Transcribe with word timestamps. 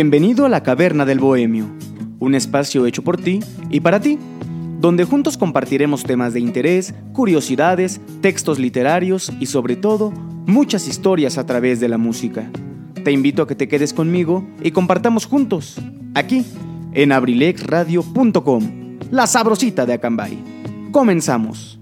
Bienvenido 0.00 0.46
a 0.46 0.48
la 0.48 0.62
Caverna 0.62 1.04
del 1.04 1.18
Bohemio, 1.18 1.66
un 2.20 2.36
espacio 2.36 2.86
hecho 2.86 3.02
por 3.02 3.16
ti 3.20 3.40
y 3.68 3.80
para 3.80 3.98
ti, 3.98 4.16
donde 4.78 5.02
juntos 5.02 5.36
compartiremos 5.36 6.04
temas 6.04 6.32
de 6.32 6.38
interés, 6.38 6.94
curiosidades, 7.12 8.00
textos 8.20 8.60
literarios 8.60 9.32
y 9.40 9.46
sobre 9.46 9.74
todo 9.74 10.12
muchas 10.46 10.86
historias 10.86 11.36
a 11.36 11.46
través 11.46 11.80
de 11.80 11.88
la 11.88 11.98
música. 11.98 12.48
Te 13.02 13.10
invito 13.10 13.42
a 13.42 13.48
que 13.48 13.56
te 13.56 13.66
quedes 13.66 13.92
conmigo 13.92 14.46
y 14.62 14.70
compartamos 14.70 15.26
juntos, 15.26 15.80
aquí, 16.14 16.46
en 16.92 17.10
abrilexradio.com, 17.10 18.98
la 19.10 19.26
sabrosita 19.26 19.84
de 19.84 19.94
Acambay. 19.94 20.38
Comenzamos. 20.92 21.80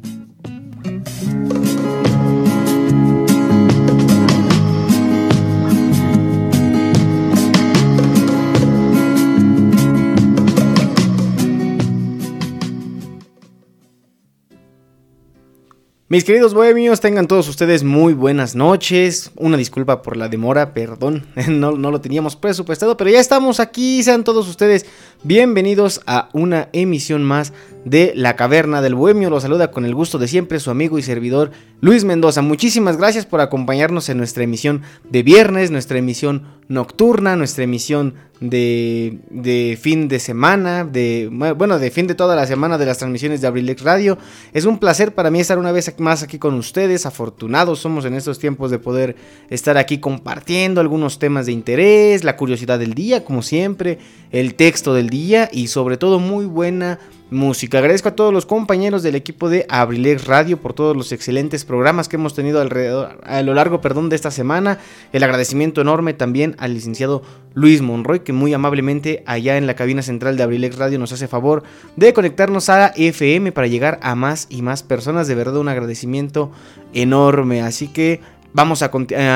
Mis 16.09 16.23
queridos 16.23 16.55
bohemios, 16.55 17.01
tengan 17.01 17.27
todos 17.27 17.49
ustedes 17.49 17.83
muy 17.83 18.13
buenas 18.13 18.55
noches. 18.55 19.33
Una 19.35 19.57
disculpa 19.57 20.03
por 20.03 20.17
la 20.17 20.29
demora, 20.29 20.73
perdón, 20.73 21.27
no, 21.49 21.73
no, 21.73 21.91
lo 21.91 22.01
teníamos 22.01 22.37
presupuestado, 22.37 22.97
pero 22.97 23.11
ya 23.11 23.19
estamos 23.19 23.59
aquí. 23.59 24.05
Sean 24.05 24.23
todos 24.23 24.49
ustedes 24.49 24.87
bienvenidos 25.25 26.01
a 26.07 26.29
una 26.33 26.69
emisión 26.73 27.25
más 27.25 27.53
de 27.85 28.13
La 28.17 28.35
Caverna 28.35 28.83
del 28.83 28.97
Bohemio. 28.97 29.31
Los 29.31 29.45
saluda 29.45 29.71
con 29.71 29.85
el 29.85 29.95
gusto 29.95 30.19
de 30.19 30.27
siempre 30.27 30.59
su 30.59 30.71
amigo 30.71 30.99
y 30.99 31.03
servidor 31.03 31.53
Luis 31.81 32.05
Mendoza. 32.05 32.43
Muchísimas 32.43 32.97
gracias 32.97 33.27
por 33.27 33.41
acompañarnos 33.41 34.09
en 34.09 34.19
nuestra 34.19 34.43
emisión 34.43 34.83
de 35.09 35.23
viernes, 35.23 35.71
nuestra 35.71 35.99
emisión 35.99 36.43
nocturna, 36.69 37.37
nuestra 37.37 37.63
emisión 37.63 38.15
de, 38.41 39.79
fin 39.81 40.09
de 40.09 40.19
semana, 40.19 40.85
de 40.85 41.29
bueno, 41.31 41.79
de 41.79 41.91
fin 41.91 42.07
de 42.07 42.15
toda 42.15 42.37
la 42.37 42.47
semana 42.47 42.77
de 42.77 42.87
las 42.87 42.99
transmisiones 42.99 43.41
de 43.41 43.47
Abrilex 43.47 43.83
Radio. 43.83 44.19
Es 44.53 44.65
un 44.65 44.79
placer 44.79 45.15
para 45.15 45.31
mí 45.31 45.41
estar 45.41 45.59
una 45.59 45.73
vez 45.73 45.95
más 45.99 46.23
aquí 46.25 46.39
con 46.39 46.55
ustedes. 46.55 47.07
Afortunados 47.07 47.79
somos 47.79 48.05
en 48.05 48.15
estos 48.15 48.39
tiempos 48.39 48.71
de 48.71 48.79
poder 48.79 49.17
estar 49.49 49.79
aquí 49.79 49.99
compartiendo 49.99 50.81
algunos 50.81 51.19
temas 51.19 51.47
de 51.47 51.53
interés, 51.53 52.25
la 52.25 52.37
curiosidad 52.37 52.79
del 52.79 52.95
día, 52.95 53.25
como 53.25 53.43
siempre, 53.43 53.99
el 54.31 54.55
texto 54.55 54.95
del 54.95 55.11
día 55.11 55.49
y 55.53 55.69
sobre 55.69 55.97
todo 55.97 56.19
muy 56.19 56.47
buena 56.47 56.99
música. 57.31 57.79
Agradezco 57.79 58.11
a 58.11 58.15
todos 58.15 58.33
los 58.33 58.47
compañeros 58.47 59.03
del 59.03 59.17
equipo 59.17 59.49
de 59.49 59.67
Abrilex 59.69 60.27
Radio 60.27 60.59
por 60.59 60.75
todos 60.75 60.97
los 60.97 61.11
excelentes 61.11 61.65
programas 61.65 62.09
que 62.09 62.17
hemos 62.17 62.35
tenido 62.35 62.61
alrededor, 62.61 63.21
a 63.25 63.43
lo 63.43 63.53
largo 63.55 63.81
perdón, 63.81 64.09
de 64.09 64.17
esta 64.17 64.31
semana. 64.31 64.79
El 65.13 65.25
agradecimiento 65.25 65.81
enorme 65.81 66.15
también 66.15 66.55
al 66.59 66.75
licenciado 66.75 67.23
Luis 67.55 67.83
Monroy, 67.83 68.21
que 68.21 68.33
muy 68.33 68.55
amablemente 68.55 69.25
allá 69.27 69.57
en 69.57 69.67
la 69.67 69.75
cabina 69.75 70.03
central 70.03 70.37
de 70.37 70.45
Abrilex 70.45 70.77
Radio 70.77 70.99
nos 70.99 71.13
hace 71.13 71.27
favor 71.27 71.65
de 71.97 72.13
conectarnos 72.13 72.69
a 72.69 72.89
FM 72.89 73.51
para 73.53 73.67
llegar 73.67 73.99
a 74.03 74.15
más 74.15 74.47
y 74.49 74.63
más 74.63 74.83
personas. 74.83 75.27
De 75.27 75.35
verdad, 75.35 75.57
un 75.57 75.69
agradecimiento 75.69 76.53
enorme. 76.93 77.63
Así 77.63 77.89
que 77.89 78.21
vamos 78.57 78.83
a, 78.83 78.91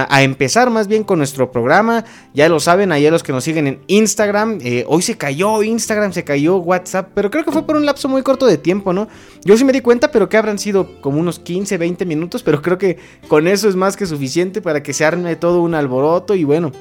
a, 0.08 0.22
empezar 0.22 0.70
más 0.70 0.88
bien 0.88 1.04
con 1.04 1.18
nuestro 1.18 1.52
programa. 1.52 2.06
Ya 2.32 2.48
lo 2.48 2.58
saben, 2.58 2.90
allá 2.90 3.10
los 3.10 3.22
que 3.22 3.32
nos 3.32 3.44
siguen 3.44 3.66
en 3.66 3.80
Instagram. 3.86 4.60
Eh, 4.62 4.84
hoy 4.88 5.02
se 5.02 5.18
cayó 5.18 5.62
Instagram, 5.62 6.14
se 6.14 6.24
cayó 6.24 6.56
WhatsApp, 6.56 7.10
pero 7.14 7.30
creo 7.30 7.44
que 7.44 7.52
fue 7.52 7.66
por 7.66 7.76
un 7.76 7.84
lapso 7.84 8.08
muy 8.08 8.22
corto 8.22 8.46
de 8.46 8.56
tiempo, 8.56 8.94
¿no? 8.94 9.08
Yo 9.44 9.58
sí 9.58 9.64
me 9.64 9.74
di 9.74 9.82
cuenta, 9.82 10.10
pero 10.10 10.30
que 10.30 10.38
habrán 10.38 10.58
sido 10.58 11.02
como 11.02 11.20
unos 11.20 11.38
15, 11.38 11.76
20 11.76 12.06
minutos, 12.06 12.42
pero 12.42 12.62
creo 12.62 12.78
que 12.78 12.96
con 13.28 13.46
eso 13.46 13.68
es 13.68 13.76
más 13.76 13.94
que 13.94 14.06
suficiente 14.06 14.62
para 14.62 14.82
que 14.82 14.94
se 14.94 15.04
arme 15.04 15.36
todo 15.36 15.60
un 15.60 15.74
alboroto 15.74 16.34
y 16.34 16.44
bueno. 16.44 16.72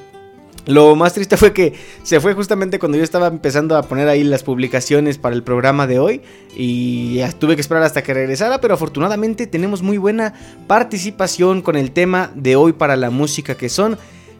Lo 0.66 0.94
más 0.94 1.14
triste 1.14 1.36
fue 1.36 1.52
que 1.52 1.74
se 2.02 2.20
fue 2.20 2.34
justamente 2.34 2.78
cuando 2.78 2.98
yo 2.98 3.04
estaba 3.04 3.28
empezando 3.28 3.76
a 3.76 3.82
poner 3.82 4.08
ahí 4.08 4.22
las 4.22 4.42
publicaciones 4.42 5.18
para 5.18 5.34
el 5.34 5.42
programa 5.42 5.86
de 5.86 5.98
hoy 5.98 6.20
y 6.54 7.20
tuve 7.38 7.54
que 7.54 7.62
esperar 7.62 7.82
hasta 7.82 8.02
que 8.02 8.12
regresara, 8.12 8.60
pero 8.60 8.74
afortunadamente 8.74 9.46
tenemos 9.46 9.82
muy 9.82 9.98
buena 9.98 10.34
participación 10.66 11.62
con 11.62 11.76
el 11.76 11.92
tema 11.92 12.30
de 12.34 12.56
hoy 12.56 12.72
para 12.72 12.96
la 12.96 13.10
música 13.10 13.56
que 13.56 13.68
son 13.68 13.98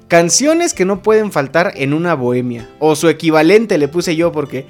canciones 0.09 0.75
que 0.75 0.85
no 0.85 1.03
pueden 1.03 1.33
faltar 1.33 1.73
en 1.77 1.95
una 1.95 2.15
bohemia 2.15 2.69
o 2.81 2.97
su 2.97 3.09
equivalente 3.09 3.79
le 3.79 3.89
puse 3.89 4.17
yo 4.17 4.33
porque 4.33 4.67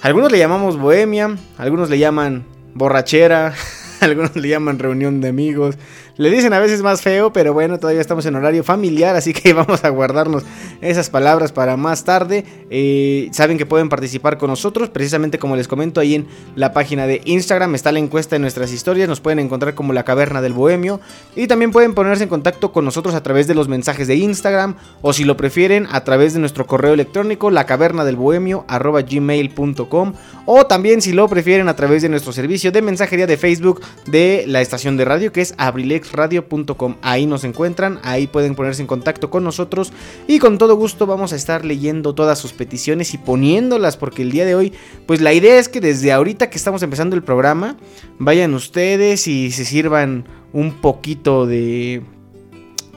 algunos 0.00 0.30
le 0.30 0.38
llamamos 0.38 0.78
bohemia, 0.78 1.36
algunos 1.58 1.90
le 1.90 1.98
llaman 1.98 2.44
borrachera, 2.74 3.54
algunos 4.00 4.36
le 4.36 4.48
llaman 4.48 4.78
reunión 4.78 5.20
de 5.20 5.28
amigos, 5.28 5.76
le 6.18 6.30
dicen 6.30 6.52
a 6.52 6.58
veces 6.58 6.82
más 6.82 7.00
feo, 7.00 7.32
pero 7.32 7.54
bueno, 7.54 7.78
todavía 7.78 8.00
estamos 8.00 8.26
en 8.26 8.34
horario 8.34 8.64
familiar, 8.64 9.14
así 9.14 9.32
que 9.32 9.52
vamos 9.54 9.84
a 9.84 9.88
guardarnos 9.88 10.42
esas 10.80 11.10
palabras 11.10 11.52
para 11.52 11.76
más 11.76 12.04
tarde. 12.04 12.44
Eh, 12.70 13.30
saben 13.32 13.56
que 13.56 13.66
pueden 13.66 13.88
participar 13.88 14.36
con 14.36 14.50
nosotros, 14.50 14.90
precisamente 14.90 15.38
como 15.38 15.54
les 15.54 15.68
comento 15.68 16.00
ahí 16.00 16.16
en 16.16 16.26
la 16.56 16.72
página 16.72 17.06
de 17.06 17.22
Instagram 17.24 17.74
está 17.76 17.92
la 17.92 18.00
encuesta 18.00 18.34
de 18.34 18.40
nuestras 18.40 18.72
historias, 18.72 19.08
nos 19.08 19.20
pueden 19.20 19.38
encontrar 19.38 19.74
como 19.74 19.92
la 19.92 20.04
caverna 20.04 20.42
del 20.42 20.52
bohemio 20.52 21.00
y 21.36 21.46
también 21.46 21.70
pueden 21.70 21.94
ponerse 21.94 22.24
en 22.24 22.28
contacto 22.28 22.72
con 22.72 22.84
nosotros 22.84 23.14
a 23.14 23.22
través 23.22 23.46
de 23.46 23.54
los 23.54 23.68
mensajes 23.68 24.08
de 24.08 24.16
Instagram 24.16 24.74
o 25.02 25.12
si 25.12 25.22
lo 25.22 25.36
prefieren 25.36 25.86
a 25.90 26.02
través 26.02 26.34
de 26.34 26.40
nuestro 26.40 26.66
correo 26.66 26.94
electrónico 26.94 27.50
la 27.50 27.64
caverna 27.64 28.04
del 28.04 28.16
bohemio 28.16 28.64
gmail.com 28.68 30.14
o 30.46 30.66
también 30.66 31.00
si 31.00 31.12
lo 31.12 31.28
prefieren 31.28 31.68
a 31.68 31.76
través 31.76 32.02
de 32.02 32.08
nuestro 32.08 32.32
servicio 32.32 32.72
de 32.72 32.82
mensajería 32.82 33.28
de 33.28 33.36
Facebook 33.36 33.80
de 34.06 34.44
la 34.48 34.60
estación 34.60 34.96
de 34.96 35.04
radio 35.04 35.32
que 35.32 35.42
es 35.42 35.54
Abrilex 35.58 36.07
radio.com 36.12 36.96
Ahí 37.02 37.26
nos 37.26 37.44
encuentran, 37.44 37.98
ahí 38.02 38.26
pueden 38.26 38.54
ponerse 38.54 38.82
en 38.82 38.88
contacto 38.88 39.30
con 39.30 39.44
nosotros 39.44 39.92
y 40.26 40.38
con 40.38 40.58
todo 40.58 40.76
gusto 40.76 41.06
vamos 41.06 41.32
a 41.32 41.36
estar 41.36 41.64
leyendo 41.64 42.14
todas 42.14 42.38
sus 42.38 42.52
peticiones 42.52 43.14
y 43.14 43.18
poniéndolas 43.18 43.96
porque 43.96 44.22
el 44.22 44.30
día 44.30 44.44
de 44.44 44.54
hoy, 44.54 44.72
pues 45.06 45.20
la 45.20 45.32
idea 45.32 45.58
es 45.58 45.68
que 45.68 45.80
desde 45.80 46.12
ahorita 46.12 46.50
que 46.50 46.58
estamos 46.58 46.82
empezando 46.82 47.16
el 47.16 47.22
programa, 47.22 47.76
vayan 48.18 48.54
ustedes 48.54 49.26
y 49.26 49.50
se 49.50 49.64
sirvan 49.64 50.24
un 50.52 50.72
poquito 50.80 51.46
de 51.46 52.02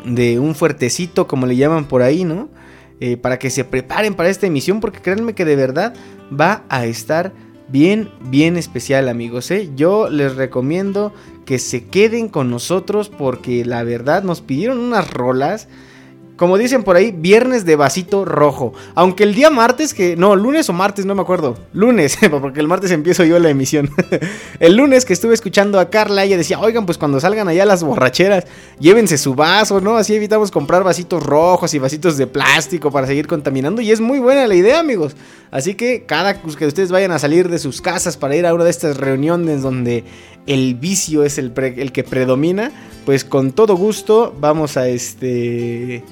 de 0.05 0.39
un 0.39 0.55
fuertecito 0.55 1.28
como 1.28 1.45
le 1.45 1.55
llaman 1.55 1.85
por 1.85 2.01
ahí, 2.01 2.23
¿no? 2.23 2.49
Eh, 2.99 3.17
para 3.17 3.39
que 3.39 3.49
se 3.49 3.63
preparen 3.63 4.13
para 4.13 4.29
esta 4.29 4.47
emisión 4.47 4.79
porque 4.79 5.01
créanme 5.01 5.33
que 5.33 5.45
de 5.45 5.55
verdad 5.55 5.95
va 6.31 6.63
a 6.69 6.85
estar 6.85 7.33
bien, 7.72 8.09
bien 8.30 8.58
especial 8.58 9.09
amigos. 9.09 9.50
¿eh? 9.52 9.70
Yo 9.76 10.09
les 10.09 10.36
recomiendo 10.36 11.14
que 11.46 11.59
se 11.59 11.86
queden 11.86 12.30
con 12.30 12.50
nosotros 12.50 13.09
porque 13.09 13.66
la 13.66 13.84
verdad 13.84 14.24
nos 14.24 14.42
pidieron 14.42 14.80
unas 14.80 15.12
rolas 15.12 15.68
como 16.42 16.58
dicen 16.58 16.82
por 16.82 16.96
ahí, 16.96 17.12
viernes 17.16 17.66
de 17.66 17.76
vasito 17.76 18.26
rojo. 18.26 18.74
Aunque 18.96 19.22
el 19.22 19.36
día 19.36 19.52
martes, 19.52 19.94
que 19.94 20.16
no, 20.16 20.36
lunes 20.36 20.68
o 20.70 20.74
martes, 20.74 21.06
no 21.06 21.14
me 21.14 21.22
acuerdo. 21.22 21.56
Lunes, 21.72 22.18
porque 22.42 22.59
el 22.59 22.68
martes 22.68 22.90
empiezo 22.90 23.24
yo 23.24 23.38
la 23.38 23.52
emisión. 23.52 23.92
el 24.59 24.76
lunes 24.76 25.06
que 25.06 25.14
estuve 25.14 25.36
escuchando 25.36 25.80
a 25.80 25.92
Carla, 25.92 26.24
ella 26.24 26.38
decía, 26.38 26.59
oigan, 26.59 26.88
pues 26.88 26.98
cuando 26.98 27.20
salgan 27.20 27.48
allá 27.48 27.64
las 27.64 27.84
borracheras, 27.84 28.46
llévense 28.80 29.20
su 29.20 29.36
vaso, 29.36 29.82
¿no? 29.82 29.98
Así 29.98 30.16
evitamos 30.16 30.50
comprar 30.50 30.84
vasitos 30.84 31.22
rojos 31.22 31.76
y 31.76 31.78
vasitos 31.78 32.18
de 32.18 32.26
plástico 32.26 32.90
para 32.90 33.06
seguir 33.06 33.28
contaminando. 33.28 33.80
Y 33.80 33.92
es 33.92 34.02
muy 34.02 34.18
buena 34.18 34.48
la 34.48 34.56
idea, 34.56 34.80
amigos. 34.80 35.16
Así 35.51 35.75
que 35.75 36.06
cada 36.06 36.41
pues, 36.41 36.56
que 36.56 36.66
ustedes 36.66 36.91
vayan 36.91 37.12
a 37.12 37.19
salir 37.19 37.50
de 37.50 37.59
sus 37.59 37.81
casas 37.81 38.16
para 38.16 38.35
ir 38.35 38.45
a 38.45 38.53
una 38.53 38.63
de 38.63 38.69
estas 38.69 38.97
reuniones 38.97 39.62
donde 39.62 40.06
el 40.47 40.75
vicio 40.75 41.23
es 41.23 41.38
el, 41.38 41.51
que 41.53 42.03
predomina, 42.03 42.72
pues 43.06 43.25
con 43.25 43.51
todo 43.51 43.75
gusto 43.75 44.34
vamos 44.40 44.78
a 44.78 44.88
este 44.88 46.03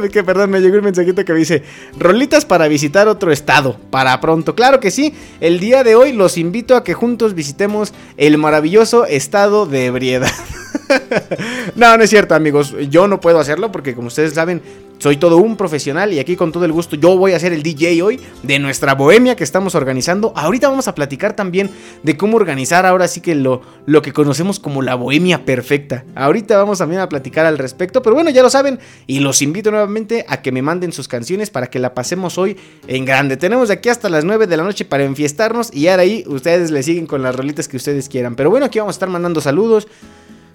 perdón, 0.26 0.50
me 0.50 0.60
llegó 0.60 0.76
un 0.78 0.84
mensajito 0.84 1.24
que 1.24 1.32
me 1.32 1.38
dice, 1.38 1.62
rolitas 1.96 2.44
para 2.44 2.66
visitar 2.66 3.06
otro 3.06 3.30
estado, 3.30 3.78
para 3.90 4.20
pronto. 4.20 4.56
Claro 4.56 4.80
que 4.80 4.90
sí, 4.90 5.14
el 5.40 5.60
día 5.60 5.84
de 5.84 5.94
hoy 5.94 6.12
los 6.12 6.36
invito 6.36 6.74
a 6.76 6.82
que 6.82 6.94
juntos 6.94 7.34
visitemos 7.34 7.94
el 8.16 8.36
maravilloso 8.38 9.06
estado 9.06 9.66
de 9.66 9.86
ebriedad. 9.86 10.32
no, 11.76 11.96
no 11.96 12.04
es 12.04 12.10
cierto, 12.10 12.34
amigos. 12.34 12.74
Yo 12.90 13.08
no 13.08 13.20
puedo 13.20 13.38
hacerlo 13.38 13.70
porque, 13.72 13.94
como 13.94 14.08
ustedes 14.08 14.34
saben, 14.34 14.62
soy 14.98 15.16
todo 15.16 15.36
un 15.38 15.56
profesional 15.56 16.12
y 16.12 16.18
aquí 16.18 16.36
con 16.36 16.52
todo 16.52 16.64
el 16.64 16.72
gusto 16.72 16.96
yo 16.96 17.18
voy 17.18 17.32
a 17.32 17.38
ser 17.38 17.52
el 17.52 17.62
DJ 17.62 18.02
hoy 18.02 18.20
de 18.42 18.58
nuestra 18.58 18.94
bohemia 18.94 19.36
que 19.36 19.44
estamos 19.44 19.74
organizando. 19.74 20.32
Ahorita 20.36 20.68
vamos 20.68 20.88
a 20.88 20.94
platicar 20.94 21.34
también 21.34 21.70
de 22.02 22.16
cómo 22.16 22.36
organizar 22.36 22.86
ahora 22.86 23.08
sí 23.08 23.20
que 23.20 23.34
lo, 23.34 23.60
lo 23.86 24.02
que 24.02 24.12
conocemos 24.12 24.60
como 24.60 24.82
la 24.82 24.94
bohemia 24.94 25.44
perfecta. 25.44 26.04
Ahorita 26.14 26.56
vamos 26.56 26.78
también 26.78 27.00
a 27.00 27.08
platicar 27.08 27.44
al 27.44 27.58
respecto, 27.58 28.02
pero 28.02 28.14
bueno, 28.14 28.30
ya 28.30 28.42
lo 28.42 28.50
saben 28.50 28.78
y 29.06 29.20
los 29.20 29.42
invito 29.42 29.70
nuevamente 29.70 30.24
a 30.28 30.42
que 30.42 30.52
me 30.52 30.62
manden 30.62 30.92
sus 30.92 31.08
canciones 31.08 31.50
para 31.50 31.66
que 31.66 31.78
la 31.78 31.92
pasemos 31.92 32.38
hoy 32.38 32.56
en 32.86 33.04
grande. 33.04 33.36
Tenemos 33.36 33.68
de 33.68 33.74
aquí 33.74 33.88
hasta 33.88 34.08
las 34.08 34.24
9 34.24 34.46
de 34.46 34.56
la 34.56 34.62
noche 34.62 34.84
para 34.84 35.04
enfiestarnos 35.04 35.74
y 35.74 35.88
ahora 35.88 36.04
ahí 36.04 36.24
ustedes 36.28 36.70
le 36.70 36.82
siguen 36.82 37.06
con 37.06 37.22
las 37.22 37.34
rolitas 37.34 37.68
que 37.68 37.76
ustedes 37.76 38.08
quieran. 38.08 38.36
Pero 38.36 38.48
bueno, 38.48 38.66
aquí 38.66 38.78
vamos 38.78 38.94
a 38.94 38.96
estar 38.96 39.08
mandando 39.10 39.40
saludos 39.40 39.88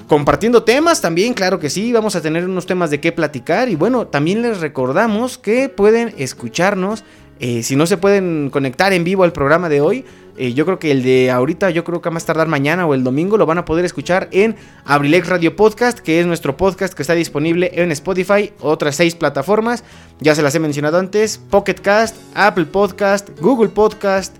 compartiendo 0.09 0.63
temas 0.63 0.99
también, 0.99 1.33
claro 1.33 1.59
que 1.59 1.69
sí, 1.69 1.93
vamos 1.93 2.15
a 2.17 2.21
tener 2.21 2.43
unos 2.43 2.65
temas 2.65 2.89
de 2.89 2.99
qué 2.99 3.13
platicar 3.13 3.69
y 3.69 3.75
bueno, 3.75 4.07
también 4.07 4.41
les 4.41 4.59
recordamos 4.59 5.37
que 5.37 5.69
pueden 5.69 6.13
escucharnos, 6.17 7.05
eh, 7.39 7.63
si 7.63 7.77
no 7.77 7.85
se 7.85 7.95
pueden 7.95 8.49
conectar 8.49 8.91
en 8.91 9.05
vivo 9.05 9.23
al 9.23 9.31
programa 9.31 9.69
de 9.69 9.79
hoy, 9.79 10.03
Eh, 10.41 10.53
yo 10.53 10.63
creo 10.63 10.79
que 10.79 10.89
el 10.91 11.03
de 11.03 11.31
ahorita, 11.31 11.69
yo 11.69 11.83
creo 11.83 12.01
que 12.01 12.07
a 12.07 12.11
más 12.13 12.25
tardar 12.25 12.47
mañana 12.47 12.87
o 12.87 12.93
el 12.93 13.03
domingo, 13.03 13.37
lo 13.37 13.45
van 13.45 13.57
a 13.57 13.65
poder 13.65 13.83
escuchar 13.83 14.29
en 14.31 14.55
Abrilex 14.85 15.27
Radio 15.27 15.53
Podcast, 15.53 15.99
que 15.99 16.21
es 16.21 16.25
nuestro 16.25 16.55
podcast 16.55 16.93
que 16.93 17.01
está 17.01 17.13
disponible 17.13 17.71
en 17.73 17.91
Spotify, 17.91 18.53
otras 18.61 18.95
seis 18.95 19.15
plataformas, 19.15 19.83
ya 20.21 20.35
se 20.35 20.41
las 20.41 20.55
he 20.55 20.59
mencionado 20.61 20.97
antes, 20.97 21.39
Pocket 21.49 21.81
Cast, 21.81 22.15
Apple 22.35 22.67
Podcast, 22.67 23.27
Google 23.41 23.67
Podcast, 23.67 24.37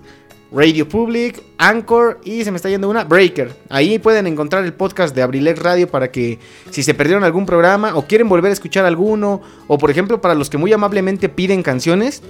Radio 0.52 0.88
Public, 0.88 1.42
Anchor 1.58 2.20
y 2.24 2.42
se 2.44 2.50
me 2.50 2.56
está 2.56 2.68
yendo 2.68 2.90
una, 2.90 3.04
Breaker. 3.04 3.54
Ahí 3.68 3.98
pueden 3.98 4.26
encontrar 4.26 4.64
el 4.64 4.72
podcast 4.72 5.14
de 5.14 5.22
Abrilex 5.22 5.58
Radio 5.60 5.88
para 5.88 6.10
que 6.10 6.38
si 6.70 6.82
se 6.82 6.94
perdieron 6.94 7.22
algún 7.22 7.46
programa 7.46 7.94
o 7.96 8.06
quieren 8.06 8.28
volver 8.28 8.50
a 8.50 8.54
escuchar 8.54 8.84
alguno, 8.84 9.40
o 9.68 9.78
por 9.78 9.90
ejemplo 9.90 10.20
para 10.20 10.34
los 10.34 10.50
que 10.50 10.58
muy 10.58 10.72
amablemente 10.72 11.28
piden 11.28 11.62
canciones, 11.62 12.22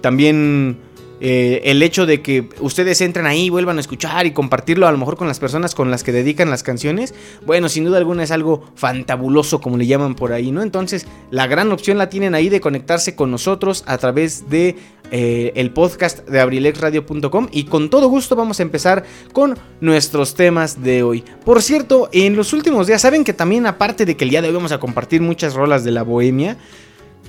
también 0.00 0.78
eh, 1.24 1.70
el 1.70 1.80
hecho 1.84 2.04
de 2.04 2.20
que 2.20 2.48
ustedes 2.58 3.00
entren 3.00 3.26
ahí, 3.26 3.48
vuelvan 3.48 3.76
a 3.76 3.80
escuchar 3.80 4.26
y 4.26 4.32
compartirlo 4.32 4.88
a 4.88 4.92
lo 4.92 4.98
mejor 4.98 5.16
con 5.16 5.28
las 5.28 5.38
personas 5.38 5.72
con 5.72 5.88
las 5.88 6.02
que 6.02 6.10
dedican 6.10 6.50
las 6.50 6.64
canciones, 6.64 7.14
bueno, 7.46 7.68
sin 7.68 7.84
duda 7.84 7.98
alguna 7.98 8.24
es 8.24 8.32
algo 8.32 8.64
fantabuloso 8.74 9.60
como 9.60 9.76
le 9.76 9.86
llaman 9.86 10.16
por 10.16 10.32
ahí, 10.32 10.50
¿no? 10.50 10.62
Entonces, 10.62 11.06
la 11.30 11.46
gran 11.46 11.70
opción 11.70 11.96
la 11.96 12.10
tienen 12.10 12.34
ahí 12.34 12.48
de 12.48 12.60
conectarse 12.60 13.14
con 13.14 13.30
nosotros 13.30 13.84
a 13.86 13.98
través 13.98 14.50
de 14.50 14.74
eh, 15.12 15.52
el 15.54 15.70
podcast 15.70 16.26
de 16.26 16.40
abrilexradio.com 16.40 17.48
y 17.52 17.64
con 17.64 17.90
todo 17.90 18.08
gusto 18.08 18.34
vamos 18.34 18.58
a 18.58 18.62
empezar 18.64 19.04
con 19.32 19.56
nuestros 19.80 20.34
temas 20.34 20.82
de 20.82 21.04
hoy. 21.04 21.22
Por 21.44 21.62
cierto, 21.62 22.08
en 22.12 22.34
los 22.34 22.52
últimos 22.52 22.86
días, 22.86 23.02
saben 23.02 23.22
que 23.22 23.32
también 23.32 23.66
aparte 23.66 24.04
de 24.04 24.16
que 24.16 24.24
el 24.24 24.30
día 24.30 24.42
de 24.42 24.48
hoy 24.48 24.54
vamos 24.54 24.72
a 24.72 24.80
compartir 24.80 25.20
muchas 25.20 25.54
rolas 25.54 25.84
de 25.84 25.92
la 25.92 26.02
bohemia, 26.02 26.56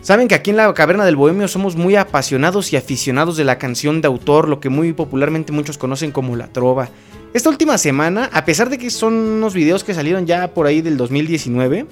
Saben 0.01 0.27
que 0.27 0.35
aquí 0.35 0.49
en 0.49 0.57
la 0.57 0.73
Caverna 0.73 1.05
del 1.05 1.15
Bohemio 1.15 1.47
somos 1.47 1.77
muy 1.77 1.95
apasionados 1.95 2.73
y 2.73 2.75
aficionados 2.75 3.37
de 3.37 3.45
la 3.45 3.57
canción 3.57 4.01
de 4.01 4.07
autor, 4.07 4.49
lo 4.49 4.59
que 4.59 4.67
muy 4.67 4.91
popularmente 4.91 5.53
muchos 5.53 5.77
conocen 5.77 6.11
como 6.11 6.35
la 6.35 6.47
trova. 6.47 6.89
Esta 7.33 7.49
última 7.49 7.77
semana, 7.77 8.29
a 8.33 8.43
pesar 8.43 8.69
de 8.69 8.77
que 8.77 8.89
son 8.89 9.13
unos 9.13 9.53
videos 9.53 9.85
que 9.85 9.93
salieron 9.93 10.25
ya 10.25 10.53
por 10.53 10.67
ahí 10.67 10.81
del 10.81 10.97
2019, 10.97 11.85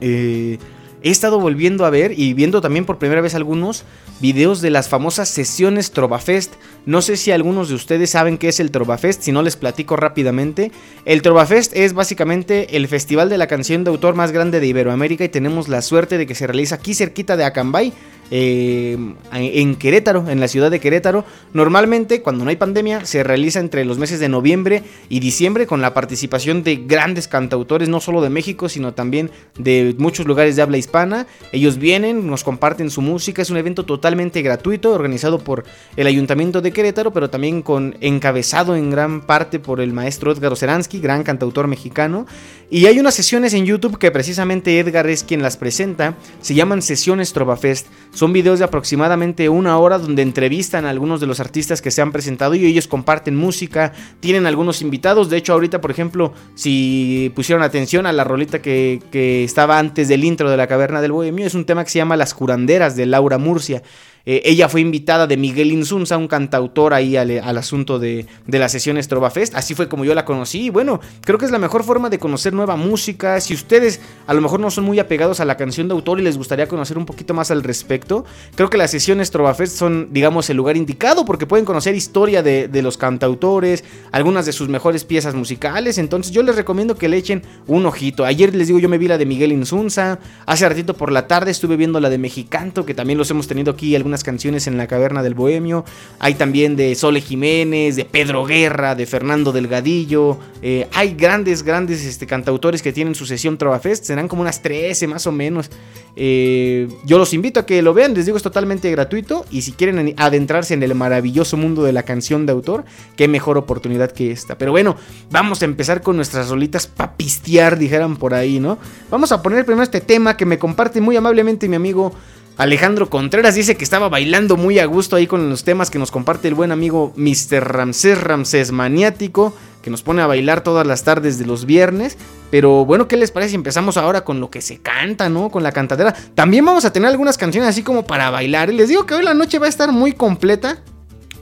eh, 0.00 0.58
he 1.04 1.10
estado 1.10 1.38
volviendo 1.38 1.84
a 1.84 1.90
ver 1.90 2.18
y 2.18 2.32
viendo 2.32 2.62
también 2.62 2.86
por 2.86 2.98
primera 2.98 3.20
vez 3.20 3.34
algunos 3.34 3.84
videos 4.20 4.62
de 4.62 4.70
las 4.70 4.88
famosas 4.88 5.28
sesiones 5.28 5.90
Trovafest. 5.90 6.54
No 6.86 7.02
sé 7.02 7.18
si 7.18 7.30
algunos 7.30 7.68
de 7.68 7.74
ustedes 7.74 8.10
saben 8.10 8.38
qué 8.38 8.48
es 8.48 8.58
el 8.58 8.70
Trovafest, 8.70 9.20
si 9.22 9.30
no 9.30 9.42
les 9.42 9.56
platico 9.56 9.96
rápidamente. 9.96 10.72
El 11.04 11.20
Trovafest 11.20 11.76
es 11.76 11.92
básicamente 11.92 12.76
el 12.78 12.88
festival 12.88 13.28
de 13.28 13.36
la 13.36 13.46
canción 13.46 13.84
de 13.84 13.90
autor 13.90 14.14
más 14.14 14.32
grande 14.32 14.60
de 14.60 14.66
Iberoamérica 14.66 15.24
y 15.24 15.28
tenemos 15.28 15.68
la 15.68 15.82
suerte 15.82 16.16
de 16.16 16.26
que 16.26 16.34
se 16.34 16.46
realiza 16.46 16.76
aquí 16.76 16.94
cerquita 16.94 17.36
de 17.36 17.44
Acambay, 17.44 17.92
eh, 18.30 18.96
en 19.32 19.76
Querétaro, 19.76 20.28
en 20.28 20.40
la 20.40 20.48
ciudad 20.48 20.70
de 20.70 20.80
Querétaro. 20.80 21.24
Normalmente, 21.52 22.22
cuando 22.22 22.44
no 22.44 22.50
hay 22.50 22.56
pandemia, 22.56 23.04
se 23.04 23.22
realiza 23.22 23.60
entre 23.60 23.84
los 23.84 23.98
meses 23.98 24.20
de 24.20 24.28
noviembre 24.28 24.82
y 25.08 25.20
diciembre 25.20 25.66
con 25.66 25.80
la 25.80 25.94
participación 25.94 26.62
de 26.62 26.76
grandes 26.76 27.28
cantautores, 27.28 27.88
no 27.88 28.00
solo 28.00 28.22
de 28.22 28.30
México, 28.30 28.68
sino 28.68 28.94
también 28.94 29.30
de 29.58 29.94
muchos 29.98 30.26
lugares 30.26 30.56
de 30.56 30.62
habla 30.62 30.78
hispana. 30.78 31.26
Ellos 31.52 31.78
vienen, 31.78 32.26
nos 32.26 32.44
comparten 32.44 32.90
su 32.90 33.02
música, 33.02 33.42
es 33.42 33.50
un 33.50 33.56
evento 33.56 33.84
totalmente 33.84 34.42
gratuito, 34.42 34.92
organizado 34.92 35.38
por 35.38 35.64
el 35.96 36.06
Ayuntamiento 36.06 36.60
de 36.60 36.72
Querétaro, 36.72 37.12
pero 37.12 37.30
también 37.30 37.62
con 37.62 37.96
encabezado 38.00 38.76
en 38.76 38.90
gran 38.90 39.20
parte 39.22 39.58
por 39.58 39.80
el 39.80 39.92
maestro 39.92 40.32
Edgar 40.32 40.52
Oceransky, 40.52 41.00
gran 41.00 41.22
cantautor 41.22 41.66
mexicano. 41.66 42.26
Y 42.70 42.86
hay 42.86 42.98
unas 42.98 43.14
sesiones 43.14 43.54
en 43.54 43.66
YouTube 43.66 43.98
que 43.98 44.10
precisamente 44.10 44.78
Edgar 44.78 45.06
es 45.08 45.22
quien 45.22 45.42
las 45.42 45.56
presenta, 45.56 46.16
se 46.40 46.54
llaman 46.54 46.82
Sesiones 46.82 47.32
Trovafest. 47.32 47.86
Son 48.14 48.32
videos 48.32 48.60
de 48.60 48.64
aproximadamente 48.64 49.48
una 49.48 49.76
hora 49.78 49.98
donde 49.98 50.22
entrevistan 50.22 50.84
a 50.84 50.90
algunos 50.90 51.20
de 51.20 51.26
los 51.26 51.40
artistas 51.40 51.82
que 51.82 51.90
se 51.90 52.00
han 52.00 52.12
presentado 52.12 52.54
y 52.54 52.64
ellos 52.64 52.86
comparten 52.86 53.34
música, 53.34 53.92
tienen 54.20 54.46
algunos 54.46 54.82
invitados. 54.82 55.28
De 55.28 55.36
hecho, 55.36 55.52
ahorita, 55.52 55.80
por 55.80 55.90
ejemplo, 55.90 56.32
si 56.54 57.32
pusieron 57.34 57.64
atención 57.64 58.06
a 58.06 58.12
la 58.12 58.22
rolita 58.22 58.62
que, 58.62 59.02
que 59.10 59.42
estaba 59.42 59.80
antes 59.80 60.06
del 60.06 60.24
intro 60.24 60.48
de 60.48 60.56
la 60.56 60.68
Caverna 60.68 61.00
del 61.00 61.10
Bohemio, 61.10 61.44
es 61.44 61.54
un 61.54 61.64
tema 61.64 61.82
que 61.82 61.90
se 61.90 61.98
llama 61.98 62.16
Las 62.16 62.34
Curanderas 62.34 62.94
de 62.94 63.06
Laura 63.06 63.38
Murcia. 63.38 63.82
Eh, 64.26 64.42
ella 64.44 64.68
fue 64.68 64.80
invitada 64.80 65.26
de 65.26 65.36
Miguel 65.36 65.70
Insunza, 65.70 66.16
un 66.16 66.28
cantautor 66.28 66.94
ahí 66.94 67.16
al, 67.16 67.58
asunto 67.58 67.98
de, 67.98 68.26
de 68.46 68.58
las 68.58 68.72
sesiones 68.72 69.08
Fest. 69.32 69.54
Así 69.54 69.74
fue 69.74 69.88
como 69.88 70.04
yo 70.04 70.14
la 70.14 70.24
conocí. 70.24 70.66
Y 70.66 70.70
bueno, 70.70 71.00
creo 71.22 71.38
que 71.38 71.44
es 71.44 71.50
la 71.50 71.58
mejor 71.58 71.84
forma 71.84 72.10
de 72.10 72.18
conocer 72.18 72.52
nueva 72.52 72.76
música. 72.76 73.40
Si 73.40 73.54
ustedes 73.54 74.00
a 74.26 74.34
lo 74.34 74.40
mejor 74.40 74.60
no 74.60 74.70
son 74.70 74.84
muy 74.84 74.98
apegados 74.98 75.40
a 75.40 75.44
la 75.44 75.56
canción 75.56 75.88
de 75.88 75.94
autor 75.94 76.20
y 76.20 76.22
les 76.22 76.38
gustaría 76.38 76.68
conocer 76.68 76.96
un 76.98 77.06
poquito 77.06 77.34
más 77.34 77.50
al 77.50 77.62
respecto, 77.62 78.24
creo 78.54 78.70
que 78.70 78.78
las 78.78 78.90
sesiones 78.90 79.30
Fest 79.56 79.76
son, 79.76 80.08
digamos, 80.12 80.48
el 80.48 80.56
lugar 80.56 80.76
indicado 80.76 81.24
porque 81.24 81.46
pueden 81.46 81.64
conocer 81.64 81.94
historia 81.94 82.42
de, 82.42 82.68
de 82.68 82.82
los 82.82 82.96
cantautores, 82.96 83.84
algunas 84.12 84.46
de 84.46 84.52
sus 84.52 84.68
mejores 84.68 85.04
piezas 85.04 85.34
musicales. 85.34 85.98
Entonces 85.98 86.32
yo 86.32 86.42
les 86.42 86.56
recomiendo 86.56 86.96
que 86.96 87.08
le 87.08 87.16
echen 87.16 87.42
un 87.66 87.84
ojito. 87.86 88.24
Ayer 88.24 88.54
les 88.54 88.68
digo, 88.68 88.78
yo 88.78 88.88
me 88.88 88.98
vi 88.98 89.08
la 89.08 89.18
de 89.18 89.26
Miguel 89.26 89.52
Insunza. 89.52 90.18
Hace 90.46 90.68
ratito 90.68 90.94
por 90.94 91.12
la 91.12 91.26
tarde 91.26 91.50
estuve 91.50 91.76
viendo 91.76 92.00
la 92.00 92.10
de 92.10 92.18
Mexicanto, 92.18 92.86
que 92.86 92.94
también 92.94 93.18
los 93.18 93.30
hemos 93.30 93.46
tenido 93.46 93.72
aquí 93.72 93.94
algunas 93.94 94.13
canciones 94.22 94.66
en 94.66 94.76
la 94.76 94.86
caverna 94.86 95.22
del 95.22 95.34
Bohemio. 95.34 95.84
Hay 96.18 96.34
también 96.34 96.76
de 96.76 96.94
Sole 96.94 97.20
Jiménez, 97.20 97.96
de 97.96 98.04
Pedro 98.04 98.44
Guerra, 98.44 98.94
de 98.94 99.06
Fernando 99.06 99.50
Delgadillo. 99.50 100.38
Eh, 100.62 100.86
hay 100.92 101.14
grandes, 101.14 101.62
grandes 101.62 102.04
este, 102.04 102.26
cantautores 102.26 102.82
que 102.82 102.92
tienen 102.92 103.14
su 103.14 103.26
sesión 103.26 103.58
Trovafest. 103.58 104.04
Serán 104.04 104.28
como 104.28 104.42
unas 104.42 104.62
13 104.62 105.06
más 105.08 105.26
o 105.26 105.32
menos. 105.32 105.70
Eh, 106.16 106.88
yo 107.04 107.18
los 107.18 107.34
invito 107.34 107.58
a 107.60 107.66
que 107.66 107.82
lo 107.82 107.92
vean, 107.92 108.14
les 108.14 108.26
digo, 108.26 108.36
es 108.36 108.42
totalmente 108.42 108.90
gratuito. 108.90 109.44
Y 109.50 109.62
si 109.62 109.72
quieren 109.72 110.14
adentrarse 110.16 110.74
en 110.74 110.82
el 110.82 110.94
maravilloso 110.94 111.56
mundo 111.56 111.82
de 111.82 111.92
la 111.92 112.02
canción 112.04 112.46
de 112.46 112.52
autor, 112.52 112.84
qué 113.16 113.26
mejor 113.26 113.58
oportunidad 113.58 114.12
que 114.12 114.30
esta. 114.30 114.56
Pero 114.58 114.70
bueno, 114.70 114.96
vamos 115.30 115.62
a 115.62 115.64
empezar 115.64 116.02
con 116.02 116.16
nuestras 116.16 116.48
rolitas 116.48 116.86
papistear, 116.86 117.78
dijeran 117.78 118.16
por 118.16 118.34
ahí, 118.34 118.60
¿no? 118.60 118.78
Vamos 119.10 119.32
a 119.32 119.42
poner 119.42 119.64
primero 119.64 119.82
este 119.82 120.00
tema 120.00 120.36
que 120.36 120.46
me 120.46 120.58
comparte 120.58 121.00
muy 121.00 121.16
amablemente 121.16 121.68
mi 121.68 121.76
amigo 121.76 122.12
Alejandro 122.56 123.10
Contreras 123.10 123.56
dice 123.56 123.76
que 123.76 123.82
estaba 123.82 124.08
bailando 124.08 124.56
muy 124.56 124.78
a 124.78 124.86
gusto 124.86 125.16
ahí 125.16 125.26
con 125.26 125.50
los 125.50 125.64
temas 125.64 125.90
que 125.90 125.98
nos 125.98 126.12
comparte 126.12 126.46
el 126.46 126.54
buen 126.54 126.70
amigo 126.70 127.12
Mr. 127.16 127.64
Ramsés 127.64 128.22
Ramsés 128.22 128.70
Maniático, 128.70 129.56
que 129.82 129.90
nos 129.90 130.02
pone 130.02 130.22
a 130.22 130.28
bailar 130.28 130.62
todas 130.62 130.86
las 130.86 131.02
tardes 131.02 131.36
de 131.36 131.46
los 131.46 131.66
viernes. 131.66 132.16
Pero 132.52 132.84
bueno, 132.84 133.08
¿qué 133.08 133.16
les 133.16 133.32
parece 133.32 133.56
empezamos 133.56 133.96
ahora 133.96 134.22
con 134.22 134.38
lo 134.38 134.50
que 134.50 134.60
se 134.60 134.78
canta, 134.78 135.28
¿no? 135.28 135.50
Con 135.50 135.64
la 135.64 135.72
cantadera. 135.72 136.14
También 136.36 136.64
vamos 136.64 136.84
a 136.84 136.92
tener 136.92 137.10
algunas 137.10 137.36
canciones 137.38 137.68
así 137.68 137.82
como 137.82 138.06
para 138.06 138.30
bailar. 138.30 138.70
Y 138.70 138.76
les 138.76 138.88
digo 138.88 139.04
que 139.04 139.14
hoy 139.14 139.24
la 139.24 139.34
noche 139.34 139.58
va 139.58 139.66
a 139.66 139.68
estar 139.68 139.90
muy 139.90 140.12
completa. 140.12 140.78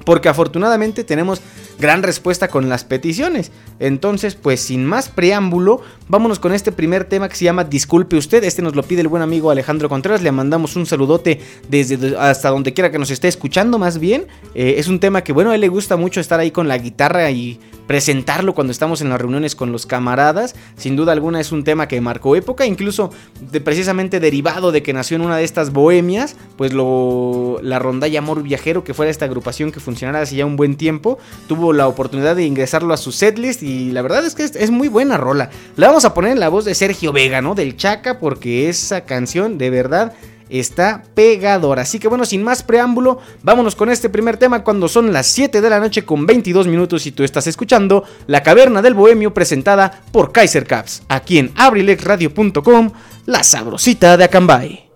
Porque 0.07 0.31
afortunadamente 0.31 1.05
tenemos 1.05 1.43
gran 1.83 2.03
respuesta 2.03 2.49
con 2.49 2.69
las 2.69 2.85
peticiones. 2.85 3.51
Entonces, 3.81 4.37
pues 4.37 4.61
sin 4.61 4.87
más 4.87 5.09
preámbulo, 5.09 5.83
vámonos 6.09 6.39
con 6.39 6.55
este 6.55 6.71
primer 6.71 7.05
tema 7.05 7.29
que 7.29 7.35
se 7.35 7.45
llama 7.45 7.65
Disculpe 7.65 8.17
usted. 8.17 8.45
Este 8.45 8.63
nos 8.63 8.77
lo 8.77 8.85
pide 8.85 9.01
el 9.03 9.09
buen 9.09 9.23
amigo 9.23 9.51
Alejandro 9.51 9.89
Contreras. 9.89 10.23
Le 10.23 10.31
mandamos 10.31 10.77
un 10.77 10.87
saludote 10.87 11.41
desde 11.69 12.17
hasta 12.17 12.51
donde 12.51 12.73
quiera 12.73 12.91
que 12.93 12.99
nos 12.99 13.11
esté 13.11 13.27
escuchando, 13.27 13.79
más 13.79 13.99
bien. 13.99 14.29
Eh, 14.55 14.77
es 14.79 14.87
un 14.87 15.01
tema 15.01 15.25
que, 15.25 15.33
bueno, 15.33 15.51
a 15.51 15.57
él 15.57 15.61
le 15.61 15.69
gusta 15.69 15.97
mucho 15.97 16.21
estar 16.21 16.39
ahí 16.39 16.53
con 16.53 16.69
la 16.69 16.79
guitarra 16.79 17.29
y 17.33 17.59
presentarlo 17.87 18.55
cuando 18.55 18.71
estamos 18.71 19.01
en 19.01 19.09
las 19.09 19.21
reuniones 19.21 19.57
con 19.57 19.73
los 19.73 19.87
camaradas. 19.87 20.55
Sin 20.77 20.97
duda 20.97 21.13
alguna 21.13 21.41
es 21.41 21.53
un 21.53 21.65
tema 21.65 21.89
que 21.89 22.01
marcó 22.01 22.37
época, 22.37 22.65
incluso 22.65 23.11
de, 23.51 23.61
precisamente 23.61 24.21
derivado 24.21 24.73
de 24.73 24.83
que 24.83 24.93
nació 24.93 25.17
en 25.17 25.23
una 25.23 25.37
de 25.37 25.45
estas 25.45 25.73
bohemias, 25.73 26.37
pues 26.57 26.73
lo, 26.73 27.59
la 27.61 27.79
rondalla 27.79 28.21
Amor 28.21 28.43
Viajero, 28.43 28.85
que 28.85 28.95
fuera 28.95 29.11
esta 29.11 29.25
agrupación 29.25 29.73
que 29.73 29.81
funcionara 29.81 30.21
hace 30.21 30.37
ya 30.37 30.47
un 30.47 30.57
buen 30.57 30.77
tiempo, 30.77 31.19
tuvo 31.49 31.72
la 31.73 31.89
oportunidad 31.89 32.37
de 32.37 32.45
ingresarlo 32.45 32.95
a 32.95 32.97
su 32.97 33.13
setlist 33.13 33.63
y 33.63 33.91
la 33.91 34.03
verdad 34.03 34.25
es 34.25 34.35
que 34.35 34.45
es, 34.45 34.71
muy 34.71 34.89
buena 34.89 35.17
rola. 35.17 35.51
La 35.77 35.89
vamos 35.89 36.05
a 36.05 36.15
poner 36.15 36.33
en 36.33 36.41
la 36.41 36.49
voz 36.49 36.65
de 36.65 36.75
Sergio 36.75 37.13
Vega, 37.13 37.41
¿no? 37.41 37.55
Del 37.55 37.77
Chaca, 37.77 38.19
porque 38.19 38.69
esa 38.69 39.03
canción 39.03 39.59
de 39.59 39.71
verdad 39.71 40.15
está 40.49 41.03
pegador. 41.15 41.79
Así 41.79 41.99
que 41.99 42.09
bueno, 42.09 42.25
sin 42.25 42.43
más 42.43 42.63
preámbulo, 42.63 43.19
vámonos 43.43 43.75
con 43.75 43.91
este 43.91 44.11
primer 44.11 44.37
tema 44.37 44.63
cuando 44.63 44.89
son 44.89 45.13
las 45.13 45.27
7 45.29 45.61
de 45.61 45.71
la 45.71 45.81
noche 45.81 46.05
con 46.05 46.27
22 46.27 46.67
minutos 46.67 47.07
y 47.07 47.13
tú 47.13 47.25
estás 47.25 47.47
escuchando 47.47 48.05
La 48.27 48.43
Caverna 48.43 48.83
del 48.83 48.95
Bohemio 48.95 49.33
presentada 49.33 50.03
por 50.13 50.33
Kaiser 50.33 50.67
Caps, 50.67 51.03
aquí 51.09 51.39
en 51.39 51.53
abrilexradio.com, 51.57 52.91
la 53.27 53.43
sabrosita 53.43 54.17
de 54.17 54.25
Acambay. 54.25 54.91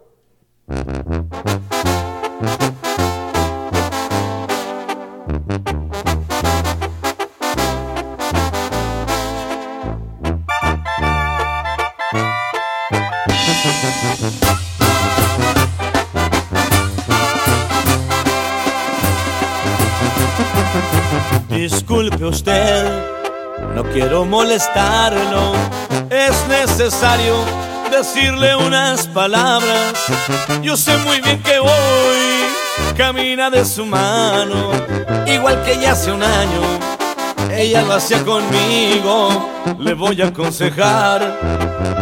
Disculpe 21.57 22.23
usted, 22.23 22.85
no 23.75 23.83
quiero 23.85 24.27
molestarlo. 24.27 25.55
Es 26.11 26.47
necesario 26.49 27.35
decirle 27.91 28.55
unas 28.57 29.07
palabras. 29.07 29.95
Yo 30.61 30.77
sé 30.77 30.95
muy 30.99 31.23
bien 31.23 31.43
que 31.43 31.59
hoy 31.59 32.95
camina 32.95 33.49
de 33.49 33.65
su 33.65 33.87
mano 33.87 34.71
igual 35.27 35.63
que 35.65 35.81
ya 35.81 35.93
hace 35.93 36.13
un 36.13 36.23
año. 36.23 36.61
Ella 37.51 37.81
lo 37.81 37.95
hacía 37.95 38.23
conmigo, 38.23 39.51
le 39.79 39.95
voy 39.95 40.21
a 40.21 40.27
aconsejar 40.27 41.41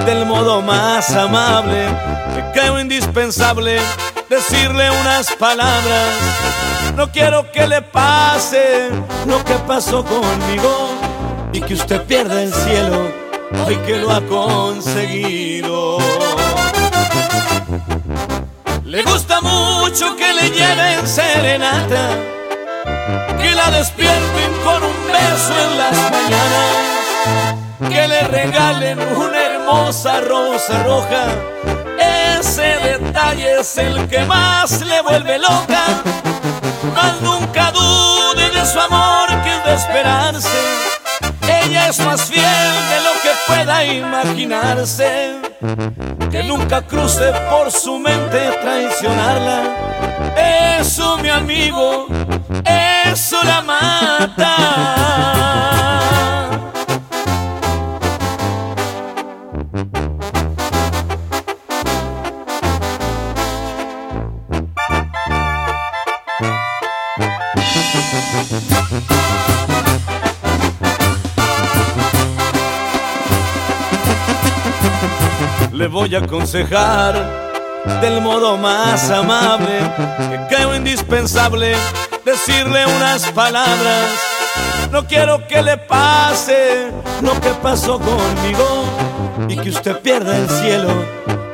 del 0.04 0.26
modo 0.26 0.62
más 0.62 1.14
amable 1.14 1.86
que 2.34 2.60
creo 2.60 2.80
indispensable 2.80 3.78
decirle 4.28 4.90
unas 4.90 5.30
palabras. 5.36 6.73
No 6.96 7.10
quiero 7.10 7.50
que 7.50 7.66
le 7.66 7.82
pase 7.82 8.90
lo 9.26 9.44
que 9.44 9.54
pasó 9.66 10.04
conmigo 10.04 10.90
y 11.52 11.60
que 11.60 11.74
usted 11.74 12.02
pierda 12.04 12.42
el 12.42 12.52
cielo 12.52 13.08
hoy 13.66 13.76
que 13.78 13.96
lo 13.96 14.10
ha 14.10 14.20
conseguido. 14.22 15.98
Le 18.84 19.02
gusta 19.02 19.40
mucho 19.40 20.14
que 20.16 20.32
le 20.34 20.50
lleven 20.50 21.06
serenata, 21.06 22.10
que 23.40 23.54
la 23.54 23.70
despierten 23.72 24.52
con 24.62 24.82
un 24.84 25.12
beso 25.12 25.52
en 25.64 25.78
las 25.78 25.92
mañanas, 26.12 27.54
que 27.90 28.08
le 28.08 28.20
regalen 28.28 29.00
una 29.00 29.42
hermosa 29.42 30.20
rosa 30.20 30.82
roja. 30.84 31.26
Ese 32.38 32.62
detalle 32.62 33.60
es 33.60 33.76
el 33.78 34.08
que 34.08 34.24
más 34.24 34.80
le 34.80 35.00
vuelve 35.02 35.38
loca. 35.38 36.02
Mas 36.94 37.20
nunca 37.20 37.70
dude 37.72 38.50
de 38.50 38.66
su 38.66 38.78
amor 38.78 39.28
que 39.42 39.56
es 39.56 39.64
de 39.64 39.74
esperarse. 39.74 40.48
Ella 41.42 41.88
es 41.88 41.98
más 42.00 42.22
fiel 42.22 42.42
de 42.42 43.00
lo 43.02 43.12
que 43.22 43.30
pueda 43.46 43.84
imaginarse 43.84 45.40
que 46.30 46.42
nunca 46.42 46.82
cruce 46.82 47.32
por 47.50 47.70
su 47.70 47.98
mente 47.98 48.50
traicionarla. 48.60 49.62
Eso, 50.78 51.16
mi 51.18 51.30
amigo, 51.30 52.06
eso 52.64 53.42
la 53.44 53.62
mata. 53.62 54.54
Le 75.74 75.88
voy 75.88 76.14
a 76.14 76.18
aconsejar 76.18 77.14
del 78.00 78.20
modo 78.20 78.56
más 78.56 79.10
amable 79.10 79.80
que 80.30 80.54
creo 80.54 80.74
indispensable 80.74 81.74
decirle 82.24 82.86
unas 82.86 83.28
palabras. 83.32 84.10
No 84.92 85.04
quiero 85.06 85.46
que 85.48 85.62
le 85.62 85.76
pase 85.76 86.92
lo 87.22 87.32
que 87.40 87.50
pasó 87.60 87.98
conmigo 87.98 88.84
y 89.48 89.56
que 89.56 89.70
usted 89.70 90.00
pierda 90.00 90.36
el 90.36 90.48
cielo 90.48 90.90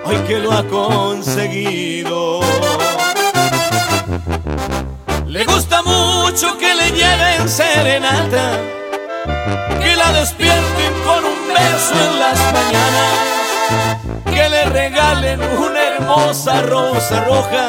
hoy 0.05 0.17
que 0.29 0.39
lo 0.39 0.53
ha 0.53 0.65
conseguido. 0.65 2.41
Le 5.27 5.45
gusta 5.45 5.83
mucho 5.83 6.59
que 6.59 6.75
le 6.75 6.91
lleven 6.91 7.49
serenata, 7.49 8.59
que 9.81 9.97
la 9.97 10.13
despierten 10.13 10.93
con 11.07 11.25
un 11.25 11.49
beso 11.55 11.95
en 11.95 12.19
las 12.19 12.39
mañanas 12.53 13.40
que 14.25 14.49
le 14.49 14.65
regalen 14.67 15.41
una 15.43 15.83
hermosa 15.83 16.63
rosa 16.63 17.25
roja. 17.25 17.69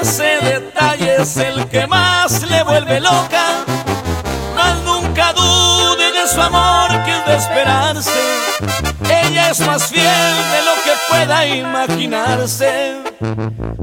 Ese 0.00 0.38
detalle 0.42 1.16
es 1.22 1.36
el 1.36 1.66
que 1.68 1.86
más 1.86 2.42
le 2.42 2.62
vuelve 2.62 3.00
loca. 3.00 3.64
Mas 4.54 4.76
nunca 4.84 5.32
dude 5.32 6.12
de 6.12 6.28
su 6.28 6.40
amor 6.40 6.88
que 7.04 7.18
es 7.18 7.26
de 7.26 7.36
esperarse. 7.36 8.20
Ella 9.04 9.50
es 9.50 9.60
más 9.60 9.86
fiel 9.86 10.34
de 10.52 10.62
lo 10.64 10.74
que 10.84 10.92
pueda 11.08 11.46
imaginarse. 11.46 13.02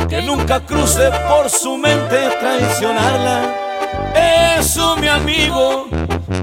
Que 0.10 0.22
nunca 0.22 0.60
cruce 0.62 1.12
por 1.28 1.50
su 1.50 1.78
mente 1.78 2.30
traicionarla. 2.40 3.68
Eso, 4.58 4.96
mi 4.98 5.08
amigo, 5.08 5.88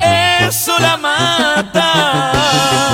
eso 0.00 0.78
la 0.78 0.96
mata. 0.96 2.93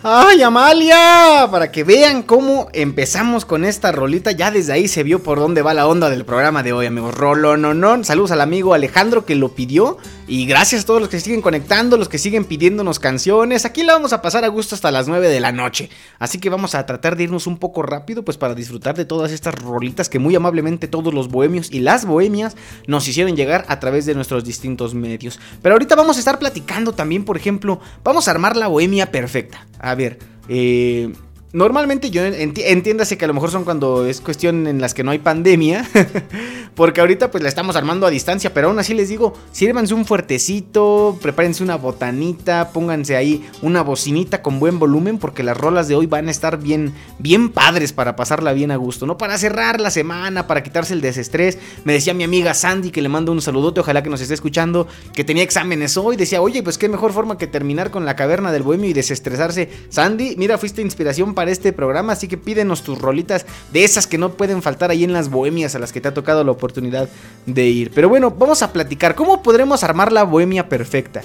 ¡Ay, 0.00 0.42
Amalia! 0.42 1.48
Para 1.50 1.72
que 1.72 1.82
vean 1.82 2.22
cómo 2.22 2.68
empezamos 2.72 3.44
con 3.44 3.64
esta 3.64 3.90
rolita, 3.90 4.30
ya 4.30 4.52
desde 4.52 4.72
ahí 4.72 4.86
se 4.86 5.02
vio 5.02 5.24
por 5.24 5.40
dónde 5.40 5.60
va 5.60 5.74
la 5.74 5.88
onda 5.88 6.08
del 6.08 6.24
programa 6.24 6.62
de 6.62 6.72
hoy, 6.72 6.86
amigos. 6.86 7.16
Rolononon. 7.16 8.04
Saludos 8.04 8.30
al 8.30 8.40
amigo 8.40 8.74
Alejandro 8.74 9.26
que 9.26 9.34
lo 9.34 9.56
pidió. 9.56 9.98
Y 10.28 10.46
gracias 10.46 10.82
a 10.82 10.86
todos 10.86 11.00
los 11.00 11.08
que 11.08 11.18
siguen 11.18 11.42
conectando, 11.42 11.96
los 11.96 12.08
que 12.08 12.18
siguen 12.18 12.44
pidiéndonos 12.44 13.00
canciones. 13.00 13.64
Aquí 13.64 13.82
la 13.82 13.94
vamos 13.94 14.12
a 14.12 14.22
pasar 14.22 14.44
a 14.44 14.48
gusto 14.48 14.76
hasta 14.76 14.92
las 14.92 15.08
9 15.08 15.26
de 15.26 15.40
la 15.40 15.50
noche. 15.50 15.90
Así 16.20 16.38
que 16.38 16.48
vamos 16.48 16.76
a 16.76 16.86
tratar 16.86 17.16
de 17.16 17.24
irnos 17.24 17.48
un 17.48 17.56
poco 17.56 17.82
rápido, 17.82 18.24
pues 18.24 18.36
para 18.36 18.54
disfrutar 18.54 18.94
de 18.94 19.04
todas 19.04 19.32
estas 19.32 19.56
rolitas 19.56 20.08
que 20.08 20.18
muy 20.20 20.36
amablemente 20.36 20.86
todos 20.86 21.12
los 21.12 21.28
bohemios 21.28 21.72
y 21.72 21.80
las 21.80 22.04
bohemias 22.04 22.56
nos 22.86 23.08
hicieron 23.08 23.36
llegar 23.36 23.64
a 23.68 23.80
través 23.80 24.06
de 24.06 24.14
nuestros 24.14 24.44
distintos 24.44 24.94
medios. 24.94 25.40
Pero 25.60 25.74
ahorita 25.74 25.96
vamos 25.96 26.16
a 26.16 26.18
estar 26.20 26.38
platicando 26.38 26.92
también, 26.92 27.24
por 27.24 27.36
ejemplo, 27.36 27.80
vamos 28.04 28.28
a 28.28 28.30
armar 28.30 28.56
la 28.56 28.68
bohemia 28.68 29.10
perfecta. 29.10 29.66
A 29.88 29.94
ver, 29.94 30.18
eh, 30.50 31.10
Normalmente 31.52 32.10
yo 32.10 32.22
entiéndase 32.26 33.16
que 33.16 33.24
a 33.24 33.28
lo 33.28 33.32
mejor 33.32 33.50
son 33.50 33.64
cuando 33.64 34.04
es 34.04 34.20
cuestión 34.20 34.66
en 34.66 34.82
las 34.82 34.92
que 34.92 35.02
no 35.02 35.12
hay 35.12 35.18
pandemia, 35.18 35.88
porque 36.74 37.00
ahorita 37.00 37.30
pues 37.30 37.42
la 37.42 37.48
estamos 37.48 37.74
armando 37.74 38.06
a 38.06 38.10
distancia, 38.10 38.52
pero 38.52 38.68
aún 38.68 38.78
así 38.78 38.92
les 38.92 39.08
digo, 39.08 39.32
sírvanse 39.50 39.94
un 39.94 40.04
fuertecito, 40.04 41.18
prepárense 41.22 41.62
una 41.62 41.76
botanita, 41.76 42.70
pónganse 42.70 43.16
ahí 43.16 43.48
una 43.62 43.80
bocinita 43.80 44.42
con 44.42 44.60
buen 44.60 44.78
volumen, 44.78 45.16
porque 45.16 45.42
las 45.42 45.56
rolas 45.56 45.88
de 45.88 45.94
hoy 45.94 46.04
van 46.04 46.28
a 46.28 46.30
estar 46.30 46.58
bien, 46.58 46.92
bien 47.18 47.48
padres 47.48 47.94
para 47.94 48.14
pasarla 48.14 48.52
bien 48.52 48.70
a 48.70 48.76
gusto, 48.76 49.06
¿no? 49.06 49.16
Para 49.16 49.38
cerrar 49.38 49.80
la 49.80 49.90
semana, 49.90 50.46
para 50.46 50.62
quitarse 50.62 50.92
el 50.92 51.00
desestrés. 51.00 51.58
Me 51.84 51.94
decía 51.94 52.12
mi 52.12 52.24
amiga 52.24 52.52
Sandy 52.52 52.90
que 52.90 53.00
le 53.00 53.08
mando 53.08 53.32
un 53.32 53.40
saludote, 53.40 53.80
ojalá 53.80 54.02
que 54.02 54.10
nos 54.10 54.20
esté 54.20 54.34
escuchando, 54.34 54.86
que 55.14 55.24
tenía 55.24 55.44
exámenes 55.44 55.96
hoy, 55.96 56.16
decía, 56.16 56.42
oye, 56.42 56.62
pues 56.62 56.76
qué 56.76 56.90
mejor 56.90 57.14
forma 57.14 57.38
que 57.38 57.46
terminar 57.46 57.90
con 57.90 58.04
la 58.04 58.16
caverna 58.16 58.52
del 58.52 58.64
bohemio 58.64 58.90
y 58.90 58.92
desestresarse. 58.92 59.70
Sandy, 59.88 60.34
mira, 60.36 60.58
fuiste 60.58 60.82
inspiración 60.82 61.34
para 61.38 61.52
este 61.52 61.72
programa, 61.72 62.14
así 62.14 62.26
que 62.26 62.36
pídenos 62.36 62.82
tus 62.82 62.98
rolitas 62.98 63.46
de 63.72 63.84
esas 63.84 64.08
que 64.08 64.18
no 64.18 64.32
pueden 64.32 64.60
faltar 64.60 64.90
ahí 64.90 65.04
en 65.04 65.12
las 65.12 65.30
bohemias 65.30 65.76
a 65.76 65.78
las 65.78 65.92
que 65.92 66.00
te 66.00 66.08
ha 66.08 66.12
tocado 66.12 66.42
la 66.42 66.50
oportunidad 66.50 67.08
de 67.46 67.68
ir. 67.68 67.92
Pero 67.94 68.08
bueno, 68.08 68.32
vamos 68.32 68.60
a 68.62 68.72
platicar 68.72 69.14
cómo 69.14 69.40
podremos 69.40 69.84
armar 69.84 70.10
la 70.10 70.24
bohemia 70.24 70.68
perfecta. 70.68 71.22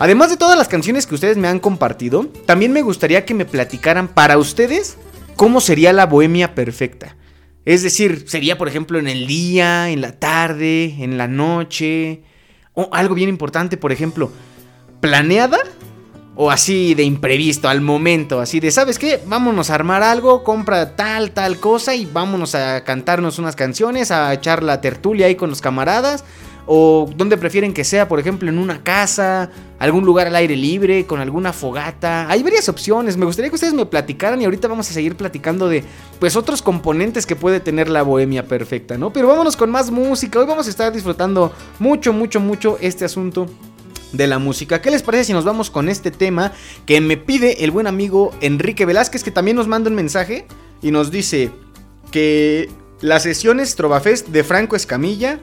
Además 0.00 0.30
de 0.30 0.36
todas 0.36 0.58
las 0.58 0.66
canciones 0.66 1.06
que 1.06 1.14
ustedes 1.14 1.36
me 1.36 1.46
han 1.46 1.60
compartido, 1.60 2.26
también 2.44 2.72
me 2.72 2.82
gustaría 2.82 3.24
que 3.24 3.34
me 3.34 3.44
platicaran 3.44 4.08
para 4.08 4.36
ustedes 4.36 4.96
cómo 5.36 5.60
sería 5.60 5.92
la 5.92 6.06
bohemia 6.06 6.56
perfecta. 6.56 7.14
Es 7.64 7.84
decir, 7.84 8.24
sería 8.26 8.58
por 8.58 8.66
ejemplo 8.66 8.98
en 8.98 9.06
el 9.06 9.28
día, 9.28 9.90
en 9.90 10.00
la 10.00 10.18
tarde, 10.18 10.96
en 10.98 11.18
la 11.18 11.28
noche, 11.28 12.24
o 12.74 12.88
algo 12.90 13.14
bien 13.14 13.28
importante, 13.28 13.76
por 13.76 13.92
ejemplo, 13.92 14.32
planeada 15.00 15.60
o 16.36 16.50
así 16.50 16.94
de 16.94 17.02
imprevisto, 17.02 17.68
al 17.68 17.80
momento, 17.80 18.40
así 18.40 18.60
de, 18.60 18.70
¿sabes 18.70 18.98
qué? 18.98 19.20
Vámonos 19.26 19.70
a 19.70 19.74
armar 19.74 20.02
algo, 20.02 20.44
compra 20.44 20.94
tal, 20.94 21.30
tal 21.30 21.58
cosa 21.58 21.94
y 21.94 22.04
vámonos 22.04 22.54
a 22.54 22.84
cantarnos 22.84 23.38
unas 23.38 23.56
canciones, 23.56 24.10
a 24.10 24.32
echar 24.34 24.62
la 24.62 24.82
tertulia 24.82 25.26
ahí 25.26 25.34
con 25.34 25.48
los 25.48 25.60
camaradas. 25.60 26.24
O 26.68 27.08
donde 27.16 27.36
prefieren 27.36 27.72
que 27.72 27.84
sea, 27.84 28.08
por 28.08 28.18
ejemplo, 28.18 28.48
en 28.48 28.58
una 28.58 28.82
casa, 28.82 29.50
algún 29.78 30.04
lugar 30.04 30.26
al 30.26 30.34
aire 30.34 30.56
libre, 30.56 31.06
con 31.06 31.20
alguna 31.20 31.52
fogata. 31.52 32.28
Hay 32.28 32.42
varias 32.42 32.68
opciones. 32.68 33.16
Me 33.16 33.24
gustaría 33.24 33.50
que 33.50 33.54
ustedes 33.54 33.72
me 33.72 33.86
platicaran 33.86 34.42
y 34.42 34.46
ahorita 34.46 34.66
vamos 34.66 34.90
a 34.90 34.92
seguir 34.92 35.14
platicando 35.14 35.68
de 35.68 35.84
pues 36.18 36.34
otros 36.34 36.62
componentes 36.62 37.24
que 37.24 37.36
puede 37.36 37.60
tener 37.60 37.88
la 37.88 38.02
bohemia 38.02 38.48
perfecta, 38.48 38.98
¿no? 38.98 39.12
Pero 39.12 39.28
vámonos 39.28 39.56
con 39.56 39.70
más 39.70 39.92
música. 39.92 40.40
Hoy 40.40 40.46
vamos 40.46 40.66
a 40.66 40.70
estar 40.70 40.92
disfrutando 40.92 41.52
mucho, 41.78 42.12
mucho, 42.12 42.40
mucho 42.40 42.78
este 42.80 43.04
asunto 43.04 43.46
de 44.12 44.26
la 44.26 44.38
música. 44.38 44.80
¿Qué 44.80 44.90
les 44.90 45.02
parece 45.02 45.24
si 45.24 45.32
nos 45.32 45.44
vamos 45.44 45.70
con 45.70 45.88
este 45.88 46.10
tema 46.10 46.52
que 46.86 47.00
me 47.00 47.16
pide 47.16 47.64
el 47.64 47.70
buen 47.70 47.86
amigo 47.86 48.32
Enrique 48.40 48.86
Velázquez, 48.86 49.24
que 49.24 49.30
también 49.30 49.56
nos 49.56 49.68
manda 49.68 49.90
un 49.90 49.96
mensaje 49.96 50.46
y 50.82 50.90
nos 50.90 51.10
dice 51.10 51.50
que 52.10 52.68
las 53.00 53.22
sesiones 53.22 53.76
Trovafest 53.76 54.28
de 54.28 54.44
Franco 54.44 54.76
Escamilla 54.76 55.40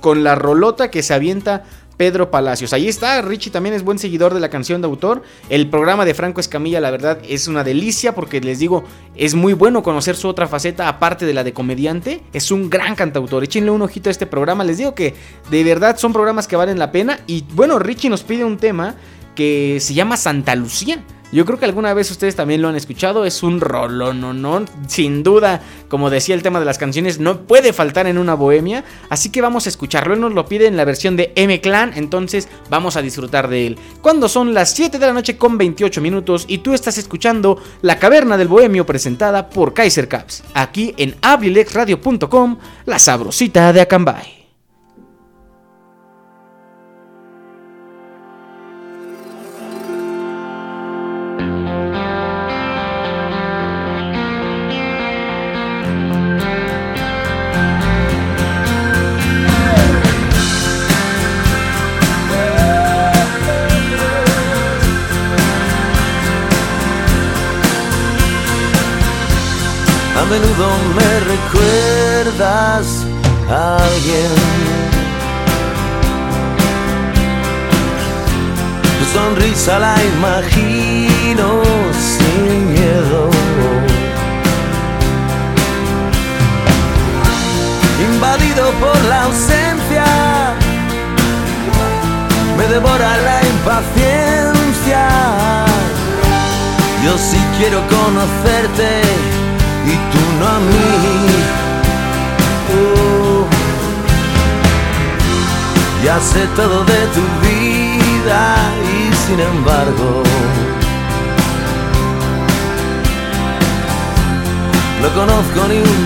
con 0.00 0.24
la 0.24 0.34
rolota 0.34 0.90
que 0.90 1.02
se 1.02 1.14
avienta 1.14 1.64
Pedro 1.98 2.30
Palacios. 2.30 2.72
Ahí 2.72 2.88
está, 2.88 3.20
Richie 3.20 3.50
también 3.50 3.74
es 3.74 3.82
buen 3.82 3.98
seguidor 3.98 4.32
de 4.32 4.40
la 4.40 4.48
canción 4.48 4.80
de 4.80 4.86
autor. 4.86 5.22
El 5.50 5.68
programa 5.68 6.06
de 6.06 6.14
Franco 6.14 6.40
Escamilla, 6.40 6.80
la 6.80 6.90
verdad, 6.90 7.18
es 7.28 7.48
una 7.48 7.64
delicia 7.64 8.14
porque 8.14 8.40
les 8.40 8.60
digo, 8.60 8.84
es 9.16 9.34
muy 9.34 9.52
bueno 9.52 9.82
conocer 9.82 10.16
su 10.16 10.28
otra 10.28 10.46
faceta 10.46 10.88
aparte 10.88 11.26
de 11.26 11.34
la 11.34 11.44
de 11.44 11.52
comediante. 11.52 12.22
Es 12.32 12.50
un 12.50 12.70
gran 12.70 12.94
cantautor. 12.94 13.44
Échenle 13.44 13.70
un 13.70 13.82
ojito 13.82 14.08
a 14.08 14.12
este 14.12 14.26
programa. 14.26 14.64
Les 14.64 14.78
digo 14.78 14.94
que 14.94 15.14
de 15.50 15.64
verdad 15.64 15.98
son 15.98 16.12
programas 16.12 16.48
que 16.48 16.56
valen 16.56 16.78
la 16.78 16.92
pena. 16.92 17.18
Y 17.26 17.44
bueno, 17.52 17.78
Richie 17.78 18.08
nos 18.08 18.22
pide 18.22 18.44
un 18.44 18.56
tema 18.56 18.94
que 19.34 19.78
se 19.80 19.92
llama 19.92 20.16
Santa 20.16 20.54
Lucía. 20.54 21.04
Yo 21.30 21.44
creo 21.44 21.58
que 21.58 21.66
alguna 21.66 21.92
vez 21.92 22.10
ustedes 22.10 22.36
también 22.36 22.62
lo 22.62 22.68
han 22.68 22.76
escuchado, 22.76 23.26
es 23.26 23.42
un 23.42 23.60
rolón, 23.60 24.20
no, 24.20 24.32
no, 24.32 24.64
sin 24.86 25.22
duda, 25.22 25.60
como 25.88 26.08
decía 26.08 26.34
el 26.34 26.42
tema 26.42 26.58
de 26.58 26.64
las 26.64 26.78
canciones, 26.78 27.20
no 27.20 27.42
puede 27.42 27.74
faltar 27.74 28.06
en 28.06 28.16
una 28.16 28.32
bohemia, 28.32 28.82
así 29.10 29.30
que 29.30 29.42
vamos 29.42 29.66
a 29.66 29.68
escucharlo, 29.68 30.14
él 30.14 30.20
nos 30.20 30.32
lo 30.32 30.46
pide 30.46 30.66
en 30.66 30.78
la 30.78 30.86
versión 30.86 31.16
de 31.16 31.32
M 31.36 31.60
Clan, 31.60 31.92
entonces 31.96 32.48
vamos 32.70 32.96
a 32.96 33.02
disfrutar 33.02 33.48
de 33.48 33.66
él. 33.66 33.78
Cuando 34.00 34.26
son 34.28 34.54
las 34.54 34.70
7 34.70 34.98
de 34.98 35.06
la 35.06 35.12
noche 35.12 35.36
con 35.36 35.58
28 35.58 36.00
minutos 36.00 36.46
y 36.48 36.58
tú 36.58 36.72
estás 36.72 36.96
escuchando 36.96 37.60
La 37.82 37.98
Caverna 37.98 38.38
del 38.38 38.48
Bohemio 38.48 38.86
presentada 38.86 39.50
por 39.50 39.74
Kaiser 39.74 40.08
Caps, 40.08 40.44
aquí 40.54 40.94
en 40.96 41.14
abrilexradio.com, 41.20 42.58
la 42.86 42.98
sabrosita 42.98 43.72
de 43.74 43.82
Acambay. 43.82 44.37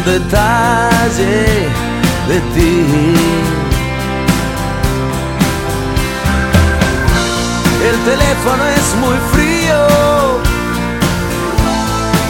Detalle 0.05 1.69
de 2.29 2.41
ti. 2.55 3.15
El 7.89 7.97
teléfono 8.05 8.65
es 8.67 8.95
muy 9.01 9.19
frío 9.33 10.13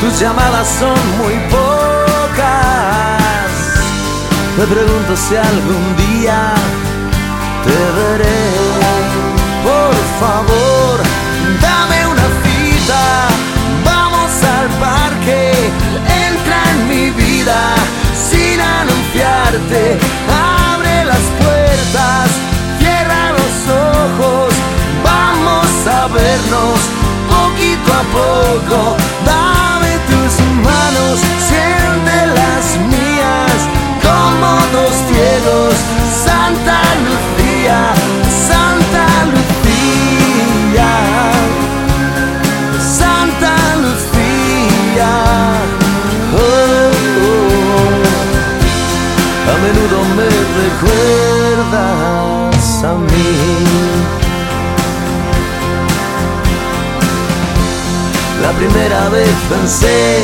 tus 0.02 0.18
llamadas 0.18 0.66
son 0.80 0.98
muy 1.18 1.34
pocas. 1.48 2.42
Me 4.58 4.66
pregunto 4.66 5.16
si 5.16 5.36
algún 5.36 5.96
día 5.96 6.54
te 7.64 7.70
veré. 7.70 8.50
Por 9.62 9.94
favor, 10.18 11.00
dame 11.60 12.06
una 12.08 12.26
cita. 12.42 13.31
Abre 19.70 21.04
las 21.04 21.24
puertas, 21.40 22.28
cierra 22.78 23.32
los 23.32 23.56
ojos. 23.68 24.54
Vamos 25.04 25.86
a 25.86 26.08
vernos 26.08 26.80
poquito 27.28 27.92
a 27.92 28.02
poco 28.12 29.01
La 52.82 52.96
primera 58.58 59.08
vez 59.10 59.30
pensé, 59.48 60.18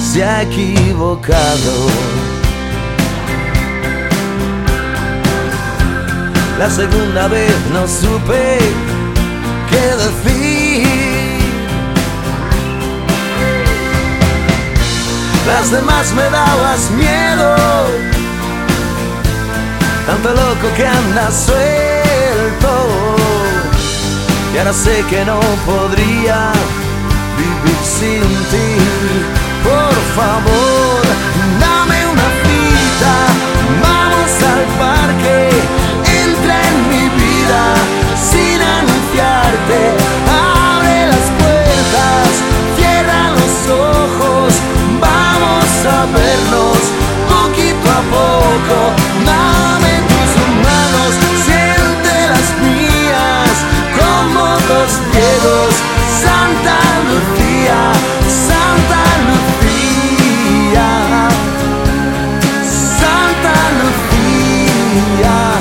se 0.00 0.22
ha 0.22 0.42
equivocado. 0.42 1.88
La 6.60 6.70
segunda 6.70 7.26
vez 7.26 7.56
no 7.72 7.88
supe 7.88 8.60
qué 9.68 9.96
decir. 10.04 10.86
Las 15.48 15.72
demás 15.72 16.14
me 16.14 16.30
dabas 16.30 16.88
miedo, 16.92 17.56
tanto 20.06 20.28
loco 20.28 20.72
que 20.76 20.86
anda 20.86 21.32
suelto. 21.32 21.95
Y 24.56 24.58
ahora 24.58 24.72
sé 24.72 25.04
que 25.10 25.22
no 25.24 25.38
podría 25.66 26.50
vivir 27.36 27.80
sin 27.82 28.22
ti. 28.50 28.70
Por 29.62 29.94
favor, 30.16 31.02
dame 31.60 31.98
una 32.06 32.28
cita, 32.42 33.14
vamos 33.82 34.32
al 34.52 34.64
parque, 34.80 35.50
entra 36.24 36.56
en 36.70 36.76
mi 36.88 37.04
vida 37.22 37.64
sin 38.30 38.58
anunciarte. 38.78 39.80
Abre 40.26 41.06
las 41.12 41.26
puertas, 41.40 42.26
cierra 42.76 43.22
los 43.38 43.54
ojos, 43.68 44.54
vamos 45.00 45.68
a 45.84 46.06
vernos 46.16 46.78
poquito 47.28 47.86
a 47.90 48.02
poco. 48.16 49.25
Ciegos. 55.46 55.74
Santa 56.20 56.78
Lucía. 57.08 57.96
recuerdas 63.56 65.22
a 65.24 65.52
mí. 65.52 65.55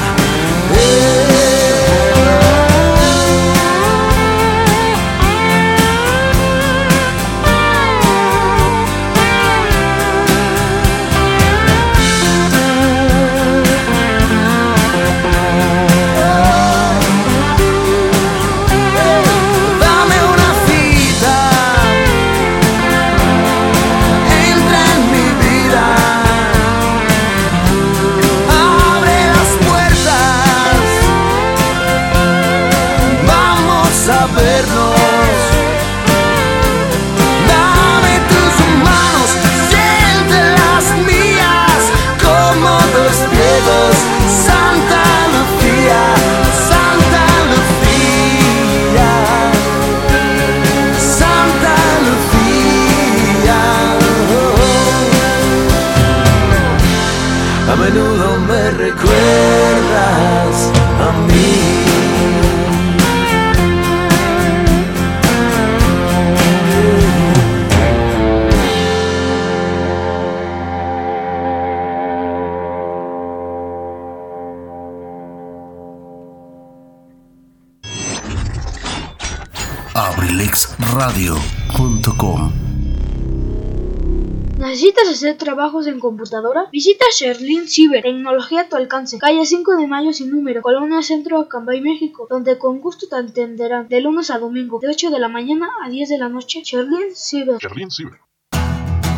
¿Necesitas 84.57 85.07
hacer 85.07 85.37
trabajos 85.37 85.87
en 85.87 86.01
computadora? 86.01 86.67
Visita 86.73 87.05
Sherlin 87.17 87.69
Cyber, 87.69 88.03
tecnología 88.03 88.61
a 88.61 88.67
tu 88.67 88.75
alcance, 88.75 89.17
calle 89.17 89.45
5 89.45 89.77
de 89.77 89.87
Mayo 89.87 90.11
sin 90.11 90.29
número, 90.29 90.61
Colonia 90.61 91.01
Centro, 91.01 91.39
Acambay, 91.39 91.79
México, 91.79 92.27
donde 92.29 92.57
con 92.57 92.81
gusto 92.81 93.07
te 93.07 93.15
atenderán 93.15 93.87
de 93.87 94.01
lunes 94.01 94.29
a 94.29 94.39
domingo, 94.39 94.79
de 94.79 94.89
8 94.89 95.09
de 95.09 95.19
la 95.19 95.29
mañana 95.29 95.69
a 95.85 95.89
10 95.89 96.09
de 96.09 96.17
la 96.17 96.27
noche. 96.27 96.63
Sherlin 96.63 97.15
Cyber. 97.15 97.59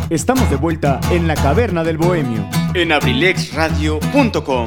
Estamos 0.08 0.48
de 0.50 0.56
vuelta 0.56 1.00
en 1.10 1.26
la 1.26 1.34
caverna 1.34 1.82
del 1.82 1.98
bohemio 1.98 2.48
en 2.74 2.92
abrilexradio.com. 2.92 4.66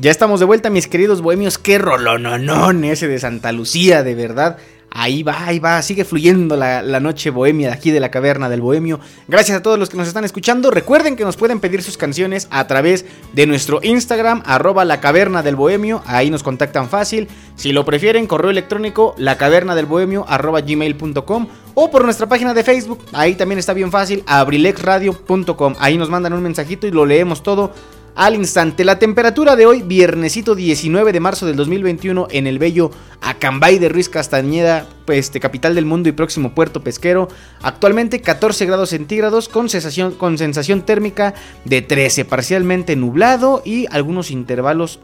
Ya 0.00 0.10
estamos 0.10 0.40
de 0.40 0.46
vuelta, 0.46 0.70
mis 0.70 0.88
queridos 0.88 1.20
bohemios. 1.20 1.58
Qué 1.58 1.76
rolononón 1.76 2.84
ese 2.84 3.06
de 3.06 3.18
Santa 3.18 3.52
Lucía, 3.52 4.02
de 4.02 4.14
verdad. 4.14 4.56
Ahí 4.90 5.22
va, 5.22 5.44
ahí 5.44 5.58
va, 5.58 5.82
sigue 5.82 6.06
fluyendo 6.06 6.56
la, 6.56 6.80
la, 6.80 7.00
noche 7.00 7.28
bohemia 7.28 7.68
de 7.68 7.74
aquí 7.74 7.90
de 7.90 8.00
la 8.00 8.10
caverna 8.10 8.48
del 8.48 8.62
bohemio. 8.62 8.98
Gracias 9.28 9.58
a 9.58 9.62
todos 9.62 9.78
los 9.78 9.90
que 9.90 9.98
nos 9.98 10.08
están 10.08 10.24
escuchando. 10.24 10.70
Recuerden 10.70 11.16
que 11.16 11.24
nos 11.24 11.36
pueden 11.36 11.60
pedir 11.60 11.82
sus 11.82 11.98
canciones 11.98 12.48
a 12.50 12.66
través 12.66 13.04
de 13.34 13.46
nuestro 13.46 13.80
Instagram, 13.82 14.42
arroba 14.46 14.86
la 14.86 15.00
caverna 15.00 15.42
del 15.42 15.54
bohemio. 15.54 16.02
Ahí 16.06 16.30
nos 16.30 16.42
contactan 16.42 16.88
fácil. 16.88 17.28
Si 17.54 17.72
lo 17.72 17.84
prefieren, 17.84 18.26
correo 18.26 18.50
electrónico, 18.50 19.14
la 19.18 19.36
caverna 19.36 19.74
del 19.74 19.84
bohemio, 19.84 20.24
gmail.com. 20.26 21.48
O 21.74 21.90
por 21.90 22.04
nuestra 22.04 22.26
página 22.26 22.54
de 22.54 22.64
Facebook, 22.64 23.04
ahí 23.12 23.34
también 23.34 23.58
está 23.58 23.74
bien 23.74 23.92
fácil, 23.92 24.24
abrilexradio.com. 24.26 25.74
Ahí 25.78 25.98
nos 25.98 26.08
mandan 26.08 26.32
un 26.32 26.42
mensajito 26.42 26.86
y 26.86 26.90
lo 26.90 27.04
leemos 27.04 27.42
todo 27.42 27.74
al 28.14 28.34
instante. 28.34 28.84
La 28.84 28.98
temperatura 28.98 29.56
de 29.56 29.66
hoy, 29.66 29.82
viernesito 29.82 30.54
19 30.54 31.12
de 31.12 31.20
marzo 31.20 31.46
del 31.46 31.56
2021, 31.56 32.28
en 32.30 32.46
el 32.46 32.58
bello 32.58 32.90
Acambay 33.20 33.78
de 33.78 33.88
Ruiz 33.88 34.08
Castañeda, 34.08 34.86
este, 35.08 35.40
capital 35.40 35.74
del 35.74 35.84
mundo 35.84 36.08
y 36.08 36.12
próximo 36.12 36.54
puerto 36.54 36.82
pesquero. 36.82 37.28
Actualmente 37.62 38.20
14 38.20 38.66
grados 38.66 38.90
centígrados 38.90 39.48
con 39.48 39.68
sensación, 39.68 40.12
con 40.12 40.38
sensación 40.38 40.82
térmica 40.82 41.34
de 41.64 41.82
13, 41.82 42.24
parcialmente 42.24 42.96
nublado 42.96 43.62
y 43.64 43.86
algunos 43.90 44.30
intervalos 44.30 45.00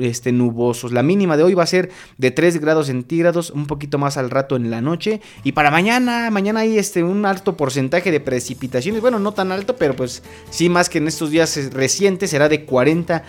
este, 0.00 0.32
nubosos. 0.32 0.92
La 0.92 1.02
mínima 1.02 1.36
de 1.36 1.44
hoy 1.44 1.54
va 1.54 1.62
a 1.62 1.66
ser 1.66 1.90
de 2.18 2.30
3 2.30 2.60
grados 2.60 2.86
centígrados, 2.86 3.50
un 3.50 3.66
poquito 3.66 3.98
más 3.98 4.16
al 4.16 4.30
rato 4.30 4.56
en 4.56 4.70
la 4.70 4.80
noche. 4.80 5.20
Y 5.44 5.52
para 5.52 5.70
mañana, 5.70 6.30
mañana 6.30 6.60
hay 6.60 6.78
este, 6.78 7.04
un 7.04 7.26
alto 7.26 7.56
porcentaje 7.56 8.10
de 8.10 8.20
precipitaciones. 8.20 9.00
Bueno, 9.00 9.18
no 9.18 9.32
tan 9.32 9.52
alto, 9.52 9.76
pero 9.76 9.94
pues 9.94 10.22
sí 10.50 10.68
más 10.68 10.88
que 10.88 10.98
en 10.98 11.08
estos 11.08 11.30
días 11.30 11.72
recientes 11.72 12.30
será 12.30 12.48
de 12.48 12.64
40 12.64 13.22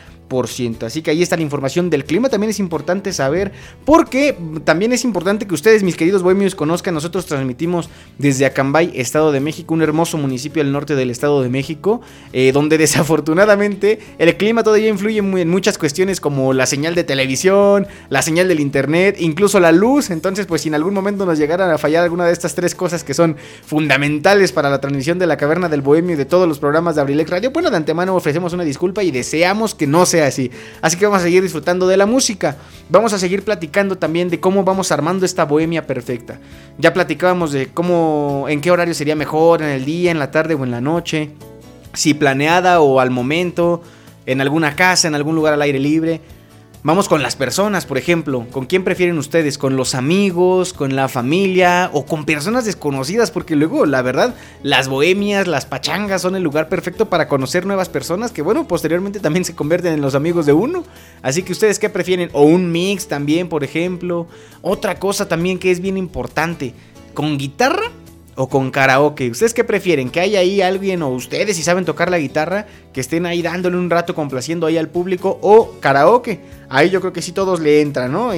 Así 0.86 1.02
que 1.02 1.12
ahí 1.12 1.22
está 1.22 1.36
la 1.36 1.44
información 1.44 1.90
del 1.90 2.06
clima. 2.06 2.30
También 2.30 2.50
es 2.50 2.60
importante 2.60 3.14
saber, 3.14 3.52
porque 3.86 4.36
también 4.64 4.94
es 4.94 5.04
importante 5.04 5.46
que 5.46 5.54
ustedes, 5.54 5.84
mis 5.84 5.96
queridos 5.96 6.24
bohemios, 6.24 6.56
conozcan. 6.56 6.94
Nosotros 6.94 7.26
transmitimos 7.26 7.90
desde 8.18 8.46
Acambay, 8.46 8.92
Estado 8.96 9.32
de 9.32 9.40
México, 9.40 9.74
un 9.74 9.82
hermoso 9.82 10.18
municipio 10.18 10.62
al 10.62 10.72
norte 10.72 10.96
del 10.96 11.10
Estado 11.10 11.42
de 11.44 11.50
México, 11.50 12.02
eh, 12.32 12.52
donde 12.52 12.78
desafortunadamente 12.84 14.00
el 14.18 14.36
clima 14.38 14.64
todavía 14.64 14.90
influye 14.90 15.20
en 15.20 15.50
muchas 15.50 15.78
cuestiones 15.78 16.20
como 16.20 16.54
la 16.54 16.66
señal 16.66 16.96
de 16.96 17.04
televisión, 17.04 17.88
la 18.10 18.22
señal 18.22 18.48
del 18.48 18.60
internet, 18.60 19.18
incluso 19.20 19.60
la 19.60 19.72
luz. 19.72 20.10
Entonces, 20.10 20.46
pues 20.46 20.62
si 20.62 20.70
en 20.70 20.76
algún 20.76 20.94
momento 20.94 21.26
nos 21.26 21.38
llegaran 21.38 21.70
a 21.70 21.78
fallar 21.78 22.04
alguna 22.04 22.26
de 22.26 22.34
estas 22.34 22.56
tres 22.56 22.74
cosas 22.74 23.04
que 23.04 23.14
son 23.14 23.38
fundamentales 23.66 24.52
para 24.52 24.70
la 24.70 24.82
transmisión 24.82 25.20
de 25.20 25.28
la 25.28 25.38
caverna 25.38 25.70
del 25.70 25.82
bohemio 25.82 26.14
y 26.14 26.18
de 26.18 26.26
todos 26.26 26.48
los 26.48 26.60
programas 26.60 26.96
de 26.96 27.02
Abrilex 27.02 27.30
Radio, 27.30 27.52
bueno, 27.52 27.70
de 27.70 27.78
antemano 27.78 28.16
ofrecemos 28.16 28.54
una 28.54 28.64
disculpa 28.64 29.04
y 29.04 29.12
deseamos 29.12 29.76
que 29.76 29.88
no 29.88 30.06
así. 30.22 30.52
Así 30.82 30.98
que 30.98 31.06
vamos 31.06 31.22
a 31.22 31.24
seguir 31.24 31.42
disfrutando 31.42 31.88
de 31.88 31.98
la 31.98 32.06
música. 32.06 32.58
Vamos 32.90 33.14
a 33.14 33.20
seguir 33.20 33.44
platicando 33.44 33.98
también 33.98 34.30
de 34.30 34.40
cómo 34.40 34.64
vamos 34.64 34.92
armando 34.92 35.26
esta 35.26 35.46
bohemia 35.46 35.88
perfecta. 35.88 36.40
Ya 36.78 36.94
platicábamos 36.94 37.52
de 37.52 37.68
cómo, 37.68 38.46
en 38.50 38.62
qué 38.62 38.72
horario 38.72 38.94
sería 38.94 39.16
mejor, 39.16 39.62
en 39.62 39.70
el 39.70 39.86
día, 39.86 40.12
en 40.12 40.20
la 40.20 40.32
tarde 40.32 40.54
o 40.54 40.64
en 40.64 40.72
la 40.72 40.82
noche. 40.82 41.32
Si 41.94 42.14
planeada 42.14 42.82
o 42.82 43.00
al 43.00 43.10
momento, 43.10 43.82
en 44.26 44.42
alguna 44.42 44.76
casa, 44.76 45.08
en 45.08 45.16
algún 45.16 45.36
lugar 45.36 45.54
al 45.54 45.62
aire 45.62 45.80
libre. 45.80 46.22
Vamos 46.86 47.08
con 47.08 47.24
las 47.24 47.38
personas, 47.38 47.86
por 47.86 47.98
ejemplo. 47.98 48.46
¿Con 48.52 48.66
quién 48.66 48.84
prefieren 48.84 49.18
ustedes? 49.18 49.58
¿Con 49.58 49.78
los 49.78 49.96
amigos? 49.96 50.74
¿Con 50.74 50.98
la 50.98 51.08
familia? 51.08 51.90
¿O 51.94 52.06
con 52.06 52.26
personas 52.26 52.66
desconocidas? 52.66 53.32
Porque 53.32 53.56
luego, 53.56 53.86
la 53.86 54.02
verdad, 54.02 54.36
las 54.64 54.90
bohemias, 54.90 55.48
las 55.48 55.66
pachangas 55.66 56.22
son 56.22 56.36
el 56.36 56.44
lugar 56.44 56.68
perfecto 56.68 57.08
para 57.08 57.30
conocer 57.30 57.66
nuevas 57.66 57.88
personas 57.88 58.34
que, 58.34 58.42
bueno, 58.42 58.68
posteriormente 58.68 59.22
también 59.22 59.46
se 59.46 59.56
convierten 59.56 59.94
en 59.94 60.02
los 60.02 60.14
amigos 60.14 60.46
de 60.46 60.52
uno. 60.52 60.84
Así 61.22 61.44
que 61.44 61.54
ustedes, 61.54 61.80
¿qué 61.80 61.90
prefieren? 61.90 62.30
O 62.34 62.44
un 62.44 62.70
mix 62.70 63.08
también, 63.08 63.48
por 63.48 63.64
ejemplo. 63.64 64.28
Otra 64.62 65.00
cosa 65.00 65.30
también 65.30 65.60
que 65.60 65.72
es 65.72 65.80
bien 65.80 65.96
importante. 65.96 66.74
¿Con 67.14 67.38
guitarra? 67.38 67.94
o 68.36 68.50
con 68.50 68.72
karaoke. 68.72 69.30
¿Ustedes 69.30 69.54
qué 69.54 69.64
prefieren? 69.64 70.10
¿Que 70.10 70.20
haya 70.20 70.40
ahí 70.40 70.62
alguien 70.62 71.02
o 71.04 71.10
ustedes 71.10 71.56
si 71.56 71.64
saben 71.64 71.86
tocar 71.86 72.10
la 72.10 72.18
guitarra 72.18 72.68
que 72.94 73.02
estén 73.02 73.26
ahí 73.26 73.42
dándole 73.42 73.78
un 73.78 73.90
rato 73.90 74.16
complaciendo 74.16 74.68
ahí 74.68 74.78
al 74.78 74.90
público 74.90 75.40
o 75.42 75.80
karaoke? 75.80 76.40
Ahí 76.70 76.90
yo 76.90 77.02
creo 77.02 77.14
que 77.14 77.22
sí 77.22 77.32
todos 77.32 77.60
le 77.60 77.82
entran, 77.82 78.12
¿no? 78.12 78.32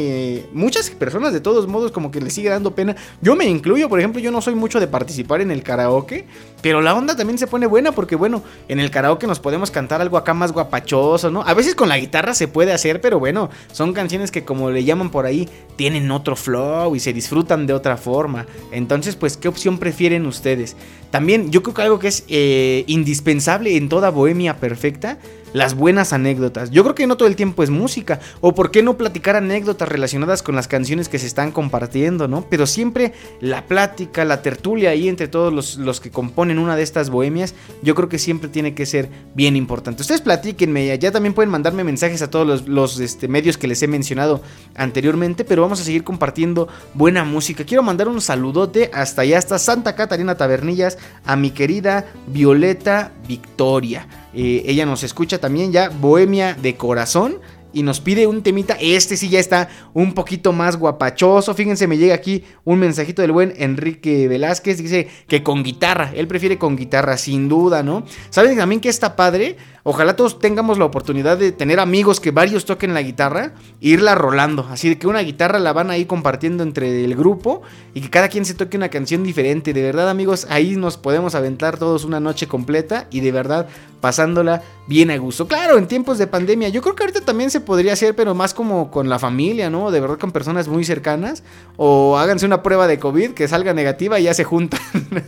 muchas 0.52 0.90
personas 0.90 1.32
de 1.32 1.40
todos 1.40 1.68
modos 1.68 1.92
como 1.92 2.12
que 2.12 2.20
les 2.20 2.34
sigue 2.34 2.50
dando 2.50 2.76
pena. 2.76 2.96
Yo 3.22 3.36
me 3.36 3.46
incluyo, 3.46 3.88
por 3.88 4.00
ejemplo, 4.00 4.20
yo 4.20 4.32
no 4.32 4.42
soy 4.42 4.56
mucho 4.56 4.80
de 4.80 4.88
participar 4.88 5.42
en 5.42 5.52
el 5.52 5.64
karaoke, 5.64 6.26
pero 6.62 6.82
la 6.82 6.96
onda 6.96 7.16
también 7.16 7.38
se 7.38 7.48
pone 7.48 7.66
buena 7.66 7.92
porque 7.92 8.16
bueno, 8.16 8.44
en 8.68 8.80
el 8.80 8.92
karaoke 8.92 9.28
nos 9.28 9.40
podemos 9.40 9.72
cantar 9.72 10.02
algo 10.02 10.18
acá 10.18 10.34
más 10.34 10.52
guapachoso, 10.52 11.32
¿no? 11.32 11.44
A 11.44 11.54
veces 11.54 11.76
con 11.76 11.88
la 11.88 11.98
guitarra 11.98 12.34
se 12.34 12.48
puede 12.48 12.74
hacer, 12.74 13.00
pero 13.00 13.20
bueno, 13.20 13.50
son 13.72 13.94
canciones 13.94 14.32
que 14.32 14.44
como 14.44 14.72
le 14.72 14.84
llaman 14.84 15.12
por 15.12 15.26
ahí, 15.26 15.48
tienen 15.76 16.12
otro 16.12 16.36
flow 16.36 16.96
y 16.96 17.00
se 17.00 17.14
disfrutan 17.14 17.68
de 17.68 17.74
otra 17.74 17.98
forma. 17.98 18.46
Entonces, 18.72 19.16
pues, 19.16 19.38
¿qué 19.38 19.48
opción 19.48 19.78
prefieren 19.78 20.26
ustedes? 20.26 20.76
También 21.16 21.50
yo 21.50 21.64
creo 21.64 21.74
que 21.74 21.82
algo 21.82 21.98
que 21.98 22.10
es 22.10 22.26
eh, 22.28 22.84
indispensable 22.88 23.78
en 23.78 23.88
toda 23.88 24.10
bohemia 24.10 24.58
perfecta 24.58 25.18
las 25.56 25.74
buenas 25.74 26.12
anécdotas. 26.12 26.70
Yo 26.70 26.84
creo 26.84 26.96
que 26.96 27.08
no 27.08 27.16
todo 27.16 27.30
el 27.30 27.38
tiempo 27.38 27.64
es 27.64 27.70
música, 27.70 28.20
o 28.42 28.54
por 28.54 28.72
qué 28.72 28.84
no 28.84 28.98
platicar 28.98 29.38
anécdotas 29.38 29.88
relacionadas 29.88 30.44
con 30.44 30.54
las 30.54 30.68
canciones 30.68 31.08
que 31.08 31.18
se 31.18 31.28
están 31.28 31.54
compartiendo, 31.54 32.28
¿no? 32.28 32.46
Pero 32.50 32.68
siempre 32.68 33.14
la 33.40 33.66
plática, 33.66 34.26
la 34.26 34.42
tertulia 34.42 34.90
ahí 34.90 35.08
entre 35.08 35.30
todos 35.30 35.78
los, 35.78 36.02
que 36.02 36.12
componen 36.12 36.60
una 36.60 36.76
de 36.76 36.84
estas 36.84 37.10
bohemias, 37.10 37.56
yo 37.82 37.96
creo 37.96 38.10
que 38.10 38.20
siempre 38.20 38.50
tiene 38.50 38.74
que 38.74 38.86
ser 38.86 39.10
bien 39.34 39.56
importante. 39.56 40.02
Ustedes 40.02 40.20
platíquenme, 40.20 41.00
ya 41.00 41.14
también 41.14 41.34
pueden 41.34 41.52
mandarme 41.52 41.86
mensajes 41.86 42.22
a 42.22 42.30
todos 42.30 42.68
los, 42.68 43.00
este, 43.00 43.30
medios 43.30 43.58
que 43.58 43.70
les 43.70 43.82
he 43.82 43.88
mencionado 43.88 44.42
anteriormente, 44.76 45.46
pero 45.46 45.62
vamos 45.62 45.80
a 45.80 45.86
seguir 45.86 46.04
compartiendo 46.04 46.68
buena 46.94 47.24
música. 47.24 47.64
Quiero 47.64 47.82
mandar 47.82 48.10
un 48.10 48.20
saludote 48.20 48.92
hasta 48.94 49.22
allá, 49.22 49.38
hasta 49.38 49.58
Santa 49.58 49.96
Catarina 49.96 50.36
Tabernillas, 50.36 50.98
a 51.26 51.38
mi 51.38 51.52
querida 51.52 52.08
Violeta 52.28 53.14
Victoria. 53.26 54.06
Eh, 54.36 54.64
ella 54.68 54.86
nos 54.86 55.04
escucha 55.04 55.40
también 55.40 55.72
ya, 55.72 55.90
Bohemia 55.90 56.54
de 56.54 56.76
Corazón. 56.76 57.40
Y 57.74 57.84
nos 57.84 58.00
pide 58.00 58.26
un 58.26 58.42
temita. 58.42 58.78
Este 58.80 59.18
sí 59.18 59.28
ya 59.28 59.38
está 59.38 59.68
un 59.94 60.14
poquito 60.14 60.54
más 60.54 60.78
guapachoso. 60.78 61.54
Fíjense, 61.54 61.88
me 61.88 61.98
llega 61.98 62.16
aquí 62.16 62.46
un 62.64 62.80
mensajito 62.80 63.22
del 63.22 63.34
buen 63.34 63.54
Enrique 63.58 64.30
Velázquez. 64.30 64.78
Dice 64.78 65.10
que 65.28 65.44
con 65.44 65.62
guitarra. 65.62 66.14
Él 66.16 66.26
prefiere 66.26 66.58
con 66.58 66.78
guitarra, 66.78 67.18
sin 67.18 67.50
duda, 67.50 67.84
¿no? 67.84 68.06
¿Saben 68.30 68.56
también 68.56 68.80
que 68.80 68.88
está 68.88 69.18
padre? 69.18 69.58
Ojalá 69.84 70.16
todos 70.16 70.40
tengamos 70.40 70.78
la 70.78 70.86
oportunidad 70.86 71.38
de 71.38 71.52
tener 71.52 71.82
amigos 71.82 72.22
que 72.22 72.32
varios 72.32 72.64
toquen 72.64 72.94
la 72.94 73.02
guitarra 73.02 73.54
e 73.82 73.90
irla 73.90 74.16
rolando. 74.16 74.66
Así 74.72 74.88
de 74.88 74.98
que 74.98 75.06
una 75.06 75.20
guitarra 75.20 75.60
la 75.60 75.74
van 75.74 75.92
a 75.92 75.98
ir 75.98 76.08
compartiendo 76.08 76.64
entre 76.64 77.04
el 77.04 77.14
grupo 77.14 77.62
y 77.94 78.00
que 78.00 78.10
cada 78.10 78.30
quien 78.30 78.46
se 78.46 78.54
toque 78.54 78.78
una 78.78 78.90
canción 78.90 79.24
diferente. 79.24 79.74
De 79.74 79.84
verdad, 79.84 80.10
amigos, 80.10 80.48
ahí 80.50 80.78
nos 80.78 80.96
podemos 80.96 81.36
aventar 81.36 81.78
todos 81.78 82.06
una 82.06 82.22
noche 82.22 82.48
completa 82.48 83.08
y 83.12 83.20
de 83.20 83.34
verdad 83.34 83.68
pasándola 84.06 84.62
bien 84.86 85.10
a 85.10 85.18
gusto. 85.18 85.48
Claro, 85.48 85.80
en 85.80 85.88
tiempos 85.88 86.20
de 86.20 86.28
pandemia, 86.28 86.70
yo 86.70 86.84
creo 86.84 86.94
que 86.94 87.02
ahorita 87.02 87.22
también 87.22 87.50
se 87.50 87.60
podría 87.60 87.94
hacer, 87.94 88.16
pero 88.16 88.36
más 88.36 88.54
como 88.54 88.92
con 88.92 89.10
la 89.10 89.18
familia, 89.18 89.72
¿no? 89.72 89.90
De 89.90 90.00
verdad 90.00 90.20
con 90.20 90.32
personas 90.32 90.68
muy 90.68 90.86
cercanas. 90.86 91.42
O 91.76 92.16
háganse 92.20 92.46
una 92.46 92.62
prueba 92.62 92.86
de 92.86 93.00
COVID 93.00 93.32
que 93.32 93.48
salga 93.48 93.74
negativa 93.74 94.20
y 94.20 94.26
ya 94.26 94.36
se 94.36 94.44
juntan. 94.44 94.80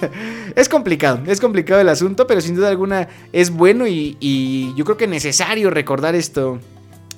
es 0.55 0.69
complicado, 0.69 1.21
es 1.25 1.41
complicado 1.41 1.81
el 1.81 1.89
asunto, 1.89 2.27
pero 2.27 2.39
sin 2.39 2.53
duda 2.53 2.69
alguna 2.69 3.07
es 3.33 3.49
bueno 3.49 3.87
y 3.87 4.15
y 4.19 4.75
yo 4.75 4.85
creo 4.85 4.97
que 4.97 5.05
es 5.05 5.09
necesario 5.09 5.71
recordar 5.71 6.13
esto 6.13 6.59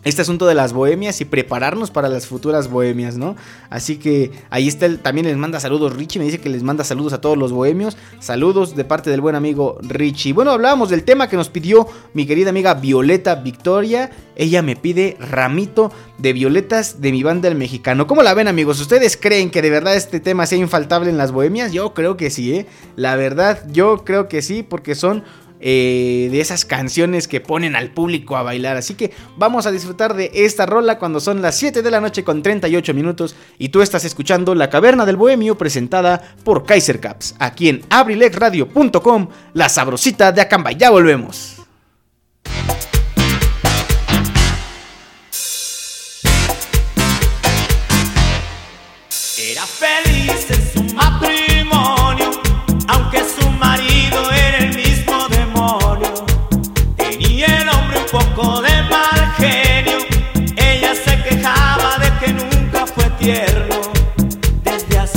este 0.04 0.22
asunto 0.22 0.48
de 0.48 0.56
las 0.56 0.74
bohemias 0.74 1.20
y 1.22 1.26
prepararnos 1.26 1.92
para 1.92 2.10
las 2.10 2.26
futuras 2.26 2.70
bohemias, 2.70 3.18
¿no? 3.18 3.36
Así 3.70 3.98
que 3.98 4.32
ahí 4.50 4.68
está, 4.68 4.86
el, 4.86 5.00
también 5.00 5.28
les 5.28 5.38
manda 5.38 5.60
saludos 5.60 5.96
Richie, 5.96 6.20
me 6.20 6.26
dice 6.26 6.40
que 6.40 6.50
les 6.50 6.64
manda 6.64 6.84
saludos 6.84 7.14
a 7.14 7.22
todos 7.22 7.38
los 7.38 7.52
bohemios, 7.52 7.98
saludos 8.20 8.76
de 8.76 8.86
parte 8.86 9.10
del 9.10 9.22
buen 9.22 9.36
amigo 9.36 9.78
Richie. 9.82 10.34
Bueno, 10.34 10.52
hablábamos 10.52 10.90
del 10.90 11.04
tema 11.04 11.28
que 11.28 11.36
nos 11.36 11.50
pidió 11.50 11.88
mi 12.14 12.26
querida 12.26 12.50
amiga 12.50 12.76
Violeta 12.76 13.36
Victoria, 13.36 14.12
ella 14.36 14.62
me 14.62 14.76
pide 14.76 15.18
ramito 15.20 15.92
de 16.18 16.34
violetas 16.34 17.02
de 17.02 17.12
mi 17.12 17.24
banda 17.24 17.50
el 17.50 17.56
mexicano. 17.56 18.08
¿Cómo 18.08 18.24
la 18.24 18.34
ven 18.34 18.48
amigos? 18.48 18.80
¿Ustedes 18.80 19.18
creen 19.18 19.52
que 19.52 19.62
de 19.62 19.70
verdad 19.70 19.96
este 19.96 20.20
tema 20.20 20.46
sea 20.46 20.58
infaltable 20.58 21.10
en 21.10 21.18
las 21.18 21.32
bohemias? 21.32 21.74
Yo 21.74 21.94
creo 21.94 22.16
que 22.16 22.30
sí, 22.30 22.54
¿eh? 22.54 22.66
La 22.96 23.16
verdad, 23.16 23.64
yo 23.72 24.06
creo 24.06 24.30
que 24.30 24.42
sí, 24.42 24.64
porque 24.64 24.96
son 24.96 25.24
eh, 25.60 26.30
de 26.32 26.42
esas 26.42 26.66
canciones 26.66 27.28
que 27.28 27.42
ponen 27.42 27.76
al 27.76 27.92
público 27.92 28.38
a 28.38 28.44
bailar. 28.44 28.78
Así 28.78 28.96
que 28.96 29.12
vamos 29.38 29.66
a 29.66 29.72
disfrutar 29.72 30.14
de 30.14 30.32
esta 30.34 30.66
rola 30.66 30.98
cuando 30.98 31.20
son 31.20 31.42
las 31.42 31.58
7 31.58 31.82
de 31.82 31.92
la 31.92 32.02
noche 32.02 32.24
con 32.24 32.42
38 32.42 32.94
minutos 32.94 33.36
y 33.58 33.70
tú 33.70 33.82
estás 33.82 34.06
escuchando 34.06 34.56
La 34.56 34.70
Caverna 34.70 35.06
del 35.06 35.18
Bohemio 35.18 35.58
presentada 35.58 36.36
por 36.44 36.66
Kaiser 36.66 37.00
Caps, 37.00 37.36
aquí 37.40 37.70
en 37.70 37.82
abrilexradio.com, 37.90 39.30
la 39.54 39.70
sabrosita 39.70 40.32
de 40.32 40.42
Acamba. 40.42 40.72
Ya 40.72 40.90
volvemos. 40.90 41.58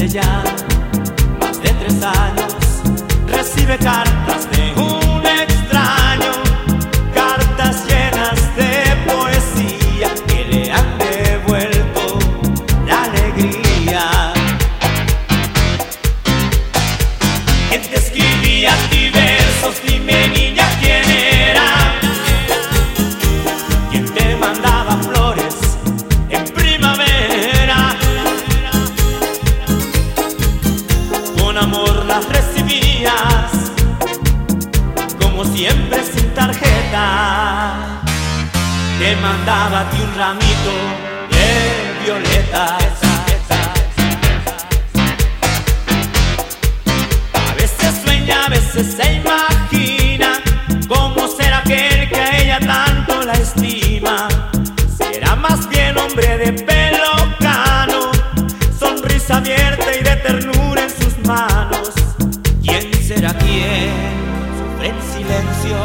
Hace 0.03 0.09
ya 0.09 0.45
más 1.41 1.63
de 1.63 1.71
tres 1.71 2.03
años 2.03 2.57
recibe 3.29 3.79
cartas 3.79 4.49
de 4.51 4.83
un 4.83 4.92
siempre 35.55 36.03
sin 36.05 36.29
tarjeta. 36.35 38.01
Te 38.99 39.17
mandaba 39.17 39.81
a 39.81 39.91
ti 39.91 39.99
un 40.01 40.15
ramito 40.15 40.75
de 41.31 42.05
violetas. 42.05 43.01
A 47.35 47.55
veces 47.55 48.03
sueña, 48.05 48.47
a 48.47 48.49
veces 48.49 48.95
se 48.97 49.15
imagina 49.15 50.41
cómo 50.89 51.29
será 51.29 51.59
aquel 51.59 52.09
que 52.09 52.17
a 52.17 52.39
ella 52.39 52.61
tanto 52.61 53.23
la 53.23 53.35
estima. 53.35 54.29
Será 54.97 55.37
más 55.37 55.69
bien 55.69 55.97
hombre 55.99 56.39
de 56.39 56.53
pelo 56.53 57.13
cano, 57.39 58.11
sonrisa 58.79 59.37
abierta 59.37 59.95
y 59.99 60.03
de 60.03 60.17
ternura 60.17 60.85
en 60.85 60.91
sus 60.91 61.19
manos. 61.27 61.91
¿Quién 62.63 62.93
será 63.03 63.35
quién? 63.35 64.12
En 64.85 65.01
silencio. 65.01 65.77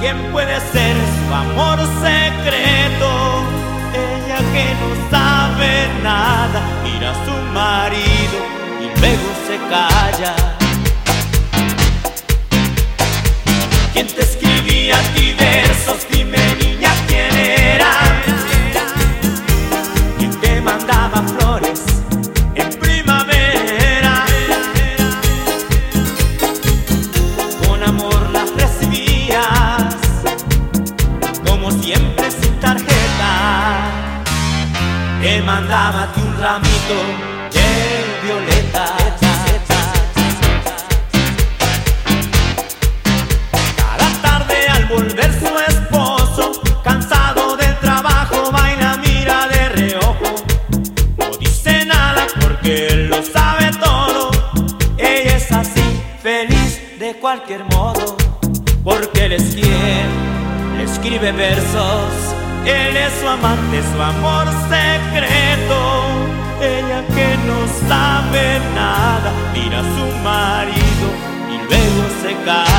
¿Quién 0.00 0.16
puede 0.32 0.58
ser 0.72 0.96
su 0.96 1.34
amor 1.34 1.78
secreto? 2.00 3.44
Ella 3.92 4.38
que 4.54 4.66
no 4.80 5.10
sabe 5.10 5.88
nada, 6.02 6.62
mira 6.82 7.10
a 7.10 7.24
su 7.26 7.34
marido 7.52 8.38
y 8.80 8.98
luego 8.98 9.28
se 9.46 9.58
calla. 9.68 10.34
¿Quién 13.92 14.06
te 14.06 14.22
escribía 14.22 14.98
a 14.98 15.02
ti 15.14 15.34
versos? 15.38 16.06
Escribe 61.20 61.32
versos. 61.32 62.34
Él 62.64 62.96
es 62.96 63.12
su 63.20 63.28
amante, 63.28 63.82
su 63.82 64.02
amor 64.02 64.46
secreto. 64.68 65.78
Ella 66.60 67.04
que 67.14 67.36
no 67.46 67.88
sabe 67.88 68.60
nada, 68.74 69.32
mira 69.52 69.80
a 69.80 69.82
su 69.82 70.06
marido 70.22 71.08
y 71.48 71.56
luego 71.68 72.02
se 72.22 72.34
calla. 72.44 72.69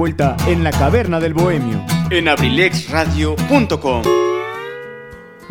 Vuelta 0.00 0.34
en 0.46 0.64
la 0.64 0.70
caverna 0.70 1.20
del 1.20 1.34
bohemio. 1.34 1.84
En 2.08 2.26
abrilexradio.com. 2.26 4.02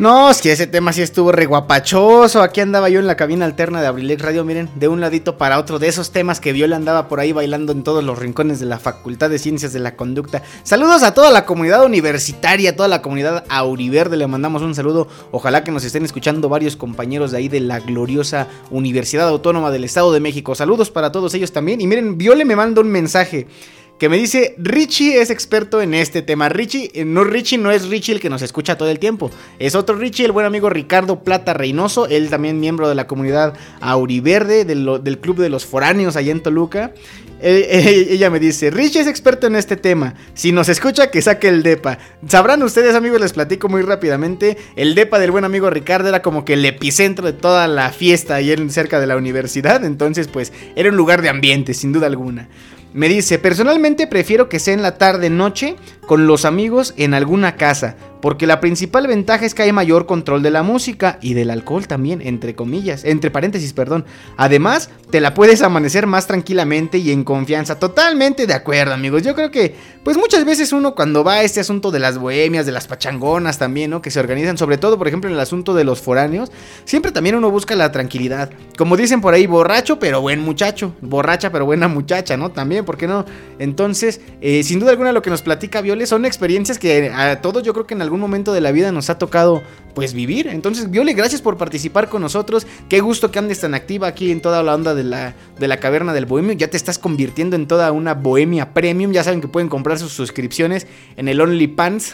No, 0.00 0.30
es 0.30 0.40
que 0.40 0.50
ese 0.50 0.66
tema 0.66 0.92
sí 0.92 1.02
estuvo 1.02 1.30
reguapachoso. 1.30 2.42
Aquí 2.42 2.60
andaba 2.60 2.88
yo 2.88 2.98
en 2.98 3.06
la 3.06 3.16
cabina 3.16 3.44
alterna 3.44 3.80
de 3.80 3.86
Abrilex 3.86 4.22
Radio, 4.22 4.44
miren, 4.44 4.68
de 4.74 4.88
un 4.88 5.00
ladito 5.00 5.36
para 5.38 5.58
otro, 5.58 5.78
de 5.78 5.86
esos 5.86 6.10
temas 6.10 6.40
que 6.40 6.52
Viola 6.52 6.74
andaba 6.74 7.06
por 7.06 7.20
ahí 7.20 7.30
bailando 7.30 7.70
en 7.70 7.84
todos 7.84 8.02
los 8.02 8.18
rincones 8.18 8.58
de 8.58 8.66
la 8.66 8.80
Facultad 8.80 9.30
de 9.30 9.38
Ciencias 9.38 9.72
de 9.72 9.78
la 9.78 9.94
Conducta. 9.94 10.42
Saludos 10.64 11.04
a 11.04 11.14
toda 11.14 11.30
la 11.30 11.44
comunidad 11.44 11.84
universitaria, 11.84 12.70
a 12.70 12.76
toda 12.76 12.88
la 12.88 13.02
comunidad 13.02 13.44
auriverde, 13.50 14.16
le 14.16 14.26
mandamos 14.26 14.62
un 14.62 14.74
saludo. 14.74 15.06
Ojalá 15.30 15.62
que 15.62 15.70
nos 15.70 15.84
estén 15.84 16.04
escuchando 16.04 16.48
varios 16.48 16.74
compañeros 16.74 17.30
de 17.30 17.38
ahí 17.38 17.48
de 17.48 17.60
la 17.60 17.78
gloriosa 17.78 18.48
Universidad 18.70 19.28
Autónoma 19.28 19.70
del 19.70 19.84
Estado 19.84 20.12
de 20.12 20.18
México. 20.18 20.56
Saludos 20.56 20.90
para 20.90 21.12
todos 21.12 21.34
ellos 21.34 21.52
también. 21.52 21.80
Y 21.80 21.86
miren, 21.86 22.18
Viole 22.18 22.44
me 22.44 22.56
manda 22.56 22.80
un 22.80 22.90
mensaje 22.90 23.46
que 24.00 24.08
me 24.08 24.16
dice, 24.16 24.54
Richie 24.56 25.20
es 25.20 25.28
experto 25.28 25.82
en 25.82 25.92
este 25.92 26.22
tema. 26.22 26.48
Richie, 26.48 26.90
eh, 26.94 27.04
no 27.04 27.22
Richie, 27.22 27.58
no 27.58 27.70
es 27.70 27.86
Richie 27.86 28.14
el 28.14 28.20
que 28.20 28.30
nos 28.30 28.40
escucha 28.40 28.78
todo 28.78 28.88
el 28.88 28.98
tiempo. 28.98 29.30
Es 29.58 29.74
otro 29.74 29.94
Richie, 29.94 30.24
el 30.24 30.32
buen 30.32 30.46
amigo 30.46 30.70
Ricardo 30.70 31.22
Plata 31.22 31.52
Reynoso. 31.52 32.06
Él 32.06 32.30
también 32.30 32.58
miembro 32.60 32.88
de 32.88 32.94
la 32.94 33.06
comunidad 33.06 33.52
Auriverde, 33.82 34.64
del, 34.64 35.18
Club 35.20 35.36
de 35.36 35.50
los 35.50 35.66
Foráneos 35.66 36.16
allá 36.16 36.32
en 36.32 36.42
Toluca. 36.42 36.94
Eh, 37.42 37.68
eh, 37.70 38.06
ella 38.12 38.30
me 38.30 38.40
dice, 38.40 38.70
Richie 38.70 39.00
es 39.00 39.06
experto 39.06 39.46
en 39.46 39.54
este 39.54 39.76
tema. 39.76 40.14
Si 40.32 40.50
nos 40.50 40.70
escucha, 40.70 41.10
que 41.10 41.20
saque 41.20 41.48
el 41.48 41.62
DEPA. 41.62 41.98
Sabrán 42.26 42.62
ustedes, 42.62 42.94
amigos, 42.94 43.20
les 43.20 43.34
platico 43.34 43.68
muy 43.68 43.82
rápidamente. 43.82 44.56
El 44.76 44.94
DEPA 44.94 45.18
del 45.18 45.30
buen 45.30 45.44
amigo 45.44 45.68
Ricardo 45.68 46.08
era 46.08 46.22
como 46.22 46.46
que 46.46 46.54
el 46.54 46.64
epicentro 46.64 47.26
de 47.26 47.34
toda 47.34 47.68
la 47.68 47.90
fiesta 47.90 48.40
en, 48.40 48.70
cerca 48.70 48.98
de 48.98 49.06
la 49.06 49.18
universidad. 49.18 49.84
Entonces, 49.84 50.26
pues, 50.28 50.54
era 50.74 50.88
un 50.88 50.96
lugar 50.96 51.20
de 51.20 51.28
ambiente, 51.28 51.74
sin 51.74 51.92
duda 51.92 52.06
alguna. 52.06 52.48
Me 52.92 53.08
dice, 53.08 53.38
personalmente 53.38 54.06
prefiero 54.06 54.48
que 54.48 54.58
sea 54.58 54.74
en 54.74 54.82
la 54.82 54.98
tarde-noche 54.98 55.76
con 56.10 56.26
los 56.26 56.44
amigos 56.44 56.92
en 56.96 57.14
alguna 57.14 57.54
casa, 57.54 57.94
porque 58.20 58.48
la 58.48 58.58
principal 58.58 59.06
ventaja 59.06 59.46
es 59.46 59.54
que 59.54 59.62
hay 59.62 59.70
mayor 59.70 60.06
control 60.06 60.42
de 60.42 60.50
la 60.50 60.64
música 60.64 61.20
y 61.22 61.34
del 61.34 61.50
alcohol 61.50 61.86
también, 61.86 62.20
entre 62.20 62.56
comillas, 62.56 63.04
entre 63.04 63.30
paréntesis, 63.30 63.72
perdón. 63.72 64.04
Además, 64.36 64.90
te 65.10 65.20
la 65.20 65.34
puedes 65.34 65.62
amanecer 65.62 66.08
más 66.08 66.26
tranquilamente 66.26 66.98
y 66.98 67.12
en 67.12 67.22
confianza. 67.22 67.78
Totalmente 67.78 68.48
de 68.48 68.54
acuerdo, 68.54 68.92
amigos. 68.92 69.22
Yo 69.22 69.36
creo 69.36 69.52
que, 69.52 69.76
pues 70.02 70.16
muchas 70.16 70.44
veces 70.44 70.72
uno 70.72 70.96
cuando 70.96 71.22
va 71.22 71.34
a 71.34 71.42
este 71.42 71.60
asunto 71.60 71.92
de 71.92 72.00
las 72.00 72.18
bohemias, 72.18 72.66
de 72.66 72.72
las 72.72 72.88
pachangonas 72.88 73.58
también, 73.58 73.90
¿no? 73.90 74.02
Que 74.02 74.10
se 74.10 74.18
organizan, 74.18 74.58
sobre 74.58 74.78
todo, 74.78 74.98
por 74.98 75.06
ejemplo, 75.06 75.30
en 75.30 75.34
el 75.34 75.40
asunto 75.40 75.74
de 75.74 75.84
los 75.84 76.00
foráneos, 76.00 76.50
siempre 76.84 77.12
también 77.12 77.36
uno 77.36 77.52
busca 77.52 77.76
la 77.76 77.92
tranquilidad. 77.92 78.50
Como 78.76 78.96
dicen 78.96 79.20
por 79.20 79.32
ahí, 79.32 79.46
borracho 79.46 80.00
pero 80.00 80.20
buen 80.20 80.40
muchacho, 80.40 80.94
borracha 81.00 81.52
pero 81.52 81.66
buena 81.66 81.86
muchacha, 81.86 82.36
¿no? 82.36 82.50
También, 82.50 82.84
¿por 82.84 82.96
qué 82.96 83.06
no? 83.06 83.24
Entonces, 83.60 84.20
eh, 84.40 84.64
sin 84.64 84.80
duda 84.80 84.90
alguna 84.90 85.12
lo 85.12 85.22
que 85.22 85.30
nos 85.30 85.42
platica 85.42 85.80
Viole 85.80 85.99
son 86.06 86.24
experiencias 86.24 86.78
que 86.78 87.10
a 87.10 87.40
todos 87.40 87.62
yo 87.62 87.72
creo 87.72 87.86
que 87.86 87.94
en 87.94 88.02
algún 88.02 88.20
momento 88.20 88.52
de 88.52 88.60
la 88.60 88.72
vida 88.72 88.92
nos 88.92 89.10
ha 89.10 89.18
tocado 89.18 89.62
pues 89.94 90.14
vivir. 90.14 90.48
Entonces, 90.48 90.90
Viole, 90.90 91.12
gracias 91.12 91.42
por 91.42 91.56
participar 91.56 92.08
con 92.08 92.22
nosotros. 92.22 92.66
Qué 92.88 93.00
gusto 93.00 93.30
que 93.30 93.38
andes 93.38 93.60
tan 93.60 93.74
activa 93.74 94.08
aquí 94.08 94.30
en 94.30 94.40
toda 94.40 94.62
la 94.62 94.74
onda 94.74 94.94
de 94.94 95.04
la, 95.04 95.34
de 95.58 95.68
la 95.68 95.78
caverna 95.78 96.12
del 96.12 96.26
bohemio. 96.26 96.52
Ya 96.52 96.68
te 96.68 96.76
estás 96.76 96.98
convirtiendo 96.98 97.56
en 97.56 97.66
toda 97.66 97.92
una 97.92 98.14
bohemia 98.14 98.72
premium. 98.72 99.12
Ya 99.12 99.24
saben 99.24 99.40
que 99.40 99.48
pueden 99.48 99.68
comprar 99.68 99.98
sus 99.98 100.12
suscripciones 100.12 100.86
en 101.16 101.28
el 101.28 101.40
OnlyPants. 101.40 102.12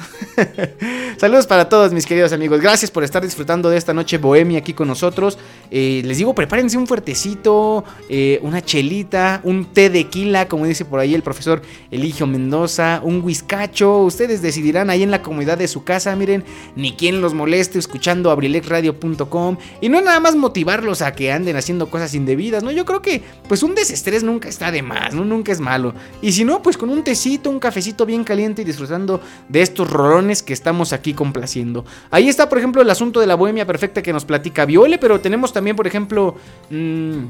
Saludos 1.18 1.46
para 1.46 1.68
todos 1.68 1.92
mis 1.92 2.06
queridos 2.06 2.32
amigos. 2.32 2.60
Gracias 2.60 2.90
por 2.90 3.04
estar 3.04 3.22
disfrutando 3.22 3.70
de 3.70 3.76
esta 3.76 3.94
noche 3.94 4.18
bohemia 4.18 4.58
aquí 4.58 4.72
con 4.72 4.88
nosotros. 4.88 5.38
Eh, 5.70 6.02
les 6.04 6.18
digo, 6.18 6.34
prepárense 6.34 6.76
un 6.78 6.86
fuertecito, 6.86 7.84
eh, 8.08 8.38
una 8.42 8.62
chelita, 8.62 9.40
un 9.44 9.66
té 9.72 9.90
de 9.90 10.04
quila, 10.04 10.48
como 10.48 10.66
dice 10.66 10.84
por 10.84 11.00
ahí 11.00 11.14
el 11.14 11.22
profesor 11.22 11.62
Eligio 11.90 12.26
Mendoza, 12.26 13.00
un 13.02 13.22
whiskacho. 13.22 14.02
Ustedes 14.02 14.42
decidirán 14.42 14.90
ahí 14.90 15.02
en 15.02 15.10
la 15.10 15.22
comunidad 15.22 15.58
de 15.58 15.68
su 15.68 15.84
casa. 15.84 16.14
Miren, 16.16 16.44
ni 16.74 16.92
quien 16.92 17.20
los 17.20 17.34
moleste 17.66 17.78
escuchando 17.78 18.30
abrilexradio.com. 18.30 19.56
Y 19.80 19.88
no 19.88 20.00
nada 20.00 20.20
más 20.20 20.36
motivarlos 20.36 21.02
a 21.02 21.12
que 21.12 21.32
anden 21.32 21.56
haciendo 21.56 21.90
cosas 21.90 22.14
indebidas, 22.14 22.62
¿no? 22.62 22.70
Yo 22.70 22.84
creo 22.84 23.02
que 23.02 23.22
pues 23.48 23.62
un 23.62 23.74
desestrés 23.74 24.22
nunca 24.22 24.48
está 24.48 24.70
de 24.70 24.82
más, 24.82 25.14
¿no? 25.14 25.24
Nunca 25.24 25.52
es 25.52 25.60
malo. 25.60 25.94
Y 26.22 26.32
si 26.32 26.44
no, 26.44 26.62
pues 26.62 26.76
con 26.76 26.90
un 26.90 27.02
tecito, 27.02 27.50
un 27.50 27.58
cafecito 27.58 28.06
bien 28.06 28.24
caliente 28.24 28.62
y 28.62 28.64
disfrutando 28.64 29.20
de 29.48 29.62
estos 29.62 29.90
rolones 29.90 30.42
que 30.42 30.52
estamos 30.52 30.92
aquí 30.92 31.14
complaciendo. 31.14 31.84
Ahí 32.10 32.28
está, 32.28 32.48
por 32.48 32.58
ejemplo, 32.58 32.82
el 32.82 32.90
asunto 32.90 33.20
de 33.20 33.26
la 33.26 33.34
bohemia 33.34 33.66
perfecta 33.66 34.02
que 34.02 34.12
nos 34.12 34.24
platica 34.24 34.64
Viole, 34.64 34.98
pero 34.98 35.20
tenemos 35.20 35.52
también, 35.52 35.76
por 35.76 35.86
ejemplo, 35.86 36.36
mmm, 36.70 37.24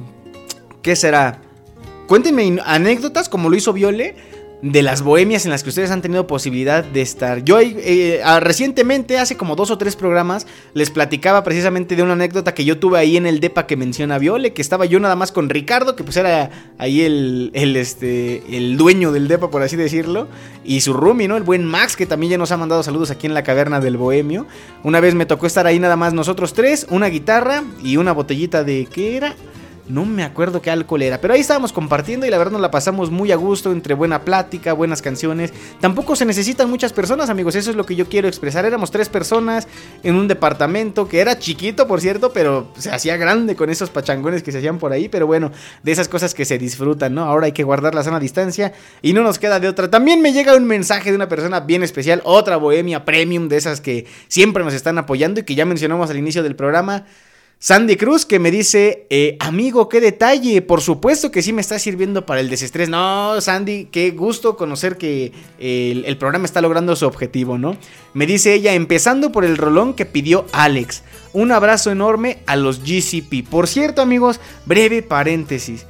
¿qué 0.83 0.97
será? 0.97 1.41
Cuéntenme 2.07 2.59
anécdotas 2.65 3.29
como 3.29 3.49
lo 3.49 3.57
hizo 3.57 3.73
Viole 3.73 4.15
de 4.63 4.83
las 4.83 5.03
bohemias 5.03 5.45
en 5.45 5.51
las 5.51 5.63
que 5.63 5.69
ustedes 5.69 5.91
han 5.91 6.03
tenido 6.03 6.27
posibilidad 6.27 6.83
de 6.83 7.03
estar. 7.03 7.45
Yo 7.45 7.61
eh, 7.61 8.21
recientemente, 8.41 9.19
hace 9.19 9.37
como 9.37 9.55
dos 9.55 9.71
o 9.71 9.79
tres 9.79 9.97
programas, 9.97 10.47
les 10.73 10.91
platicaba 10.91 11.45
precisamente 11.45 11.95
de 11.95 12.03
una 12.03 12.15
anécdota 12.15 12.55
que 12.55 12.65
yo 12.65 12.79
tuve 12.79 12.99
ahí 12.99 13.17
en 13.17 13.27
el 13.27 13.41
DEPA 13.41 13.67
que 13.67 13.77
menciona 13.77 14.19
Viole, 14.19 14.53
que 14.53 14.63
estaba 14.63 14.87
yo 14.87 14.99
nada 14.99 15.15
más 15.15 15.31
con 15.31 15.51
Ricardo, 15.51 15.95
que 15.95 16.05
pues 16.05 16.17
era 16.17 16.51
ahí 16.79 17.03
el, 17.03 17.51
el, 17.55 17.77
este, 17.77 18.43
el 18.57 18.77
dueño 18.77 19.13
del 19.13 19.29
DEPA, 19.29 19.51
por 19.51 19.63
así 19.63 19.77
decirlo, 19.77 20.29
y 20.65 20.81
su 20.81 20.95
roomie, 20.95 21.29
¿no? 21.29 21.37
El 21.37 21.43
buen 21.43 21.65
Max, 21.65 21.97
que 21.97 22.07
también 22.07 22.31
ya 22.31 22.39
nos 22.39 22.51
ha 22.51 22.57
mandado 22.57 22.83
saludos 22.83 23.11
aquí 23.11 23.27
en 23.27 23.35
la 23.35 23.43
caverna 23.43 23.81
del 23.81 23.97
bohemio. 23.97 24.47
Una 24.83 25.01
vez 25.01 25.15
me 25.15 25.27
tocó 25.27 25.47
estar 25.47 25.67
ahí 25.67 25.79
nada 25.79 25.97
más 25.97 26.15
nosotros 26.15 26.55
tres, 26.55 26.87
una 26.89 27.09
guitarra 27.09 27.63
y 27.83 27.99
una 27.99 28.13
botellita 28.13 28.65
de... 28.65 28.87
¿qué 28.93 29.17
era? 29.17 29.35
No 29.89 30.05
me 30.05 30.25
acuerdo 30.25 30.61
qué 30.61 30.71
alcohol 30.71 31.03
era, 31.03 31.21
pero 31.21 31.35
ahí 31.35 31.41
estábamos 31.41 31.73
compartiendo 31.73 32.27
y 32.27 32.31
la 32.31 32.39
verdad 32.39 32.53
nos 32.53 32.61
la 32.61 32.73
pasamos 32.73 33.13
muy 33.13 33.31
a 33.31 33.37
gusto 33.37 33.71
entre 33.71 33.95
buena 33.95 34.23
plática, 34.23 34.73
buenas 34.73 35.01
canciones. 35.01 35.53
Tampoco 35.81 36.17
se 36.17 36.25
necesitan 36.25 36.69
muchas 36.69 36.93
personas, 36.93 37.31
amigos, 37.31 37.55
eso 37.55 37.71
es 37.71 37.77
lo 37.77 37.87
que 37.87 37.95
yo 37.95 38.09
quiero 38.09 38.27
expresar. 38.27 38.65
Éramos 38.65 38.91
tres 38.91 39.09
personas 39.09 39.69
en 40.03 40.17
un 40.17 40.27
departamento 40.27 41.07
que 41.07 41.21
era 41.21 41.39
chiquito, 41.39 41.87
por 41.87 42.01
cierto, 42.01 42.33
pero 42.33 42.73
se 42.77 42.91
hacía 42.91 43.17
grande 43.17 43.55
con 43.55 43.71
esos 43.71 43.91
pachangones 43.91 44.43
que 44.43 44.51
se 44.51 44.59
hacían 44.59 44.79
por 44.79 44.91
ahí. 44.91 45.09
Pero 45.09 45.29
bueno, 45.29 45.53
de 45.85 45.93
esas 45.93 46.09
cosas 46.09 46.35
que 46.35 46.45
se 46.45 46.59
disfrutan, 46.59 47.15
¿no? 47.15 47.23
Ahora 47.23 47.47
hay 47.47 47.53
que 47.53 47.63
guardar 47.63 47.95
la 47.95 48.03
sana 48.03 48.19
distancia 48.19 48.73
y 49.03 49.13
no 49.13 49.23
nos 49.23 49.39
queda 49.39 49.61
de 49.61 49.69
otra. 49.69 49.89
También 49.89 50.21
me 50.21 50.33
llega 50.33 50.57
un 50.57 50.65
mensaje 50.65 51.11
de 51.11 51.17
una 51.17 51.29
persona 51.29 51.61
bien 51.61 51.85
especial, 51.85 52.23
otra 52.25 52.57
bohemia 52.57 53.05
premium 53.05 53.49
de 53.49 53.57
esas 53.57 53.81
que 53.81 54.07
siempre 54.27 54.65
nos 54.65 54.75
están 54.75 54.99
apoyando 54.99 55.39
y 55.39 55.45
que 55.45 55.55
ya 55.55 55.65
mencionamos 55.65 56.11
al 56.11 56.17
inicio 56.17 56.43
del 56.43 56.57
programa. 56.57 57.05
Sandy 57.59 57.97
Cruz 57.97 58.27
que 58.27 58.39
me 58.39 58.51
dice, 58.51 59.07
eh, 59.09 59.39
amigo, 59.41 59.89
qué 59.89 60.01
detalle, 60.01 60.61
por 60.61 60.83
supuesto 60.83 61.31
que 61.31 61.41
sí 61.41 61.55
me 61.55 61.63
está 61.63 61.79
sirviendo 61.79 62.27
para 62.27 62.41
el 62.41 62.51
desestrés. 62.51 62.91
No, 62.91 63.41
Sandy, 63.41 63.87
qué 63.87 64.11
gusto 64.11 64.59
conocer 64.59 64.99
que 64.99 65.33
el, 65.59 66.05
el, 66.05 66.19
programa 66.19 66.45
está 66.45 66.61
logrando 66.61 66.95
su 66.97 67.07
objetivo, 67.07 67.57
¿no? 67.57 67.79
Me 68.13 68.27
dice 68.27 68.53
ella, 68.53 68.75
empezando 68.75 69.33
por 69.33 69.47
el 69.47 69.57
rolón 69.57 69.95
que 69.95 70.05
pidió 70.05 70.45
Alex. 70.53 71.03
Un 71.33 71.51
abrazo 71.51 71.91
enorme 71.91 72.39
a 72.47 72.57
los 72.57 72.81
GCP. 72.81 73.49
Por 73.49 73.69
cierto, 73.69 74.03
amigos, 74.03 74.39
breve 74.67 75.03
paréntesis. 75.03 75.87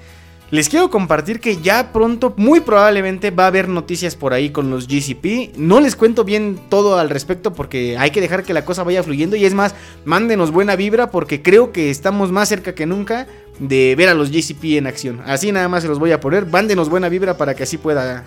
Les 0.53 0.69
quiero 0.69 0.91
compartir 0.91 1.41
que 1.41 1.57
ya 1.61 1.93
pronto, 1.93 2.33
muy 2.37 2.61
probablemente, 2.61 3.33
va 3.33 3.45
a 3.45 3.49
haber 3.49 3.69
noticias 3.69 4.15
por 4.15 4.33
ahí 4.33 4.51
con 4.51 4.71
los 4.71 4.87
GCP. 4.87 5.57
No 5.57 5.81
les 5.81 5.97
cuento 5.97 6.23
bien 6.23 6.57
todo 6.69 7.01
al 7.01 7.11
respecto 7.11 7.53
porque 7.53 7.99
hay 7.99 8.13
que 8.13 8.21
dejar 8.21 8.45
que 8.45 8.55
la 8.55 8.65
cosa 8.65 8.85
vaya 8.85 9.03
fluyendo. 9.03 9.35
Y 9.35 9.45
es 9.45 9.55
más, 9.55 9.75
mándenos 10.05 10.53
buena 10.53 10.77
vibra 10.77 11.11
porque 11.11 11.43
creo 11.43 11.73
que 11.73 11.91
estamos 11.91 12.31
más 12.31 12.49
cerca 12.49 12.77
que 12.77 12.87
nunca 12.87 13.27
de 13.59 13.97
ver 13.97 14.09
a 14.09 14.15
los 14.15 14.31
GCP 14.31 14.77
en 14.77 14.87
acción. 14.87 15.21
Así 15.27 15.51
nada 15.51 15.69
más 15.69 15.83
se 15.83 15.89
los 15.89 15.99
voy 15.99 16.13
a 16.13 16.21
poner. 16.21 16.47
Mándenos 16.47 16.89
buena 16.89 17.09
vibra 17.09 17.37
para 17.37 17.55
que 17.55 17.65
así 17.65 17.77
pueda 17.77 18.25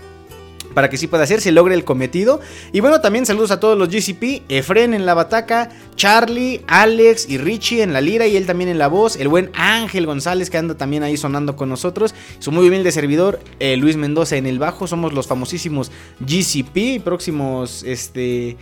para 0.73 0.89
que 0.89 0.97
sí 0.97 1.07
pueda 1.07 1.23
hacer, 1.23 1.41
se 1.41 1.51
logre 1.51 1.75
el 1.75 1.83
cometido. 1.83 2.39
Y 2.71 2.79
bueno, 2.79 3.01
también 3.01 3.25
saludos 3.25 3.51
a 3.51 3.59
todos 3.59 3.77
los 3.77 3.89
GCP, 3.89 4.43
Efren 4.49 4.93
en 4.93 5.05
la 5.05 5.13
bataca, 5.13 5.69
Charlie, 5.95 6.61
Alex 6.67 7.29
y 7.29 7.37
Richie 7.37 7.81
en 7.81 7.93
la 7.93 8.01
lira 8.01 8.27
y 8.27 8.37
él 8.37 8.45
también 8.45 8.69
en 8.69 8.77
la 8.77 8.87
voz, 8.87 9.15
el 9.15 9.27
buen 9.27 9.51
Ángel 9.53 10.05
González 10.05 10.49
que 10.49 10.57
anda 10.57 10.75
también 10.75 11.03
ahí 11.03 11.17
sonando 11.17 11.55
con 11.55 11.69
nosotros, 11.69 12.13
su 12.39 12.51
muy 12.51 12.67
humilde 12.67 12.91
servidor 12.91 13.39
eh, 13.59 13.77
Luis 13.77 13.97
Mendoza 13.97 14.37
en 14.37 14.45
el 14.45 14.59
bajo, 14.59 14.87
somos 14.87 15.13
los 15.13 15.27
famosísimos 15.27 15.91
GCP, 16.19 17.03
próximos 17.03 17.83
este 17.83 18.57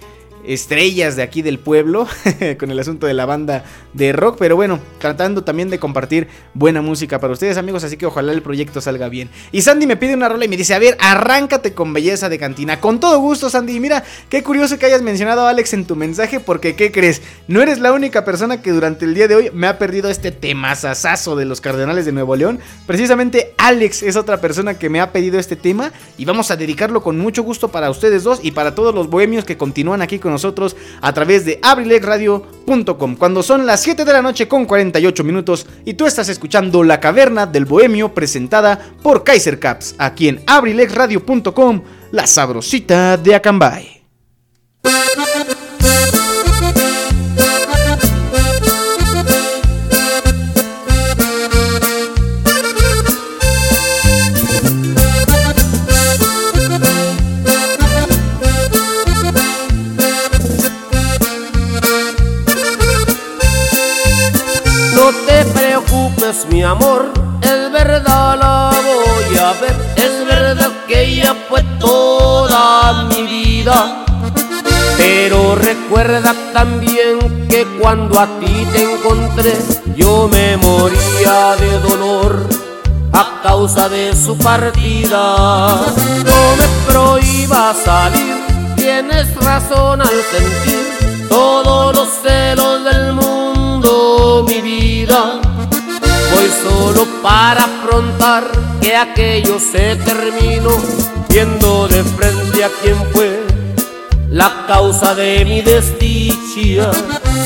estrellas 0.47 1.15
de 1.15 1.23
aquí 1.23 1.41
del 1.41 1.59
pueblo 1.59 2.07
con 2.59 2.71
el 2.71 2.79
asunto 2.79 3.05
de 3.05 3.13
la 3.13 3.25
banda 3.25 3.65
de 3.93 4.13
rock, 4.13 4.37
pero 4.39 4.55
bueno, 4.55 4.79
tratando 4.99 5.43
también 5.43 5.69
de 5.69 5.79
compartir 5.79 6.27
buena 6.53 6.81
música 6.81 7.19
para 7.19 7.33
ustedes 7.33 7.57
amigos, 7.57 7.83
así 7.83 7.97
que 7.97 8.05
ojalá 8.05 8.31
el 8.31 8.41
proyecto 8.41 8.81
salga 8.81 9.09
bien. 9.09 9.29
Y 9.51 9.61
Sandy 9.61 9.85
me 9.85 9.97
pide 9.97 10.13
una 10.13 10.29
rola 10.29 10.45
y 10.45 10.47
me 10.47 10.57
dice, 10.57 10.73
a 10.73 10.79
ver, 10.79 10.97
arráncate 10.99 11.73
con 11.73 11.93
belleza 11.93 12.29
de 12.29 12.39
cantina. 12.39 12.79
Con 12.79 12.99
todo 12.99 13.19
gusto 13.19 13.49
Sandy, 13.49 13.79
mira, 13.79 14.03
qué 14.29 14.43
curioso 14.43 14.79
que 14.79 14.85
hayas 14.85 15.01
mencionado 15.01 15.45
a 15.45 15.49
Alex 15.49 15.73
en 15.73 15.85
tu 15.85 15.95
mensaje, 15.95 16.39
porque 16.39 16.75
¿qué 16.75 16.91
crees? 16.91 17.21
No 17.47 17.61
eres 17.61 17.79
la 17.79 17.93
única 17.93 18.25
persona 18.25 18.61
que 18.61 18.71
durante 18.71 19.05
el 19.05 19.13
día 19.13 19.27
de 19.27 19.35
hoy 19.35 19.51
me 19.53 19.67
ha 19.67 19.77
perdido 19.77 20.09
este 20.09 20.31
temazazazo 20.31 21.35
de 21.35 21.45
los 21.45 21.61
Cardenales 21.61 22.05
de 22.05 22.11
Nuevo 22.11 22.35
León. 22.35 22.59
Precisamente 22.85 23.53
Alex 23.57 24.03
es 24.03 24.15
otra 24.15 24.39
persona 24.39 24.79
que 24.79 24.89
me 24.89 25.01
ha 25.01 25.11
pedido 25.11 25.39
este 25.39 25.55
tema 25.55 25.91
y 26.17 26.25
vamos 26.25 26.51
a 26.51 26.55
dedicarlo 26.55 27.01
con 27.01 27.17
mucho 27.17 27.43
gusto 27.43 27.69
para 27.69 27.89
ustedes 27.89 28.23
dos 28.23 28.39
y 28.41 28.51
para 28.51 28.75
todos 28.75 28.93
los 28.93 29.09
bohemios 29.09 29.45
que 29.45 29.57
continúan 29.57 30.01
aquí 30.01 30.19
con 30.19 30.36
nosotros 30.37 30.75
a 31.01 31.13
través 31.13 31.45
de 31.45 31.59
abrilexradio.com. 31.61 33.15
Cuando 33.15 33.41
son 33.41 33.65
las 33.65 33.81
7 33.81 34.05
de 34.05 34.13
la 34.13 34.21
noche 34.21 34.47
con 34.47 34.65
48 34.65 35.23
minutos 35.23 35.65
y 35.83 35.95
tú 35.95 36.05
estás 36.05 36.29
escuchando 36.29 36.83
La 36.83 36.99
Caverna 36.99 37.47
del 37.47 37.65
Bohemio 37.65 38.13
presentada 38.13 38.79
por 39.01 39.23
Kaiser 39.23 39.59
Caps 39.59 39.95
aquí 39.97 40.27
en 40.27 40.41
abrilexradio.com, 40.45 41.81
la 42.11 42.27
sabrosita 42.27 43.17
de 43.17 43.35
Acambay. 43.35 43.96
Cuando 78.07 78.19
a 78.19 78.39
ti 78.39 78.67
te 78.71 78.93
encontré, 78.93 79.57
yo 79.95 80.29
me 80.31 80.57
moría 80.57 81.55
de 81.59 81.79
dolor 81.79 82.47
a 83.11 83.41
causa 83.43 83.89
de 83.89 84.15
su 84.15 84.37
partida. 84.37 85.81
No 86.25 86.55
me 86.57 86.91
prohíba 86.91 87.73
salir, 87.73 88.35
tienes 88.75 89.35
razón 89.35 90.01
al 90.01 90.07
sentir 90.07 91.27
todos 91.29 91.95
los 91.95 92.07
celos 92.23 92.83
del 92.83 93.13
mundo, 93.13 94.45
mi 94.47 94.61
vida 94.61 95.41
Voy 96.33 96.49
solo 96.63 97.05
para 97.21 97.63
afrontar 97.63 98.43
que 98.81 98.95
aquello 98.95 99.59
se 99.59 99.95
terminó, 99.97 100.71
viendo 101.29 101.87
de 101.87 102.03
frente 102.03 102.63
a 102.63 102.69
quien 102.81 102.95
fue 103.11 103.36
la 104.37 104.65
causa 104.67 105.15
de 105.15 105.43
mi 105.45 105.61
desdicha. 105.61 106.91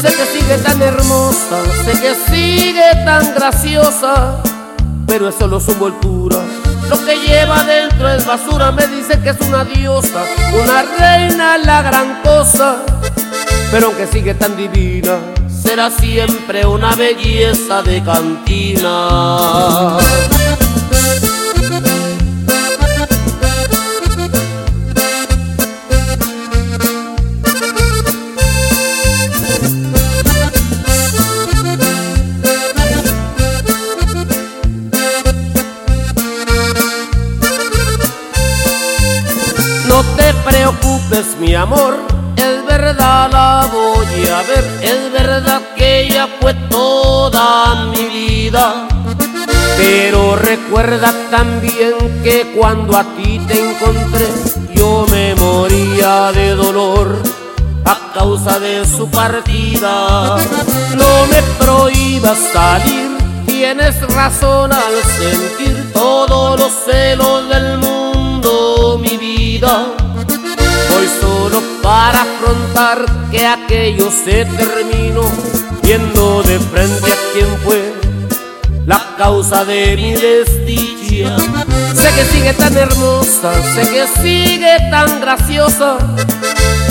Sé 0.02 0.10
que 0.18 0.26
sigue 0.26 0.58
tan 0.58 0.82
hermosa, 0.82 1.58
sé 1.86 1.94
que 2.02 2.14
sigue 2.30 2.92
tan 3.06 3.34
graciosa, 3.34 4.44
pero 5.08 5.30
es 5.30 5.36
solo 5.36 5.62
su 5.62 5.72
envoltura. 5.72 6.40
Lo 6.90 7.06
que 7.06 7.16
lleva 7.16 7.64
dentro 7.64 8.10
es 8.10 8.26
basura, 8.26 8.74
me 8.74 8.86
dice 8.88 9.18
que 9.22 9.30
es 9.30 9.40
una 9.40 9.64
diosa, 9.64 10.22
una 10.54 10.82
reina, 10.82 11.58
la 11.60 11.82
gran 11.82 12.22
cosa. 12.24 12.84
Pero 13.72 13.88
aunque 13.88 14.06
sigue 14.08 14.34
tan 14.34 14.58
divina, 14.58 15.18
será 15.50 15.90
siempre 15.90 16.66
una 16.66 16.94
belleza 16.94 17.82
de 17.84 18.04
cantina. 18.04 19.98
Mi 41.52 41.58
amor, 41.58 41.98
es 42.38 42.66
verdad 42.66 43.30
la 43.30 43.70
voy 43.74 44.26
a 44.26 44.42
ver, 44.44 44.66
es 44.82 45.12
verdad 45.12 45.62
que 45.76 46.04
ella 46.04 46.30
fue 46.40 46.54
toda 46.70 47.88
mi 47.88 48.06
vida. 48.06 48.88
Pero 49.76 50.38
recuerda 50.38 51.14
también 51.30 52.22
que 52.24 52.54
cuando 52.58 52.98
a 52.98 53.04
ti 53.18 53.38
te 53.50 53.70
encontré, 53.70 54.30
yo 54.74 55.06
me 55.12 55.36
moría 55.36 56.32
de 56.32 56.56
dolor 56.56 57.22
a 57.84 58.14
causa 58.14 58.58
de 58.58 58.86
su 58.86 59.12
partida. 59.12 60.38
No 60.96 61.28
me 61.32 61.42
prohíbas 61.60 62.38
salir, 62.54 63.18
tienes 63.46 64.02
razón 64.16 64.72
al 64.72 64.94
sentir 65.20 65.92
todos 65.92 66.58
los 66.58 66.72
celos 66.86 67.50
del 67.50 67.78
mundo, 67.78 68.98
mi 69.02 69.18
vida. 69.18 70.01
Voy 71.02 71.10
solo 71.20 71.64
para 71.82 72.22
afrontar 72.22 73.04
que 73.32 73.48
aquello 73.48 74.12
se 74.12 74.46
terminó, 74.46 75.24
viendo 75.82 76.44
de 76.44 76.60
frente 76.60 77.12
a 77.12 77.16
quien 77.34 77.48
fue 77.64 77.92
la 78.86 79.16
causa 79.18 79.66
de 79.66 79.96
mi 79.96 80.14
desdicha. 80.14 81.36
Sé 81.96 82.08
que 82.16 82.26
sigue 82.26 82.54
tan 82.54 82.78
hermosa, 82.78 83.52
sé 83.74 83.90
que 83.90 84.06
sigue 84.22 84.78
tan 84.92 85.20
graciosa, 85.20 85.98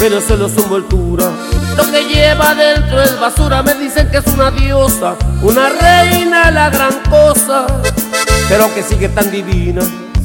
pero 0.00 0.20
solo 0.20 0.48
su 0.48 0.58
envoltura. 0.58 1.30
Lo 1.76 1.88
que 1.88 2.02
lleva 2.12 2.56
dentro 2.56 3.00
es 3.00 3.16
basura, 3.20 3.62
me 3.62 3.74
dicen 3.74 4.10
que 4.10 4.16
es 4.16 4.26
una 4.26 4.50
diosa, 4.50 5.14
una 5.40 5.68
reina, 5.68 6.50
la 6.50 6.68
gran 6.68 6.98
cosa. 7.08 7.64
Pero 8.48 8.64
aunque 8.64 8.82
sigue 8.82 9.08
tan 9.08 9.30
divina, 9.30 9.82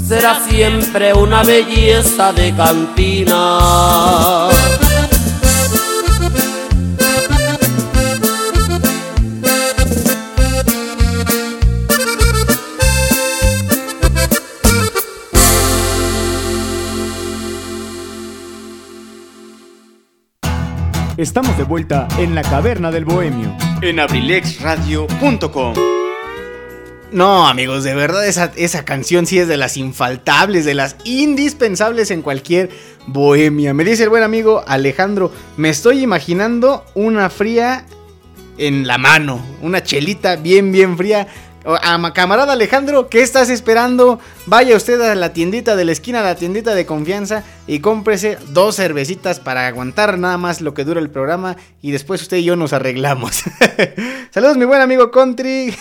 será 0.08 0.40
siempre 0.48 1.14
una 1.14 1.44
belleza 1.44 2.34
de 2.34 2.56
cantina. 2.56 4.50
Estamos 21.18 21.58
de 21.58 21.64
vuelta 21.64 22.08
en 22.18 22.36
la 22.36 22.44
caverna 22.44 22.92
del 22.92 23.06
bohemio 23.06 23.56
en 23.82 24.00
abrilexradio.com. 24.00 26.05
No, 27.12 27.48
amigos, 27.48 27.84
de 27.84 27.94
verdad 27.94 28.26
esa, 28.28 28.52
esa 28.56 28.84
canción 28.84 29.26
sí 29.26 29.40
es 29.40 29.48
de 29.48 29.58
las 29.58 29.78
infaltables, 29.78 30.66
de 30.66 30.74
las 30.74 30.96
indispensables 31.04 32.12
en 32.12 32.22
cualquier 32.22 32.70
bohemia. 33.08 33.74
Me 33.74 33.84
dice 33.86 34.04
el 34.04 34.10
buen 34.10 34.24
amigo 34.24 34.64
Alejandro, 34.68 35.32
me 35.56 35.70
estoy 35.70 36.02
imaginando 36.02 36.84
una 36.96 37.30
fría 37.30 37.86
en 38.58 38.88
la 38.88 38.98
mano, 38.98 39.40
una 39.62 39.84
chelita 39.84 40.36
bien, 40.36 40.72
bien 40.72 40.98
fría. 40.98 41.28
Camarada 42.14 42.54
Alejandro, 42.54 43.10
¿qué 43.10 43.22
estás 43.22 43.50
esperando? 43.50 44.20
Vaya 44.46 44.76
usted 44.76 45.02
a 45.02 45.16
la 45.16 45.34
tiendita 45.34 45.76
de 45.76 45.86
la 45.86 45.94
esquina, 45.94 46.20
a 46.20 46.24
la 46.24 46.36
tiendita 46.36 46.76
de 46.76 46.86
confianza 46.86 47.44
y 47.66 47.80
cómprese 47.80 48.38
dos 48.50 48.76
cervecitas 48.76 49.40
para 49.40 49.66
aguantar 49.66 50.20
nada 50.20 50.38
más 50.38 50.62
lo 50.62 50.76
que 50.76 50.84
dura 50.84 51.00
el 51.00 51.10
programa 51.10 51.58
y 51.82 51.92
después 51.92 52.22
usted 52.22 52.38
y 52.38 52.44
yo 52.44 52.56
nos 52.56 52.74
arreglamos. 52.74 53.44
Saludos 54.36 54.58
mi 54.58 54.66
buen 54.66 54.82
amigo 54.82 55.12
Country. 55.12 55.74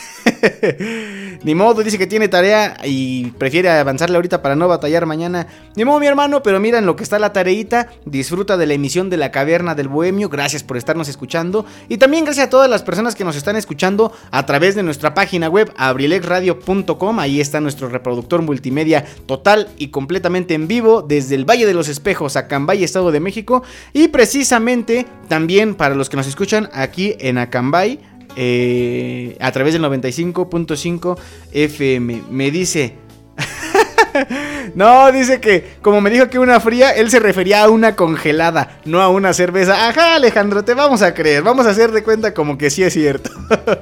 Ni 1.43 1.57
modo, 1.57 1.83
dice 1.83 1.99
que 1.99 2.07
tiene 2.07 2.29
tarea 2.29 2.77
y 2.85 3.33
prefiere 3.33 3.69
avanzarle 3.69 4.15
ahorita 4.15 4.43
para 4.43 4.55
no 4.55 4.69
batallar 4.69 5.07
mañana. 5.07 5.49
Ni 5.75 5.85
modo 5.85 5.99
mi 5.99 6.07
hermano, 6.07 6.41
pero 6.41 6.61
mira 6.61 6.79
en 6.79 6.87
lo 6.87 6.95
que 6.95 7.03
está 7.03 7.19
la 7.19 7.33
tareita. 7.33 7.89
Disfruta 8.05 8.57
de 8.57 8.67
la 8.67 8.75
emisión 8.75 9.11
de 9.11 9.17
la 9.17 9.33
caverna 9.33 9.75
del 9.75 9.89
bohemio. 9.89 10.29
Gracias 10.29 10.63
por 10.63 10.77
estarnos 10.77 11.09
escuchando. 11.09 11.67
Y 11.89 11.99
también 11.99 12.25
gracias 12.25 12.47
a 12.47 12.51
todas 12.51 12.71
las 12.71 12.85
personas 12.85 13.17
que 13.17 13.25
nos 13.25 13.35
están 13.35 13.57
escuchando 13.57 14.13
a 14.31 14.47
través 14.47 14.77
de 14.77 14.85
nuestra 14.85 15.15
página 15.15 15.49
web 15.49 15.73
abrilexradio.com. 15.77 17.19
Ahí 17.19 17.41
está 17.41 17.61
nuestro 17.61 17.89
reproductor 17.89 18.41
multimedia 18.43 19.05
total 19.27 19.69
y 19.79 19.89
completamente 19.89 20.55
en 20.55 20.69
vivo 20.69 21.03
desde 21.03 21.35
el 21.35 21.45
Valle 21.45 21.67
de 21.67 21.75
los 21.75 21.89
Espejos, 21.89 22.37
Acambay, 22.37 22.85
Estado 22.85 23.11
de 23.11 23.19
México. 23.19 23.65
Y 23.93 24.09
precisamente 24.09 25.09
también 25.27 25.75
para 25.75 25.97
los 25.97 26.09
que 26.09 26.17
nos 26.17 26.29
escuchan 26.29 26.71
aquí 26.73 27.17
en 27.19 27.39
Acambay, 27.39 27.99
eh, 28.37 29.37
a 29.41 29.53
través 29.53 29.73
del 29.73 29.83
95.5 29.83 31.19
FM. 31.53 32.23
Me 32.31 32.51
dice... 32.51 32.95
no, 34.75 35.11
dice 35.11 35.41
que 35.41 35.77
como 35.83 36.01
me 36.01 36.11
dijo 36.11 36.29
que 36.29 36.39
una 36.39 36.61
fría, 36.61 36.91
él 36.91 37.11
se 37.11 37.19
refería 37.19 37.65
a 37.65 37.69
una 37.69 37.97
congelada, 37.97 38.81
no 38.85 39.01
a 39.01 39.09
una 39.09 39.33
cerveza. 39.33 39.89
Ajá, 39.89 40.15
Alejandro, 40.15 40.65
te 40.65 40.75
vamos 40.75 41.03
a 41.03 41.15
creer. 41.15 41.43
Vamos 41.43 41.67
a 41.67 41.71
hacer 41.71 41.91
de 41.93 42.03
cuenta 42.03 42.33
como 42.33 42.57
que 42.57 42.71
sí 42.71 42.83
es 42.83 42.93
cierto. 42.93 43.31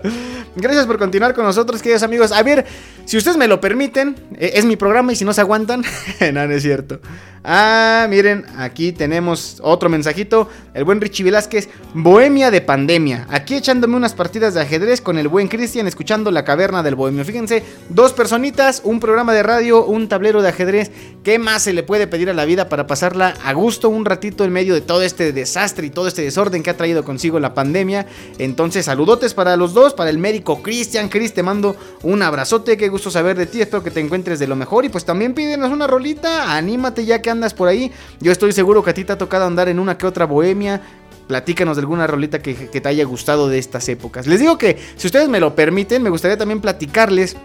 Gracias 0.56 0.86
por 0.86 0.98
continuar 0.98 1.34
con 1.34 1.44
nosotros, 1.44 1.80
queridos 1.80 2.02
amigos. 2.02 2.32
A 2.32 2.42
ver, 2.42 2.66
si 3.04 3.16
ustedes 3.16 3.36
me 3.36 3.48
lo 3.48 3.60
permiten, 3.60 4.16
eh, 4.38 4.52
es 4.54 4.64
mi 4.64 4.76
programa 4.76 5.12
y 5.12 5.16
si 5.16 5.24
no 5.24 5.32
se 5.32 5.40
aguantan, 5.40 5.82
no, 6.32 6.46
no 6.46 6.54
es 6.54 6.62
cierto. 6.62 7.00
Ah, 7.44 8.06
miren, 8.08 8.46
aquí 8.56 8.92
tenemos 8.92 9.58
otro 9.62 9.88
mensajito. 9.88 10.48
El 10.74 10.84
buen 10.84 11.00
Richie 11.00 11.24
Velázquez, 11.24 11.68
Bohemia 11.92 12.52
de 12.52 12.60
pandemia. 12.60 13.26
Aquí 13.30 13.56
echándome 13.56 13.96
unas 13.96 14.14
partidas 14.14 14.54
de 14.54 14.60
ajedrez 14.60 15.00
con 15.00 15.18
el 15.18 15.26
buen 15.26 15.48
Cristian, 15.48 15.88
escuchando 15.88 16.30
la 16.30 16.44
caverna 16.44 16.84
del 16.84 16.94
bohemio. 16.94 17.24
Fíjense, 17.24 17.64
dos 17.88 18.12
personitas, 18.12 18.80
un 18.84 19.00
programa 19.00 19.32
de 19.32 19.42
radio, 19.42 19.84
un 19.84 20.08
tablero 20.08 20.40
de 20.40 20.50
ajedrez. 20.50 20.92
¿Qué 21.24 21.40
más 21.40 21.64
se 21.64 21.72
le 21.72 21.82
puede 21.82 22.06
pedir 22.06 22.30
a 22.30 22.34
la 22.34 22.44
vida 22.44 22.68
para 22.68 22.86
pasarla 22.86 23.34
a 23.44 23.52
gusto 23.54 23.88
un 23.88 24.04
ratito 24.04 24.44
en 24.44 24.52
medio 24.52 24.74
de 24.74 24.80
todo 24.80 25.02
este 25.02 25.32
desastre 25.32 25.86
y 25.88 25.90
todo 25.90 26.06
este 26.06 26.22
desorden 26.22 26.62
que 26.62 26.70
ha 26.70 26.76
traído 26.76 27.04
consigo 27.04 27.40
la 27.40 27.54
pandemia? 27.54 28.06
Entonces, 28.38 28.84
saludotes 28.84 29.34
para 29.34 29.56
los 29.56 29.74
dos, 29.74 29.94
para 29.94 30.10
el 30.10 30.18
médico 30.18 30.62
Cristian. 30.62 31.08
Cris, 31.08 31.34
te 31.34 31.42
mando 31.42 31.74
un 32.04 32.22
abrazote, 32.22 32.76
qué 32.76 32.88
gusto 32.88 33.10
saber 33.10 33.36
de 33.36 33.46
ti. 33.46 33.60
Espero 33.60 33.82
que 33.82 33.90
te 33.90 33.98
encuentres 33.98 34.38
de 34.38 34.46
lo 34.46 34.54
mejor. 34.54 34.84
Y 34.84 34.90
pues 34.90 35.04
también 35.04 35.34
pídenos 35.34 35.72
una 35.72 35.88
rolita, 35.88 36.56
anímate 36.56 37.04
ya 37.04 37.20
que 37.20 37.31
andas 37.32 37.54
por 37.54 37.68
ahí. 37.68 37.90
Yo 38.20 38.32
estoy 38.32 38.52
seguro 38.52 38.82
que 38.82 38.90
a 38.90 38.94
ti 38.94 39.04
te 39.04 39.12
ha 39.12 39.18
tocado 39.18 39.46
andar 39.46 39.68
en 39.68 39.78
una 39.78 39.98
que 39.98 40.06
otra 40.06 40.24
bohemia. 40.26 40.80
Platícanos 41.26 41.76
de 41.76 41.80
alguna 41.80 42.06
rolita 42.06 42.40
que, 42.40 42.54
que 42.54 42.80
te 42.80 42.88
haya 42.88 43.04
gustado 43.04 43.48
de 43.48 43.58
estas 43.58 43.88
épocas. 43.88 44.26
Les 44.26 44.40
digo 44.40 44.58
que, 44.58 44.78
si 44.96 45.06
ustedes 45.06 45.28
me 45.28 45.40
lo 45.40 45.54
permiten, 45.54 46.02
me 46.02 46.10
gustaría 46.10 46.36
también 46.36 46.60
platicarles, 46.60 47.36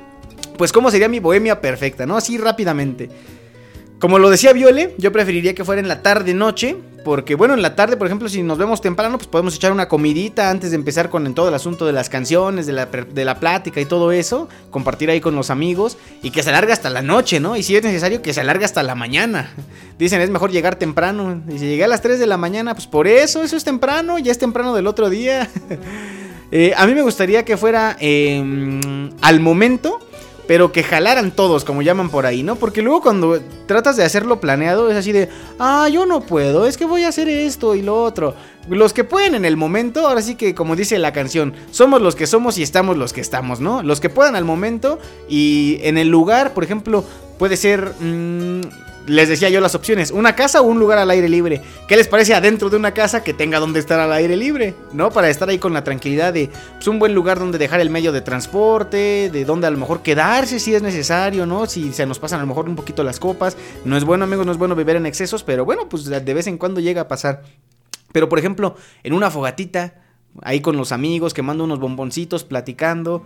pues 0.57 0.71
cómo 0.71 0.91
sería 0.91 1.07
mi 1.07 1.19
bohemia 1.19 1.61
perfecta, 1.61 2.05
¿no? 2.05 2.17
Así 2.17 2.37
rápidamente. 2.37 3.09
Como 3.99 4.19
lo 4.19 4.29
decía 4.29 4.53
Viole, 4.53 4.93
yo 4.99 5.11
preferiría 5.11 5.55
que 5.55 5.65
fuera 5.65 5.81
en 5.81 5.87
la 5.87 6.01
tarde-noche. 6.03 6.75
Porque, 7.03 7.35
bueno, 7.35 7.53
en 7.53 7.61
la 7.61 7.73
tarde, 7.73 7.95
por 7.95 8.05
ejemplo, 8.05 8.27
si 8.27 8.43
nos 8.43 8.57
vemos 8.57 8.81
temprano, 8.81 9.17
pues 9.17 9.29
podemos 9.29 9.55
echar 9.55 9.71
una 9.71 9.87
comidita 9.87 10.49
antes 10.49 10.71
de 10.71 10.75
empezar 10.75 11.09
con 11.09 11.33
todo 11.33 11.47
el 11.47 11.53
asunto 11.53 11.85
de 11.85 11.93
las 11.93 12.09
canciones, 12.09 12.65
de 12.65 12.73
la, 12.73 12.85
de 12.87 13.23
la 13.23 13.39
plática 13.39 13.79
y 13.79 13.85
todo 13.85 14.11
eso. 14.11 14.49
Compartir 14.71 15.09
ahí 15.09 15.21
con 15.21 15.33
los 15.33 15.49
amigos. 15.49 15.97
Y 16.21 16.31
que 16.31 16.43
se 16.43 16.49
alargue 16.49 16.73
hasta 16.73 16.89
la 16.89 17.01
noche, 17.01 17.39
¿no? 17.39 17.55
Y 17.55 17.63
si 17.63 17.77
es 17.77 17.83
necesario, 17.83 18.21
que 18.21 18.33
se 18.33 18.41
alargue 18.41 18.65
hasta 18.65 18.83
la 18.83 18.93
mañana. 18.93 19.53
Dicen, 19.97 20.19
es 20.19 20.29
mejor 20.29 20.51
llegar 20.51 20.75
temprano. 20.75 21.41
Y 21.47 21.59
si 21.59 21.65
llegué 21.65 21.85
a 21.85 21.87
las 21.87 22.01
3 22.01 22.19
de 22.19 22.27
la 22.27 22.37
mañana, 22.37 22.75
pues 22.75 22.87
por 22.87 23.07
eso, 23.07 23.41
eso 23.41 23.55
es 23.55 23.63
temprano. 23.63 24.19
Ya 24.19 24.31
es 24.31 24.37
temprano 24.37 24.75
del 24.75 24.85
otro 24.85 25.09
día. 25.09 25.49
eh, 26.51 26.73
a 26.75 26.85
mí 26.85 26.93
me 26.93 27.03
gustaría 27.03 27.45
que 27.45 27.55
fuera 27.55 27.95
eh, 28.01 29.09
al 29.21 29.39
momento 29.39 30.01
pero 30.47 30.71
que 30.71 30.81
jalaran 30.81 31.31
todos, 31.31 31.65
como 31.65 31.81
llaman 31.81 32.09
por 32.09 32.25
ahí, 32.25 32.41
¿no? 32.41 32.55
Porque 32.55 32.81
luego 32.81 33.01
cuando 33.01 33.39
tratas 33.65 33.97
de 33.97 34.03
hacerlo 34.03 34.39
planeado 34.39 34.89
es 34.89 34.95
así 34.95 35.11
de, 35.11 35.29
ah, 35.59 35.89
yo 35.91 36.05
no 36.05 36.21
puedo, 36.21 36.65
es 36.65 36.77
que 36.77 36.85
voy 36.85 37.03
a 37.03 37.09
hacer 37.09 37.27
esto 37.27 37.75
y 37.75 37.81
lo 37.81 38.01
otro. 38.01 38.33
Los 38.69 38.93
que 38.93 39.03
pueden 39.03 39.35
en 39.35 39.45
el 39.45 39.57
momento, 39.57 40.07
ahora 40.07 40.21
sí 40.21 40.35
que 40.35 40.55
como 40.55 40.75
dice 40.75 40.97
la 40.99 41.13
canción, 41.13 41.53
somos 41.71 42.01
los 42.01 42.15
que 42.15 42.27
somos 42.27 42.57
y 42.57 42.63
estamos 42.63 42.97
los 42.97 43.13
que 43.13 43.21
estamos, 43.21 43.59
¿no? 43.59 43.83
Los 43.83 43.99
que 43.99 44.09
puedan 44.09 44.35
al 44.35 44.45
momento 44.45 44.99
y 45.29 45.79
en 45.81 45.97
el 45.97 46.07
lugar, 46.07 46.53
por 46.53 46.63
ejemplo, 46.63 47.03
puede 47.37 47.57
ser... 47.57 47.93
Mmm, 47.99 48.61
les 49.07 49.29
decía 49.29 49.49
yo 49.49 49.61
las 49.61 49.73
opciones, 49.73 50.11
una 50.11 50.35
casa 50.35 50.61
o 50.61 50.65
un 50.65 50.79
lugar 50.79 50.97
al 50.97 51.09
aire 51.09 51.29
libre. 51.29 51.61
¿Qué 51.87 51.95
les 51.95 52.07
parece 52.07 52.35
adentro 52.35 52.69
de 52.69 52.75
una 52.75 52.93
casa 52.93 53.23
que 53.23 53.33
tenga 53.33 53.59
donde 53.59 53.79
estar 53.79 53.99
al 53.99 54.11
aire 54.11 54.35
libre? 54.35 54.75
¿No? 54.91 55.11
Para 55.11 55.29
estar 55.29 55.49
ahí 55.49 55.57
con 55.57 55.73
la 55.73 55.83
tranquilidad 55.83 56.33
de 56.33 56.49
pues, 56.75 56.87
un 56.87 56.99
buen 56.99 57.15
lugar 57.15 57.39
donde 57.39 57.57
dejar 57.57 57.79
el 57.79 57.89
medio 57.89 58.11
de 58.11 58.21
transporte, 58.21 59.29
de 59.31 59.45
donde 59.45 59.65
a 59.65 59.71
lo 59.71 59.77
mejor 59.77 60.01
quedarse 60.01 60.59
si 60.59 60.75
es 60.75 60.81
necesario, 60.81 61.45
¿no? 61.45 61.65
Si 61.65 61.93
se 61.93 62.05
nos 62.05 62.19
pasan 62.19 62.39
a 62.39 62.43
lo 62.43 62.47
mejor 62.47 62.67
un 62.67 62.75
poquito 62.75 63.03
las 63.03 63.19
copas. 63.19 63.55
No 63.85 63.95
es 63.95 64.03
bueno, 64.03 64.25
amigos, 64.25 64.45
no 64.45 64.51
es 64.51 64.57
bueno 64.57 64.75
beber 64.75 64.97
en 64.97 65.05
excesos, 65.05 65.43
pero 65.43 65.63
bueno, 65.63 65.87
pues 65.87 66.05
de 66.05 66.33
vez 66.33 66.47
en 66.47 66.57
cuando 66.57 66.81
llega 66.81 67.01
a 67.01 67.07
pasar. 67.07 67.43
Pero 68.11 68.27
por 68.27 68.39
ejemplo, 68.39 68.75
en 69.03 69.13
una 69.13 69.31
fogatita, 69.31 69.95
ahí 70.41 70.59
con 70.59 70.75
los 70.75 70.91
amigos, 70.91 71.33
quemando 71.33 71.63
unos 71.63 71.79
bomboncitos, 71.79 72.43
platicando. 72.43 73.25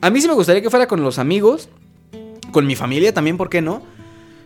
A 0.00 0.10
mí 0.10 0.20
sí 0.20 0.28
me 0.28 0.34
gustaría 0.34 0.62
que 0.62 0.70
fuera 0.70 0.86
con 0.86 1.02
los 1.02 1.18
amigos, 1.18 1.68
con 2.52 2.66
mi 2.66 2.76
familia 2.76 3.12
también, 3.12 3.36
¿por 3.36 3.50
qué 3.50 3.62
no? 3.62 3.82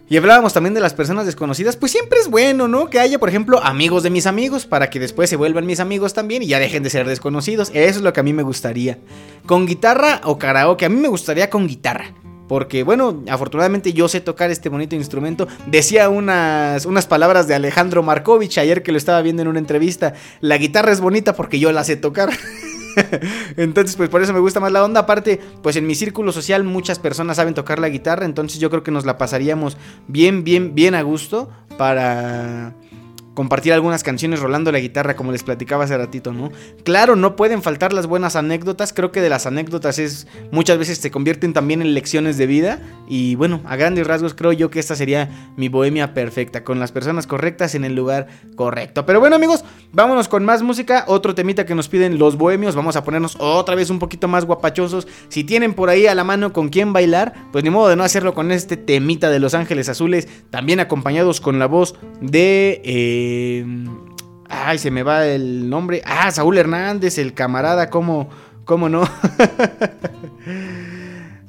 Y 0.08 0.18
hablábamos 0.18 0.52
también 0.52 0.74
de 0.74 0.80
las 0.80 0.92
personas 0.92 1.24
desconocidas, 1.24 1.76
pues 1.76 1.92
siempre 1.92 2.18
es 2.20 2.28
bueno, 2.28 2.68
¿no? 2.68 2.90
Que 2.90 3.00
haya, 3.00 3.18
por 3.18 3.30
ejemplo, 3.30 3.62
amigos 3.64 4.02
de 4.02 4.10
mis 4.10 4.26
amigos, 4.26 4.66
para 4.66 4.90
que 4.90 5.00
después 5.00 5.30
se 5.30 5.36
vuelvan 5.36 5.64
mis 5.64 5.80
amigos 5.80 6.12
también 6.12 6.42
y 6.42 6.46
ya 6.46 6.58
dejen 6.58 6.82
de 6.82 6.90
ser 6.90 7.06
desconocidos. 7.06 7.70
Eso 7.72 7.98
es 7.98 8.02
lo 8.02 8.12
que 8.12 8.20
a 8.20 8.22
mí 8.22 8.34
me 8.34 8.42
gustaría. 8.42 8.98
Con 9.46 9.64
guitarra 9.66 10.20
o 10.24 10.38
karaoke, 10.38 10.84
a 10.84 10.90
mí 10.90 11.00
me 11.00 11.08
gustaría 11.08 11.48
con 11.48 11.66
guitarra. 11.66 12.12
Porque, 12.48 12.82
bueno, 12.82 13.22
afortunadamente 13.30 13.94
yo 13.94 14.06
sé 14.06 14.20
tocar 14.20 14.50
este 14.50 14.68
bonito 14.68 14.94
instrumento. 14.94 15.48
Decía 15.66 16.10
unas, 16.10 16.84
unas 16.84 17.06
palabras 17.06 17.48
de 17.48 17.54
Alejandro 17.54 18.02
Markovich 18.02 18.58
ayer 18.58 18.82
que 18.82 18.92
lo 18.92 18.98
estaba 18.98 19.22
viendo 19.22 19.40
en 19.40 19.48
una 19.48 19.58
entrevista. 19.58 20.12
La 20.40 20.58
guitarra 20.58 20.92
es 20.92 21.00
bonita 21.00 21.34
porque 21.34 21.58
yo 21.58 21.72
la 21.72 21.84
sé 21.84 21.96
tocar. 21.96 22.28
entonces, 23.56 23.96
pues 23.96 24.08
por 24.08 24.22
eso 24.22 24.32
me 24.32 24.40
gusta 24.40 24.60
más 24.60 24.72
la 24.72 24.84
onda. 24.84 25.00
Aparte, 25.00 25.40
pues 25.62 25.76
en 25.76 25.86
mi 25.86 25.94
círculo 25.94 26.32
social 26.32 26.64
muchas 26.64 26.98
personas 26.98 27.36
saben 27.36 27.54
tocar 27.54 27.78
la 27.78 27.88
guitarra. 27.88 28.24
Entonces 28.24 28.60
yo 28.60 28.70
creo 28.70 28.82
que 28.82 28.90
nos 28.90 29.04
la 29.04 29.18
pasaríamos 29.18 29.76
bien, 30.08 30.44
bien, 30.44 30.74
bien 30.74 30.94
a 30.94 31.02
gusto 31.02 31.50
para 31.76 32.74
compartir 33.34 33.72
algunas 33.72 34.02
canciones 34.02 34.40
rolando 34.40 34.72
la 34.72 34.78
guitarra, 34.78 35.16
como 35.16 35.32
les 35.32 35.42
platicaba 35.42 35.84
hace 35.84 35.98
ratito, 35.98 36.32
¿no? 36.32 36.50
Claro, 36.84 37.16
no 37.16 37.36
pueden 37.36 37.62
faltar 37.62 37.92
las 37.92 38.06
buenas 38.06 38.36
anécdotas, 38.36 38.92
creo 38.92 39.10
que 39.10 39.20
de 39.20 39.28
las 39.28 39.46
anécdotas 39.46 39.98
es 39.98 40.26
muchas 40.52 40.78
veces 40.78 40.98
se 40.98 41.10
convierten 41.10 41.52
también 41.52 41.82
en 41.82 41.94
lecciones 41.94 42.38
de 42.38 42.46
vida 42.46 42.80
y 43.08 43.34
bueno, 43.34 43.60
a 43.64 43.76
grandes 43.76 44.06
rasgos 44.06 44.34
creo 44.34 44.52
yo 44.52 44.70
que 44.70 44.78
esta 44.78 44.94
sería 44.94 45.52
mi 45.56 45.68
bohemia 45.68 46.14
perfecta, 46.14 46.62
con 46.62 46.78
las 46.78 46.92
personas 46.92 47.26
correctas 47.26 47.74
en 47.74 47.84
el 47.84 47.94
lugar 47.94 48.28
correcto. 48.54 49.04
Pero 49.04 49.20
bueno 49.20 49.36
amigos, 49.36 49.64
vámonos 49.92 50.28
con 50.28 50.44
más 50.44 50.62
música, 50.62 51.04
otro 51.08 51.34
temita 51.34 51.66
que 51.66 51.74
nos 51.74 51.88
piden 51.88 52.18
los 52.18 52.36
bohemios, 52.36 52.76
vamos 52.76 52.94
a 52.96 53.02
ponernos 53.02 53.36
otra 53.40 53.74
vez 53.74 53.90
un 53.90 53.98
poquito 53.98 54.28
más 54.28 54.44
guapachosos, 54.44 55.08
si 55.28 55.42
tienen 55.42 55.74
por 55.74 55.90
ahí 55.90 56.06
a 56.06 56.14
la 56.14 56.22
mano 56.22 56.52
con 56.52 56.68
quién 56.68 56.92
bailar, 56.92 57.34
pues 57.52 57.64
ni 57.64 57.70
modo 57.70 57.88
de 57.88 57.96
no 57.96 58.04
hacerlo 58.04 58.32
con 58.34 58.52
este 58.52 58.76
temita 58.76 59.28
de 59.28 59.40
Los 59.40 59.54
Ángeles 59.54 59.88
Azules, 59.88 60.28
también 60.50 60.78
acompañados 60.78 61.40
con 61.40 61.58
la 61.58 61.66
voz 61.66 61.96
de... 62.20 62.80
Eh, 62.84 63.23
ay, 64.48 64.78
se 64.78 64.90
me 64.90 65.02
va 65.02 65.26
el 65.26 65.68
nombre. 65.68 66.02
Ah, 66.04 66.30
Saúl 66.30 66.58
Hernández, 66.58 67.18
el 67.18 67.34
camarada, 67.34 67.90
¿cómo, 67.90 68.28
cómo 68.64 68.88
no? 68.88 69.08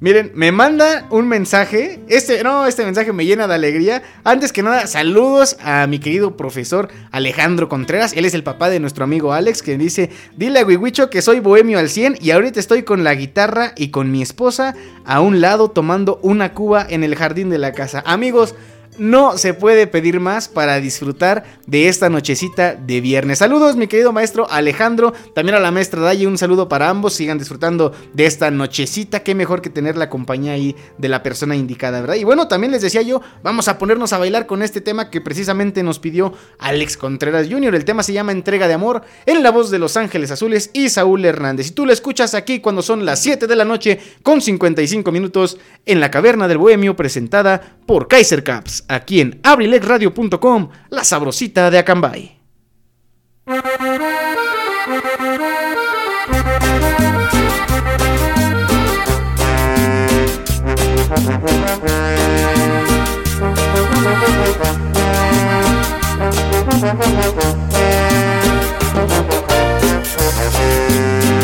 Miren, 0.01 0.34
me 0.36 0.51
manda 0.51 1.07
un 1.09 1.28
mensaje. 1.28 2.01
Este, 2.09 2.43
no, 2.43 2.67
este 2.67 2.84
mensaje 2.84 3.13
me 3.13 3.26
llena 3.26 3.47
de 3.47 3.55
alegría. 3.55 4.03
Antes 4.26 4.51
que 4.51 4.61
nada, 4.61 4.88
saludos 4.88 5.55
a 5.63 5.88
mi 5.88 5.99
querido 5.99 6.36
profesor 6.36 6.89
Alejandro 7.11 7.69
Contreras. 7.69 8.11
Él 8.13 8.26
es 8.26 8.34
el 8.34 8.43
papá 8.43 8.69
de 8.69 8.82
nuestro 8.82 9.05
amigo 9.05 9.32
Alex, 9.32 9.63
que 9.63 9.78
dice: 9.78 10.09
Dile 10.36 10.59
a 10.59 10.65
Wiwicho 10.65 11.09
que 11.09 11.21
soy 11.21 11.39
bohemio 11.39 11.80
al 11.80 11.89
100 11.89 12.17
y 12.21 12.32
ahorita 12.32 12.59
estoy 12.59 12.84
con 12.84 13.05
la 13.05 13.15
guitarra 13.15 13.71
y 13.78 13.89
con 13.89 14.11
mi 14.11 14.21
esposa 14.21 14.76
a 15.05 15.21
un 15.21 15.39
lado 15.39 15.71
tomando 15.71 16.19
una 16.21 16.53
cuba 16.53 16.86
en 16.88 17.03
el 17.05 17.15
jardín 17.15 17.49
de 17.49 17.57
la 17.57 17.71
casa. 17.71 18.03
Amigos, 18.05 18.53
no 18.97 19.37
se 19.37 19.53
puede 19.53 19.87
pedir 19.87 20.19
más 20.19 20.47
para 20.47 20.79
disfrutar 20.79 21.43
de 21.67 21.87
esta 21.87 22.09
nochecita 22.09 22.75
de 22.75 23.01
viernes. 23.01 23.39
Saludos, 23.39 23.75
mi 23.75 23.87
querido 23.87 24.11
maestro 24.11 24.49
Alejandro. 24.49 25.13
También 25.33 25.55
a 25.55 25.59
la 25.59 25.71
maestra 25.71 26.01
Daye, 26.01 26.27
un 26.27 26.37
saludo 26.37 26.69
para 26.69 26.89
ambos. 26.89 27.13
Sigan 27.13 27.37
disfrutando 27.37 27.93
de 28.13 28.25
esta 28.25 28.51
nochecita. 28.51 29.21
Qué 29.21 29.35
mejor 29.35 29.61
que 29.61 29.69
tener 29.69 29.97
la 29.97 30.09
compañía 30.09 30.53
ahí 30.53 30.75
de 30.97 31.09
la 31.09 31.23
persona 31.23 31.55
indicada, 31.55 32.01
¿verdad? 32.01 32.15
Y 32.15 32.23
bueno, 32.23 32.47
también 32.47 32.71
les 32.71 32.81
decía 32.81 33.01
yo, 33.01 33.21
vamos 33.43 33.67
a 33.67 33.77
ponernos 33.77 34.13
a 34.13 34.17
bailar 34.17 34.45
con 34.45 34.61
este 34.61 34.81
tema 34.81 35.09
que 35.09 35.21
precisamente 35.21 35.83
nos 35.83 35.99
pidió 35.99 36.33
Alex 36.59 36.97
Contreras 36.97 37.47
Jr. 37.49 37.75
El 37.75 37.85
tema 37.85 38.03
se 38.03 38.13
llama 38.13 38.31
Entrega 38.31 38.67
de 38.67 38.73
Amor 38.73 39.01
en 39.25 39.43
la 39.43 39.51
voz 39.51 39.71
de 39.71 39.79
Los 39.79 39.97
Ángeles 39.97 40.31
Azules 40.31 40.69
y 40.73 40.89
Saúl 40.89 41.25
Hernández. 41.25 41.67
Y 41.67 41.71
tú 41.71 41.85
lo 41.85 41.93
escuchas 41.93 42.33
aquí 42.33 42.59
cuando 42.59 42.81
son 42.81 43.05
las 43.05 43.21
7 43.21 43.47
de 43.47 43.55
la 43.55 43.65
noche 43.65 43.99
con 44.23 44.41
55 44.41 45.11
minutos 45.11 45.57
en 45.85 45.99
la 45.99 46.11
Caverna 46.11 46.47
del 46.47 46.57
Bohemio 46.57 46.95
presentada 46.95 47.77
por 47.86 48.07
Kaiser 48.07 48.43
Caps 48.43 48.86
aquí 48.88 49.21
en 49.21 49.39
abrilexradio.com, 49.43 50.69
la 50.89 51.03
sabrosita 51.03 51.69
de 51.71 51.79
Acambay. 51.79 52.36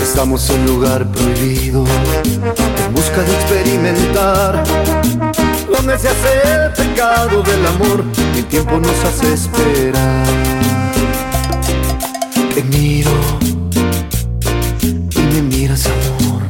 Estamos 0.02 0.50
en 0.50 0.66
lugar 0.66 1.08
prohibido, 1.12 1.86
en 2.24 2.94
busca 2.94 3.22
de 3.24 3.34
experimentar 3.34 4.64
donde 5.82 5.98
se 5.98 6.10
el 6.10 6.72
pecado 6.74 7.42
del 7.42 7.66
amor, 7.66 8.04
el 8.36 8.46
tiempo 8.46 8.78
nos 8.78 9.04
hace 9.04 9.34
esperar. 9.34 10.26
Te 12.54 12.64
miro 12.64 13.12
y 14.84 15.20
me 15.20 15.42
miras 15.42 15.88
amor. 15.88 16.44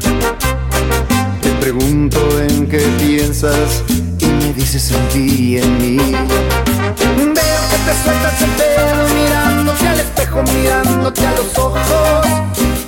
Te 1.41 1.49
pregunto 1.61 2.19
en 2.41 2.67
qué 2.67 2.79
piensas 2.99 3.83
y 4.19 4.25
me 4.25 4.53
dices 4.53 4.91
en 4.91 5.07
ti 5.09 5.35
y 5.39 5.57
en 5.59 5.77
mí. 5.77 5.97
Veo 5.97 7.61
que 7.69 7.77
te 7.85 8.03
sueltas 8.03 8.41
el 8.41 8.49
pelo 8.51 9.07
mirándote 9.15 9.87
al 9.87 9.99
espejo, 10.01 10.43
mirándote 10.43 11.25
a 11.25 11.31
los 11.31 11.57
ojos. 11.57 12.27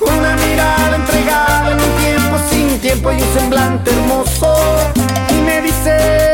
Una 0.01 0.35
mirada 0.35 0.95
entregada 0.97 1.71
en 1.71 1.79
un 1.79 2.03
tiempo 2.03 2.37
sin 2.49 2.79
tiempo 2.79 3.11
y 3.13 3.21
un 3.21 3.33
semblante 3.33 3.91
hermoso. 3.91 4.57
Y 5.29 5.41
me 5.41 5.61
dices 5.61 6.32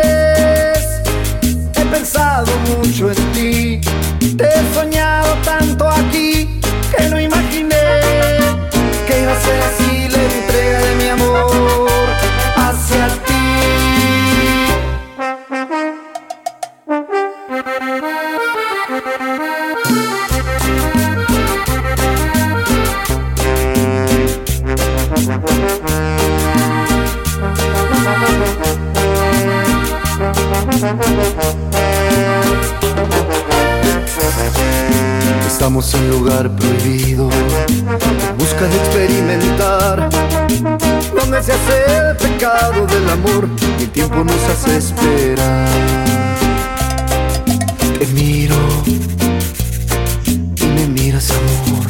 pensado 2.11 2.51
mucho 2.67 3.11
en 3.11 3.31
ti, 3.33 3.81
te 4.35 4.43
he 4.43 4.73
soñado 4.73 5.31
tanto 5.43 5.87
aquí 5.87 6.59
que 6.95 7.07
no 7.07 7.19
imaginé 7.19 7.75
que 9.05 9.21
iba 9.21 9.31
a 9.31 9.41
ser 9.41 9.61
así 9.61 10.07
la 10.09 10.23
entrega 10.23 10.79
de 10.79 10.95
mi 10.95 11.09
amor 11.09 12.09
hacia 12.55 13.07
ti. 13.25 13.39
Estamos 35.69 35.93
en 35.93 36.09
lugar 36.09 36.49
prohibido, 36.55 37.29
en 37.29 38.37
busca 38.39 38.65
de 38.65 38.75
experimentar, 38.75 40.09
donde 41.13 41.43
se 41.43 41.51
hace 41.51 42.09
el 42.09 42.17
pecado 42.17 42.87
del 42.87 43.07
amor 43.07 43.47
y 43.77 43.83
el 43.83 43.89
tiempo 43.91 44.23
nos 44.23 44.43
hace 44.45 44.77
esperar. 44.77 45.67
Te 47.99 48.07
miro 48.07 48.55
y 50.25 50.65
me 50.65 50.87
miras 50.87 51.29
amor. 51.29 51.85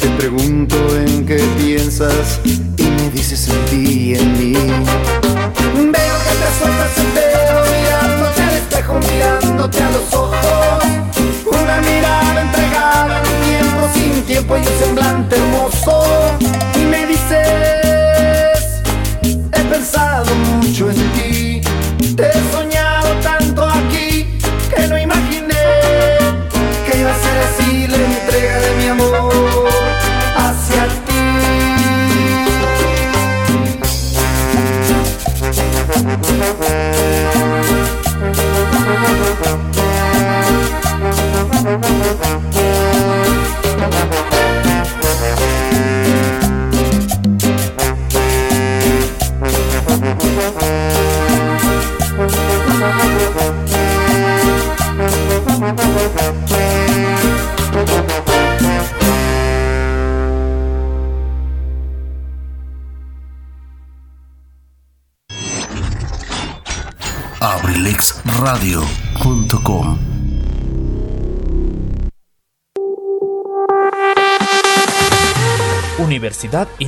Te 0.00 0.08
pregunto 0.16 0.76
en 0.96 1.26
qué 1.26 1.36
piensas 1.58 2.40
y 2.46 2.82
me 2.82 3.10
dices 3.10 3.46
en 3.50 3.64
ti 3.66 3.92
y 3.92 4.14
en 4.14 4.32
mí. 4.38 4.52
Veo 4.54 5.92
que 5.92 6.34
te 6.40 7.11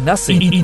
Universidad 0.05 0.64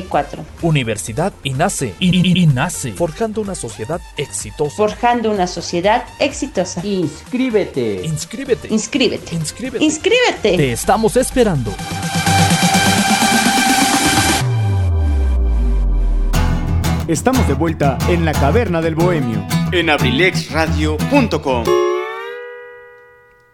127 0.01 0.41
1964. 0.41 0.45
Universidad 0.61 1.33
INACE. 1.43 1.95
I- 1.99 2.41
INACE. 2.43 2.93
Forjando 2.93 3.41
una 3.41 3.55
sociedad 3.55 4.01
exitosa. 4.17 4.75
Forjando 4.75 5.31
una 5.31 5.47
sociedad 5.47 6.03
exitosa. 6.19 6.85
Inscríbete. 6.85 8.01
Inscríbete. 8.05 8.67
Inscríbete. 8.69 9.35
Inscríbete. 9.35 9.83
Inscríbete. 9.85 10.57
Te 10.57 10.71
estamos 10.71 11.15
esperando. 11.17 11.73
Estamos 17.07 17.45
de 17.47 17.53
vuelta 17.55 17.97
en 18.07 18.23
la 18.25 18.31
caverna 18.31 18.81
del 18.81 18.95
bohemio. 18.95 19.45
En 19.71 19.89
abrilexradio.com. 19.89 21.63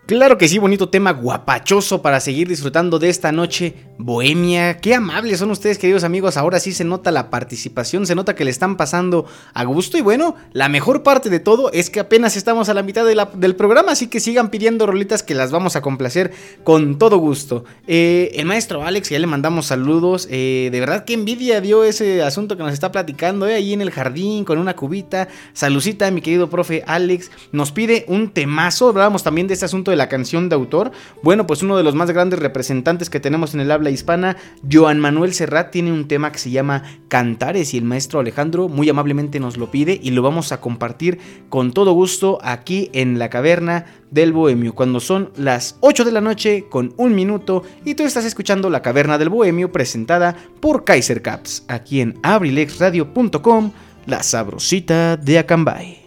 Claro 0.08 0.38
que 0.38 0.47
sí, 0.47 0.58
bonito 0.58 0.88
tema 0.88 1.12
guapachoso 1.12 2.01
para 2.01 2.22
seguir 2.22 2.47
disfrutando 2.47 2.97
de 2.97 3.10
esta 3.10 3.34
noche 3.34 3.74
bohemia. 3.97 4.78
Qué 4.78 4.95
amables 4.95 5.39
son 5.39 5.51
ustedes, 5.51 5.78
queridos 5.78 6.05
amigos. 6.05 6.38
Ahora 6.38 6.62
sí 6.62 6.72
se 6.72 6.86
nota 6.86 7.12
la 7.12 7.30
participación, 7.30 8.08
se 8.08 8.16
nota 8.16 8.34
que 8.34 8.45
le 8.45 8.49
están 8.49 8.78
pasando 8.78 9.26
a 9.53 9.66
gusto. 9.66 9.97
Y 9.97 10.01
bueno, 10.01 10.36
la 10.53 10.70
mejor 10.70 11.03
parte 11.03 11.30
de 11.30 11.41
todo 11.41 11.74
es 11.74 11.89
que 11.89 11.99
apenas 11.99 12.38
estamos 12.38 12.70
a 12.70 12.74
la 12.74 12.84
mitad 12.84 13.05
del 13.05 13.55
programa, 13.58 13.91
así 13.91 14.08
que 14.08 14.22
sigan 14.22 14.49
pidiendo 14.49 14.86
rolitas 14.86 15.24
que 15.24 15.36
las 15.36 15.51
vamos 15.51 15.76
a 15.76 15.82
complacer 15.82 16.32
con 16.64 16.97
todo 16.97 17.18
gusto. 17.18 17.66
Eh, 17.86 18.32
el 18.36 18.45
maestro 18.45 18.86
Alex, 18.86 19.10
ya 19.10 19.20
le 19.20 19.28
mandamos 19.28 19.66
saludos. 19.66 20.30
eh, 20.32 20.70
de 20.72 20.80
verdad, 20.80 21.03
qué 21.03 21.16
envidia 21.16 21.60
dio 21.60 21.84
ese 21.84 22.24
asunto 22.24 22.55
que 22.55 22.64
nos 22.64 22.72
está 22.72 22.93
platicando 22.93 23.45
eh, 23.45 23.55
ahí 23.55 23.74
en 23.74 23.82
el 23.82 23.91
jardín 23.91 24.45
con 24.45 24.58
una 24.58 24.74
cubita. 24.74 25.28
Salucita, 25.51 26.10
mi 26.12 26.22
querido 26.22 26.49
profe 26.49 26.86
Alex. 26.88 27.30
Nos 27.51 27.74
pide 27.74 28.05
un 28.08 28.30
temazo. 28.30 28.88
Hablábamos 28.88 29.22
también 29.22 29.47
de 29.47 29.55
este 29.55 29.66
asunto 29.66 29.91
de 29.91 29.97
la 29.98 30.10
canción 30.10 30.48
de 30.50 30.56
autor. 30.56 30.91
Bueno, 31.24 31.45
pues 31.45 31.64
uno 31.64 31.76
de 31.76 31.84
los 31.84 31.95
más 31.95 32.12
grandes 32.12 32.39
representantes 32.39 33.10
que 33.10 33.20
tenemos 33.20 33.54
en 33.54 33.60
el 33.60 33.72
habla 33.72 33.89
hispana, 33.89 34.38
Joan 34.72 35.00
Manuel 35.00 35.34
Serrat, 35.34 35.72
tiene 35.72 35.91
un 35.91 36.08
tema 36.08 36.32
que 36.32 36.39
se 36.39 36.52
llama 36.52 36.84
Cantares 37.08 37.74
y 37.74 37.78
el 37.78 37.84
maestro 37.84 38.20
Alejandro 38.20 38.70
muy 38.70 38.89
amablemente 38.89 39.39
nos 39.39 39.58
lo 39.58 39.72
pide 39.72 40.00
y 40.02 40.12
lo 40.12 40.22
vamos 40.22 40.52
a 40.52 40.62
compartir 40.62 41.20
con 41.50 41.72
todo 41.74 41.91
gusto 41.93 42.39
aquí 42.41 42.89
en 42.93 43.20
la 43.20 43.30
caverna 43.30 43.86
del 44.12 44.34
Bohemio, 44.34 44.74
cuando 44.74 45.00
son 45.00 45.32
las 45.36 45.78
8 45.82 46.06
de 46.06 46.12
la 46.12 46.22
noche 46.22 46.66
con 46.70 46.93
un 46.98 47.16
minuto 47.16 47.64
y 47.84 47.95
tú 47.95 48.04
estás 48.04 48.26
escuchando 48.26 48.70
la 48.70 48.82
caverna 48.82 49.18
del 49.18 49.30
Bohemio 49.30 49.72
presentada 49.72 50.36
por 50.60 50.84
Kaiser 50.84 51.22
Caps, 51.22 51.66
aquí 51.68 52.02
en 52.02 52.18
abrilexradio.com, 52.24 53.72
la 54.06 54.24
sabrosita 54.24 55.18
de 55.18 55.39
Acambay. 55.39 56.07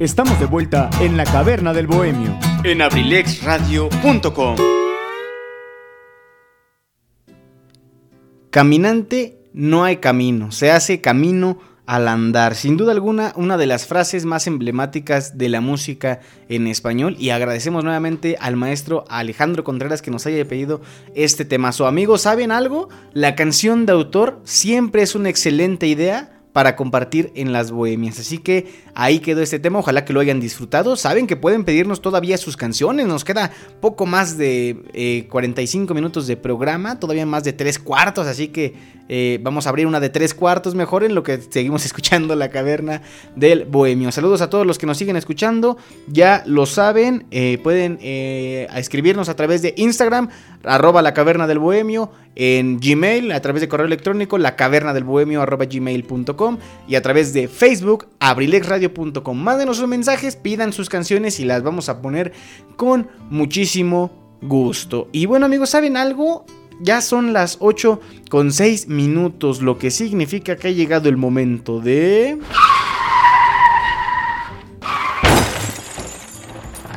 Estamos 0.00 0.40
de 0.40 0.46
vuelta 0.46 0.88
en 1.02 1.18
la 1.18 1.24
caverna 1.24 1.74
del 1.74 1.86
bohemio. 1.86 2.34
En 2.64 2.80
abrilexradio.com. 2.80 4.56
Caminante 8.48 9.42
no 9.52 9.84
hay 9.84 9.98
camino, 9.98 10.52
se 10.52 10.70
hace 10.70 11.02
camino 11.02 11.58
al 11.84 12.08
andar. 12.08 12.54
Sin 12.54 12.78
duda 12.78 12.92
alguna, 12.92 13.34
una 13.36 13.58
de 13.58 13.66
las 13.66 13.86
frases 13.86 14.24
más 14.24 14.46
emblemáticas 14.46 15.36
de 15.36 15.50
la 15.50 15.60
música 15.60 16.20
en 16.48 16.66
español. 16.66 17.14
Y 17.18 17.28
agradecemos 17.28 17.84
nuevamente 17.84 18.38
al 18.40 18.56
maestro 18.56 19.04
Alejandro 19.10 19.64
Contreras 19.64 20.00
que 20.00 20.10
nos 20.10 20.24
haya 20.24 20.42
pedido 20.48 20.80
este 21.14 21.44
temazo. 21.44 21.86
Amigos, 21.86 22.22
¿saben 22.22 22.52
algo? 22.52 22.88
La 23.12 23.34
canción 23.34 23.84
de 23.84 23.92
autor 23.92 24.40
siempre 24.44 25.02
es 25.02 25.14
una 25.14 25.28
excelente 25.28 25.86
idea 25.88 26.39
para 26.52 26.76
compartir 26.76 27.30
en 27.34 27.52
las 27.52 27.70
bohemias. 27.70 28.18
Así 28.18 28.38
que 28.38 28.72
ahí 28.94 29.20
quedó 29.20 29.42
este 29.42 29.58
tema, 29.58 29.78
ojalá 29.78 30.04
que 30.04 30.12
lo 30.12 30.20
hayan 30.20 30.40
disfrutado. 30.40 30.96
Saben 30.96 31.26
que 31.26 31.36
pueden 31.36 31.64
pedirnos 31.64 32.00
todavía 32.00 32.38
sus 32.38 32.56
canciones, 32.56 33.06
nos 33.06 33.24
queda 33.24 33.50
poco 33.80 34.06
más 34.06 34.36
de 34.36 34.82
eh, 34.92 35.26
45 35.30 35.94
minutos 35.94 36.26
de 36.26 36.36
programa, 36.36 36.98
todavía 36.98 37.26
más 37.26 37.44
de 37.44 37.52
3 37.52 37.78
cuartos, 37.78 38.26
así 38.26 38.48
que 38.48 38.99
eh, 39.12 39.40
vamos 39.42 39.66
a 39.66 39.70
abrir 39.70 39.88
una 39.88 39.98
de 39.98 40.08
3 40.08 40.34
cuartos 40.34 40.76
mejor 40.76 41.02
en 41.02 41.16
lo 41.16 41.24
que 41.24 41.40
seguimos 41.42 41.84
escuchando 41.84 42.36
la 42.36 42.48
caverna 42.50 43.02
del 43.34 43.64
bohemio. 43.64 44.12
Saludos 44.12 44.40
a 44.40 44.48
todos 44.48 44.64
los 44.64 44.78
que 44.78 44.86
nos 44.86 44.98
siguen 44.98 45.16
escuchando, 45.16 45.76
ya 46.06 46.44
lo 46.46 46.64
saben, 46.64 47.26
eh, 47.32 47.58
pueden 47.60 47.98
eh, 48.00 48.68
escribirnos 48.76 49.28
a 49.28 49.34
través 49.34 49.62
de 49.62 49.74
Instagram, 49.76 50.28
arroba 50.62 51.02
la 51.02 51.12
caverna 51.12 51.48
del 51.48 51.58
bohemio, 51.58 52.12
en 52.36 52.78
Gmail, 52.78 53.32
a 53.32 53.40
través 53.40 53.62
de 53.62 53.68
correo 53.68 53.86
electrónico, 53.86 54.38
la 54.38 54.54
caverna 54.54 54.94
del 54.94 55.02
bohemio 55.02 55.42
arroba 55.42 55.64
gmail.com 55.64 56.58
y 56.86 56.94
a 56.94 57.02
través 57.02 57.32
de 57.32 57.48
Facebook, 57.48 58.06
abrilexradio.com. 58.20 59.36
Mándenos 59.36 59.78
sus 59.78 59.88
mensajes, 59.88 60.36
pidan 60.36 60.72
sus 60.72 60.88
canciones 60.88 61.40
y 61.40 61.44
las 61.44 61.64
vamos 61.64 61.88
a 61.88 62.00
poner 62.00 62.32
con 62.76 63.08
muchísimo 63.28 64.38
gusto. 64.40 65.08
Y 65.10 65.26
bueno 65.26 65.46
amigos, 65.46 65.70
¿saben 65.70 65.96
algo? 65.96 66.46
Ya 66.80 67.02
son 67.02 67.32
las 67.34 67.58
8 67.60 68.00
con 68.30 68.52
6 68.52 68.88
minutos, 68.88 69.60
lo 69.60 69.78
que 69.78 69.90
significa 69.90 70.56
que 70.56 70.68
ha 70.68 70.72
llegado 70.72 71.08
el 71.08 71.16
momento 71.18 71.80
de... 71.80 72.38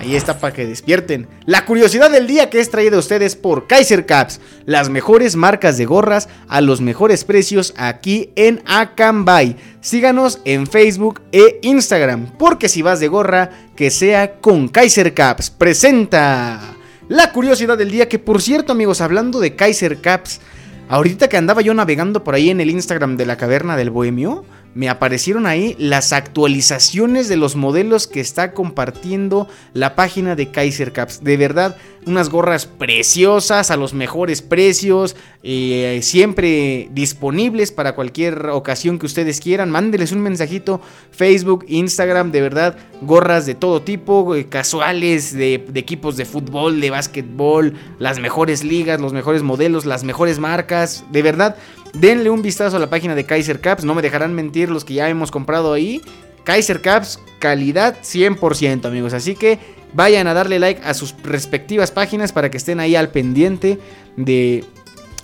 Ahí 0.03 0.17
está 0.17 0.37
para 0.37 0.53
que 0.53 0.65
despierten. 0.65 1.27
La 1.45 1.65
curiosidad 1.65 2.11
del 2.11 2.27
día 2.27 2.49
que 2.49 2.59
es 2.59 2.69
traída 2.69 2.97
a 2.97 2.99
ustedes 2.99 3.37
por 3.37 3.67
Kaiser 3.67 4.05
Caps. 4.05 4.41
Las 4.65 4.89
mejores 4.89 5.37
marcas 5.37 5.77
de 5.77 5.85
gorras 5.85 6.27
a 6.49 6.59
los 6.59 6.81
mejores 6.81 7.23
precios 7.23 7.73
aquí 7.77 8.31
en 8.35 8.61
Acambay. 8.65 9.55
Síganos 9.79 10.41
en 10.43 10.67
Facebook 10.67 11.21
e 11.31 11.59
Instagram. 11.61 12.33
Porque 12.37 12.67
si 12.67 12.81
vas 12.81 12.99
de 12.99 13.07
gorra, 13.07 13.49
que 13.77 13.89
sea 13.89 14.41
con 14.41 14.67
Kaiser 14.67 15.13
Caps. 15.13 15.49
Presenta 15.49 16.72
la 17.13 17.31
curiosidad 17.31 17.77
del 17.77 17.91
día. 17.91 18.09
Que 18.09 18.19
por 18.19 18.41
cierto, 18.41 18.71
amigos, 18.71 19.01
hablando 19.01 19.39
de 19.39 19.55
Kaiser 19.55 20.01
Caps. 20.01 20.41
Ahorita 20.89 21.29
que 21.29 21.37
andaba 21.37 21.61
yo 21.61 21.73
navegando 21.73 22.23
por 22.23 22.35
ahí 22.35 22.49
en 22.49 22.59
el 22.59 22.69
Instagram 22.69 23.15
de 23.15 23.25
la 23.25 23.37
caverna 23.37 23.77
del 23.77 23.89
Bohemio 23.89 24.43
me 24.75 24.89
aparecieron 24.89 25.45
ahí 25.45 25.75
las 25.77 26.13
actualizaciones 26.13 27.29
de 27.29 27.37
los 27.37 27.55
modelos 27.55 28.07
que 28.07 28.19
está 28.19 28.53
compartiendo 28.53 29.47
la 29.73 29.95
página 29.95 30.35
de 30.35 30.49
Kaiser 30.49 30.91
Caps. 30.93 31.23
De 31.23 31.37
verdad, 31.37 31.77
unas 32.05 32.29
gorras 32.29 32.65
preciosas 32.65 33.71
a 33.71 33.77
los 33.77 33.93
mejores 33.93 34.41
precios, 34.41 35.15
eh, 35.43 35.99
siempre 36.01 36.89
disponibles 36.91 37.71
para 37.71 37.95
cualquier 37.95 38.47
ocasión 38.47 38.99
que 38.99 39.05
ustedes 39.05 39.39
quieran. 39.39 39.71
Mándeles 39.71 40.11
un 40.11 40.21
mensajito, 40.21 40.81
Facebook, 41.11 41.65
Instagram, 41.67 42.31
de 42.31 42.41
verdad, 42.41 42.77
gorras 43.01 43.45
de 43.45 43.55
todo 43.55 43.81
tipo, 43.81 44.35
eh, 44.35 44.47
casuales, 44.47 45.33
de, 45.33 45.65
de 45.67 45.79
equipos 45.79 46.17
de 46.17 46.25
fútbol, 46.25 46.81
de 46.81 46.89
básquetbol, 46.89 47.73
las 47.99 48.19
mejores 48.19 48.63
ligas, 48.63 49.01
los 49.01 49.13
mejores 49.13 49.43
modelos, 49.43 49.85
las 49.85 50.03
mejores 50.03 50.39
marcas, 50.39 51.03
de 51.11 51.21
verdad. 51.21 51.55
Denle 51.93 52.29
un 52.29 52.41
vistazo 52.41 52.77
a 52.77 52.79
la 52.79 52.89
página 52.89 53.13
de 53.13 53.23
Kaiser 53.25 53.61
Caps, 53.61 53.85
no 53.85 53.93
me 53.93 54.01
dejarán 54.01 54.33
mentir 54.33 54.69
los 54.69 54.83
que 54.83 54.95
ya 54.95 55.09
hemos 55.09 55.29
comprado 55.29 55.73
ahí. 55.73 56.01
Kaiser 56.43 56.81
Caps, 56.81 57.19
calidad 57.39 57.97
100%, 58.01 58.85
amigos. 58.85 59.13
Así 59.13 59.35
que 59.35 59.59
vayan 59.93 60.27
a 60.27 60.33
darle 60.33 60.59
like 60.59 60.81
a 60.83 60.93
sus 60.93 61.15
respectivas 61.23 61.91
páginas 61.91 62.31
para 62.31 62.49
que 62.49 62.57
estén 62.57 62.79
ahí 62.79 62.95
al 62.95 63.09
pendiente 63.09 63.79
de, 64.17 64.63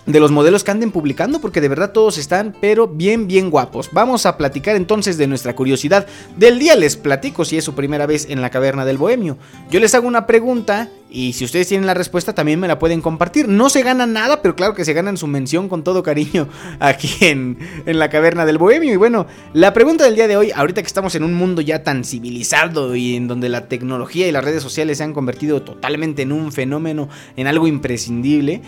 de 0.05 0.19
los 0.19 0.31
modelos 0.31 0.63
que 0.63 0.71
anden 0.71 0.91
publicando, 0.91 1.39
porque 1.39 1.61
de 1.61 1.67
verdad 1.67 1.91
todos 1.91 2.17
están, 2.17 2.55
pero 2.59 2.87
bien, 2.87 3.27
bien 3.27 3.49
guapos. 3.49 3.89
Vamos 3.91 4.25
a 4.25 4.37
platicar 4.37 4.75
entonces 4.75 5.17
de 5.17 5.27
nuestra 5.27 5.55
curiosidad 5.55 6.07
del 6.37 6.59
día. 6.59 6.75
Les 6.75 6.97
platico 6.97 7.45
si 7.45 7.57
es 7.57 7.63
su 7.63 7.75
primera 7.75 8.05
vez 8.05 8.27
en 8.29 8.41
la 8.41 8.49
caverna 8.49 8.85
del 8.85 8.97
bohemio. 8.97 9.37
Yo 9.69 9.79
les 9.79 9.93
hago 9.93 10.07
una 10.07 10.25
pregunta 10.25 10.89
y 11.11 11.33
si 11.33 11.43
ustedes 11.43 11.67
tienen 11.67 11.87
la 11.87 11.95
respuesta 11.95 12.33
también 12.33 12.59
me 12.59 12.67
la 12.67 12.77
pueden 12.77 13.01
compartir. 13.01 13.47
No 13.47 13.69
se 13.69 13.81
gana 13.81 14.05
nada, 14.05 14.41
pero 14.41 14.55
claro 14.55 14.75
que 14.75 14.85
se 14.85 14.93
ganan 14.93 15.17
su 15.17 15.27
mención 15.27 15.67
con 15.67 15.83
todo 15.83 16.03
cariño 16.03 16.47
aquí 16.79 17.09
en, 17.21 17.57
en 17.85 17.99
la 17.99 18.09
caverna 18.09 18.45
del 18.45 18.57
bohemio. 18.57 18.93
Y 18.93 18.97
bueno, 18.97 19.25
la 19.53 19.73
pregunta 19.73 20.03
del 20.03 20.15
día 20.15 20.27
de 20.27 20.37
hoy, 20.37 20.51
ahorita 20.55 20.81
que 20.81 20.87
estamos 20.87 21.15
en 21.15 21.23
un 21.23 21.33
mundo 21.33 21.61
ya 21.61 21.83
tan 21.83 22.03
civilizado 22.03 22.95
y 22.95 23.15
en 23.15 23.27
donde 23.27 23.49
la 23.49 23.67
tecnología 23.67 24.27
y 24.27 24.31
las 24.31 24.43
redes 24.43 24.61
sociales 24.61 24.99
se 24.99 25.03
han 25.03 25.13
convertido 25.13 25.61
totalmente 25.61 26.21
en 26.21 26.31
un 26.31 26.51
fenómeno, 26.51 27.09
en 27.35 27.47
algo 27.47 27.67
imprescindible. 27.67 28.61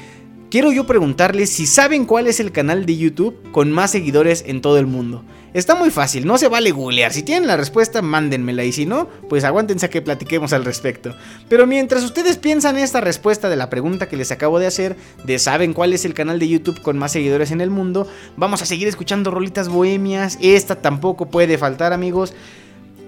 Quiero 0.51 0.73
yo 0.73 0.85
preguntarles 0.85 1.49
si 1.49 1.65
saben 1.65 2.05
cuál 2.05 2.27
es 2.27 2.41
el 2.41 2.51
canal 2.51 2.85
de 2.85 2.97
YouTube 2.97 3.37
con 3.53 3.71
más 3.71 3.91
seguidores 3.91 4.43
en 4.45 4.59
todo 4.59 4.77
el 4.79 4.85
mundo. 4.85 5.23
Está 5.53 5.75
muy 5.75 5.91
fácil, 5.91 6.27
no 6.27 6.37
se 6.37 6.49
vale 6.49 6.71
googlear. 6.71 7.13
Si 7.13 7.23
tienen 7.23 7.47
la 7.47 7.55
respuesta, 7.55 8.01
mándenmela. 8.01 8.65
Y 8.65 8.73
si 8.73 8.85
no, 8.85 9.07
pues 9.29 9.45
aguántense 9.45 9.85
a 9.85 9.89
que 9.89 10.01
platiquemos 10.01 10.51
al 10.51 10.65
respecto. 10.65 11.15
Pero 11.47 11.67
mientras 11.67 12.03
ustedes 12.03 12.35
piensan 12.35 12.77
esta 12.77 12.99
respuesta 12.99 13.47
de 13.47 13.55
la 13.55 13.69
pregunta 13.69 14.09
que 14.09 14.17
les 14.17 14.33
acabo 14.33 14.59
de 14.59 14.67
hacer, 14.67 14.97
de 15.23 15.39
saben 15.39 15.71
cuál 15.71 15.93
es 15.93 16.03
el 16.03 16.13
canal 16.13 16.37
de 16.37 16.49
YouTube 16.49 16.81
con 16.81 16.97
más 16.97 17.13
seguidores 17.13 17.51
en 17.51 17.61
el 17.61 17.69
mundo, 17.69 18.05
vamos 18.35 18.61
a 18.61 18.65
seguir 18.65 18.89
escuchando 18.89 19.31
rolitas 19.31 19.69
bohemias. 19.69 20.37
Esta 20.41 20.81
tampoco 20.81 21.29
puede 21.29 21.57
faltar, 21.57 21.93
amigos. 21.93 22.33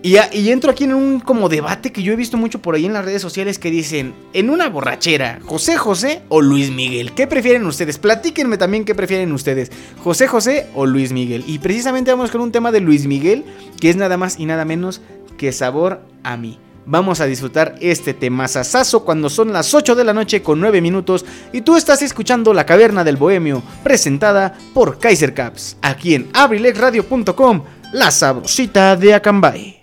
Y, 0.06 0.18
entro 0.50 0.70
aquí 0.70 0.84
en 0.84 0.94
un 0.94 1.22
como 1.22 1.48
debate 1.48 1.94
que 1.94 2.04
yo 2.04 2.12
he 2.12 2.18
visto 2.18 2.36
mucho 2.36 2.62
por 2.62 2.76
ahí 2.76 2.86
en 2.86 2.92
las 2.92 3.06
redes 3.06 3.22
sociales 3.22 3.58
que 3.58 3.72
dicen, 3.72 4.14
en 4.34 4.50
una 4.50 4.68
borrachera, 4.68 5.40
José 5.46 5.78
José 5.78 6.24
o 6.28 6.42
Luis 6.42 6.72
Miguel. 6.72 7.14
¿Qué 7.14 7.26
prefieren 7.26 7.66
ustedes? 7.66 8.00
Platíquenme 8.00 8.58
también 8.58 8.84
qué 8.84 8.96
prefieren 8.96 9.32
ustedes, 9.32 9.72
José 10.04 10.28
José 10.28 10.68
o 10.76 10.86
Luis 10.86 11.14
Miguel. 11.14 11.46
Y 11.48 11.60
precisamente 11.60 12.12
vamos 12.12 12.32
con 12.32 12.42
un 12.42 12.52
tema 12.52 12.74
de 12.74 12.82
Luis 12.82 13.08
Miguel, 13.08 13.46
que 13.80 13.90
es 13.90 13.96
nada 13.96 14.18
más 14.18 14.38
y 14.38 14.46
nada 14.46 14.66
menos 14.66 15.00
que 15.38 15.54
sabor 15.54 16.02
a 16.24 16.36
mí. 16.36 16.60
Vamos 16.86 17.22
a 17.22 17.26
disfrutar 17.26 17.76
este 17.80 18.14
tema 18.14 18.50
sasazo 18.50 19.06
cuando 19.06 19.30
son 19.30 19.54
las 19.54 19.74
8 19.74 19.96
de 19.96 20.04
la 20.04 20.14
noche 20.14 20.42
con 20.42 20.60
9 20.60 20.82
minutos 20.82 21.26
y 21.54 21.62
tú 21.62 21.78
estás 21.78 22.02
escuchando 22.02 22.54
La 22.54 22.66
Caverna 22.66 23.06
del 23.06 23.16
Bohemio, 23.16 23.64
presentada 23.86 24.58
por 24.74 25.00
Kaiser 25.00 25.34
Caps, 25.34 25.78
aquí 25.82 26.14
en 26.14 26.30
abrilexradio.com, 26.34 27.64
la 27.94 28.12
sabrosita 28.12 28.98
de 28.98 29.14
Acambay. 29.14 29.83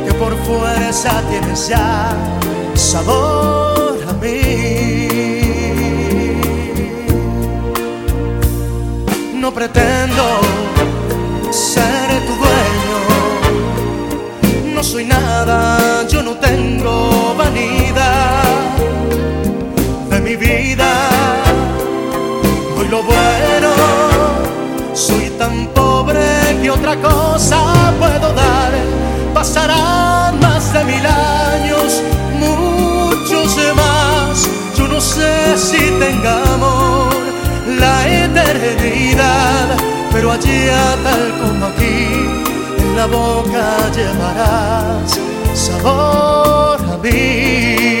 por 0.21 0.37
fuerza 0.43 1.23
tienes 1.31 1.67
ya 1.67 2.11
sabor 2.75 3.97
a 4.07 4.13
mí. 4.21 5.07
No 9.41 9.51
pretendo 9.51 10.23
ser 11.49 12.07
tu 12.27 12.33
dueño, 12.43 12.97
no 14.75 14.83
soy 14.83 15.05
nada, 15.05 16.05
yo 16.07 16.21
no 16.21 16.35
tengo 16.35 17.33
vanidad 17.35 18.43
de 20.11 20.19
mi 20.19 20.35
vida. 20.35 20.91
Doy 22.75 22.87
lo 22.89 23.01
bueno, 23.01 23.71
soy 24.93 25.31
tan 25.39 25.65
pobre 25.73 26.21
que 26.61 26.69
otra 26.69 26.95
cosa 26.97 27.91
puedo 27.99 28.33
dar. 28.33 28.71
Pasarán 29.41 30.39
más 30.39 30.71
de 30.71 30.83
mil 30.83 31.03
años, 31.03 32.03
muchos 32.39 33.57
más. 33.75 34.47
Yo 34.77 34.87
no 34.87 35.01
sé 35.01 35.57
si 35.57 35.79
tengamos 35.97 37.15
la 37.79 38.07
eternidad, 38.07 39.77
pero 40.11 40.31
allá 40.31 40.95
tal 41.03 41.31
como 41.41 41.65
aquí, 41.65 42.05
en 42.77 42.95
la 42.95 43.07
boca 43.07 43.89
llevarás 43.95 45.19
sabor 45.55 46.79
a 46.93 46.97
mí. 47.01 48.00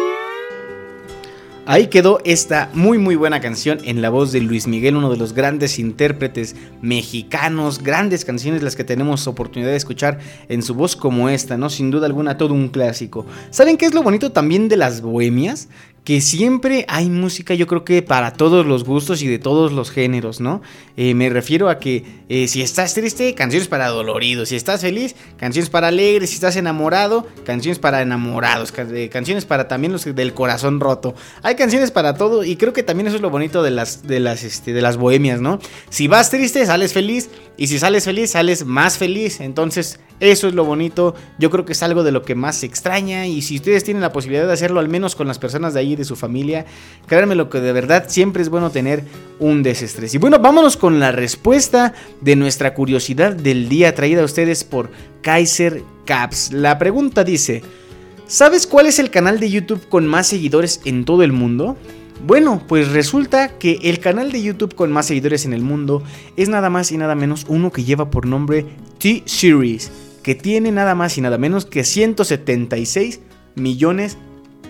Ahí 1.67 1.87
quedó 1.87 2.19
esta 2.25 2.71
muy 2.73 2.97
muy 2.97 3.15
buena 3.15 3.39
canción 3.39 3.79
en 3.83 4.01
la 4.01 4.09
voz 4.09 4.31
de 4.31 4.41
Luis 4.41 4.65
Miguel, 4.65 4.95
uno 4.95 5.11
de 5.11 5.17
los 5.17 5.33
grandes 5.33 5.77
intérpretes 5.77 6.55
mexicanos, 6.81 7.83
grandes 7.83 8.25
canciones 8.25 8.63
las 8.63 8.75
que 8.75 8.83
tenemos 8.83 9.27
oportunidad 9.27 9.69
de 9.69 9.77
escuchar 9.77 10.17
en 10.49 10.63
su 10.63 10.73
voz 10.73 10.95
como 10.95 11.29
esta, 11.29 11.57
¿no? 11.57 11.69
Sin 11.69 11.91
duda 11.91 12.07
alguna 12.07 12.35
todo 12.35 12.55
un 12.55 12.69
clásico. 12.69 13.27
¿Saben 13.51 13.77
qué 13.77 13.85
es 13.85 13.93
lo 13.93 14.01
bonito 14.01 14.31
también 14.31 14.69
de 14.69 14.77
las 14.77 15.01
bohemias? 15.01 15.69
Que 16.03 16.19
siempre 16.19 16.83
hay 16.87 17.09
música, 17.11 17.53
yo 17.53 17.67
creo 17.67 17.85
que 17.85 18.01
para 18.01 18.33
todos 18.33 18.65
los 18.65 18.83
gustos 18.85 19.21
y 19.21 19.27
de 19.27 19.37
todos 19.37 19.71
los 19.71 19.91
géneros, 19.91 20.39
¿no? 20.41 20.61
Eh, 20.97 21.13
me 21.13 21.29
refiero 21.29 21.69
a 21.69 21.77
que 21.77 22.03
eh, 22.27 22.47
si 22.47 22.63
estás 22.63 22.95
triste, 22.95 23.35
canciones 23.35 23.67
para 23.67 23.87
doloridos, 23.89 24.49
si 24.49 24.55
estás 24.55 24.81
feliz, 24.81 25.15
canciones 25.37 25.69
para 25.69 25.89
alegres, 25.89 26.31
si 26.31 26.35
estás 26.35 26.55
enamorado, 26.55 27.27
canciones 27.45 27.77
para 27.77 28.01
enamorados, 28.01 28.71
ca- 28.71 28.87
eh, 28.91 29.09
canciones 29.09 29.45
para 29.45 29.67
también 29.67 29.91
los 29.93 30.03
del 30.05 30.33
corazón 30.33 30.79
roto. 30.79 31.13
Hay 31.43 31.53
canciones 31.53 31.91
para 31.91 32.15
todo 32.15 32.43
y 32.43 32.55
creo 32.55 32.73
que 32.73 32.81
también 32.81 33.05
eso 33.05 33.17
es 33.17 33.21
lo 33.21 33.29
bonito 33.29 33.61
de 33.61 33.69
las, 33.69 34.07
de 34.07 34.19
las, 34.19 34.43
este, 34.43 34.73
de 34.73 34.81
las 34.81 34.97
bohemias, 34.97 35.39
¿no? 35.39 35.59
Si 35.89 36.07
vas 36.07 36.31
triste, 36.31 36.65
sales 36.65 36.93
feliz 36.93 37.29
y 37.61 37.67
si 37.67 37.77
sales 37.77 38.05
feliz, 38.05 38.31
sales 38.31 38.65
más 38.65 38.97
feliz. 38.97 39.39
Entonces, 39.39 39.99
eso 40.19 40.47
es 40.47 40.55
lo 40.55 40.65
bonito. 40.65 41.13
Yo 41.37 41.51
creo 41.51 41.63
que 41.63 41.73
es 41.73 41.83
algo 41.83 42.01
de 42.01 42.11
lo 42.11 42.23
que 42.23 42.33
más 42.33 42.55
se 42.55 42.65
extraña. 42.65 43.27
Y 43.27 43.43
si 43.43 43.57
ustedes 43.57 43.83
tienen 43.83 44.01
la 44.01 44.11
posibilidad 44.11 44.47
de 44.47 44.53
hacerlo, 44.53 44.79
al 44.79 44.89
menos 44.89 45.15
con 45.15 45.27
las 45.27 45.37
personas 45.37 45.75
de 45.75 45.81
ahí, 45.81 45.95
de 45.95 46.03
su 46.03 46.15
familia, 46.15 46.65
créanme 47.05 47.35
lo 47.35 47.51
que 47.51 47.59
de 47.59 47.71
verdad 47.71 48.05
siempre 48.07 48.41
es 48.41 48.49
bueno 48.49 48.71
tener 48.71 49.03
un 49.37 49.61
desestrés. 49.61 50.15
Y 50.15 50.17
bueno, 50.17 50.39
vámonos 50.39 50.75
con 50.75 50.99
la 50.99 51.11
respuesta 51.11 51.93
de 52.19 52.35
nuestra 52.35 52.73
curiosidad 52.73 53.33
del 53.33 53.69
día 53.69 53.93
traída 53.93 54.23
a 54.23 54.25
ustedes 54.25 54.63
por 54.63 54.89
Kaiser 55.21 55.83
Caps. 56.05 56.53
La 56.53 56.79
pregunta 56.79 57.23
dice: 57.23 57.61
¿Sabes 58.25 58.65
cuál 58.65 58.87
es 58.87 58.97
el 58.97 59.11
canal 59.11 59.39
de 59.39 59.51
YouTube 59.51 59.87
con 59.87 60.07
más 60.07 60.25
seguidores 60.25 60.81
en 60.83 61.05
todo 61.05 61.21
el 61.21 61.31
mundo? 61.31 61.77
Bueno, 62.23 62.61
pues 62.67 62.91
resulta 62.91 63.57
que 63.57 63.79
el 63.83 63.99
canal 63.99 64.31
de 64.31 64.43
YouTube 64.43 64.75
con 64.75 64.91
más 64.91 65.07
seguidores 65.07 65.45
en 65.45 65.53
el 65.53 65.63
mundo 65.63 66.03
es 66.37 66.49
nada 66.49 66.69
más 66.69 66.91
y 66.91 66.97
nada 66.97 67.15
menos 67.15 67.45
uno 67.47 67.71
que 67.71 67.83
lleva 67.83 68.11
por 68.11 68.27
nombre 68.27 68.67
T-Series, 68.99 69.91
que 70.21 70.35
tiene 70.35 70.71
nada 70.71 70.93
más 70.93 71.17
y 71.17 71.21
nada 71.21 71.39
menos 71.39 71.65
que 71.65 71.83
176 71.83 73.21
millones 73.55 74.17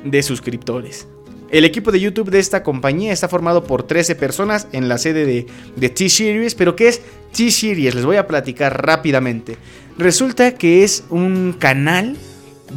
de 0.06 0.24
suscriptores. 0.24 1.08
El 1.50 1.66
equipo 1.66 1.92
de 1.92 2.00
YouTube 2.00 2.30
de 2.30 2.40
esta 2.40 2.64
compañía 2.64 3.12
está 3.12 3.28
formado 3.28 3.66
por 3.66 3.84
13 3.84 4.16
personas 4.16 4.70
en 4.72 4.88
la 4.88 4.98
sede 4.98 5.26
de, 5.26 5.90
T-Series, 5.90 6.56
pero 6.56 6.78
¿qué 6.78 6.88
es 6.88 7.02
T-Series? 7.36 7.96
Les 7.96 8.06
voy 8.06 8.16
a 8.16 8.28
platicar 8.28 8.86
rápidamente. 8.86 9.58
Resulta 9.98 10.54
que 10.54 10.86
es 10.86 11.04
un 11.10 11.54
canal 11.60 12.16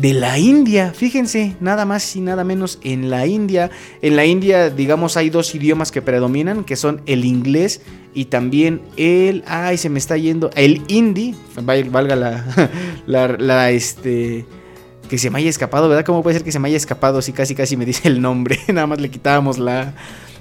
de 0.00 0.12
la 0.14 0.38
India. 0.38 0.92
Fíjense, 0.94 1.56
nada 1.60 1.84
más 1.84 2.14
y 2.16 2.20
nada 2.20 2.44
menos 2.44 2.78
en 2.82 3.10
la 3.10 3.26
India. 3.26 3.70
En 4.02 4.16
la 4.16 4.24
India, 4.24 4.70
digamos, 4.70 5.16
hay 5.16 5.30
dos 5.30 5.54
idiomas 5.54 5.92
que 5.92 6.02
predominan, 6.02 6.64
que 6.64 6.76
son 6.76 7.00
el 7.06 7.24
inglés 7.24 7.80
y 8.14 8.26
también 8.26 8.80
el... 8.96 9.44
Ay, 9.46 9.78
se 9.78 9.88
me 9.88 9.98
está 9.98 10.16
yendo. 10.16 10.50
El 10.54 10.82
hindi. 10.88 11.34
val- 11.62 11.90
Valga 11.90 12.16
la... 12.16 12.44
la, 13.06 13.28
la, 13.28 13.70
este... 13.70 14.44
Que 15.08 15.18
se 15.18 15.30
me 15.30 15.38
haya 15.38 15.50
escapado, 15.50 15.88
¿verdad? 15.88 16.04
¿Cómo 16.04 16.22
puede 16.22 16.36
ser 16.36 16.44
que 16.44 16.52
se 16.52 16.58
me 16.58 16.68
haya 16.68 16.76
escapado 16.78 17.20
si 17.20 17.32
casi 17.32 17.54
casi 17.54 17.76
me 17.76 17.84
dice 17.84 18.08
el 18.08 18.20
nombre? 18.22 18.58
Nada 18.68 18.86
más 18.86 19.00
le 19.00 19.10
quitábamos 19.10 19.58
la... 19.58 19.94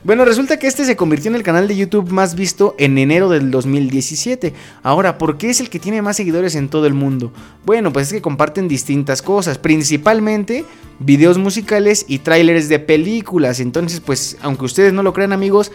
Bueno, 0.05 0.25
resulta 0.25 0.57
que 0.57 0.67
este 0.67 0.83
se 0.83 0.97
convirtió 0.97 1.29
en 1.29 1.35
el 1.35 1.43
canal 1.43 1.65
de 1.65 1.77
YouTube 1.77 2.11
más 2.11 2.35
visto 2.35 2.75
en 2.77 2.97
enero 2.97 3.29
del 3.29 3.51
2017. 3.51 4.53
Ahora, 4.83 5.17
¿por 5.17 5.37
qué 5.37 5.49
es 5.49 5.61
el 5.61 5.69
que 5.69 5.79
tiene 5.79 6.01
más 6.01 6.17
seguidores 6.17 6.55
en 6.55 6.67
todo 6.67 6.87
el 6.87 6.93
mundo? 6.93 7.31
Bueno, 7.65 7.93
pues 7.93 8.07
es 8.07 8.13
que 8.13 8.21
comparten 8.21 8.67
distintas 8.67 9.21
cosas, 9.21 9.57
principalmente 9.57 10.65
videos 10.99 11.37
musicales 11.37 12.03
y 12.09 12.19
trailers 12.19 12.67
de 12.67 12.79
películas. 12.79 13.61
Entonces, 13.61 14.01
pues, 14.01 14.35
aunque 14.41 14.65
ustedes 14.65 14.91
no 14.91 15.03
lo 15.03 15.13
crean 15.13 15.31
amigos, 15.31 15.71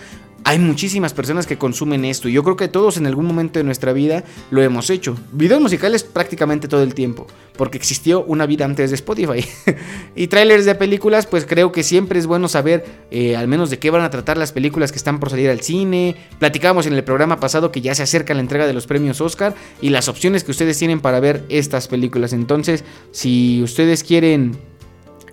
hay 0.49 0.59
muchísimas 0.59 1.13
personas 1.13 1.47
que 1.47 1.59
consumen 1.59 2.07
esto. 2.07 2.27
Y 2.27 2.33
yo 2.33 2.43
creo 2.43 2.57
que 2.57 2.69
todos 2.69 2.97
en 2.97 3.07
algún 3.07 3.27
momento 3.27 3.59
de 3.59 3.65
nuestra 3.65 3.93
vida 3.93 4.25
lo 4.51 4.63
hemos 4.63 4.89
hecho. 4.89 5.15
Videos 5.31 5.61
musicales 5.61 6.05
prácticamente 6.05 6.69
todo 6.69 6.83
el 6.83 6.95
tiempo, 6.95 7.27
porque 7.59 7.77
existió 7.77 8.25
una 8.25 8.47
vida 8.47 8.65
antes 8.65 8.89
de 8.89 8.95
Spotify. 8.95 9.47
y 10.17 10.29
trailers 10.29 10.65
de 10.65 10.75
películas, 10.75 11.27
pues 11.27 11.45
creo 11.45 11.71
que 11.71 11.83
siempre 11.83 12.19
es 12.19 12.27
bueno 12.27 12.49
saber 12.49 12.87
eh, 13.11 13.37
al 13.37 13.47
menos 13.47 13.69
de 13.69 13.79
qué 13.79 13.91
van 13.91 14.01
a 14.01 14.09
tratar 14.09 14.39
las 14.39 14.53
películas 14.53 14.91
que 14.91 14.97
están 14.97 15.21
por 15.21 15.29
salir 15.29 15.51
al 15.51 15.61
cine. 15.61 16.17
Platicábamos 16.39 16.87
en 16.87 16.95
el 16.95 17.05
programa 17.05 17.39
pasado 17.41 17.71
que 17.71 17.83
ya 17.83 17.95
se 17.95 18.05
acerca 18.05 18.33
la 18.33 18.41
entrega 18.41 18.67
de 18.67 18.73
los 18.73 18.87
premios 18.87 19.21
Oscar 19.21 19.55
y 19.83 19.91
las 19.91 20.09
opciones 20.09 20.45
que 20.45 20.53
ustedes 20.53 20.79
tienen 20.79 21.01
para 21.01 21.21
ver 21.21 21.45
estas 21.51 21.89
películas. 21.89 22.33
Entonces, 22.33 22.85
si 23.11 23.63
ustedes 23.63 24.03
quieren... 24.03 24.57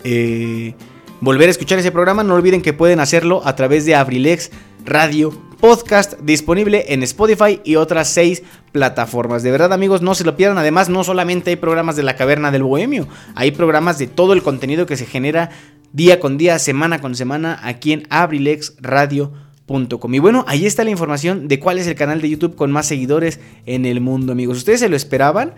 Eh, 0.04 0.76
volver 1.22 1.48
a 1.48 1.52
escuchar 1.52 1.80
ese 1.80 1.92
programa, 1.92 2.24
no 2.24 2.36
olviden 2.36 2.62
que 2.62 2.74
pueden 2.74 3.00
hacerlo 3.00 3.42
a 3.46 3.56
través 3.56 3.86
de 3.86 3.96
Abrilex 3.96 4.52
Radio 4.86 5.34
Podcast 5.60 6.20
disponible 6.20 6.86
en 6.90 7.02
Spotify 7.04 7.62
y 7.64 7.76
otras 7.76 8.10
seis 8.10 8.44
plataformas. 8.72 9.42
De 9.42 9.52
verdad 9.52 9.74
amigos, 9.74 10.02
no 10.02 10.14
se 10.14 10.24
lo 10.24 10.36
pierdan. 10.36 10.58
Además, 10.58 10.90
no 10.90 11.04
solamente 11.04 11.50
hay 11.50 11.56
programas 11.56 11.96
de 11.96 12.04
la 12.04 12.16
Caverna 12.16 12.52
del 12.52 12.64
Bohemio, 12.64 13.08
hay 13.34 13.52
programas 13.52 13.98
de 13.98 14.08
todo 14.08 14.34
el 14.34 14.44
contenido 14.44 14.86
que 14.86 14.98
se 14.98 15.06
genera 15.06 15.50
día 15.92 16.20
con 16.20 16.38
día, 16.38 16.60
semana 16.60 17.02
con 17.02 17.16
semana 17.16 17.60
aquí 17.64 17.94
en 17.94 18.06
abrilexradio.com. 18.10 20.14
Y 20.14 20.20
bueno, 20.20 20.46
ahí 20.48 20.66
está 20.66 20.84
la 20.84 20.92
información 20.92 21.48
de 21.48 21.60
cuál 21.60 21.80
es 21.80 21.88
el 21.88 21.96
canal 21.96 22.22
de 22.22 22.30
YouTube 22.30 22.56
con 22.56 22.72
más 22.72 22.86
seguidores 22.86 23.40
en 23.66 23.86
el 23.86 24.02
mundo, 24.02 24.34
amigos. 24.34 24.58
¿Ustedes 24.58 24.82
se 24.82 24.90
lo 24.90 24.96
esperaban? 24.96 25.54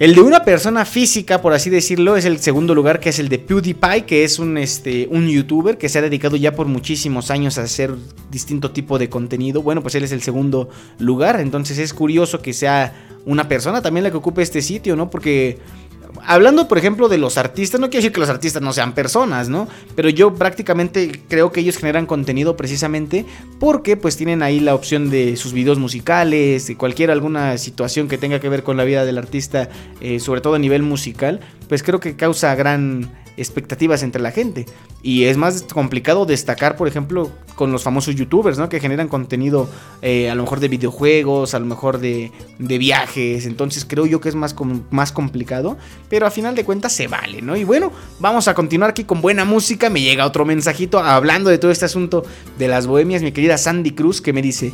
El 0.00 0.14
de 0.14 0.22
una 0.22 0.44
persona 0.46 0.86
física, 0.86 1.42
por 1.42 1.52
así 1.52 1.68
decirlo, 1.68 2.16
es 2.16 2.24
el 2.24 2.38
segundo 2.38 2.74
lugar, 2.74 3.00
que 3.00 3.10
es 3.10 3.18
el 3.18 3.28
de 3.28 3.38
PewDiePie, 3.38 4.06
que 4.06 4.24
es 4.24 4.38
un, 4.38 4.56
este, 4.56 5.06
un 5.10 5.28
youtuber 5.28 5.76
que 5.76 5.90
se 5.90 5.98
ha 5.98 6.00
dedicado 6.00 6.38
ya 6.38 6.54
por 6.54 6.66
muchísimos 6.66 7.30
años 7.30 7.58
a 7.58 7.64
hacer 7.64 7.94
distinto 8.30 8.70
tipo 8.70 8.98
de 8.98 9.10
contenido. 9.10 9.60
Bueno, 9.60 9.82
pues 9.82 9.94
él 9.96 10.04
es 10.04 10.12
el 10.12 10.22
segundo 10.22 10.70
lugar, 10.98 11.38
entonces 11.38 11.76
es 11.76 11.92
curioso 11.92 12.40
que 12.40 12.54
sea 12.54 12.94
una 13.26 13.46
persona 13.46 13.82
también 13.82 14.04
la 14.04 14.10
que 14.10 14.16
ocupe 14.16 14.40
este 14.40 14.62
sitio, 14.62 14.96
¿no? 14.96 15.10
Porque 15.10 15.58
hablando, 16.26 16.68
por 16.68 16.78
ejemplo, 16.78 17.08
de 17.08 17.18
los 17.18 17.38
artistas, 17.38 17.80
no 17.80 17.88
quiero 17.88 18.02
decir 18.02 18.12
que 18.12 18.20
los 18.20 18.30
artistas 18.30 18.62
no 18.62 18.72
sean 18.72 18.94
personas, 18.94 19.48
¿no? 19.48 19.68
Pero 19.94 20.08
yo 20.08 20.34
prácticamente 20.34 21.22
creo 21.28 21.52
que 21.52 21.60
ellos 21.60 21.76
generan 21.76 22.06
contenido 22.06 22.56
precisamente 22.56 23.24
porque 23.58 23.96
pues 23.96 24.16
tienen 24.16 24.42
ahí 24.42 24.60
la 24.60 24.74
opción 24.74 25.10
de 25.10 25.36
sus 25.36 25.52
videos 25.52 25.78
musicales, 25.78 26.66
de 26.66 26.76
cualquier 26.76 27.10
alguna 27.10 27.58
situación 27.58 28.08
que 28.08 28.18
tenga 28.18 28.40
que 28.40 28.48
ver 28.48 28.62
con 28.62 28.76
la 28.76 28.84
vida 28.84 29.04
del 29.04 29.18
artista, 29.18 29.68
eh, 30.00 30.20
sobre 30.20 30.40
todo 30.40 30.54
a 30.54 30.58
nivel 30.58 30.82
musical, 30.82 31.40
pues 31.68 31.82
creo 31.82 32.00
que 32.00 32.16
causa 32.16 32.54
gran 32.54 33.10
expectativas 33.40 34.02
entre 34.02 34.20
la 34.20 34.30
gente. 34.30 34.66
Y 35.02 35.24
es 35.24 35.36
más 35.36 35.62
complicado 35.62 36.26
destacar, 36.26 36.76
por 36.76 36.88
ejemplo, 36.88 37.30
con 37.54 37.72
los 37.72 37.82
famosos 37.82 38.14
youtubers, 38.14 38.58
¿no? 38.58 38.68
Que 38.68 38.80
generan 38.80 39.08
contenido 39.08 39.68
eh, 40.02 40.30
a 40.30 40.34
lo 40.34 40.42
mejor 40.42 40.60
de 40.60 40.68
videojuegos, 40.68 41.54
a 41.54 41.58
lo 41.58 41.66
mejor 41.66 41.98
de, 41.98 42.30
viajes. 42.58 43.46
Entonces 43.46 43.84
creo 43.84 44.06
yo 44.06 44.20
que 44.20 44.28
es 44.28 44.34
más, 44.34 44.54
más 44.90 45.12
complicado. 45.12 45.76
Pero 46.08 46.26
a 46.26 46.30
final 46.30 46.54
de 46.54 46.64
cuentas 46.64 46.92
se 46.92 47.08
vale, 47.08 47.42
¿no? 47.42 47.56
Y 47.56 47.64
bueno, 47.64 47.92
vamos 48.18 48.48
a 48.48 48.54
continuar 48.54 48.90
aquí 48.90 49.04
con 49.04 49.20
buena 49.20 49.44
música. 49.44 49.90
Me 49.90 50.02
llega 50.02 50.26
otro 50.26 50.44
mensajito 50.44 50.98
hablando 50.98 51.50
de 51.50 51.58
todo 51.58 51.70
este 51.70 51.84
asunto 51.84 52.24
de 52.58 52.68
las 52.68 52.86
bohemias. 52.86 53.22
Mi 53.22 53.32
querida 53.32 53.58
Sandy 53.58 53.92
Cruz 53.92 54.20
que 54.20 54.32
me 54.32 54.42
dice... 54.42 54.72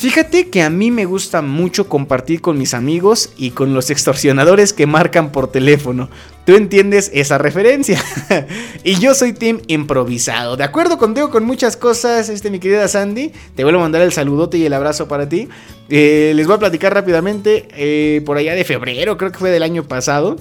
Fíjate 0.00 0.48
que 0.48 0.62
a 0.62 0.70
mí 0.70 0.90
me 0.90 1.04
gusta 1.04 1.42
mucho 1.42 1.86
compartir 1.86 2.40
con 2.40 2.56
mis 2.56 2.72
amigos 2.72 3.34
y 3.36 3.50
con 3.50 3.74
los 3.74 3.90
extorsionadores 3.90 4.72
que 4.72 4.86
marcan 4.86 5.30
por 5.30 5.48
teléfono. 5.52 6.08
Tú 6.44 6.56
entiendes 6.56 7.10
esa 7.12 7.38
referencia. 7.38 8.02
y 8.84 8.98
yo 8.98 9.14
soy 9.14 9.32
team 9.32 9.60
improvisado. 9.66 10.56
De 10.56 10.64
acuerdo 10.64 10.98
contigo 10.98 11.30
con 11.30 11.44
muchas 11.44 11.76
cosas, 11.76 12.28
este, 12.28 12.50
mi 12.50 12.58
querida 12.58 12.88
Sandy. 12.88 13.32
Te 13.54 13.62
vuelvo 13.62 13.80
a 13.80 13.82
mandar 13.82 14.02
el 14.02 14.12
saludote 14.12 14.58
y 14.58 14.64
el 14.64 14.72
abrazo 14.72 15.06
para 15.06 15.28
ti. 15.28 15.48
Eh, 15.88 16.32
les 16.34 16.46
voy 16.46 16.56
a 16.56 16.58
platicar 16.58 16.94
rápidamente. 16.94 17.68
Eh, 17.76 18.22
por 18.24 18.36
allá 18.36 18.54
de 18.54 18.64
febrero, 18.64 19.16
creo 19.16 19.30
que 19.32 19.38
fue 19.38 19.50
del 19.50 19.62
año 19.62 19.84
pasado. 19.84 20.36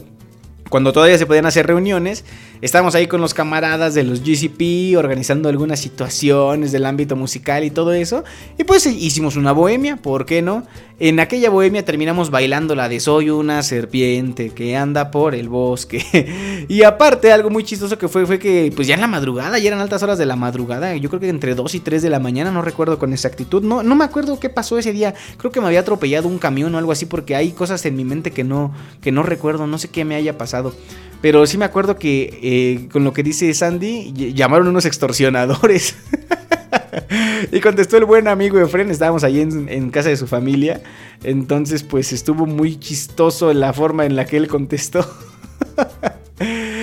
Cuando 0.69 0.93
todavía 0.93 1.17
se 1.17 1.25
podían 1.25 1.47
hacer 1.47 1.65
reuniones, 1.67 2.23
Estamos 2.61 2.93
ahí 2.93 3.07
con 3.07 3.21
los 3.21 3.33
camaradas 3.33 3.93
de 3.93 4.03
los 4.03 4.21
GCP 4.21 4.97
organizando 4.97 5.47
algunas 5.47 5.79
situaciones 5.79 6.73
del 6.73 6.85
ámbito 6.85 7.15
musical 7.15 7.63
y 7.63 7.71
todo 7.71 7.93
eso. 7.93 8.25
Y 8.57 8.65
pues 8.65 8.85
hicimos 8.85 9.37
una 9.37 9.53
bohemia, 9.53 9.95
¿por 9.95 10.25
qué 10.25 10.41
no? 10.41 10.63
En 10.99 11.21
aquella 11.21 11.49
bohemia 11.49 11.85
terminamos 11.85 12.29
bailando 12.29 12.75
la 12.75 12.89
de 12.89 12.99
Soy 12.99 13.29
una 13.29 13.63
serpiente 13.63 14.49
que 14.49 14.75
anda 14.75 15.09
por 15.09 15.35
el 15.35 15.47
bosque. 15.47 16.65
y 16.67 16.83
aparte, 16.83 17.31
algo 17.31 17.49
muy 17.49 17.63
chistoso 17.63 17.97
que 17.97 18.09
fue 18.09 18.25
fue 18.25 18.39
que 18.39 18.73
pues 18.75 18.89
ya 18.89 18.95
en 18.95 19.01
la 19.01 19.07
madrugada, 19.07 19.57
ya 19.57 19.69
eran 19.69 19.79
altas 19.79 20.03
horas 20.03 20.17
de 20.17 20.25
la 20.25 20.35
madrugada, 20.35 20.93
yo 20.97 21.07
creo 21.07 21.21
que 21.21 21.29
entre 21.29 21.55
2 21.55 21.75
y 21.75 21.79
3 21.79 22.01
de 22.01 22.09
la 22.09 22.19
mañana, 22.19 22.51
no 22.51 22.61
recuerdo 22.61 22.99
con 22.99 23.13
exactitud. 23.13 23.63
No, 23.63 23.83
no 23.83 23.95
me 23.95 24.03
acuerdo 24.03 24.37
qué 24.41 24.49
pasó 24.49 24.77
ese 24.77 24.91
día. 24.91 25.13
Creo 25.37 25.53
que 25.53 25.61
me 25.61 25.67
había 25.67 25.79
atropellado 25.79 26.27
un 26.27 26.39
camión 26.39 26.75
o 26.75 26.77
algo 26.77 26.91
así 26.91 27.05
porque 27.05 27.37
hay 27.37 27.53
cosas 27.53 27.85
en 27.85 27.95
mi 27.95 28.03
mente 28.03 28.31
que 28.31 28.43
no, 28.43 28.73
que 28.99 29.13
no 29.13 29.23
recuerdo, 29.23 29.65
no 29.65 29.77
sé 29.77 29.87
qué 29.87 30.03
me 30.03 30.15
haya 30.15 30.37
pasado. 30.37 30.73
Pero 31.21 31.45
sí 31.45 31.57
me 31.57 31.65
acuerdo 31.65 31.97
que 31.97 32.39
eh, 32.41 32.87
con 32.91 33.03
lo 33.03 33.13
que 33.13 33.23
dice 33.23 33.53
Sandy, 33.53 34.13
llamaron 34.33 34.67
unos 34.67 34.85
extorsionadores. 34.85 35.95
y 37.51 37.59
contestó 37.59 37.97
el 37.97 38.05
buen 38.05 38.27
amigo 38.27 38.59
Efren, 38.59 38.89
estábamos 38.89 39.23
ahí 39.23 39.41
en, 39.41 39.67
en, 39.69 39.89
casa 39.89 40.09
de 40.09 40.17
su 40.17 40.27
familia. 40.27 40.81
Entonces, 41.23 41.83
pues 41.83 42.13
estuvo 42.13 42.45
muy 42.45 42.79
chistoso 42.79 43.53
la 43.53 43.73
forma 43.73 44.05
en 44.05 44.15
la 44.15 44.25
que 44.25 44.37
él 44.37 44.47
contestó. 44.47 45.05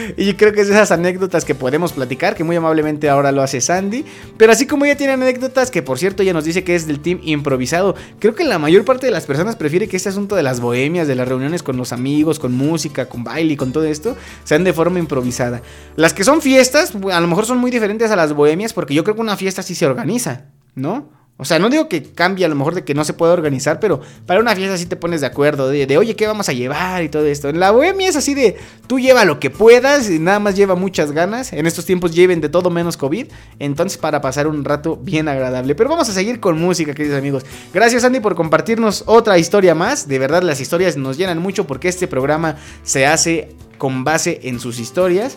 Y 0.17 0.35
creo 0.35 0.53
que 0.53 0.61
es 0.61 0.69
esas 0.69 0.91
anécdotas 0.91 1.45
que 1.45 1.55
podemos 1.55 1.93
platicar, 1.93 2.35
que 2.35 2.45
muy 2.45 2.57
amablemente 2.57 3.09
ahora 3.09 3.33
lo 3.33 3.43
hace 3.43 3.61
Sandy. 3.61 4.05
Pero 4.37 4.53
así 4.53 4.67
como 4.67 4.85
ella 4.85 4.97
tiene 4.97 5.15
anécdotas, 5.15 5.71
que 5.71 5.83
por 5.83 5.99
cierto 5.99 6.23
ella 6.23 6.33
nos 6.33 6.45
dice 6.45 6.65
que 6.65 6.75
es 6.75 6.87
del 6.87 7.01
team 7.01 7.21
improvisado, 7.23 7.95
creo 8.19 8.35
que 8.35 8.45
la 8.45 8.59
mayor 8.59 8.85
parte 8.85 9.07
de 9.07 9.13
las 9.13 9.27
personas 9.27 9.57
prefiere 9.57 9.89
que 9.89 9.97
este 9.97 10.09
asunto 10.09 10.37
de 10.37 10.43
las 10.43 10.61
bohemias, 10.61 11.09
de 11.09 11.15
las 11.15 11.29
reuniones 11.29 11.63
con 11.63 11.77
los 11.77 11.93
amigos, 11.93 12.39
con 12.39 12.53
música, 12.53 13.09
con 13.09 13.25
baile, 13.25 13.57
con 13.57 13.73
todo 13.73 13.85
esto, 13.85 14.17
sean 14.45 14.65
de 14.65 14.73
forma 14.73 14.99
improvisada. 14.99 15.63
Las 15.97 16.15
que 16.15 16.25
son 16.25 16.41
fiestas, 16.41 16.93
a 16.95 17.21
lo 17.21 17.27
mejor 17.27 17.47
son 17.47 17.59
muy 17.59 17.71
diferentes 17.71 18.11
a 18.11 18.17
las 18.17 18.33
bohemias, 18.33 18.73
porque 18.73 18.95
yo 18.95 19.05
creo 19.05 19.17
que 19.17 19.23
una 19.23 19.37
fiesta 19.37 19.63
sí 19.63 19.75
se 19.75 19.87
organiza, 19.87 20.47
¿no? 20.75 21.26
O 21.39 21.45
sea, 21.45 21.59
no 21.59 21.69
digo 21.69 21.87
que 21.89 22.03
cambie 22.03 22.47
a 22.47 22.49
lo 22.49 22.55
mejor 22.55 22.75
de 22.75 22.85
que 22.85 22.95
no 22.95 23.05
se 23.05 23.13
pueda 23.13 23.35
organizar, 23.35 23.79
pero 23.79 24.01
para 24.25 24.41
una 24.41 24.57
fiesta 24.57 24.79
sí 24.79 24.87
te 24.87 24.97
pones 24.97 25.21
de 25.21 25.27
acuerdo, 25.27 25.69
de, 25.69 25.99
oye, 25.99 26.17
¿qué 26.17 26.27
vamos 26.27 26.49
a 26.49 26.53
llevar? 26.53 27.03
y 27.03 27.09
todo 27.09 27.27
esto. 27.27 27.49
En 27.49 27.61
la 27.61 27.71
bohemia 27.71 28.09
es 28.09 28.17
así 28.17 28.35
de, 28.35 28.57
tú 28.87 28.99
lleva 28.99 29.25
lo 29.25 29.39
que 29.39 29.51
puedas 29.51 30.09
y 30.09 30.19
nada 30.19 30.39
más 30.39 30.57
lleva 30.57 30.75
muchas 30.75 31.13
ganas. 31.13 31.53
En 31.53 31.67
estos 31.67 31.85
tiempos 31.85 32.15
lleven 32.15 32.41
de 32.41 32.49
todo 32.49 32.71
menos 32.71 32.97
COVID. 32.97 33.27
Entonces, 33.59 33.99
para 33.99 34.21
pasar 34.21 34.47
un 34.47 34.65
rato 34.65 34.97
bien 34.97 35.29
agradable. 35.29 35.75
Pero 35.75 35.91
vamos 35.91 36.09
a 36.09 36.13
seguir 36.13 36.41
con 36.41 36.59
música, 36.59 36.95
queridos 36.95 37.19
amigos. 37.19 37.45
Gracias, 37.75 38.05
Andy, 38.05 38.21
por 38.21 38.35
compartirnos 38.35 39.05
otra 39.07 39.39
historia 39.39 39.75
más. 39.75 40.09
De 40.09 40.19
verdad, 40.19 40.43
las 40.43 40.61
historias 40.61 40.97
nos 40.97 41.19
llenan 41.19 41.39
mucho 41.39 41.67
porque 41.67 41.89
este 41.89 42.09
programa 42.09 42.57
se 42.83 43.07
hace 43.07 43.55
con 43.79 44.05
base 44.05 44.41
en 44.45 44.59
sus 44.61 44.79
historias. 44.79 45.37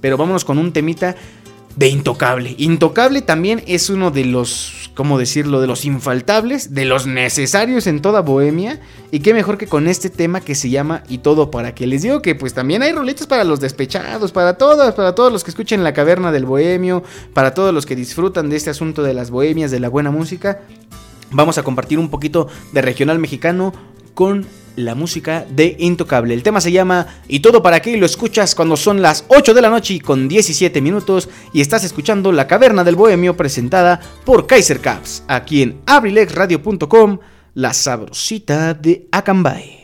Pero 0.00 0.18
vámonos 0.18 0.44
con 0.44 0.58
un 0.58 0.72
temita 0.72 1.16
de 1.76 1.88
Intocable. 1.88 2.54
Intocable 2.58 3.22
también 3.22 3.62
es 3.66 3.90
uno 3.90 4.10
de 4.10 4.24
los, 4.24 4.90
¿cómo 4.94 5.18
decirlo?, 5.18 5.60
de 5.60 5.66
los 5.66 5.84
infaltables, 5.84 6.74
de 6.74 6.84
los 6.84 7.06
necesarios 7.06 7.86
en 7.86 8.00
toda 8.00 8.20
Bohemia. 8.20 8.80
Y 9.10 9.20
qué 9.20 9.34
mejor 9.34 9.58
que 9.58 9.66
con 9.66 9.88
este 9.88 10.10
tema 10.10 10.40
que 10.40 10.54
se 10.54 10.70
llama 10.70 11.02
Y 11.08 11.18
todo 11.18 11.50
para 11.50 11.74
que 11.74 11.86
les 11.86 12.02
digo 12.02 12.22
que 12.22 12.34
pues 12.34 12.54
también 12.54 12.82
hay 12.82 12.92
roletas 12.92 13.26
para 13.26 13.44
los 13.44 13.60
despechados, 13.60 14.32
para 14.32 14.54
todos, 14.54 14.94
para 14.94 15.14
todos 15.14 15.32
los 15.32 15.44
que 15.44 15.50
escuchen 15.50 15.84
la 15.84 15.92
caverna 15.92 16.32
del 16.32 16.44
bohemio, 16.44 17.02
para 17.32 17.54
todos 17.54 17.74
los 17.74 17.86
que 17.86 17.96
disfrutan 17.96 18.50
de 18.50 18.56
este 18.56 18.70
asunto 18.70 19.02
de 19.02 19.14
las 19.14 19.30
bohemias, 19.30 19.70
de 19.70 19.80
la 19.80 19.88
buena 19.88 20.10
música. 20.10 20.60
Vamos 21.30 21.58
a 21.58 21.64
compartir 21.64 21.98
un 21.98 22.10
poquito 22.10 22.48
de 22.72 22.82
regional 22.82 23.18
mexicano 23.18 23.72
con 24.14 24.46
la 24.76 24.94
música 24.94 25.46
de 25.48 25.76
Intocable. 25.78 26.34
El 26.34 26.42
tema 26.42 26.60
se 26.60 26.72
llama 26.72 27.06
Y 27.28 27.40
todo 27.40 27.62
para 27.62 27.80
qué 27.80 27.96
lo 27.96 28.06
escuchas 28.06 28.54
cuando 28.54 28.76
son 28.76 29.02
las 29.02 29.24
8 29.28 29.54
de 29.54 29.62
la 29.62 29.70
noche 29.70 29.94
y 29.94 30.00
con 30.00 30.28
17 30.28 30.80
minutos 30.80 31.28
y 31.52 31.60
estás 31.60 31.84
escuchando 31.84 32.32
La 32.32 32.46
Caverna 32.46 32.84
del 32.84 32.96
Bohemio 32.96 33.36
presentada 33.36 34.00
por 34.24 34.46
Kaiser 34.46 34.80
Caps, 34.80 35.24
aquí 35.28 35.62
en 35.62 35.80
abrilexradio.com, 35.86 37.18
la 37.54 37.72
sabrosita 37.72 38.74
de 38.74 39.06
Acambay. 39.12 39.83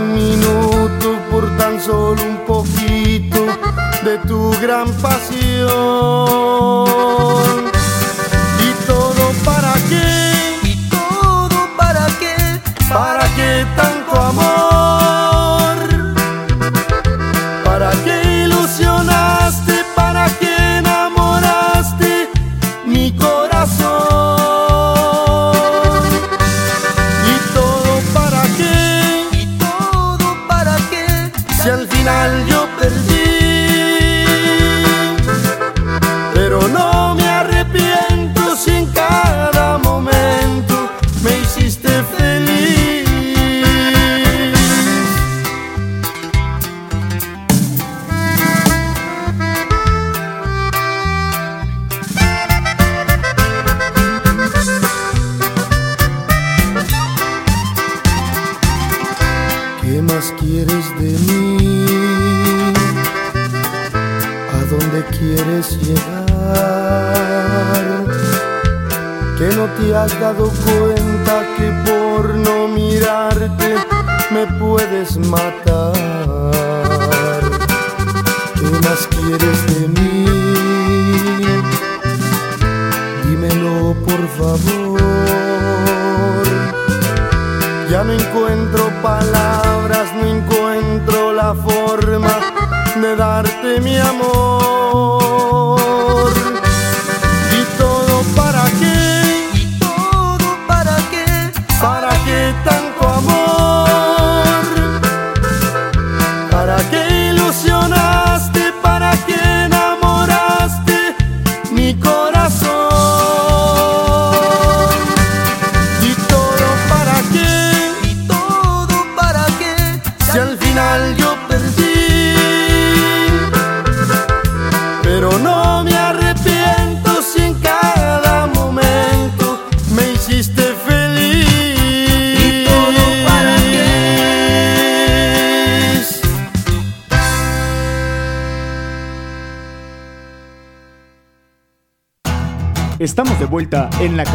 solo 1.91 2.21
un 2.23 2.37
poquito 2.45 3.41
de 4.05 4.17
tu 4.19 4.51
gran 4.61 4.87
pasión. 5.01 6.90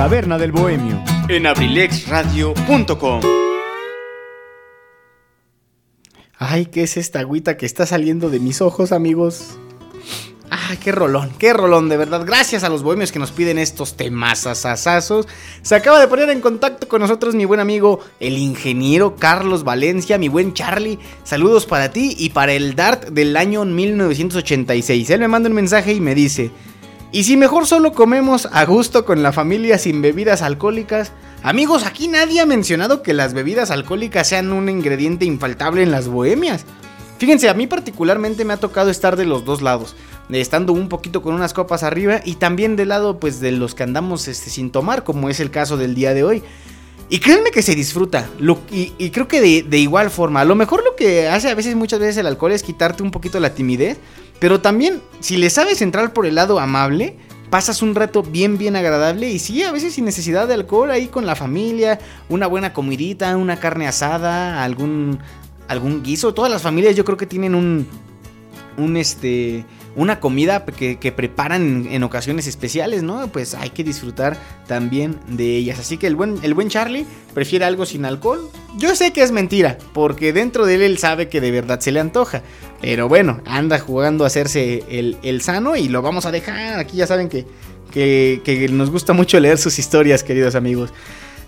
Caverna 0.07 0.39
del 0.39 0.53
bohemio. 0.53 1.03
En 1.29 1.49
abrilexradio.com. 1.49 3.23
Ay, 6.39 6.67
¿qué 6.67 6.85
es 6.85 6.97
esta 6.97 7.19
agüita 7.19 7.57
que 7.57 7.67
está 7.67 7.87
saliendo 7.87 8.31
de 8.31 8.39
mis 8.39 8.61
ojos, 8.61 8.93
amigos? 8.93 9.59
Ay, 10.49 10.77
qué 10.77 10.93
rolón, 10.93 11.33
qué 11.41 11.53
rolón, 11.53 11.89
de 11.89 11.97
verdad. 11.97 12.25
Gracias 12.25 12.63
a 12.63 12.69
los 12.69 12.85
bohemios 12.85 13.11
que 13.11 13.19
nos 13.19 13.33
piden 13.33 13.59
estos 13.59 13.97
temasasazazos. 13.97 15.27
Se 15.63 15.75
acaba 15.75 15.99
de 15.99 16.07
poner 16.07 16.31
en 16.31 16.41
contacto 16.41 16.87
con 16.87 17.01
nosotros 17.01 17.35
mi 17.35 17.45
buen 17.45 17.59
amigo, 17.59 17.99
el 18.21 18.39
ingeniero 18.39 19.17
Carlos 19.17 19.65
Valencia, 19.65 20.19
mi 20.19 20.29
buen 20.29 20.55
Charlie. 20.55 21.01
Saludos 21.25 21.67
para 21.67 21.91
ti 21.91 22.15
y 22.17 22.31
para 22.31 22.53
el 22.53 22.77
DART 22.77 23.09
del 23.09 23.37
año 23.37 23.65
1986. 23.65 25.11
Él 25.11 25.19
me 25.19 25.27
manda 25.27 25.49
un 25.49 25.57
mensaje 25.57 25.95
y 25.95 26.01
me 26.01 26.15
dice: 26.15 26.53
¿Y 27.17 27.25
si 27.25 27.39
mejor 27.39 27.67
solo 27.67 27.95
comemos 27.95 28.47
a 28.53 28.67
gusto 28.67 29.07
con 29.07 29.23
la 29.23 29.33
familia 29.33 29.79
sin 29.79 30.03
bebidas 30.03 30.43
alcohólicas? 30.43 31.13
Amigos, 31.43 31.87
aquí 31.87 32.09
nadie 32.09 32.43
ha 32.43 32.45
mencionado 32.45 33.03
que 33.03 33.15
las 33.15 33.33
bebidas 33.33 33.71
alcohólicas 33.71 34.29
sean 34.29 34.53
un 34.53 34.69
ingrediente 34.69 35.25
infaltable 35.25 35.83
en 35.83 35.91
las 35.91 36.09
bohemias. 36.09 36.67
Fíjense, 37.17 37.49
a 37.49 37.55
mí 37.55 37.67
particularmente 37.67 38.45
me 38.45 38.53
ha 38.53 38.59
tocado 38.59 38.91
estar 38.91 39.17
de 39.17 39.25
los 39.25 39.47
dos 39.47 39.63
lados, 39.63 39.97
estando 40.29 40.75
un 40.75 40.91
poquito 40.91 41.23
con 41.23 41.33
unas 41.33 41.55
copas 41.55 41.85
arriba 41.85 42.21
y 42.23 42.35
también 42.35 42.77
del 42.77 42.91
lado 42.91 43.19
pues 43.19 43.41
de 43.41 43.51
los 43.51 43.75
que 43.75 43.85
andamos 43.85 44.29
este, 44.29 44.51
sin 44.51 44.71
tomar, 44.71 45.03
como 45.03 45.31
es 45.31 45.41
el 45.41 45.51
caso 45.51 45.79
del 45.79 45.95
día 45.95 46.13
de 46.13 46.23
hoy. 46.23 46.43
Y 47.09 47.21
créanme 47.21 47.51
que 47.53 47.63
se 47.63 47.75
disfruta, 47.77 48.29
lo- 48.41 48.59
y, 48.71 48.93
y 48.99 49.11
creo 49.11 49.29
que 49.29 49.41
de, 49.41 49.63
de 49.63 49.79
igual 49.79 50.11
forma, 50.11 50.41
a 50.41 50.45
lo 50.45 50.57
mejor 50.57 50.83
lo 50.85 50.97
que 50.97 51.29
hace 51.29 51.49
a 51.49 51.55
veces, 51.55 51.77
muchas 51.77 52.01
veces 52.01 52.17
el 52.17 52.27
alcohol 52.27 52.51
es 52.51 52.65
quitarte 52.65 53.03
un 53.05 53.13
poquito 53.13 53.39
la 53.39 53.55
timidez, 53.55 53.99
pero 54.41 54.61
también 54.61 55.01
si 55.21 55.37
le 55.37 55.49
sabes 55.51 55.83
entrar 55.83 56.13
por 56.13 56.27
el 56.27 56.35
lado 56.35 56.59
amable, 56.59 57.17
pasas 57.49 57.81
un 57.81 57.95
rato 57.95 58.25
bien, 58.25 58.59
bien 58.59 58.75
agradable 58.75 59.31
y 59.31 59.39
sí, 59.39 59.63
a 59.63 59.71
veces 59.71 59.95
sin 59.95 60.05
necesidad 60.05 60.49
de 60.49 60.55
alcohol, 60.55 60.91
ahí 60.91 61.07
con 61.07 61.27
la 61.27 61.37
familia, 61.37 62.01
una 62.29 62.49
buena 62.49 62.73
comidita, 62.73 63.37
una 63.37 63.61
carne 63.61 63.87
asada, 63.87 64.65
algún, 64.65 65.21
algún 65.69 66.03
guiso. 66.03 66.35
Todas 66.35 66.51
las 66.51 66.63
familias 66.63 66.97
yo 66.97 67.05
creo 67.05 67.17
que 67.17 67.27
tienen 67.27 67.55
un, 67.55 67.87
un 68.77 68.97
este, 68.97 69.65
una 69.97 70.21
comida 70.21 70.65
que, 70.65 70.99
que 70.99 71.11
preparan 71.11 71.89
en, 71.91 72.03
ocasiones 72.03 72.47
especiales, 72.47 73.03
¿no? 73.03 73.27
Pues 73.29 73.55
hay 73.55 73.71
que 73.71 73.83
disfrutar 73.83 74.39
también 74.67 75.19
de 75.27 75.57
ellas. 75.57 75.79
Así 75.79 75.97
que 75.97 76.07
el 76.07 76.15
buen, 76.15 76.39
el 76.43 76.53
buen 76.53 76.69
Charlie 76.69 77.07
prefiere 77.35 77.65
algo 77.65 77.87
sin 77.87 78.05
alcohol. 78.05 78.51
Yo 78.77 78.95
sé 78.95 79.13
que 79.13 79.23
es 79.23 79.33
mentira, 79.33 79.79
porque 79.95 80.35
dentro 80.35 80.67
de 80.67 80.75
él 80.77 80.83
él 80.83 80.99
sabe 80.99 81.29
que 81.29 81.41
de 81.41 81.51
verdad 81.51 81.81
se 81.81 81.93
le 81.93 82.01
antoja. 82.01 82.43
Pero 82.83 83.09
bueno, 83.09 83.41
anda 83.47 83.79
jugando 83.79 84.25
a 84.25 84.27
hacerse 84.27 84.85
el, 84.91 85.17
el 85.23 85.41
sano 85.41 85.77
y 85.77 85.89
lo 85.89 86.03
vamos 86.03 86.27
a 86.27 86.31
dejar. 86.31 86.79
Aquí 86.79 86.99
ya 86.99 87.07
saben 87.07 87.31
que, 87.31 87.47
que 87.93 88.69
nos 88.71 88.91
gusta 88.91 89.15
mucho 89.15 89.41
leer 89.41 89.57
sus 89.57 89.79
historias, 89.79 90.23
queridos 90.23 90.55
amigos. 90.55 90.93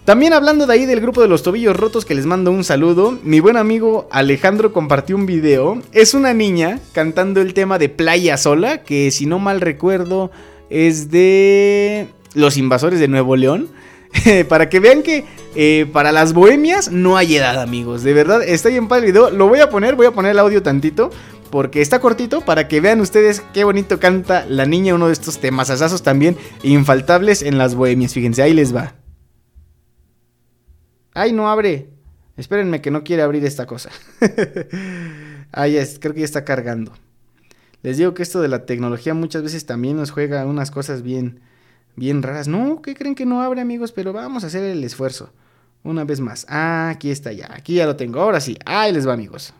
También 0.08 0.32
hablando 0.32 0.66
de 0.66 0.72
ahí 0.72 0.86
del 0.86 1.02
grupo 1.02 1.20
de 1.20 1.28
los 1.28 1.42
tobillos 1.42 1.76
rotos 1.76 2.06
que 2.06 2.14
les 2.14 2.24
mando 2.24 2.50
un 2.50 2.64
saludo, 2.64 3.18
mi 3.24 3.40
buen 3.40 3.58
amigo 3.58 4.08
Alejandro 4.10 4.72
compartió 4.72 5.14
un 5.14 5.26
video. 5.26 5.82
Es 5.92 6.14
una 6.14 6.32
niña 6.32 6.80
cantando 6.92 7.42
el 7.42 7.52
tema 7.52 7.78
de 7.78 7.90
Playa 7.90 8.38
Sola, 8.38 8.84
que 8.84 9.10
si 9.10 9.26
no 9.26 9.38
mal 9.38 9.60
recuerdo 9.60 10.30
es 10.70 11.10
de 11.10 12.08
Los 12.32 12.56
Invasores 12.56 13.00
de 13.00 13.08
Nuevo 13.08 13.36
León. 13.36 13.68
para 14.48 14.70
que 14.70 14.80
vean 14.80 15.02
que 15.02 15.26
eh, 15.54 15.84
para 15.92 16.10
las 16.10 16.32
bohemias 16.32 16.90
no 16.90 17.18
hay 17.18 17.36
edad, 17.36 17.60
amigos. 17.60 18.02
De 18.02 18.14
verdad, 18.14 18.42
está 18.42 18.70
bien 18.70 18.88
padre 18.88 19.08
el 19.08 19.12
video. 19.12 19.28
Lo 19.28 19.46
voy 19.46 19.60
a 19.60 19.68
poner, 19.68 19.94
voy 19.94 20.06
a 20.06 20.12
poner 20.12 20.30
el 20.30 20.38
audio 20.38 20.62
tantito. 20.62 21.10
Porque 21.50 21.82
está 21.82 22.00
cortito 22.00 22.40
para 22.40 22.66
que 22.66 22.80
vean 22.80 23.02
ustedes 23.02 23.42
qué 23.52 23.62
bonito 23.64 24.00
canta 24.00 24.46
la 24.48 24.64
niña 24.64 24.94
uno 24.94 25.08
de 25.08 25.12
estos 25.12 25.38
temas 25.38 25.68
asazos 25.68 26.02
también 26.02 26.38
infaltables 26.62 27.42
en 27.42 27.58
las 27.58 27.74
bohemias. 27.74 28.14
Fíjense, 28.14 28.40
ahí 28.40 28.54
les 28.54 28.74
va. 28.74 28.94
Ay, 31.14 31.32
no 31.32 31.48
abre. 31.48 31.88
Espérenme 32.36 32.80
que 32.80 32.90
no 32.90 33.02
quiere 33.02 33.22
abrir 33.22 33.44
esta 33.44 33.66
cosa. 33.66 33.90
Ay, 35.52 35.76
es, 35.76 35.98
creo 35.98 36.14
que 36.14 36.20
ya 36.20 36.24
está 36.24 36.44
cargando. 36.44 36.92
Les 37.82 37.96
digo 37.96 38.14
que 38.14 38.22
esto 38.22 38.40
de 38.40 38.48
la 38.48 38.66
tecnología 38.66 39.14
muchas 39.14 39.42
veces 39.42 39.66
también 39.66 39.96
nos 39.96 40.10
juega 40.10 40.46
unas 40.46 40.70
cosas 40.70 41.02
bien, 41.02 41.40
bien 41.96 42.22
raras. 42.22 42.48
No, 42.48 42.82
¿qué 42.82 42.94
creen 42.94 43.14
que 43.14 43.26
no 43.26 43.42
abre, 43.42 43.60
amigos? 43.60 43.92
Pero 43.92 44.12
vamos 44.12 44.44
a 44.44 44.48
hacer 44.48 44.64
el 44.64 44.84
esfuerzo. 44.84 45.32
Una 45.84 46.04
vez 46.04 46.20
más. 46.20 46.44
Ah, 46.48 46.90
aquí 46.90 47.10
está 47.10 47.32
ya. 47.32 47.48
Aquí 47.52 47.74
ya 47.74 47.86
lo 47.86 47.96
tengo. 47.96 48.20
Ahora 48.20 48.40
sí. 48.40 48.56
Ahí 48.64 48.92
les 48.92 49.06
va, 49.06 49.12
amigos. 49.14 49.54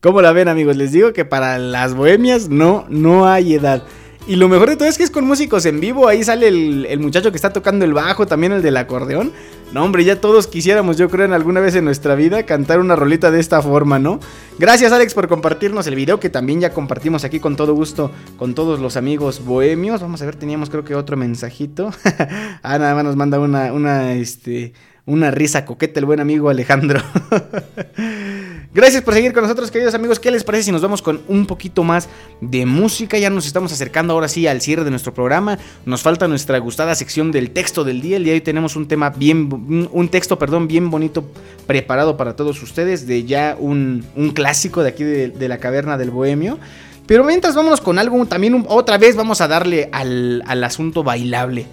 ¿Cómo 0.00 0.20
la 0.20 0.32
ven 0.32 0.48
amigos? 0.48 0.76
Les 0.76 0.92
digo 0.92 1.12
que 1.12 1.24
para 1.24 1.58
las 1.58 1.94
bohemias 1.94 2.48
no, 2.48 2.84
no 2.88 3.26
hay 3.26 3.54
edad. 3.54 3.82
Y 4.28 4.34
lo 4.36 4.48
mejor 4.48 4.68
de 4.68 4.76
todo 4.76 4.88
es 4.88 4.98
que 4.98 5.04
es 5.04 5.10
con 5.10 5.24
músicos 5.24 5.66
en 5.66 5.78
vivo. 5.78 6.08
Ahí 6.08 6.24
sale 6.24 6.48
el, 6.48 6.98
muchacho 6.98 7.30
que 7.30 7.36
está 7.36 7.52
tocando 7.52 7.84
el 7.84 7.94
bajo, 7.94 8.26
también 8.26 8.52
el 8.52 8.60
del 8.60 8.76
acordeón. 8.76 9.32
No, 9.72 9.84
hombre, 9.84 10.04
ya 10.04 10.20
todos 10.20 10.48
quisiéramos, 10.48 10.96
yo 10.96 11.08
creo, 11.08 11.26
en 11.26 11.32
alguna 11.32 11.60
vez 11.60 11.76
en 11.76 11.84
nuestra 11.84 12.14
vida 12.16 12.44
cantar 12.44 12.80
una 12.80 12.96
rolita 12.96 13.30
de 13.30 13.38
esta 13.38 13.62
forma, 13.62 13.98
¿no? 13.98 14.18
Gracias, 14.58 14.92
Alex, 14.92 15.14
por 15.14 15.28
compartirnos 15.28 15.86
el 15.86 15.94
video 15.94 16.18
que 16.18 16.28
también 16.28 16.60
ya 16.60 16.70
compartimos 16.70 17.24
aquí 17.24 17.40
con 17.40 17.56
todo 17.56 17.74
gusto 17.74 18.10
con 18.36 18.54
todos 18.54 18.80
los 18.80 18.96
amigos 18.96 19.44
bohemios. 19.44 20.02
Vamos 20.02 20.22
a 20.22 20.26
ver, 20.26 20.36
teníamos 20.36 20.70
creo 20.70 20.84
que 20.84 20.94
otro 20.94 21.16
mensajito. 21.16 21.90
ah, 22.62 22.78
nada 22.78 22.94
más 22.94 23.04
nos 23.04 23.16
manda 23.16 23.38
una, 23.38 23.72
una, 23.72 24.14
este, 24.14 24.72
una 25.04 25.30
risa 25.30 25.64
coqueta 25.64 26.00
el 26.00 26.06
buen 26.06 26.20
amigo 26.20 26.48
Alejandro. 26.48 27.00
Gracias 28.76 29.02
por 29.02 29.14
seguir 29.14 29.32
con 29.32 29.42
nosotros, 29.42 29.70
queridos 29.70 29.94
amigos. 29.94 30.20
¿Qué 30.20 30.30
les 30.30 30.44
parece 30.44 30.64
si 30.64 30.70
nos 30.70 30.82
vamos 30.82 31.00
con 31.00 31.22
un 31.28 31.46
poquito 31.46 31.82
más 31.82 32.10
de 32.42 32.66
música? 32.66 33.16
Ya 33.16 33.30
nos 33.30 33.46
estamos 33.46 33.72
acercando 33.72 34.12
ahora 34.12 34.28
sí 34.28 34.46
al 34.46 34.60
cierre 34.60 34.84
de 34.84 34.90
nuestro 34.90 35.14
programa. 35.14 35.58
Nos 35.86 36.02
falta 36.02 36.28
nuestra 36.28 36.58
gustada 36.58 36.94
sección 36.94 37.32
del 37.32 37.52
texto 37.52 37.84
del 37.84 38.02
día. 38.02 38.18
El 38.18 38.24
día 38.24 38.34
de 38.34 38.40
hoy 38.40 38.42
tenemos 38.42 38.76
un 38.76 38.86
tema 38.86 39.08
bien, 39.08 39.88
un 39.90 40.08
texto, 40.10 40.38
perdón, 40.38 40.68
bien 40.68 40.90
bonito 40.90 41.24
preparado 41.66 42.18
para 42.18 42.36
todos 42.36 42.62
ustedes 42.62 43.06
de 43.06 43.24
ya 43.24 43.56
un, 43.58 44.04
clásico 44.34 44.82
de 44.82 44.90
aquí 44.90 45.04
de, 45.04 45.48
la 45.48 45.56
caverna 45.56 45.96
del 45.96 46.10
bohemio. 46.10 46.58
Pero 47.06 47.24
mientras 47.24 47.54
vámonos 47.54 47.80
con 47.80 47.98
algo, 47.98 48.26
también 48.26 48.66
otra 48.68 48.98
vez 48.98 49.16
vamos 49.16 49.40
a 49.40 49.48
darle 49.48 49.88
al, 49.90 50.42
al 50.46 50.62
asunto 50.62 51.02
bailable. 51.02 51.64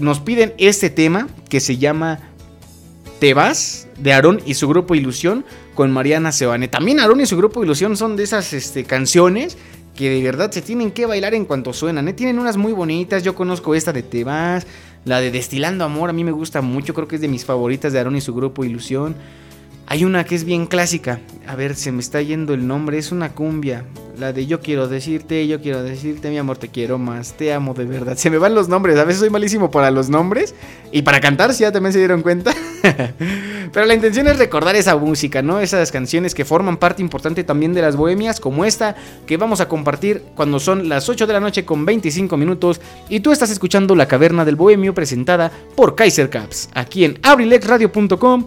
Nos 0.00 0.20
piden 0.20 0.54
este 0.58 0.90
tema 0.90 1.26
que 1.48 1.58
se 1.58 1.76
llama 1.76 2.20
Te 3.18 3.34
vas 3.34 3.88
de 3.98 4.12
Aarón 4.12 4.40
y 4.46 4.54
su 4.54 4.68
grupo 4.68 4.94
Ilusión 4.94 5.44
con 5.76 5.92
Mariana 5.92 6.32
Sebane. 6.32 6.66
También 6.66 6.98
Aaron 6.98 7.20
y 7.20 7.26
su 7.26 7.36
grupo 7.36 7.62
Ilusión 7.62 7.96
son 7.96 8.16
de 8.16 8.24
esas 8.24 8.52
este, 8.52 8.82
canciones 8.82 9.56
que 9.94 10.10
de 10.10 10.22
verdad 10.22 10.50
se 10.50 10.62
tienen 10.62 10.90
que 10.90 11.06
bailar 11.06 11.34
en 11.34 11.44
cuanto 11.44 11.72
suenan. 11.72 12.08
¿eh? 12.08 12.12
Tienen 12.12 12.40
unas 12.40 12.56
muy 12.56 12.72
bonitas. 12.72 13.22
Yo 13.22 13.36
conozco 13.36 13.74
esta 13.76 13.92
de 13.92 14.02
Te 14.02 14.24
vas, 14.24 14.66
la 15.04 15.20
de 15.20 15.30
Destilando 15.30 15.84
Amor. 15.84 16.10
A 16.10 16.12
mí 16.12 16.24
me 16.24 16.32
gusta 16.32 16.60
mucho. 16.62 16.94
Creo 16.94 17.06
que 17.06 17.14
es 17.14 17.20
de 17.20 17.28
mis 17.28 17.44
favoritas 17.44 17.92
de 17.92 18.00
Aaron 18.00 18.16
y 18.16 18.20
su 18.20 18.34
grupo 18.34 18.64
Ilusión. 18.64 19.14
Hay 19.88 20.04
una 20.04 20.24
que 20.24 20.34
es 20.34 20.44
bien 20.44 20.66
clásica. 20.66 21.20
A 21.46 21.54
ver, 21.54 21.76
se 21.76 21.92
me 21.92 22.00
está 22.00 22.20
yendo 22.20 22.54
el 22.54 22.66
nombre. 22.66 22.98
Es 22.98 23.12
una 23.12 23.30
cumbia. 23.30 23.84
La 24.18 24.32
de 24.32 24.46
yo 24.46 24.60
quiero 24.60 24.88
decirte, 24.88 25.46
yo 25.46 25.60
quiero 25.60 25.82
decirte, 25.82 26.30
mi 26.30 26.38
amor, 26.38 26.56
te 26.56 26.68
quiero 26.68 26.98
más, 26.98 27.34
te 27.34 27.52
amo 27.52 27.74
de 27.74 27.84
verdad. 27.84 28.16
Se 28.16 28.30
me 28.30 28.38
van 28.38 28.54
los 28.54 28.68
nombres. 28.68 28.98
A 28.98 29.04
veces 29.04 29.20
soy 29.20 29.30
malísimo 29.30 29.70
para 29.70 29.92
los 29.92 30.08
nombres. 30.08 30.54
Y 30.90 31.02
para 31.02 31.20
cantar, 31.20 31.54
si 31.54 31.60
ya 31.62 31.70
también 31.70 31.92
se 31.92 31.98
dieron 31.98 32.22
cuenta. 32.22 32.52
Pero 33.72 33.86
la 33.86 33.94
intención 33.94 34.26
es 34.26 34.38
recordar 34.38 34.74
esa 34.74 34.96
música, 34.96 35.42
¿no? 35.42 35.60
Esas 35.60 35.92
canciones 35.92 36.34
que 36.34 36.44
forman 36.44 36.78
parte 36.78 37.02
importante 37.02 37.44
también 37.44 37.72
de 37.72 37.82
las 37.82 37.94
bohemias, 37.94 38.40
como 38.40 38.64
esta, 38.64 38.96
que 39.26 39.36
vamos 39.36 39.60
a 39.60 39.68
compartir 39.68 40.22
cuando 40.34 40.58
son 40.58 40.88
las 40.88 41.08
8 41.08 41.26
de 41.26 41.32
la 41.32 41.40
noche 41.40 41.64
con 41.64 41.84
25 41.84 42.36
minutos. 42.36 42.80
Y 43.08 43.20
tú 43.20 43.30
estás 43.30 43.50
escuchando 43.50 43.94
La 43.94 44.08
Caverna 44.08 44.44
del 44.44 44.56
Bohemio 44.56 44.94
presentada 44.94 45.52
por 45.76 45.94
Kaiser 45.94 46.30
Caps, 46.30 46.70
aquí 46.74 47.04
en 47.04 47.18
abrilexradio.com 47.22 48.46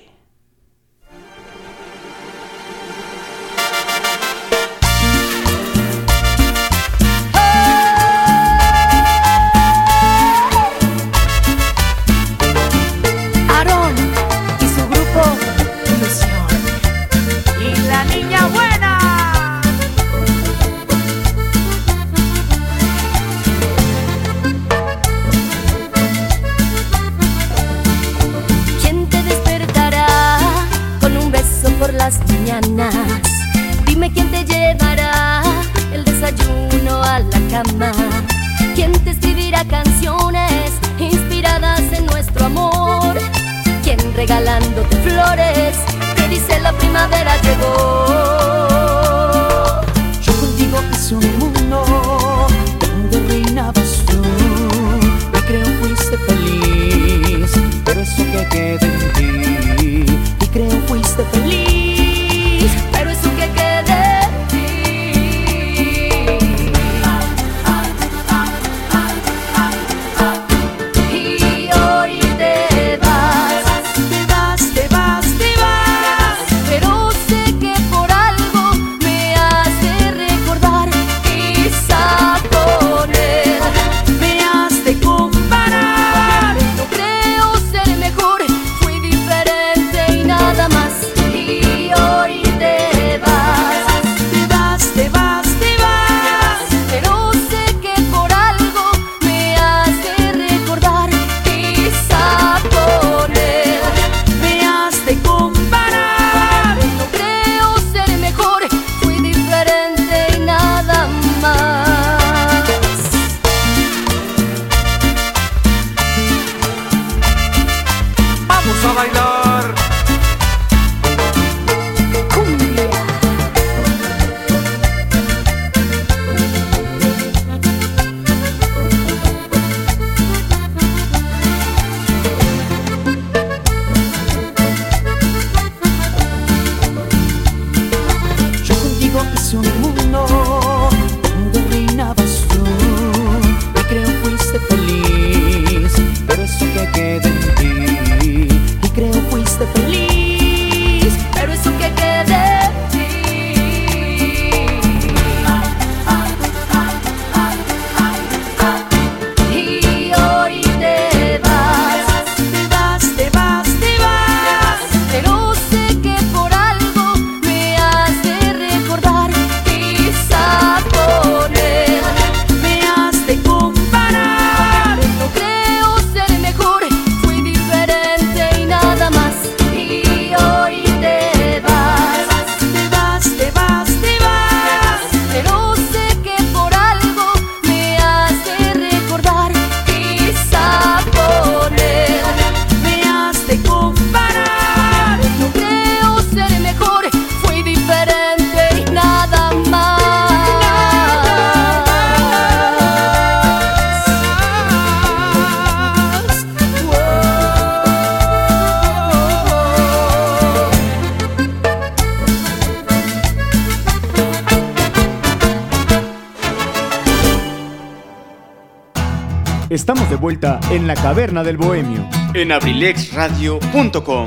Vuelta 220.31 220.61
en 220.71 220.87
la 220.87 220.93
caverna 220.93 221.43
del 221.43 221.57
bohemio. 221.57 222.07
En 222.33 222.53
abrilexradio.com. 222.53 224.25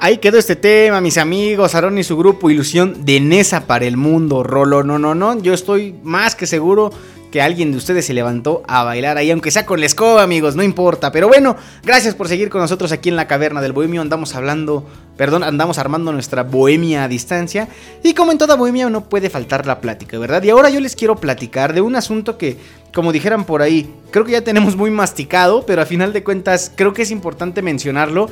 Ahí 0.00 0.18
quedó 0.18 0.36
este 0.36 0.54
tema, 0.54 1.00
mis 1.00 1.16
amigos, 1.16 1.74
Aaron 1.74 1.96
y 1.96 2.04
su 2.04 2.14
grupo 2.18 2.50
Ilusión 2.50 3.06
de 3.06 3.20
Nesa 3.20 3.66
para 3.66 3.86
el 3.86 3.96
mundo. 3.96 4.42
Rolo, 4.42 4.82
no, 4.82 4.98
no, 4.98 5.14
no. 5.14 5.40
Yo 5.40 5.54
estoy 5.54 5.94
más 6.02 6.34
que 6.34 6.46
seguro 6.46 6.90
que 7.30 7.42
alguien 7.42 7.72
de 7.72 7.78
ustedes 7.78 8.06
se 8.06 8.14
levantó 8.14 8.62
a 8.66 8.84
bailar 8.84 9.18
ahí, 9.18 9.30
aunque 9.30 9.50
sea 9.50 9.66
con 9.66 9.80
la 9.80 9.88
amigos, 10.20 10.56
no 10.56 10.62
importa. 10.62 11.12
Pero 11.12 11.28
bueno, 11.28 11.56
gracias 11.82 12.14
por 12.14 12.28
seguir 12.28 12.48
con 12.48 12.60
nosotros 12.60 12.92
aquí 12.92 13.08
en 13.08 13.16
la 13.16 13.26
caverna 13.26 13.60
del 13.60 13.72
bohemio. 13.72 14.00
Andamos 14.00 14.34
hablando, 14.34 14.86
perdón, 15.16 15.42
andamos 15.42 15.78
armando 15.78 16.12
nuestra 16.12 16.42
bohemia 16.42 17.04
a 17.04 17.08
distancia. 17.08 17.68
Y 18.02 18.14
como 18.14 18.32
en 18.32 18.38
toda 18.38 18.56
bohemia 18.56 18.88
no 18.88 19.08
puede 19.08 19.30
faltar 19.30 19.66
la 19.66 19.80
plática, 19.80 20.18
¿verdad? 20.18 20.42
Y 20.42 20.50
ahora 20.50 20.70
yo 20.70 20.80
les 20.80 20.96
quiero 20.96 21.16
platicar 21.16 21.72
de 21.74 21.80
un 21.80 21.96
asunto 21.96 22.38
que, 22.38 22.56
como 22.94 23.12
dijeran 23.12 23.44
por 23.44 23.62
ahí, 23.62 23.92
creo 24.10 24.24
que 24.24 24.32
ya 24.32 24.42
tenemos 24.42 24.76
muy 24.76 24.90
masticado, 24.90 25.66
pero 25.66 25.82
a 25.82 25.86
final 25.86 26.12
de 26.12 26.24
cuentas 26.24 26.72
creo 26.74 26.92
que 26.92 27.02
es 27.02 27.10
importante 27.10 27.62
mencionarlo 27.62 28.30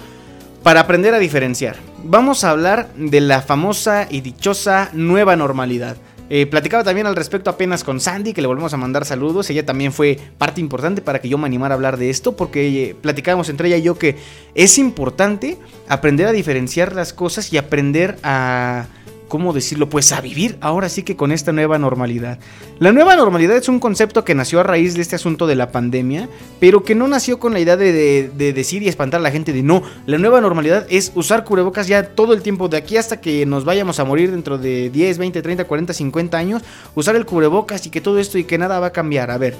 para 0.62 0.80
aprender 0.80 1.14
a 1.14 1.18
diferenciar. 1.18 1.76
Vamos 2.02 2.44
a 2.44 2.50
hablar 2.50 2.88
de 2.96 3.20
la 3.20 3.42
famosa 3.42 4.06
y 4.10 4.20
dichosa 4.20 4.90
nueva 4.92 5.36
normalidad. 5.36 5.96
Eh, 6.28 6.46
platicaba 6.46 6.82
también 6.82 7.06
al 7.06 7.14
respecto 7.14 7.50
apenas 7.50 7.84
con 7.84 8.00
Sandy, 8.00 8.32
que 8.32 8.40
le 8.40 8.48
volvemos 8.48 8.72
a 8.74 8.76
mandar 8.76 9.04
saludos. 9.04 9.48
Ella 9.50 9.64
también 9.64 9.92
fue 9.92 10.18
parte 10.38 10.60
importante 10.60 11.02
para 11.02 11.20
que 11.20 11.28
yo 11.28 11.38
me 11.38 11.46
animara 11.46 11.74
a 11.74 11.76
hablar 11.76 11.96
de 11.96 12.10
esto, 12.10 12.36
porque 12.36 12.90
eh, 12.90 12.96
platicábamos 13.00 13.48
entre 13.48 13.68
ella 13.68 13.76
y 13.76 13.82
yo 13.82 13.96
que 13.96 14.16
es 14.54 14.78
importante 14.78 15.58
aprender 15.88 16.26
a 16.26 16.32
diferenciar 16.32 16.94
las 16.94 17.12
cosas 17.12 17.52
y 17.52 17.58
aprender 17.58 18.18
a 18.22 18.86
¿cómo 19.28 19.52
decirlo? 19.52 19.88
Pues 19.88 20.12
a 20.12 20.20
vivir 20.20 20.56
ahora 20.60 20.88
sí 20.88 21.02
que 21.02 21.16
con 21.16 21.32
esta 21.32 21.52
nueva 21.52 21.78
normalidad. 21.78 22.38
La 22.78 22.92
nueva 22.92 23.16
normalidad 23.16 23.56
es 23.56 23.68
un 23.68 23.80
concepto 23.80 24.24
que 24.24 24.34
nació 24.34 24.60
a 24.60 24.62
raíz 24.62 24.94
de 24.94 25.02
este 25.02 25.16
asunto 25.16 25.46
de 25.46 25.54
la 25.54 25.72
pandemia, 25.72 26.28
pero 26.60 26.84
que 26.84 26.94
no 26.94 27.08
nació 27.08 27.38
con 27.38 27.52
la 27.52 27.60
idea 27.60 27.76
de, 27.76 28.30
decir 28.36 28.82
y 28.82 28.88
espantar 28.88 29.20
a 29.20 29.22
la 29.22 29.30
gente 29.30 29.52
de 29.52 29.62
no. 29.62 29.82
La 30.06 30.18
nueva 30.18 30.40
normalidad 30.40 30.86
es 30.88 31.12
usar 31.14 31.44
cubrebocas 31.44 31.88
ya 31.88 32.14
todo 32.14 32.32
el 32.32 32.42
tiempo, 32.42 32.68
de 32.68 32.76
aquí 32.76 32.96
hasta 32.96 33.20
que 33.20 33.46
nos 33.46 33.64
vayamos 33.64 33.98
a 34.00 34.04
morir 34.04 34.30
dentro 34.30 34.58
de 34.58 34.90
10, 34.90 35.18
20, 35.18 35.42
30, 35.42 35.64
40, 35.64 35.92
50 35.92 36.38
años, 36.38 36.62
usar 36.94 37.16
el 37.16 37.26
cubrebocas 37.26 37.86
y 37.86 37.90
que 37.90 38.00
todo 38.00 38.18
esto 38.18 38.38
y 38.38 38.44
que 38.44 38.58
nada 38.58 38.80
va 38.80 38.88
a 38.88 38.92
cambiar. 38.92 39.30
A 39.30 39.38
ver, 39.38 39.54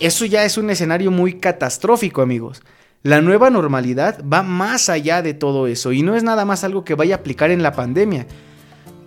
eso 0.00 0.24
ya 0.24 0.44
es 0.44 0.58
un 0.58 0.70
escenario 0.70 1.10
muy 1.10 1.34
catastrófico, 1.34 2.22
amigos. 2.22 2.62
La 3.02 3.20
nueva 3.20 3.50
normalidad 3.50 4.20
va 4.24 4.42
más 4.42 4.88
allá 4.88 5.22
de 5.22 5.32
todo 5.32 5.68
eso 5.68 5.92
y 5.92 6.02
no 6.02 6.16
es 6.16 6.24
nada 6.24 6.44
más 6.44 6.64
algo 6.64 6.84
que 6.84 6.94
vaya 6.94 7.14
a 7.14 7.18
aplicar 7.18 7.50
en 7.50 7.62
la 7.62 7.72
pandemia. 7.72 8.26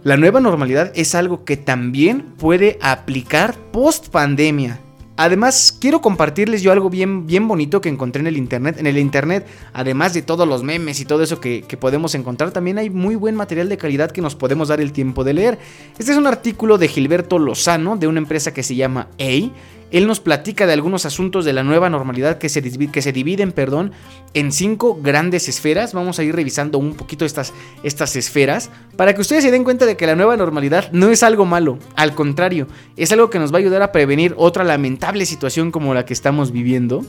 La 0.02 0.16
nueva 0.16 0.40
normalidad 0.40 0.94
es 0.96 1.14
algo 1.14 1.44
que 1.44 1.58
también 1.58 2.24
puede 2.38 2.80
aplicar 2.82 3.56
post 3.74 4.08
pandemia. 4.08 4.80
Además, 5.18 5.78
quiero 5.78 6.00
compartirles 6.00 6.62
yo 6.62 6.72
algo 6.72 6.90
bien, 6.90 7.28
bien 7.28 7.46
bonito 7.50 7.82
que 7.82 7.90
encontré 7.90 8.22
en 8.22 8.28
el 8.28 8.38
internet. 8.38 8.78
En 8.80 8.88
el 8.88 8.98
internet, 8.98 9.46
además 9.74 10.14
de 10.14 10.22
todos 10.22 10.48
los 10.48 10.64
memes 10.64 11.02
y 11.02 11.06
todo 11.06 11.22
eso 11.22 11.42
que, 11.42 11.64
que, 11.64 11.76
podemos 11.76 12.16
encontrar, 12.16 12.52
también 12.52 12.78
hay 12.78 12.90
muy 12.90 13.16
buen 13.16 13.36
material 13.36 13.68
de 13.68 13.76
calidad 13.76 14.12
que 14.12 14.22
nos 14.22 14.36
podemos 14.36 14.70
dar 14.70 14.80
el 14.80 14.94
tiempo 14.94 15.26
de 15.26 15.34
leer. 15.34 15.60
Este 15.98 16.14
es 16.14 16.18
un 16.18 16.28
artículo 16.28 16.78
de 16.78 16.88
Gilberto 16.88 17.38
Lozano, 17.38 17.98
de 17.98 18.08
una 18.08 18.20
empresa 18.20 18.54
que 18.54 18.64
se 18.64 18.76
llama 18.76 19.10
A. 19.20 19.52
Él 19.92 20.08
nos 20.08 20.20
platica 20.20 20.68
de 20.68 20.74
algunos 20.74 21.06
asuntos 21.06 21.46
de 21.46 21.54
la 21.54 21.64
nueva 21.64 21.90
normalidad 21.90 22.38
que 22.38 22.50
se, 22.50 22.62
que 22.62 23.02
se 23.02 23.12
dividen 23.12 23.52
perdón, 23.52 23.92
en 24.34 24.52
cinco 24.52 25.00
grandes 25.02 25.50
esferas. 25.50 25.94
Vamos 25.94 26.20
a 26.20 26.24
ir 26.24 26.36
revisando 26.36 26.78
un 26.78 26.94
poquito 26.94 27.26
estas, 27.26 27.54
estas 27.84 28.16
esferas 28.16 28.70
para 28.96 29.16
que 29.16 29.22
ustedes 29.22 29.44
se 29.44 29.52
den 29.52 29.64
cuenta 29.64 29.86
de 29.86 29.98
que 29.98 30.08
la 30.08 30.16
nueva 30.16 30.38
normalidad 30.38 30.92
no 30.92 31.10
es 31.10 31.24
algo 31.24 31.46
malo. 31.46 31.80
Al 31.96 32.14
contrario, 32.14 32.68
es 32.98 33.12
algo 33.12 33.30
que 33.30 33.40
nos 33.40 33.52
va 33.52 33.58
a 33.58 33.60
ayudar 33.60 33.82
a 33.82 33.92
prevenir 33.92 34.34
otra 34.38 34.64
lamentable 34.64 35.26
situación 35.26 35.72
como 35.72 35.94
la 35.94 36.06
que 36.06 36.14
estamos 36.14 36.52
viviendo 36.52 37.04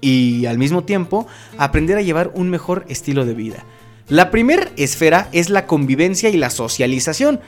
y 0.00 0.46
al 0.46 0.58
mismo 0.58 0.84
tiempo 0.84 1.26
aprender 1.58 1.96
a 1.98 2.02
llevar 2.02 2.30
un 2.34 2.50
mejor 2.50 2.84
estilo 2.88 3.24
de 3.24 3.34
vida. 3.34 3.64
La 4.08 4.30
primera 4.30 4.70
esfera 4.76 5.28
es 5.32 5.50
la 5.50 5.66
convivencia 5.66 6.28
y 6.28 6.36
la 6.36 6.50
socialización. 6.50 7.40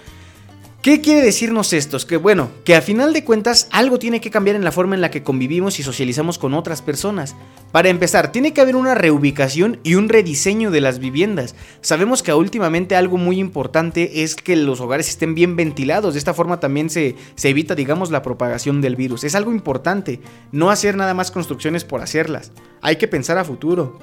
¿Qué 0.81 1.01
quiere 1.01 1.23
decirnos 1.23 1.73
esto? 1.73 1.97
Es 1.97 2.05
que 2.05 2.17
bueno, 2.17 2.51
que 2.65 2.77
a 2.77 2.81
final 2.81 3.13
de 3.13 3.25
cuentas 3.25 3.67
algo 3.73 3.99
tiene 3.99 4.21
que 4.21 4.31
cambiar 4.31 4.55
en 4.55 4.63
la 4.63 4.71
forma 4.71 4.95
en 4.95 5.01
la 5.01 5.11
que 5.11 5.25
convivimos 5.25 5.81
y 5.81 5.83
socializamos 5.83 6.39
con 6.39 6.55
otras 6.55 6.83
personas. 6.83 7.35
Para 7.73 7.89
empezar, 7.89 8.31
tiene 8.31 8.55
que 8.55 8.61
haber 8.61 8.77
una 8.77 8.95
reubicación 8.95 9.81
y 9.83 9.97
un 9.97 10.09
rediseño 10.09 10.71
de 10.71 10.81
las 10.81 11.01
viviendas. 11.01 11.57
Sabemos 11.81 12.23
que 12.23 12.33
últimamente 12.33 12.95
algo 12.95 13.17
muy 13.17 13.41
importante 13.41 14.23
es 14.23 14.37
que 14.37 14.55
los 14.55 14.81
hogares 14.81 15.09
estén 15.09 15.35
bien 15.35 15.57
ventilados. 15.57 16.15
De 16.15 16.19
esta 16.19 16.33
forma 16.33 16.61
también 16.61 16.91
se, 16.91 17.17
se 17.35 17.49
evita, 17.49 17.75
digamos, 17.75 18.13
la 18.13 18.23
propagación 18.23 18.81
del 18.81 18.95
virus. 18.95 19.25
Es 19.25 19.35
algo 19.35 19.51
importante. 19.51 20.21
No 20.53 20.71
hacer 20.71 20.97
nada 20.97 21.13
más 21.13 21.33
construcciones 21.33 21.83
por 21.83 22.03
hacerlas. 22.03 22.53
Hay 22.81 22.97
que 22.97 23.09
pensar 23.09 23.39
a 23.39 23.45
futuro 23.45 23.99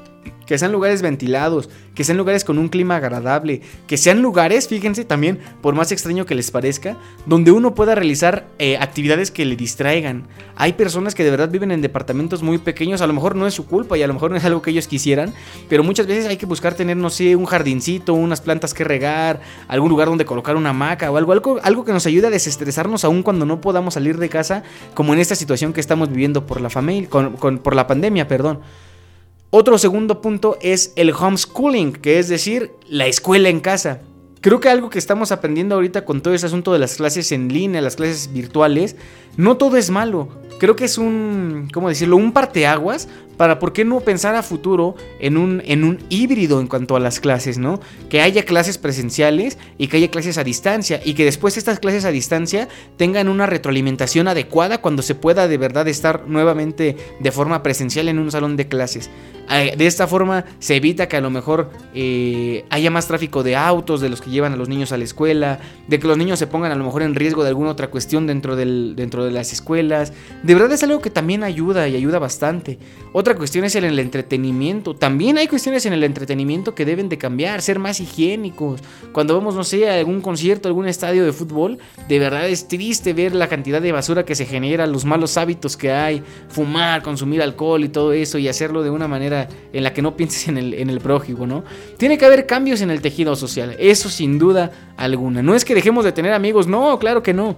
que 0.46 0.58
sean 0.58 0.72
lugares 0.72 1.02
ventilados, 1.02 1.70
que 1.94 2.04
sean 2.04 2.18
lugares 2.18 2.44
con 2.44 2.58
un 2.58 2.70
clima 2.70 2.98
agradable, 2.98 3.62
que 3.88 3.98
sean 3.98 4.22
lugares, 4.22 4.68
fíjense 4.68 5.06
también, 5.06 5.40
por 5.62 5.76
más 5.76 5.92
extraño 5.92 6.26
que 6.26 6.36
les 6.36 6.52
parezca, 6.52 6.98
donde 7.26 7.52
uno 7.52 7.74
pueda 7.74 7.96
realizar 7.96 8.48
eh, 8.60 8.78
actividades 8.78 9.32
que 9.32 9.46
le 9.46 9.56
distraigan. 9.56 10.28
Hay 10.56 10.74
personas 10.74 11.16
que 11.16 11.24
de 11.24 11.32
verdad 11.32 11.50
viven 11.50 11.72
en 11.72 11.82
departamentos 11.82 12.44
muy 12.44 12.58
pequeños, 12.58 13.02
a 13.02 13.08
lo 13.08 13.14
mejor 13.14 13.36
no 13.36 13.48
es 13.48 13.54
su 13.54 13.66
culpa 13.66 13.98
y 13.98 14.04
a 14.04 14.08
lo 14.08 14.14
mejor 14.14 14.32
no 14.32 14.38
es 14.38 14.46
algo 14.46 14.62
que 14.62 14.72
ellos 14.72 14.88
quisieran, 14.88 15.34
pero 15.68 15.84
muchas 15.84 16.06
veces 16.06 16.28
hay 16.28 16.38
que 16.38 16.46
buscar 16.46 16.76
tener, 16.76 16.98
no 16.98 17.10
sé, 17.10 17.36
un 17.36 17.46
jardincito, 17.46 18.14
unas 18.14 18.42
plantas 18.42 18.74
que 18.74 18.84
regar, 18.84 19.42
algún 19.68 19.90
lugar 19.90 20.08
donde 20.10 20.26
colocar 20.26 20.56
una 20.56 20.70
hamaca 20.70 21.10
o 21.10 21.18
algo, 21.18 21.32
algo, 21.32 21.60
algo 21.64 21.86
que 21.86 21.92
nos 21.92 22.06
ayude 22.06 22.28
a 22.28 22.30
desestresarnos 22.30 23.04
aún 23.04 23.24
cuando 23.24 23.46
no 23.46 23.62
podamos 23.62 23.96
salir 23.96 24.18
de 24.18 24.30
casa, 24.30 24.64
como 24.94 25.14
en 25.14 25.20
esta 25.20 25.36
situación 25.36 25.74
que 25.74 25.80
estamos 25.80 26.10
viviendo 26.10 26.46
por 26.46 26.62
la 26.62 26.70
familia, 26.70 27.10
por 27.10 27.76
la 27.76 27.88
pandemia, 27.88 28.28
perdón. 28.28 28.60
Otro 29.58 29.78
segundo 29.78 30.20
punto 30.20 30.58
es 30.60 30.92
el 30.98 31.14
homeschooling, 31.14 31.94
que 31.94 32.20
es 32.20 32.28
decir, 32.28 32.74
la 32.90 33.08
escuela 33.08 33.48
en 33.48 33.62
casa. 33.62 34.02
Creo 34.42 34.60
que 34.60 34.68
algo 34.68 34.90
que 34.90 35.00
estamos 35.00 35.32
aprendiendo 35.32 35.76
ahorita 35.76 36.04
con 36.04 36.20
todo 36.20 36.34
ese 36.34 36.48
asunto 36.48 36.74
de 36.74 36.80
las 36.80 36.98
clases 36.98 37.32
en 37.32 37.48
línea, 37.48 37.80
las 37.80 37.96
clases 37.96 38.34
virtuales, 38.34 38.98
no 39.38 39.56
todo 39.56 39.78
es 39.78 39.90
malo. 39.90 40.28
Creo 40.60 40.76
que 40.76 40.84
es 40.84 40.98
un, 40.98 41.70
¿cómo 41.74 41.88
decirlo? 41.88 42.18
Un 42.18 42.34
parteaguas 42.34 43.08
para 43.38 43.60
por 43.60 43.74
qué 43.74 43.86
no 43.86 44.00
pensar 44.00 44.36
a 44.36 44.44
futuro 44.44 44.96
en 45.20 45.38
un, 45.38 45.62
en 45.66 45.84
un 45.84 46.00
híbrido 46.10 46.60
en 46.60 46.68
cuanto 46.68 46.96
a 46.96 47.00
las 47.00 47.20
clases, 47.20 47.58
¿no? 47.58 47.80
Que 48.10 48.22
haya 48.22 48.44
clases 48.44 48.78
presenciales 48.78 49.58
y 49.78 49.88
que 49.88 49.98
haya 49.98 50.12
clases 50.12 50.38
a 50.38 50.44
distancia 50.44 51.02
y 51.04 51.14
que 51.14 51.26
después 51.26 51.58
estas 51.58 51.80
clases 51.80 52.06
a 52.06 52.12
distancia 52.12 52.68
tengan 52.98 53.28
una 53.28 53.46
retroalimentación 53.46 54.28
adecuada 54.28 54.80
cuando 54.80 55.02
se 55.02 55.16
pueda 55.16 55.48
de 55.48 55.58
verdad 55.58 55.88
estar 55.88 56.28
nuevamente 56.28 56.98
de 57.20 57.32
forma 57.32 57.64
presencial 57.64 58.08
en 58.08 58.20
un 58.20 58.32
salón 58.32 58.58
de 58.58 58.68
clases. 58.68 59.10
Eh, 59.50 59.76
de 59.78 59.86
esta 59.86 60.08
forma 60.08 60.46
se 60.60 60.76
evita 60.76 61.08
que 61.08 61.18
a 61.18 61.22
lo 61.22 61.30
mejor 61.30 61.70
eh, 61.94 62.66
haya 62.70 62.90
más 62.90 63.08
tráfico 63.08 63.44
de 63.44 63.56
autos 63.56 64.02
de 64.02 64.10
los 64.10 64.22
que 64.22 64.32
llevan 64.32 64.54
a 64.54 64.56
los 64.56 64.70
niños 64.70 64.92
a 64.92 64.98
la 64.98 65.04
escuela, 65.04 65.60
de 65.88 66.00
que 66.00 66.08
los 66.08 66.18
niños 66.18 66.40
se 66.40 66.48
pongan 66.48 66.72
a 66.72 66.76
lo 66.76 66.84
mejor 66.84 67.04
en 67.04 67.14
riesgo 67.14 67.44
de 67.44 67.50
alguna 67.50 67.70
otra 67.70 67.90
cuestión 67.90 68.26
dentro, 68.26 68.56
del, 68.56 68.94
dentro 68.96 69.24
de 69.24 69.32
las 69.32 69.54
escuelas. 69.54 70.14
De 70.44 70.54
verdad 70.54 70.72
es 70.72 70.84
algo 70.84 71.00
que 71.00 71.10
también 71.10 71.44
ayuda 71.44 71.88
y 71.88 71.96
ayuda 71.96 72.20
bastante. 72.20 72.80
Cuestión 73.34 73.66
es 73.66 73.76
en 73.76 73.86
el 73.86 73.98
entretenimiento. 73.98 74.94
También 74.94 75.40
hay 75.40 75.48
cuestiones 75.48 75.88
en 75.88 75.94
el 75.94 76.04
entretenimiento 76.04 76.76
que 76.76 76.86
deben 76.86 77.10
de 77.10 77.18
cambiar, 77.18 77.64
ser 77.64 77.80
más 77.80 78.00
higiénicos. 78.00 78.82
Cuando 79.12 79.34
vamos, 79.34 79.56
no 79.56 79.64
sé, 79.64 79.90
a 79.90 79.98
algún 79.98 80.22
concierto, 80.22 80.68
algún 80.68 80.88
estadio 80.88 81.26
de 81.26 81.34
fútbol, 81.34 81.80
de 82.08 82.20
verdad 82.20 82.48
es 82.48 82.68
triste 82.68 83.14
ver 83.14 83.34
la 83.34 83.48
cantidad 83.48 83.82
de 83.82 83.92
basura 83.92 84.26
que 84.26 84.36
se 84.36 84.46
genera, 84.46 84.86
los 84.86 85.06
malos 85.06 85.38
hábitos 85.38 85.76
que 85.76 85.92
hay, 85.92 86.22
fumar, 86.50 87.02
consumir 87.02 87.42
alcohol 87.42 87.84
y 87.84 87.90
todo 87.90 88.14
eso 88.14 88.38
y 88.38 88.48
hacerlo 88.48 88.84
de 88.84 88.92
una 88.92 89.08
manera 89.08 89.50
en 89.74 89.84
la 89.84 89.92
que 89.94 90.04
no 90.04 90.16
pienses 90.16 90.48
en 90.48 90.58
el, 90.58 90.76
en 90.76 90.92
el 90.92 91.00
prójimo, 91.00 91.48
¿no? 91.48 91.64
Tiene 91.98 92.20
que 92.20 92.26
haber 92.26 92.46
cambios 92.46 92.82
en 92.82 92.92
el 92.92 93.02
tejido 93.02 93.36
social, 93.36 93.76
eso 93.80 94.10
sin 94.10 94.38
duda 94.38 94.94
alguna. 94.98 95.42
No 95.42 95.56
es 95.56 95.66
que 95.66 95.74
dejemos 95.74 96.06
de 96.06 96.12
tener 96.12 96.34
amigos, 96.34 96.68
no, 96.68 97.00
claro 97.00 97.24
que 97.24 97.34
no. 97.34 97.58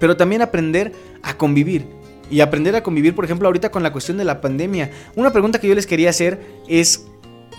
Pero 0.00 0.16
también 0.16 0.42
aprender 0.42 0.92
a 1.22 1.36
convivir. 1.36 1.97
Y 2.30 2.40
aprender 2.40 2.76
a 2.76 2.82
convivir, 2.82 3.14
por 3.14 3.24
ejemplo, 3.24 3.48
ahorita 3.48 3.70
con 3.70 3.82
la 3.82 3.92
cuestión 3.92 4.18
de 4.18 4.24
la 4.24 4.40
pandemia. 4.40 4.90
Una 5.16 5.32
pregunta 5.32 5.60
que 5.60 5.68
yo 5.68 5.74
les 5.74 5.86
quería 5.86 6.10
hacer 6.10 6.40
es, 6.68 7.06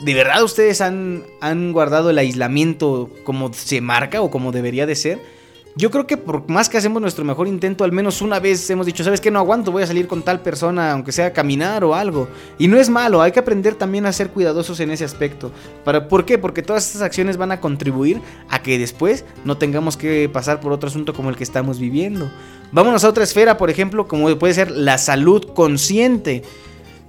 ¿de 0.03 0.13
verdad 0.13 0.43
ustedes 0.43 0.81
han, 0.81 1.23
han 1.41 1.71
guardado 1.71 2.09
el 2.09 2.17
aislamiento 2.17 3.09
como 3.23 3.51
se 3.53 3.81
marca 3.81 4.21
o 4.21 4.29
como 4.29 4.51
debería 4.51 4.85
de 4.85 4.95
ser? 4.95 5.38
Yo 5.75 5.91
creo 5.91 6.07
que 6.07 6.17
por 6.17 6.49
más 6.49 6.67
que 6.67 6.77
hacemos 6.77 7.01
nuestro 7.01 7.23
mejor 7.23 7.47
intento, 7.47 7.83
al 7.83 7.91
menos 7.91 8.21
una 8.21 8.39
vez 8.39 8.69
hemos 8.69 8.85
dicho, 8.85 9.03
¿sabes 9.03 9.21
qué? 9.21 9.31
No 9.31 9.39
aguanto, 9.39 9.71
voy 9.71 9.83
a 9.83 9.87
salir 9.87 10.07
con 10.07 10.23
tal 10.23 10.41
persona, 10.41 10.91
aunque 10.91 11.11
sea 11.11 11.31
caminar 11.31 11.83
o 11.83 11.93
algo. 11.93 12.27
Y 12.57 12.67
no 12.67 12.77
es 12.77 12.89
malo, 12.89 13.21
hay 13.21 13.31
que 13.31 13.39
aprender 13.39 13.75
también 13.75 14.05
a 14.05 14.11
ser 14.11 14.29
cuidadosos 14.31 14.79
en 14.79 14.91
ese 14.91 15.05
aspecto. 15.05 15.51
¿Para, 15.85 16.07
¿Por 16.07 16.25
qué? 16.25 16.37
Porque 16.37 16.63
todas 16.63 16.87
estas 16.87 17.03
acciones 17.03 17.37
van 17.37 17.51
a 17.51 17.61
contribuir 17.61 18.19
a 18.49 18.61
que 18.61 18.79
después 18.79 19.25
no 19.45 19.57
tengamos 19.57 19.95
que 19.95 20.27
pasar 20.27 20.59
por 20.59 20.71
otro 20.71 20.89
asunto 20.89 21.13
como 21.13 21.29
el 21.29 21.35
que 21.35 21.43
estamos 21.43 21.79
viviendo. 21.79 22.29
Vámonos 22.71 23.03
a 23.03 23.09
otra 23.09 23.23
esfera, 23.23 23.57
por 23.57 23.69
ejemplo, 23.69 24.07
como 24.07 24.37
puede 24.37 24.53
ser 24.55 24.71
la 24.71 24.97
salud 24.97 25.53
consciente. 25.53 26.43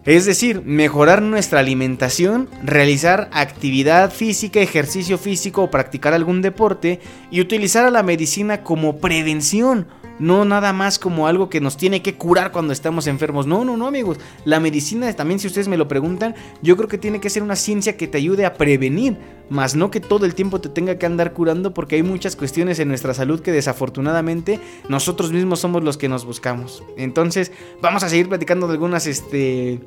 Es 0.07 0.25
decir, 0.25 0.63
mejorar 0.65 1.21
nuestra 1.21 1.61
alimentación, 1.61 2.49
realizar 2.63 3.29
actividad 3.33 4.11
física, 4.11 4.61
ejercicio 4.61 5.19
físico 5.19 5.63
o 5.63 5.71
practicar 5.71 6.15
algún 6.15 6.41
deporte 6.41 7.01
y 7.31 7.43
utilizar 7.43 7.85
a 7.85 7.91
la 7.91 8.03
medicina 8.03 8.63
como 8.63 8.97
prevención 8.97 9.87
no 10.21 10.45
nada 10.45 10.73
más 10.73 10.99
como 10.99 11.27
algo 11.27 11.49
que 11.49 11.61
nos 11.61 11.77
tiene 11.77 12.03
que 12.03 12.15
curar 12.15 12.53
cuando 12.53 12.73
estamos 12.73 13.07
enfermos. 13.07 13.47
No, 13.47 13.65
no, 13.65 13.77
no, 13.77 13.89
amigos. 13.89 14.19
La 14.45 14.61
medicina 14.61 15.13
también, 15.15 15.41
si 15.41 15.47
ustedes 15.47 15.67
me 15.67 15.77
lo 15.77 15.89
preguntan, 15.89 16.35
yo 16.63 16.77
creo 16.77 16.89
que 16.89 16.99
tiene 16.99 17.21
que 17.21 17.31
ser 17.31 17.43
una 17.43 17.57
ciencia 17.57 17.97
que 17.97 18.07
te 18.07 18.19
ayude 18.19 18.45
a 18.45 18.55
prevenir, 18.55 19.17
más 19.49 19.75
no 19.75 19.91
que 19.91 20.01
todo 20.01 20.27
el 20.27 20.35
tiempo 20.35 20.61
te 20.61 20.69
tenga 20.69 20.97
que 20.97 21.07
andar 21.07 21.33
curando 21.33 21.75
porque 21.75 21.97
hay 21.97 22.03
muchas 22.03 22.37
cuestiones 22.37 22.79
en 22.79 22.89
nuestra 22.89 23.15
salud 23.15 23.41
que 23.41 23.51
desafortunadamente 23.51 24.61
nosotros 24.89 25.33
mismos 25.33 25.61
somos 25.61 25.83
los 25.83 25.97
que 25.97 26.09
nos 26.09 26.25
buscamos. 26.25 26.85
Entonces, 26.97 27.51
vamos 27.81 28.03
a 28.05 28.09
seguir 28.09 28.29
platicando 28.29 28.67
de 28.67 28.75
algunas 28.75 29.07
este 29.07 29.81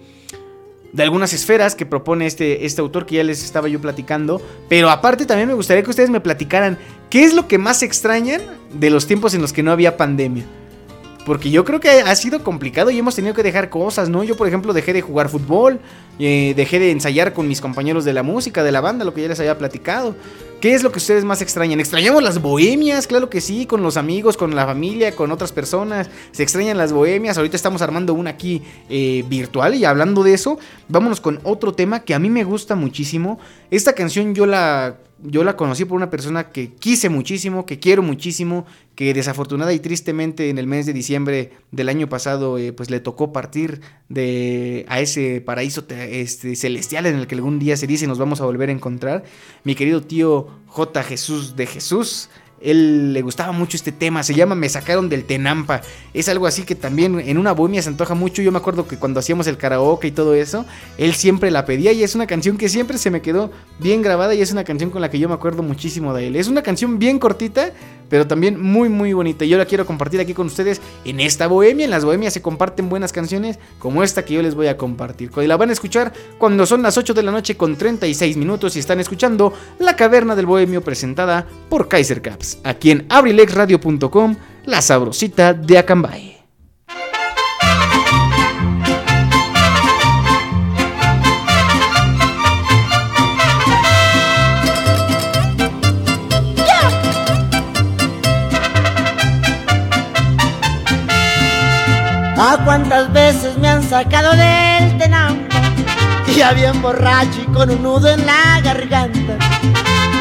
de 0.93 1.03
algunas 1.03 1.33
esferas 1.33 1.75
que 1.75 1.85
propone 1.85 2.27
este, 2.27 2.65
este 2.65 2.79
autor 2.79 3.05
que 3.05 3.15
ya 3.15 3.23
les 3.23 3.43
estaba 3.43 3.67
yo 3.67 3.81
platicando. 3.81 4.41
Pero 4.69 4.89
aparte 4.89 5.25
también 5.25 5.49
me 5.49 5.55
gustaría 5.55 5.83
que 5.83 5.89
ustedes 5.89 6.09
me 6.09 6.21
platicaran 6.21 6.77
qué 7.09 7.23
es 7.25 7.33
lo 7.33 7.47
que 7.47 7.57
más 7.57 7.83
extrañan 7.83 8.41
de 8.73 8.89
los 8.89 9.07
tiempos 9.07 9.33
en 9.33 9.41
los 9.41 9.51
que 9.51 9.63
no 9.63 9.71
había 9.71 9.97
pandemia. 9.97 10.45
Porque 11.25 11.49
yo 11.49 11.63
creo 11.63 11.79
que 11.79 11.89
ha 11.89 12.15
sido 12.15 12.43
complicado 12.43 12.91
y 12.91 12.99
hemos 12.99 13.15
tenido 13.15 13.33
que 13.33 13.43
dejar 13.43 13.69
cosas, 13.69 14.09
¿no? 14.09 14.23
Yo, 14.23 14.35
por 14.35 14.47
ejemplo, 14.47 14.73
dejé 14.73 14.91
de 14.91 15.01
jugar 15.01 15.29
fútbol, 15.29 15.79
eh, 16.19 16.53
dejé 16.55 16.79
de 16.79 16.91
ensayar 16.91 17.33
con 17.33 17.47
mis 17.47 17.61
compañeros 17.61 18.03
de 18.03 18.13
la 18.13 18.23
música, 18.23 18.63
de 18.63 18.71
la 18.71 18.81
banda, 18.81 19.05
lo 19.05 19.13
que 19.13 19.21
ya 19.21 19.29
les 19.29 19.39
había 19.39 19.57
platicado. 19.57 20.15
¿Qué 20.59 20.73
es 20.73 20.83
lo 20.83 20.91
que 20.91 20.99
ustedes 20.99 21.25
más 21.25 21.41
extrañan? 21.41 21.81
¿Extrañamos 21.81 22.23
las 22.23 22.41
bohemias? 22.41 23.05
Claro 23.05 23.29
que 23.29 23.41
sí, 23.41 23.65
con 23.65 23.83
los 23.83 23.97
amigos, 23.97 24.37
con 24.37 24.55
la 24.55 24.65
familia, 24.65 25.13
con 25.13 25.31
otras 25.31 25.51
personas. 25.51 26.09
Se 26.31 26.41
extrañan 26.43 26.77
las 26.77 26.93
bohemias. 26.93 27.37
Ahorita 27.37 27.57
estamos 27.57 27.81
armando 27.81 28.13
una 28.13 28.29
aquí 28.29 28.61
eh, 28.89 29.25
virtual 29.27 29.75
y 29.75 29.83
hablando 29.83 30.23
de 30.23 30.33
eso, 30.33 30.57
vámonos 30.87 31.19
con 31.19 31.41
otro 31.43 31.73
tema 31.73 32.01
que 32.01 32.13
a 32.13 32.19
mí 32.19 32.29
me 32.29 32.45
gusta 32.45 32.75
muchísimo. 32.75 33.39
Esta 33.71 33.93
canción 33.93 34.35
yo 34.35 34.45
la 34.45 34.95
yo 35.23 35.43
la 35.43 35.55
conocí 35.55 35.85
por 35.85 35.95
una 35.95 36.09
persona 36.09 36.49
que 36.49 36.73
quise 36.73 37.09
muchísimo, 37.09 37.65
que 37.65 37.79
quiero 37.79 38.03
muchísimo, 38.03 38.65
que 38.95 39.13
desafortunada 39.13 39.73
y 39.73 39.79
tristemente 39.79 40.49
en 40.49 40.57
el 40.57 40.67
mes 40.67 40.85
de 40.85 40.93
diciembre 40.93 41.51
del 41.71 41.89
año 41.89 42.07
pasado 42.07 42.57
eh, 42.57 42.73
pues 42.73 42.89
le 42.89 42.99
tocó 42.99 43.31
partir 43.31 43.81
de 44.09 44.85
a 44.87 44.99
ese 44.99 45.41
paraíso 45.41 45.85
este, 45.89 46.55
celestial 46.55 47.05
en 47.05 47.15
el 47.15 47.27
que 47.27 47.35
algún 47.35 47.57
día 47.57 47.77
se 47.77 47.87
dice 47.87 48.05
nos 48.05 48.19
vamos 48.19 48.41
a 48.41 48.45
volver 48.45 48.69
a 48.69 48.73
encontrar. 48.73 49.23
Mi 49.63 49.75
querido 49.75 50.01
tío 50.01 50.47
J. 50.67 51.03
Jesús 51.03 51.55
de 51.55 51.67
Jesús, 51.67 52.29
él 52.63 53.13
le 53.13 53.21
gustaba 53.21 53.51
mucho 53.51 53.77
este 53.77 53.91
tema, 53.91 54.23
se 54.23 54.33
llama 54.33 54.55
Me 54.55 54.69
sacaron 54.69 55.09
del 55.09 55.25
Tenampa. 55.25 55.81
Es 56.13 56.29
algo 56.29 56.47
así 56.47 56.63
que 56.63 56.75
también 56.75 57.19
en 57.19 57.37
una 57.37 57.51
bohemia 57.51 57.81
se 57.81 57.89
antoja 57.89 58.15
mucho. 58.15 58.41
Yo 58.41 58.51
me 58.51 58.57
acuerdo 58.57 58.87
que 58.87 58.97
cuando 58.97 59.19
hacíamos 59.19 59.47
el 59.47 59.57
karaoke 59.57 60.07
y 60.07 60.11
todo 60.11 60.33
eso, 60.33 60.65
él 60.97 61.13
siempre 61.13 61.51
la 61.51 61.65
pedía 61.65 61.91
y 61.91 62.03
es 62.03 62.15
una 62.15 62.27
canción 62.27 62.57
que 62.57 62.69
siempre 62.69 62.97
se 62.97 63.11
me 63.11 63.21
quedó 63.21 63.51
bien 63.79 64.01
grabada 64.01 64.33
y 64.33 64.41
es 64.41 64.51
una 64.51 64.63
canción 64.63 64.89
con 64.89 65.01
la 65.01 65.09
que 65.09 65.19
yo 65.19 65.27
me 65.27 65.35
acuerdo 65.35 65.63
muchísimo 65.63 66.13
de 66.13 66.27
él. 66.27 66.35
Es 66.35 66.47
una 66.47 66.63
canción 66.63 66.99
bien 66.99 67.19
cortita, 67.19 67.71
pero 68.09 68.27
también 68.27 68.61
muy 68.61 68.89
muy 68.89 69.13
bonita. 69.13 69.45
Yo 69.45 69.57
la 69.57 69.65
quiero 69.65 69.85
compartir 69.85 70.19
aquí 70.19 70.33
con 70.33 70.47
ustedes 70.47 70.81
en 71.05 71.19
esta 71.19 71.47
bohemia. 71.47 71.85
En 71.85 71.91
las 71.91 72.05
bohemias 72.05 72.33
se 72.33 72.41
comparten 72.41 72.89
buenas 72.89 73.11
canciones 73.11 73.59
como 73.79 74.03
esta 74.03 74.23
que 74.23 74.35
yo 74.35 74.41
les 74.41 74.55
voy 74.55 74.67
a 74.67 74.77
compartir. 74.77 75.31
Y 75.35 75.47
la 75.47 75.57
van 75.57 75.69
a 75.69 75.73
escuchar 75.73 76.13
cuando 76.37 76.65
son 76.65 76.81
las 76.81 76.97
8 76.97 77.13
de 77.13 77.23
la 77.23 77.31
noche 77.31 77.57
con 77.57 77.75
36 77.75 78.37
minutos 78.37 78.75
y 78.75 78.79
están 78.79 78.99
escuchando 78.99 79.53
La 79.79 79.95
Caverna 79.95 80.35
del 80.35 80.45
Bohemio 80.45 80.81
presentada 80.81 81.47
por 81.69 81.87
Kaiser 81.87 82.21
Caps, 82.21 82.52
aquí 82.63 82.91
en 82.91 83.05
abrilexradio.com, 83.09 84.35
la 84.65 84.81
sabrosita 84.81 85.53
de 85.53 85.77
Acambay. 85.77 86.33
¿A 102.45 102.57
cuántas 102.65 103.11
veces 103.13 103.57
me 103.57 103.69
han 103.69 103.81
sacado 103.81 104.31
del 104.31 104.97
tenampa? 104.97 105.61
Ya 106.35 106.51
bien 106.51 106.81
borracho 106.81 107.41
y 107.41 107.45
con 107.53 107.69
un 107.69 107.83
nudo 107.83 108.09
en 108.09 108.25
la 108.25 108.59
garganta. 108.61 109.37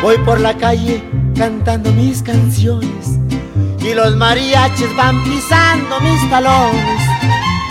Voy 0.02 0.18
por 0.18 0.38
la 0.40 0.56
calle 0.56 1.02
cantando 1.42 1.90
mis 1.90 2.22
canciones 2.22 3.18
y 3.80 3.94
los 3.94 4.14
mariachis 4.14 4.94
van 4.96 5.24
pisando 5.24 5.98
mis 6.00 6.30
talones. 6.30 7.02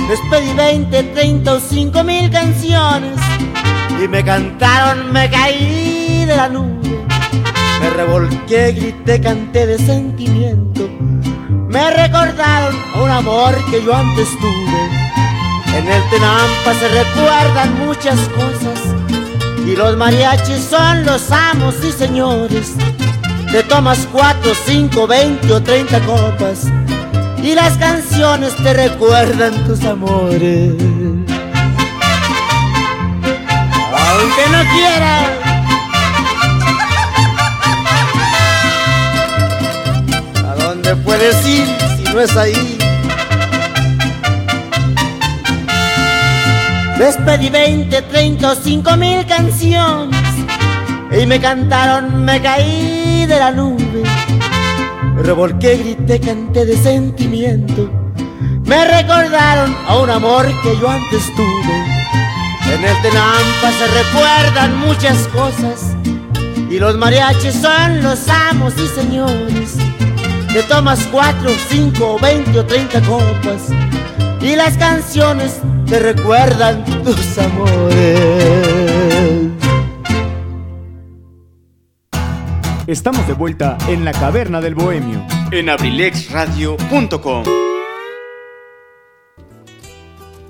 Les 0.10 0.20
pedí 0.30 0.54
20, 0.54 1.04
30 1.04 1.54
o 1.54 1.58
5 1.58 2.04
mil 2.04 2.30
canciones 2.30 3.18
y 4.04 4.10
me 4.10 4.26
cantaron, 4.26 5.14
me 5.14 5.30
caí 5.30 6.26
de 6.28 6.36
la 6.36 6.50
nube. 6.50 7.06
Me 7.80 7.90
revolqué, 7.92 8.74
grité, 8.74 9.22
canté 9.22 9.66
de 9.66 9.78
sentimiento 9.78 10.90
me 11.70 11.90
recordaron 11.92 12.76
un 13.02 13.10
amor 13.10 13.56
que 13.72 13.82
yo 13.86 13.96
antes 13.96 14.28
tuve. 14.42 14.82
En 15.78 15.88
el 15.88 16.10
Tenampa 16.10 16.74
se 16.78 16.90
recuerdan 16.90 17.86
muchas 17.86 18.20
cosas 18.36 18.80
y 19.66 19.78
los 19.78 19.96
mariachis 19.96 20.62
son 20.70 21.06
los 21.06 21.32
amos 21.32 21.76
y 21.86 21.94
señores. 21.94 22.76
Te 23.52 23.64
tomas 23.64 24.08
cuatro, 24.12 24.54
cinco, 24.66 25.08
veinte 25.08 25.52
o 25.52 25.62
treinta 25.62 26.00
copas 26.02 26.68
y 27.44 27.54
las 27.54 27.78
canciones 27.78 28.56
te 28.56 28.74
recuerdan 28.74 29.54
tus 29.66 29.84
amores. 29.84 30.74
Aunque 33.94 34.44
no 34.52 34.64
quieras 34.72 35.42
puedes 40.96 41.48
ir 41.48 41.68
si 41.98 42.04
no 42.14 42.20
es 42.20 42.36
ahí? 42.36 42.78
Les 46.98 47.18
pedí 47.18 47.50
20, 47.50 48.02
30 48.02 48.52
o 48.52 48.56
5 48.56 48.98
mil 48.98 49.26
canciones 49.26 50.31
y 51.12 51.26
me 51.26 51.40
cantaron, 51.40 52.24
me 52.24 52.42
caí 52.42 53.26
de 53.26 53.40
la 53.40 53.52
nube. 53.52 54.04
Revolqué, 55.18 55.78
grité, 55.78 56.20
canté 56.20 56.66
de 56.66 56.78
sentimiento. 56.78 57.90
Me 58.66 58.86
recordaron 58.86 59.76
a 59.88 59.98
un 59.98 60.10
amor 60.10 60.46
que 60.64 60.78
yo 60.80 60.90
antes 60.90 61.26
tuve. 61.36 62.02
En 62.74 62.84
el 62.84 63.02
Tenampa 63.02 63.72
se 63.78 63.88
recuerdan 63.88 64.78
muchas 64.80 65.28
cosas 65.28 65.96
y 66.70 66.80
los 66.80 66.96
mariachis 66.98 67.56
son 67.56 68.02
los 68.02 68.30
amos 68.30 68.74
y 68.78 68.88
señores 68.88 69.78
te 70.54 70.64
tomas 70.64 71.08
cuatro, 71.12 71.50
cinco, 71.70 72.18
veinte 72.22 72.60
o 72.60 72.66
treinta 72.66 73.00
copas 73.02 73.70
y 74.42 74.56
las 74.56 74.78
canciones 74.78 75.60
te 75.88 76.00
recuerdan 76.00 76.84
tus 77.04 77.38
amores. 77.38 78.81
Estamos 82.92 83.26
de 83.26 83.32
vuelta 83.32 83.78
en 83.88 84.04
la 84.04 84.12
caverna 84.12 84.60
del 84.60 84.76
bohemio 84.76 85.26
en 85.54 85.70
abrilexradio.com. 85.70 87.46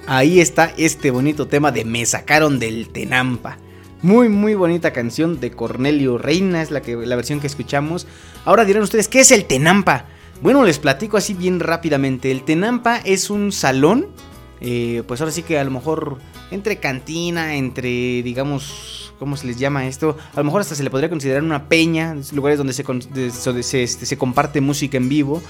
Ahí 0.08 0.40
está 0.40 0.74
este 0.76 1.12
bonito 1.12 1.48
tema 1.48 1.72
de 1.72 1.86
Me 1.86 2.04
sacaron 2.04 2.58
del 2.58 2.90
Tenampa. 2.90 3.60
Muy, 4.02 4.28
muy 4.28 4.56
bonita 4.56 4.92
canción 4.92 5.40
de 5.40 5.52
Cornelio 5.52 6.18
Reina, 6.18 6.64
es 6.64 6.72
la, 6.72 6.82
que, 6.82 6.96
la 6.96 7.16
versión 7.16 7.40
que 7.40 7.46
escuchamos. 7.46 8.08
Ahora 8.44 8.66
dirán 8.66 8.82
ustedes, 8.82 9.08
¿qué 9.08 9.20
es 9.20 9.30
el 9.30 9.46
Tenampa? 9.46 10.06
Bueno, 10.42 10.66
les 10.66 10.80
platico 10.80 11.18
así 11.18 11.36
bien 11.36 11.60
rápidamente. 11.60 12.32
El 12.32 12.42
Tenampa 12.42 12.98
es 13.06 13.30
un 13.30 13.52
salón, 13.52 14.08
eh, 14.62 15.04
pues 15.08 15.22
ahora 15.22 15.32
sí 15.32 15.44
que 15.44 15.60
a 15.60 15.64
lo 15.64 15.70
mejor 15.70 16.18
entre 16.50 16.78
cantina, 16.78 17.54
entre, 17.54 18.24
digamos, 18.24 19.11
¿cómo 19.22 19.38
se 19.38 19.46
les 19.46 19.58
llama 19.58 19.86
esto? 19.86 20.18
A 20.34 20.38
lo 20.38 20.46
mejor 20.46 20.62
hasta 20.62 20.74
se 20.74 20.82
le 20.82 20.90
podría 20.90 21.08
considerar 21.08 21.44
una 21.44 21.70
peña, 21.70 22.16
lugares 22.34 22.58
donde 22.58 22.74
se, 22.74 22.84
este, 23.84 23.88
se 23.88 24.18
comparte 24.18 24.62
música 24.62 24.98
en 24.98 25.10
vivo. 25.10 25.44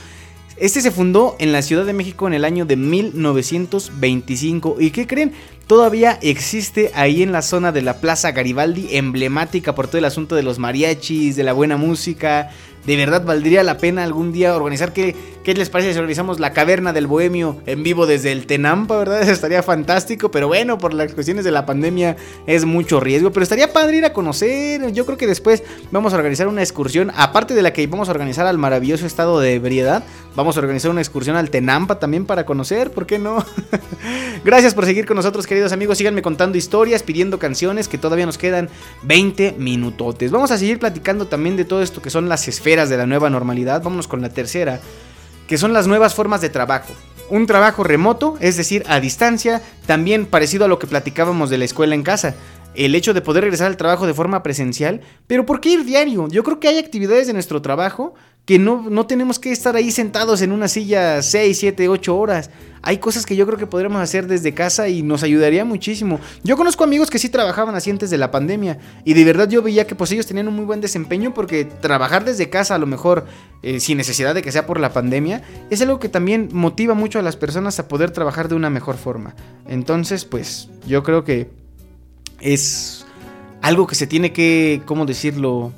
Este 0.57 0.81
se 0.81 0.91
fundó 0.91 1.37
en 1.39 1.53
la 1.53 1.61
Ciudad 1.61 1.85
de 1.85 1.93
México 1.93 2.27
en 2.27 2.33
el 2.33 2.43
año 2.43 2.65
de 2.65 2.75
1925. 2.75 4.75
¿Y 4.77 4.91
qué 4.91 5.07
creen? 5.07 5.31
Todavía 5.67 6.19
existe 6.21 6.91
ahí 6.95 7.23
en 7.23 7.31
la 7.31 7.41
zona 7.41 7.71
de 7.71 7.81
la 7.81 8.01
Plaza 8.01 8.33
Garibaldi, 8.33 8.89
emblemática 8.91 9.73
por 9.73 9.87
todo 9.87 9.99
el 9.99 10.05
asunto 10.05 10.35
de 10.35 10.43
los 10.43 10.59
mariachis, 10.59 11.37
de 11.37 11.43
la 11.45 11.53
buena 11.53 11.77
música, 11.77 12.49
de 12.85 12.95
verdad 12.95 13.23
valdría 13.23 13.63
la 13.63 13.77
pena 13.77 14.03
algún 14.03 14.31
día 14.31 14.55
organizar. 14.55 14.91
¿Qué, 14.91 15.15
¿Qué, 15.43 15.53
les 15.53 15.69
parece 15.69 15.93
si 15.93 15.99
organizamos 15.99 16.39
la 16.39 16.51
caverna 16.51 16.93
del 16.93 17.07
bohemio 17.07 17.61
en 17.65 17.83
vivo 17.83 18.07
desde 18.07 18.31
el 18.31 18.47
Tenampa, 18.47 18.97
verdad? 18.97 19.21
Eso 19.21 19.31
estaría 19.31 19.61
fantástico, 19.61 20.31
pero 20.31 20.47
bueno, 20.47 20.77
por 20.77 20.93
las 20.93 21.13
cuestiones 21.13 21.45
de 21.45 21.51
la 21.51 21.65
pandemia 21.65 22.17
es 22.47 22.65
mucho 22.65 22.99
riesgo. 22.99 23.31
Pero 23.31 23.43
estaría 23.43 23.71
padre 23.71 23.97
ir 23.97 24.05
a 24.05 24.13
conocer. 24.13 24.91
Yo 24.93 25.05
creo 25.05 25.17
que 25.17 25.27
después 25.27 25.63
vamos 25.91 26.13
a 26.13 26.17
organizar 26.17 26.47
una 26.47 26.61
excursión, 26.61 27.11
aparte 27.15 27.53
de 27.53 27.61
la 27.61 27.71
que 27.71 27.85
vamos 27.85 28.07
a 28.07 28.11
organizar 28.11 28.47
al 28.47 28.57
maravilloso 28.57 29.05
estado 29.05 29.39
de 29.39 29.55
ebriedad, 29.55 30.03
vamos 30.35 30.57
a 30.57 30.59
organizar 30.59 30.89
una 30.89 31.01
excursión 31.01 31.35
al 31.35 31.49
Tenampa 31.49 31.99
también 31.99 32.25
para 32.25 32.45
conocer, 32.45 32.91
¿por 32.91 33.05
qué 33.05 33.19
no? 33.19 33.45
Gracias 34.43 34.73
por 34.73 34.85
seguir 34.85 35.05
con 35.05 35.17
nosotros, 35.17 35.45
queridos 35.45 35.71
amigos. 35.71 35.97
Síganme 35.99 36.21
contando 36.21 36.57
historias, 36.57 37.03
pidiendo 37.03 37.37
canciones, 37.37 37.87
que 37.87 37.97
todavía 37.97 38.25
nos 38.25 38.37
quedan 38.37 38.69
20 39.03 39.55
minutotes. 39.59 40.31
Vamos 40.31 40.51
a 40.51 40.57
seguir 40.57 40.79
platicando 40.79 41.27
también 41.27 41.57
de 41.57 41.65
todo 41.65 41.81
esto 41.83 42.01
que 42.01 42.09
son 42.09 42.27
las 42.27 42.47
esferas 42.47 42.70
de 42.71 42.97
la 42.97 43.05
nueva 43.05 43.29
normalidad. 43.29 43.83
Vámonos 43.83 44.07
con 44.07 44.21
la 44.21 44.29
tercera 44.29 44.79
que 45.47 45.57
son 45.57 45.73
las 45.73 45.87
nuevas 45.87 46.15
formas 46.15 46.39
de 46.39 46.49
trabajo. 46.49 46.93
Un 47.29 47.45
trabajo 47.45 47.83
remoto, 47.83 48.37
es 48.39 48.55
decir, 48.55 48.83
a 48.87 49.01
distancia, 49.01 49.61
también 49.85 50.25
parecido 50.25 50.63
a 50.63 50.67
lo 50.69 50.79
que 50.79 50.87
platicábamos 50.87 51.49
de 51.49 51.57
la 51.57 51.65
escuela 51.65 51.95
en 51.95 52.03
casa 52.03 52.35
el 52.73 52.95
hecho 52.95 53.13
de 53.13 53.21
poder 53.21 53.43
regresar 53.43 53.67
al 53.67 53.77
trabajo 53.77 54.07
de 54.07 54.13
forma 54.13 54.43
presencial, 54.43 55.01
pero 55.27 55.45
¿por 55.45 55.59
qué 55.59 55.69
ir 55.69 55.83
diario? 55.83 56.27
Yo 56.29 56.43
creo 56.43 56.59
que 56.59 56.67
hay 56.67 56.77
actividades 56.77 57.27
de 57.27 57.33
nuestro 57.33 57.61
trabajo 57.61 58.13
que 58.45 58.57
no, 58.57 58.89
no 58.89 59.05
tenemos 59.05 59.37
que 59.39 59.51
estar 59.51 59.75
ahí 59.75 59.91
sentados 59.91 60.41
en 60.41 60.51
una 60.51 60.67
silla 60.67 61.21
6, 61.21 61.57
7, 61.57 61.87
8 61.87 62.17
horas. 62.17 62.49
Hay 62.81 62.97
cosas 62.97 63.27
que 63.27 63.35
yo 63.35 63.45
creo 63.45 63.59
que 63.59 63.67
podríamos 63.67 64.01
hacer 64.01 64.25
desde 64.25 64.55
casa 64.55 64.89
y 64.89 65.03
nos 65.03 65.21
ayudaría 65.21 65.63
muchísimo. 65.63 66.19
Yo 66.43 66.57
conozco 66.57 66.83
amigos 66.83 67.11
que 67.11 67.19
sí 67.19 67.29
trabajaban 67.29 67.75
así 67.75 67.91
antes 67.91 68.09
de 68.09 68.17
la 68.17 68.31
pandemia 68.31 68.79
y 69.05 69.13
de 69.13 69.23
verdad 69.23 69.47
yo 69.47 69.61
veía 69.61 69.85
que 69.85 69.93
pues 69.93 70.11
ellos 70.11 70.25
tenían 70.25 70.47
un 70.47 70.55
muy 70.55 70.65
buen 70.65 70.81
desempeño 70.81 71.33
porque 71.33 71.65
trabajar 71.65 72.25
desde 72.25 72.49
casa 72.49 72.73
a 72.73 72.79
lo 72.79 72.87
mejor 72.87 73.27
eh, 73.61 73.79
sin 73.79 73.97
necesidad 73.97 74.33
de 74.33 74.41
que 74.41 74.51
sea 74.51 74.65
por 74.65 74.79
la 74.79 74.91
pandemia 74.91 75.43
es 75.69 75.79
algo 75.83 75.99
que 75.99 76.09
también 76.09 76.49
motiva 76.51 76.95
mucho 76.95 77.19
a 77.19 77.21
las 77.21 77.35
personas 77.35 77.77
a 77.77 77.87
poder 77.87 78.09
trabajar 78.09 78.49
de 78.49 78.55
una 78.55 78.71
mejor 78.71 78.97
forma. 78.97 79.35
Entonces 79.67 80.25
pues 80.25 80.67
yo 80.87 81.03
creo 81.03 81.23
que 81.23 81.51
es 82.39 83.05
algo 83.61 83.85
que 83.85 83.93
se 83.93 84.07
tiene 84.07 84.33
que, 84.33 84.81
¿cómo 84.85 85.05
decirlo? 85.05 85.71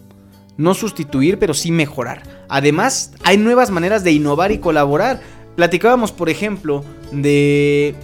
No 0.58 0.74
sustituir, 0.74 1.40
pero 1.40 1.54
sí 1.54 1.72
mejorar. 1.72 2.24
Además, 2.50 3.14
hay 3.24 3.38
nuevas 3.38 3.72
maneras 3.72 4.04
de 4.04 4.12
innovar 4.12 4.52
y 4.52 4.60
colaborar. 4.60 5.22
Platicábamos, 5.56 6.12
por 6.12 6.30
ejemplo, 6.30 6.84
de... 7.12 7.96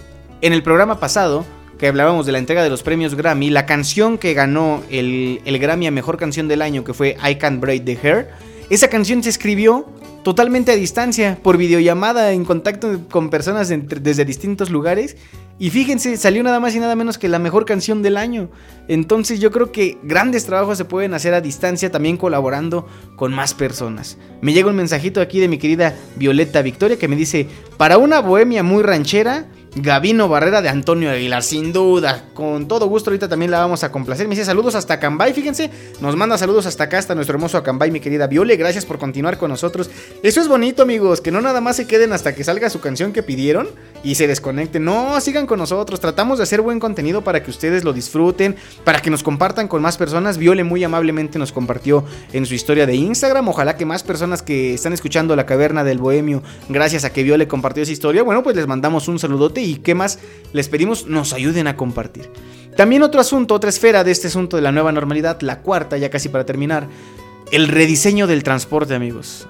En 0.42 0.52
el 0.52 0.62
programa 0.62 0.98
pasado, 0.98 1.44
que 1.78 1.88
hablábamos 1.88 2.26
de 2.26 2.32
la 2.32 2.38
entrega 2.38 2.62
de 2.62 2.70
los 2.70 2.82
premios 2.82 3.14
Grammy, 3.14 3.50
la 3.50 3.66
canción 3.66 4.18
que 4.18 4.34
ganó 4.34 4.82
el, 4.90 5.40
el 5.44 5.58
Grammy 5.58 5.86
a 5.86 5.90
Mejor 5.90 6.16
Canción 6.16 6.48
del 6.48 6.62
Año, 6.62 6.84
que 6.84 6.94
fue 6.94 7.16
I 7.26 7.36
Can't 7.36 7.60
Break 7.60 7.84
the 7.84 7.98
Hair, 8.02 8.28
esa 8.70 8.88
canción 8.88 9.22
se 9.22 9.30
escribió 9.30 9.86
totalmente 10.22 10.70
a 10.70 10.76
distancia, 10.76 11.38
por 11.42 11.56
videollamada, 11.56 12.32
en 12.32 12.44
contacto 12.44 13.00
con 13.10 13.28
personas 13.28 13.68
desde 13.68 14.24
distintos 14.24 14.70
lugares. 14.70 15.16
Y 15.58 15.70
fíjense, 15.70 16.16
salió 16.16 16.42
nada 16.42 16.60
más 16.60 16.74
y 16.74 16.78
nada 16.78 16.94
menos 16.94 17.18
que 17.18 17.28
la 17.28 17.38
mejor 17.38 17.64
canción 17.64 18.00
del 18.00 18.16
año. 18.16 18.48
Entonces 18.88 19.40
yo 19.40 19.50
creo 19.50 19.72
que 19.72 19.98
grandes 20.02 20.46
trabajos 20.46 20.78
se 20.78 20.84
pueden 20.84 21.14
hacer 21.14 21.34
a 21.34 21.40
distancia, 21.40 21.90
también 21.90 22.16
colaborando 22.16 22.86
con 23.16 23.34
más 23.34 23.54
personas. 23.54 24.16
Me 24.40 24.52
llega 24.52 24.70
un 24.70 24.76
mensajito 24.76 25.20
aquí 25.20 25.40
de 25.40 25.48
mi 25.48 25.58
querida 25.58 25.96
Violeta 26.16 26.62
Victoria 26.62 26.98
que 26.98 27.08
me 27.08 27.16
dice, 27.16 27.46
para 27.76 27.98
una 27.98 28.20
bohemia 28.20 28.62
muy 28.62 28.82
ranchera, 28.82 29.48
Gavino 29.76 30.28
Barrera 30.28 30.62
de 30.62 30.68
Antonio 30.68 31.10
Aguilar, 31.10 31.44
sin 31.44 31.72
duda. 31.72 32.24
Con 32.34 32.66
todo 32.66 32.86
gusto, 32.86 33.10
ahorita 33.10 33.28
también 33.28 33.52
la 33.52 33.60
vamos 33.60 33.84
a 33.84 33.92
complacer. 33.92 34.26
Me 34.26 34.34
dice 34.34 34.44
saludos 34.44 34.74
hasta 34.74 34.98
Cambay, 34.98 35.32
fíjense. 35.32 35.70
Nos 36.00 36.16
manda 36.16 36.36
saludos 36.36 36.66
hasta 36.66 36.84
acá, 36.84 36.98
hasta 36.98 37.14
nuestro 37.14 37.36
hermoso 37.36 37.56
Acambay, 37.56 37.92
mi 37.92 38.00
querida 38.00 38.26
Viole. 38.26 38.56
Gracias 38.56 38.84
por 38.84 38.98
continuar 38.98 39.38
con 39.38 39.48
nosotros. 39.48 39.88
Eso 40.24 40.40
es 40.40 40.48
bonito, 40.48 40.82
amigos, 40.82 41.20
que 41.20 41.30
no 41.30 41.40
nada 41.40 41.60
más 41.60 41.76
se 41.76 41.86
queden 41.86 42.12
hasta 42.12 42.34
que 42.34 42.42
salga 42.42 42.68
su 42.68 42.80
canción 42.80 43.12
que 43.12 43.22
pidieron 43.22 43.68
y 44.02 44.16
se 44.16 44.26
desconecten. 44.26 44.84
No, 44.84 45.20
sigan 45.20 45.46
con 45.46 45.60
nosotros. 45.60 46.00
Tratamos 46.00 46.38
de 46.38 46.44
hacer 46.44 46.62
buen 46.62 46.80
contenido 46.80 47.22
para 47.22 47.42
que 47.44 47.50
ustedes 47.50 47.84
lo 47.84 47.92
disfruten, 47.92 48.56
para 48.82 49.00
que 49.00 49.10
nos 49.10 49.22
compartan 49.22 49.68
con 49.68 49.82
más 49.82 49.96
personas. 49.96 50.36
Viole 50.36 50.64
muy 50.64 50.82
amablemente 50.82 51.38
nos 51.38 51.52
compartió 51.52 52.04
en 52.32 52.44
su 52.44 52.54
historia 52.54 52.86
de 52.86 52.96
Instagram. 52.96 53.46
Ojalá 53.48 53.76
que 53.76 53.86
más 53.86 54.02
personas 54.02 54.42
que 54.42 54.74
están 54.74 54.92
escuchando 54.92 55.36
La 55.36 55.46
Caverna 55.46 55.84
del 55.84 55.98
Bohemio, 55.98 56.42
gracias 56.68 57.04
a 57.04 57.12
que 57.12 57.22
Viole 57.22 57.46
compartió 57.46 57.84
esa 57.84 57.92
historia, 57.92 58.24
bueno, 58.24 58.42
pues 58.42 58.56
les 58.56 58.66
mandamos 58.66 59.06
un 59.06 59.20
saludote 59.20 59.59
y 59.62 59.76
qué 59.76 59.94
más 59.94 60.18
les 60.52 60.68
pedimos 60.68 61.06
nos 61.06 61.32
ayuden 61.32 61.66
a 61.66 61.76
compartir. 61.76 62.30
También 62.76 63.02
otro 63.02 63.20
asunto, 63.20 63.54
otra 63.54 63.70
esfera 63.70 64.04
de 64.04 64.10
este 64.10 64.28
asunto 64.28 64.56
de 64.56 64.62
la 64.62 64.72
nueva 64.72 64.92
normalidad, 64.92 65.40
la 65.42 65.60
cuarta, 65.60 65.98
ya 65.98 66.10
casi 66.10 66.28
para 66.28 66.46
terminar, 66.46 66.88
el 67.52 67.68
rediseño 67.68 68.26
del 68.26 68.42
transporte, 68.42 68.94
amigos. 68.94 69.46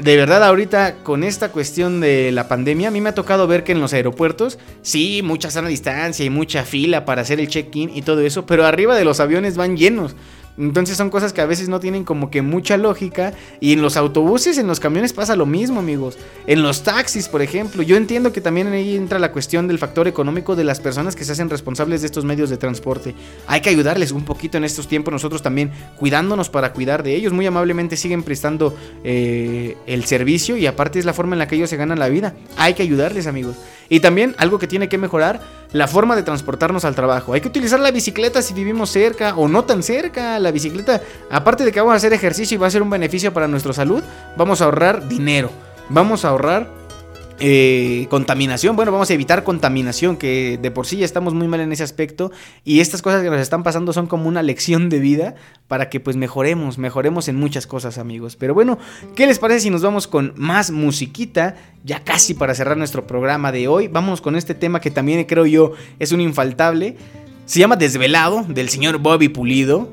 De 0.00 0.16
verdad, 0.16 0.42
ahorita 0.42 1.02
con 1.02 1.22
esta 1.22 1.50
cuestión 1.50 2.00
de 2.00 2.32
la 2.32 2.48
pandemia, 2.48 2.88
a 2.88 2.90
mí 2.90 3.00
me 3.00 3.10
ha 3.10 3.14
tocado 3.14 3.46
ver 3.46 3.62
que 3.62 3.72
en 3.72 3.80
los 3.80 3.92
aeropuertos, 3.92 4.58
sí, 4.80 5.20
mucha 5.22 5.50
sana 5.50 5.68
distancia 5.68 6.24
y 6.24 6.30
mucha 6.30 6.64
fila 6.64 7.04
para 7.04 7.22
hacer 7.22 7.40
el 7.40 7.48
check-in 7.48 7.90
y 7.94 8.02
todo 8.02 8.20
eso, 8.20 8.46
pero 8.46 8.64
arriba 8.64 8.96
de 8.96 9.04
los 9.04 9.20
aviones 9.20 9.56
van 9.56 9.76
llenos. 9.76 10.14
Entonces 10.58 10.96
son 10.96 11.10
cosas 11.10 11.32
que 11.32 11.40
a 11.40 11.46
veces 11.46 11.68
no 11.68 11.80
tienen 11.80 12.04
como 12.04 12.30
que 12.30 12.42
mucha 12.42 12.76
lógica. 12.76 13.32
Y 13.60 13.72
en 13.72 13.82
los 13.82 13.96
autobuses, 13.96 14.58
en 14.58 14.66
los 14.66 14.80
camiones 14.80 15.12
pasa 15.12 15.36
lo 15.36 15.46
mismo, 15.46 15.80
amigos. 15.80 16.18
En 16.46 16.62
los 16.62 16.82
taxis, 16.82 17.28
por 17.28 17.42
ejemplo. 17.42 17.82
Yo 17.82 17.96
entiendo 17.96 18.32
que 18.32 18.40
también 18.40 18.68
ahí 18.72 18.96
entra 18.96 19.18
la 19.18 19.32
cuestión 19.32 19.68
del 19.68 19.78
factor 19.78 20.08
económico 20.08 20.56
de 20.56 20.64
las 20.64 20.80
personas 20.80 21.16
que 21.16 21.24
se 21.24 21.32
hacen 21.32 21.50
responsables 21.50 22.02
de 22.02 22.06
estos 22.06 22.24
medios 22.24 22.50
de 22.50 22.56
transporte. 22.56 23.14
Hay 23.46 23.60
que 23.60 23.70
ayudarles 23.70 24.12
un 24.12 24.24
poquito 24.24 24.58
en 24.58 24.64
estos 24.64 24.88
tiempos, 24.88 25.12
nosotros 25.12 25.42
también 25.42 25.70
cuidándonos 25.96 26.48
para 26.48 26.72
cuidar 26.72 27.02
de 27.02 27.14
ellos. 27.14 27.32
Muy 27.32 27.46
amablemente 27.46 27.96
siguen 27.96 28.22
prestando 28.22 28.76
eh, 29.04 29.76
el 29.86 30.04
servicio 30.04 30.56
y 30.56 30.66
aparte 30.66 30.98
es 30.98 31.04
la 31.04 31.12
forma 31.12 31.34
en 31.34 31.38
la 31.38 31.48
que 31.48 31.56
ellos 31.56 31.70
se 31.70 31.76
ganan 31.76 31.98
la 31.98 32.08
vida. 32.08 32.34
Hay 32.56 32.74
que 32.74 32.82
ayudarles, 32.82 33.26
amigos. 33.26 33.56
Y 33.88 34.00
también 34.00 34.34
algo 34.38 34.58
que 34.58 34.66
tiene 34.66 34.88
que 34.88 34.96
mejorar, 34.96 35.40
la 35.72 35.88
forma 35.88 36.16
de 36.16 36.22
transportarnos 36.22 36.84
al 36.84 36.94
trabajo. 36.94 37.32
Hay 37.32 37.40
que 37.40 37.48
utilizar 37.48 37.80
la 37.80 37.90
bicicleta 37.90 38.42
si 38.42 38.54
vivimos 38.54 38.90
cerca 38.90 39.34
o 39.36 39.48
no 39.48 39.64
tan 39.64 39.82
cerca. 39.82 40.38
La 40.38 40.50
bicicleta, 40.50 41.00
aparte 41.30 41.64
de 41.64 41.72
que 41.72 41.80
vamos 41.80 41.94
a 41.94 41.96
hacer 41.96 42.12
ejercicio 42.12 42.54
y 42.54 42.58
va 42.58 42.66
a 42.66 42.70
ser 42.70 42.82
un 42.82 42.90
beneficio 42.90 43.32
para 43.32 43.48
nuestra 43.48 43.72
salud, 43.72 44.02
vamos 44.36 44.60
a 44.60 44.64
ahorrar 44.64 45.08
dinero. 45.08 45.50
Vamos 45.88 46.24
a 46.24 46.28
ahorrar 46.28 46.68
eh, 47.44 48.06
contaminación, 48.08 48.76
bueno, 48.76 48.92
vamos 48.92 49.10
a 49.10 49.14
evitar 49.14 49.42
contaminación, 49.42 50.16
que 50.16 50.60
de 50.62 50.70
por 50.70 50.86
sí 50.86 50.98
ya 50.98 51.04
estamos 51.04 51.34
muy 51.34 51.48
mal 51.48 51.58
en 51.58 51.72
ese 51.72 51.82
aspecto. 51.82 52.30
Y 52.62 52.78
estas 52.78 53.02
cosas 53.02 53.24
que 53.24 53.30
nos 53.30 53.40
están 53.40 53.64
pasando 53.64 53.92
son 53.92 54.06
como 54.06 54.28
una 54.28 54.44
lección 54.44 54.88
de 54.88 55.00
vida 55.00 55.34
para 55.66 55.90
que 55.90 55.98
pues 55.98 56.16
mejoremos, 56.16 56.78
mejoremos 56.78 57.26
en 57.26 57.34
muchas 57.34 57.66
cosas, 57.66 57.98
amigos. 57.98 58.36
Pero 58.36 58.54
bueno, 58.54 58.78
¿qué 59.16 59.26
les 59.26 59.40
parece 59.40 59.58
si 59.58 59.70
nos 59.70 59.82
vamos 59.82 60.06
con 60.06 60.34
más 60.36 60.70
musiquita? 60.70 61.56
Ya 61.82 62.04
casi 62.04 62.34
para 62.34 62.54
cerrar 62.54 62.76
nuestro 62.76 63.08
programa 63.08 63.50
de 63.50 63.66
hoy. 63.66 63.88
Vamos 63.88 64.20
con 64.20 64.36
este 64.36 64.54
tema 64.54 64.80
que 64.80 64.92
también 64.92 65.24
creo 65.24 65.44
yo 65.44 65.72
es 65.98 66.12
un 66.12 66.20
infaltable. 66.20 66.96
Se 67.44 67.58
llama 67.58 67.74
Desvelado, 67.74 68.44
del 68.48 68.68
señor 68.68 68.98
Bobby 68.98 69.28
Pulido. 69.28 69.88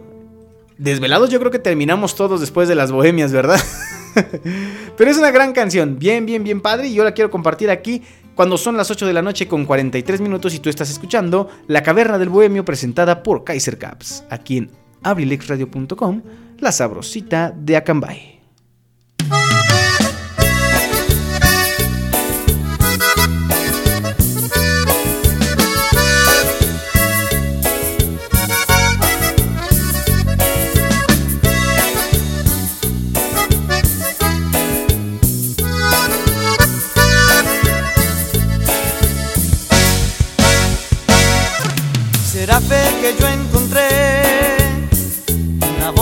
Desvelados 0.78 1.32
yo 1.32 1.40
creo 1.40 1.50
que 1.50 1.58
terminamos 1.58 2.14
todos 2.14 2.42
después 2.42 2.70
de 2.70 2.76
las 2.76 2.92
bohemias, 2.92 3.32
¿verdad? 3.32 3.60
Pero 4.98 5.11
es 5.11 5.18
una 5.18 5.31
gran 5.31 5.53
canción, 5.53 5.98
bien, 5.99 6.26
bien, 6.26 6.44
bien 6.44 6.61
padre 6.61 6.88
y 6.88 6.94
yo 6.94 7.03
la 7.03 7.14
quiero 7.14 7.30
compartir 7.30 7.69
aquí 7.69 8.02
cuando 8.36 8.57
son 8.57 8.77
las 8.77 8.90
8 8.90 9.06
de 9.06 9.14
la 9.14 9.22
noche 9.22 9.48
con 9.48 9.65
43 9.65 10.22
minutos 10.22 10.53
y 10.53 10.60
tú 10.60 10.69
estás 10.69 10.90
escuchando 10.90 11.49
La 11.68 11.84
Caverna 11.84 12.18
del 12.18 12.30
Bohemio 12.30 12.64
presentada 12.64 13.22
por 13.22 13.44
Kaiser 13.44 13.77
Caps, 13.77 14.23
aquí 14.30 14.57
en 14.57 14.72
abrilexradio.com, 15.03 16.22
la 16.60 16.72
sabrosita 16.72 17.53
de 17.56 17.77
Acambay. 17.77 18.40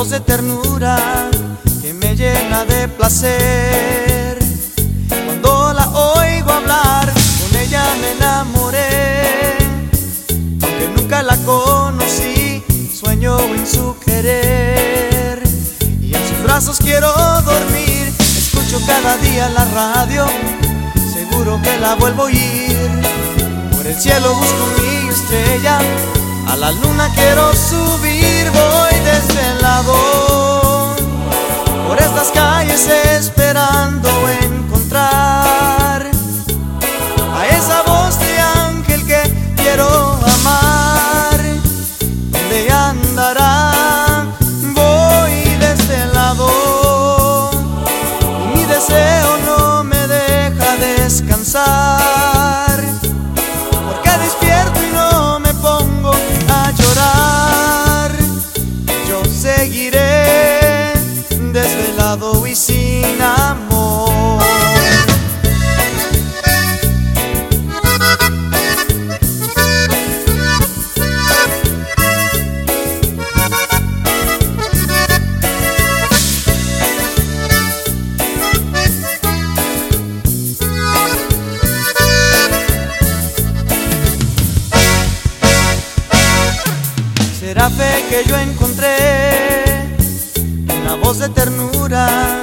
De 0.09 0.19
ternura 0.21 1.29
que 1.81 1.93
me 1.93 2.15
llena 2.15 2.63
de 2.63 2.87
placer. 2.87 4.39
Cuando 5.25 5.73
la 5.73 5.89
oigo 5.89 6.49
hablar, 6.49 7.11
con 7.11 7.59
ella 7.59 7.83
me 7.99 8.11
enamoré. 8.11 9.57
Aunque 10.61 10.89
nunca 10.95 11.21
la 11.23 11.35
conocí, 11.37 12.63
sueño 12.93 13.37
en 13.53 13.67
su 13.67 13.97
querer. 14.05 15.43
Y 16.01 16.15
en 16.15 16.27
sus 16.27 16.43
brazos 16.43 16.77
quiero 16.79 17.11
dormir. 17.41 18.13
Escucho 18.19 18.79
cada 18.87 19.17
día 19.17 19.49
la 19.49 19.65
radio, 19.65 20.25
seguro 21.13 21.59
que 21.61 21.77
la 21.79 21.95
vuelvo 21.95 22.23
a 22.23 22.25
oír. 22.27 22.77
Por 23.75 23.85
el 23.85 23.95
cielo 23.99 24.33
busco 24.35 24.67
mi 24.77 25.09
estrella 25.09 25.79
a 26.47 26.55
la 26.55 26.71
luna 26.71 27.11
quiero 27.13 27.53
subir, 27.53 28.16
por 31.87 31.99
estas 31.99 32.31
calles 32.31 32.87
esperando 32.87 34.09
encontrar 34.41 35.36
ternura 91.37 92.39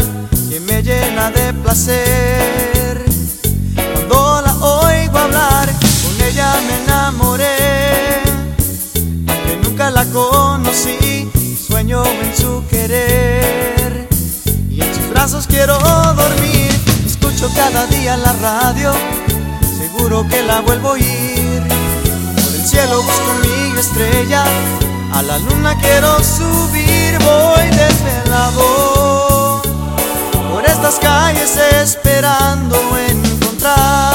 que 0.49 0.61
me 0.61 0.81
llena 0.81 1.29
de 1.33 1.53
placer. 1.53 3.05
Cuando 3.93 4.41
la 4.47 4.55
oigo 4.55 5.19
hablar, 5.19 5.69
con 6.03 6.15
ella 6.29 6.49
me 6.66 6.75
enamoré. 6.85 8.23
Aunque 9.29 9.57
nunca 9.65 9.91
la 9.91 10.05
conocí, 10.07 11.29
sueño 11.69 12.05
en 12.05 12.37
su 12.41 12.65
querer. 12.71 14.09
Y 14.71 14.81
en 14.81 14.95
sus 14.95 15.09
brazos 15.11 15.49
quiero 15.49 15.77
dormir. 16.23 16.71
Escucho 17.05 17.51
cada 17.57 17.87
día 17.87 18.16
la 18.16 18.33
radio, 18.35 18.93
seguro 19.77 20.25
que 20.29 20.41
la 20.45 20.61
vuelvo 20.61 20.91
a 20.91 20.93
oír. 20.93 21.62
Por 22.37 22.55
el 22.59 22.65
cielo 22.65 23.03
busco 23.03 23.31
mi 23.43 23.81
estrella, 23.81 24.45
a 25.12 25.21
la 25.23 25.39
luna 25.39 25.77
quiero 25.81 26.11
subir, 26.23 27.04
voy 27.25 27.67
desvelado 27.71 29.63
por 30.51 30.65
estas 30.65 30.97
calles 31.01 31.57
esperando 31.57 32.77
encontrar 32.97 34.14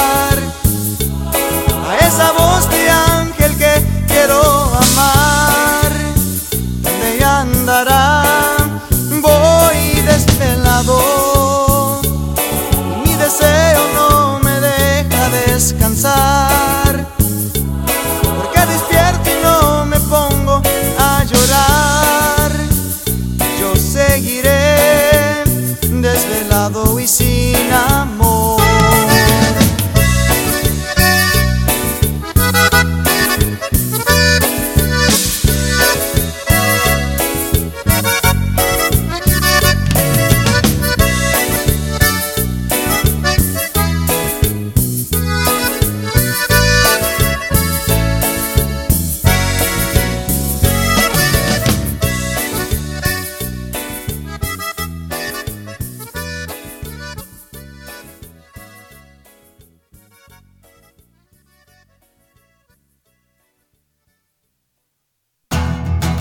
desvelado 27.09 27.68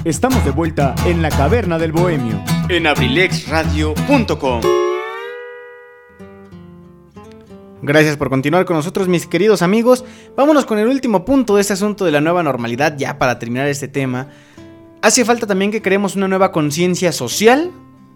Estamos 0.09 0.43
de 0.43 0.52
vuelta 0.52 0.94
en 1.05 1.20
la 1.20 1.28
caverna 1.28 1.78
del 1.78 1.93
bohemio 1.93 2.43
en 2.70 2.86
abrilexradio.com. 2.86 4.62
Gracias 7.82 8.16
por 8.16 8.30
continuar 8.30 8.64
con 8.64 8.76
nosotros, 8.76 9.06
mis 9.06 9.26
queridos 9.26 9.60
amigos. 9.60 10.06
Vámonos 10.35 10.64
con 10.64 10.78
el 10.78 10.89
último 10.89 11.26
punto 11.26 11.56
de 11.56 11.60
este 11.60 11.74
asunto 11.74 12.06
de 12.06 12.12
la 12.12 12.22
nueva 12.22 12.43
normalidad, 12.43 12.97
ya 12.97 13.18
para 13.18 13.39
terminar 13.39 13.68
este 13.68 13.86
tema. 13.86 14.28
Hace 15.02 15.26
falta 15.26 15.47
también 15.47 15.70
que 15.70 15.82
creemos 15.82 16.16
una 16.16 16.26
nueva 16.26 16.52
conciencia 16.52 17.12
social 17.12 17.70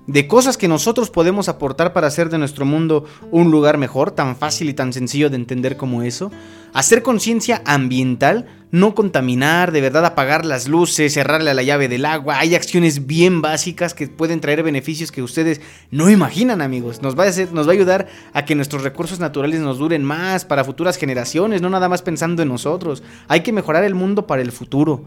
de 0.07 0.27
cosas 0.27 0.57
que 0.57 0.67
nosotros 0.69 1.11
podemos 1.11 1.49
aportar 1.49 1.93
para 1.93 2.09
hacer 2.09 2.29
de 2.29 2.39
nuestro 2.39 2.65
mundo 2.65 3.05
un 3.31 3.51
lugar 3.51 3.79
mejor, 3.79 4.11
tan 4.11 4.37
fácil 4.37 4.69
y 4.69 4.75
tan 4.75 4.93
sencillo 4.93 5.31
de 5.31 5.37
entender 5.37 5.77
como 5.77 6.03
eso. 6.03 6.31
Hacer 6.75 7.03
conciencia 7.03 7.63
ambiental, 7.67 8.47
no 8.71 8.95
contaminar, 8.95 9.71
de 9.71 9.81
verdad 9.83 10.05
apagar 10.07 10.45
las 10.47 10.67
luces, 10.67 11.13
cerrarle 11.13 11.51
a 11.51 11.55
la 11.55 11.63
llave 11.63 11.89
del 11.89 12.07
agua. 12.07 12.39
Hay 12.39 12.55
acciones 12.55 13.07
bien 13.07 13.43
básicas 13.43 13.93
que 13.95 14.09
pueden 14.09 14.41
traer 14.41 14.63
beneficios 14.63 15.13
que 15.13 15.23
ustedes 15.23 15.61
no 15.91 16.11
imaginan, 16.11 16.63
amigos. 16.63 17.03
Nos 17.03 17.17
va 17.17 17.25
a, 17.25 17.29
hacer- 17.29 17.53
nos 17.53 17.67
va 17.67 17.73
a 17.73 17.75
ayudar 17.75 18.09
a 18.33 18.45
que 18.45 18.55
nuestros 18.55 18.83
recursos 18.83 19.21
naturales 19.21 19.61
nos 19.61 19.79
duren 19.79 20.03
más 20.03 20.45
para 20.47 20.65
futuras 20.65 20.97
generaciones, 20.97 21.61
no 21.63 21.69
nada 21.71 21.89
más 21.91 22.03
pensando 22.03 22.43
en 22.43 22.49
nosotros. 22.49 23.03
Hay 23.29 23.43
que 23.43 23.53
mejorar 23.53 23.85
el 23.85 23.95
mundo 23.95 24.27
para 24.27 24.43
el 24.43 24.51
futuro. 24.51 25.05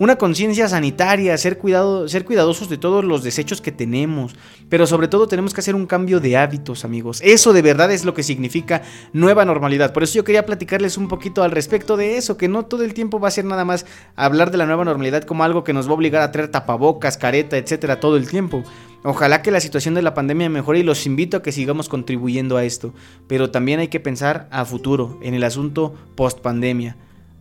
Una 0.00 0.14
conciencia 0.14 0.68
sanitaria, 0.68 1.36
ser, 1.38 1.58
cuidado, 1.58 2.06
ser 2.06 2.24
cuidadosos 2.24 2.68
de 2.68 2.78
todos 2.78 3.04
los 3.04 3.24
desechos 3.24 3.60
que 3.60 3.72
tenemos. 3.72 4.36
Pero 4.68 4.86
sobre 4.86 5.08
todo 5.08 5.26
tenemos 5.26 5.52
que 5.52 5.60
hacer 5.60 5.74
un 5.74 5.86
cambio 5.86 6.20
de 6.20 6.36
hábitos, 6.36 6.84
amigos. 6.84 7.20
Eso 7.24 7.52
de 7.52 7.62
verdad 7.62 7.90
es 7.90 8.04
lo 8.04 8.14
que 8.14 8.22
significa 8.22 8.82
nueva 9.12 9.44
normalidad. 9.44 9.92
Por 9.92 10.04
eso 10.04 10.14
yo 10.14 10.22
quería 10.22 10.46
platicarles 10.46 10.98
un 10.98 11.08
poquito 11.08 11.42
al 11.42 11.50
respecto 11.50 11.96
de 11.96 12.16
eso, 12.16 12.36
que 12.36 12.46
no 12.46 12.64
todo 12.64 12.84
el 12.84 12.94
tiempo 12.94 13.18
va 13.18 13.26
a 13.26 13.32
ser 13.32 13.44
nada 13.44 13.64
más 13.64 13.86
hablar 14.14 14.52
de 14.52 14.58
la 14.58 14.66
nueva 14.66 14.84
normalidad 14.84 15.24
como 15.24 15.42
algo 15.42 15.64
que 15.64 15.72
nos 15.72 15.88
va 15.88 15.90
a 15.90 15.94
obligar 15.94 16.22
a 16.22 16.30
traer 16.30 16.48
tapabocas, 16.48 17.18
careta, 17.18 17.56
etcétera, 17.56 17.98
todo 17.98 18.16
el 18.16 18.28
tiempo. 18.28 18.62
Ojalá 19.02 19.42
que 19.42 19.50
la 19.50 19.58
situación 19.58 19.94
de 19.94 20.02
la 20.02 20.14
pandemia 20.14 20.48
mejore 20.48 20.78
y 20.78 20.84
los 20.84 21.06
invito 21.06 21.38
a 21.38 21.42
que 21.42 21.50
sigamos 21.50 21.88
contribuyendo 21.88 22.56
a 22.56 22.62
esto. 22.62 22.94
Pero 23.26 23.50
también 23.50 23.80
hay 23.80 23.88
que 23.88 23.98
pensar 23.98 24.46
a 24.52 24.64
futuro, 24.64 25.18
en 25.22 25.34
el 25.34 25.42
asunto 25.42 25.92
post 26.14 26.38
pandemia. 26.38 26.96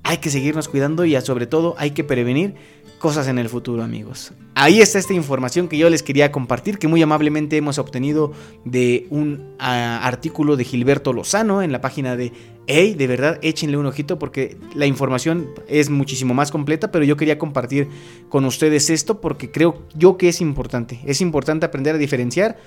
Hay 0.07 0.19
que 0.19 0.29
seguirnos 0.29 0.69
cuidando 0.69 1.03
y 1.03 1.19
sobre 1.19 1.47
todo 1.47 1.75
hay 1.77 1.91
que 1.91 2.05
prevenir 2.05 2.55
cosas 2.97 3.27
en 3.27 3.37
el 3.39 3.49
futuro, 3.49 3.83
amigos. 3.83 4.31
Ahí 4.55 4.79
está 4.79 4.99
esta 4.99 5.13
información 5.13 5.67
que 5.67 5.77
yo 5.77 5.89
les 5.89 6.01
quería 6.01 6.31
compartir, 6.31 6.79
que 6.79 6.87
muy 6.87 7.01
amablemente 7.01 7.57
hemos 7.57 7.77
obtenido 7.77 8.31
de 8.63 9.05
un 9.09 9.53
ah, 9.59 9.99
artículo 10.01 10.55
de 10.55 10.63
Gilberto 10.63 11.11
Lozano 11.11 11.61
en 11.61 11.73
la 11.73 11.81
página 11.81 12.15
de 12.15 12.31
Hey, 12.67 12.95
de 12.95 13.05
verdad, 13.05 13.37
échenle 13.41 13.75
un 13.75 13.85
ojito 13.85 14.17
porque 14.17 14.55
la 14.73 14.85
información 14.85 15.49
es 15.67 15.89
muchísimo 15.89 16.33
más 16.33 16.51
completa, 16.51 16.89
pero 16.89 17.03
yo 17.03 17.17
quería 17.17 17.37
compartir 17.37 17.89
con 18.29 18.45
ustedes 18.45 18.89
esto 18.89 19.19
porque 19.19 19.51
creo 19.51 19.83
yo 19.93 20.15
que 20.15 20.29
es 20.29 20.39
importante. 20.39 21.01
Es 21.05 21.19
importante 21.19 21.65
aprender 21.65 21.95
a 21.95 21.97
diferenciar 21.97 22.57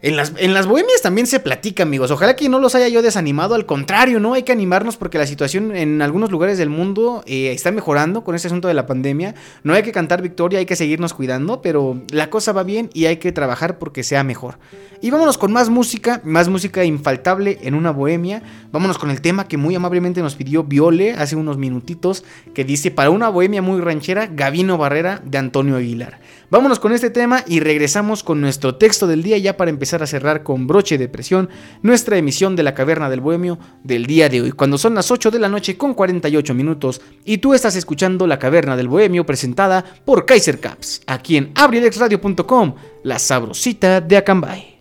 en 0.00 0.16
las, 0.16 0.32
en 0.36 0.54
las 0.54 0.66
bohemias 0.68 1.02
también 1.02 1.26
se 1.26 1.40
platica, 1.40 1.82
amigos. 1.82 2.12
Ojalá 2.12 2.36
que 2.36 2.48
no 2.48 2.60
los 2.60 2.76
haya 2.76 2.86
yo 2.86 3.02
desanimado. 3.02 3.56
Al 3.56 3.66
contrario, 3.66 4.20
¿no? 4.20 4.34
Hay 4.34 4.44
que 4.44 4.52
animarnos 4.52 4.96
porque 4.96 5.18
la 5.18 5.26
situación 5.26 5.74
en 5.74 6.00
algunos 6.02 6.30
lugares 6.30 6.56
del 6.56 6.70
mundo 6.70 7.24
eh, 7.26 7.50
está 7.50 7.72
mejorando 7.72 8.22
con 8.22 8.36
este 8.36 8.46
asunto 8.46 8.68
de 8.68 8.74
la 8.74 8.86
pandemia. 8.86 9.34
No 9.64 9.74
hay 9.74 9.82
que 9.82 9.90
cantar 9.90 10.22
victoria, 10.22 10.60
hay 10.60 10.66
que 10.66 10.76
seguirnos 10.76 11.14
cuidando, 11.14 11.62
pero 11.62 12.00
la 12.12 12.30
cosa 12.30 12.52
va 12.52 12.62
bien 12.62 12.90
y 12.94 13.06
hay 13.06 13.16
que 13.16 13.32
trabajar 13.32 13.78
porque 13.78 14.04
sea 14.04 14.22
mejor. 14.22 14.58
Y 15.00 15.10
vámonos 15.10 15.36
con 15.36 15.52
más 15.52 15.68
música, 15.68 16.20
más 16.24 16.48
música 16.48 16.84
infaltable 16.84 17.58
en 17.62 17.74
una 17.74 17.90
bohemia. 17.90 18.42
Vámonos 18.70 18.98
con 18.98 19.10
el 19.10 19.20
tema 19.20 19.48
que 19.48 19.56
muy 19.56 19.74
amablemente 19.74 20.22
nos 20.22 20.36
pidió 20.36 20.62
Viole 20.62 21.12
hace 21.12 21.34
unos 21.34 21.58
minutitos, 21.58 22.24
que 22.54 22.64
dice 22.64 22.92
para 22.92 23.10
una 23.10 23.30
bohemia 23.30 23.62
muy 23.62 23.80
ranchera, 23.80 24.26
Gavino 24.26 24.78
Barrera 24.78 25.20
de 25.24 25.38
Antonio 25.38 25.76
Aguilar. 25.76 26.20
Vámonos 26.50 26.78
con 26.78 26.92
este 26.92 27.10
tema 27.10 27.44
y 27.46 27.60
regresamos 27.60 28.22
con 28.22 28.40
nuestro 28.40 28.76
texto 28.76 29.06
del 29.06 29.22
día 29.22 29.36
ya 29.36 29.58
para 29.58 29.70
empezar 29.70 30.02
a 30.02 30.06
cerrar 30.06 30.42
con 30.42 30.66
broche 30.66 30.96
de 30.96 31.06
presión 31.06 31.50
nuestra 31.82 32.16
emisión 32.16 32.56
de 32.56 32.62
la 32.62 32.74
Caverna 32.74 33.10
del 33.10 33.20
Bohemio 33.20 33.58
del 33.84 34.06
día 34.06 34.30
de 34.30 34.40
hoy, 34.40 34.52
cuando 34.52 34.78
son 34.78 34.94
las 34.94 35.10
8 35.10 35.30
de 35.30 35.40
la 35.40 35.50
noche 35.50 35.76
con 35.76 35.92
48 35.92 36.54
minutos 36.54 37.02
y 37.26 37.38
tú 37.38 37.52
estás 37.52 37.76
escuchando 37.76 38.26
la 38.26 38.38
Caverna 38.38 38.78
del 38.78 38.88
Bohemio 38.88 39.26
presentada 39.26 39.84
por 40.06 40.24
Kaiser 40.24 40.58
Caps, 40.58 41.02
aquí 41.06 41.36
en 41.36 41.52
abrilexradio.com, 41.54 42.74
la 43.02 43.18
sabrosita 43.18 44.00
de 44.00 44.16
Acambay. 44.16 44.78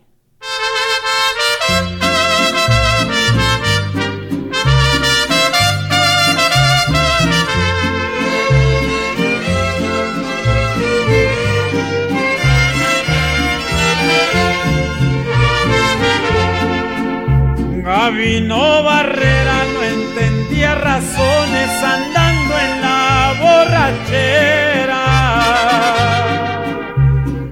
Gavino 18.09 18.83
Barrera 18.83 19.65
no 19.73 19.83
entendía 19.83 20.75
razones 20.75 21.69
andando 21.83 22.57
en 22.57 22.81
la 22.81 23.33
borrachera. 23.41 25.03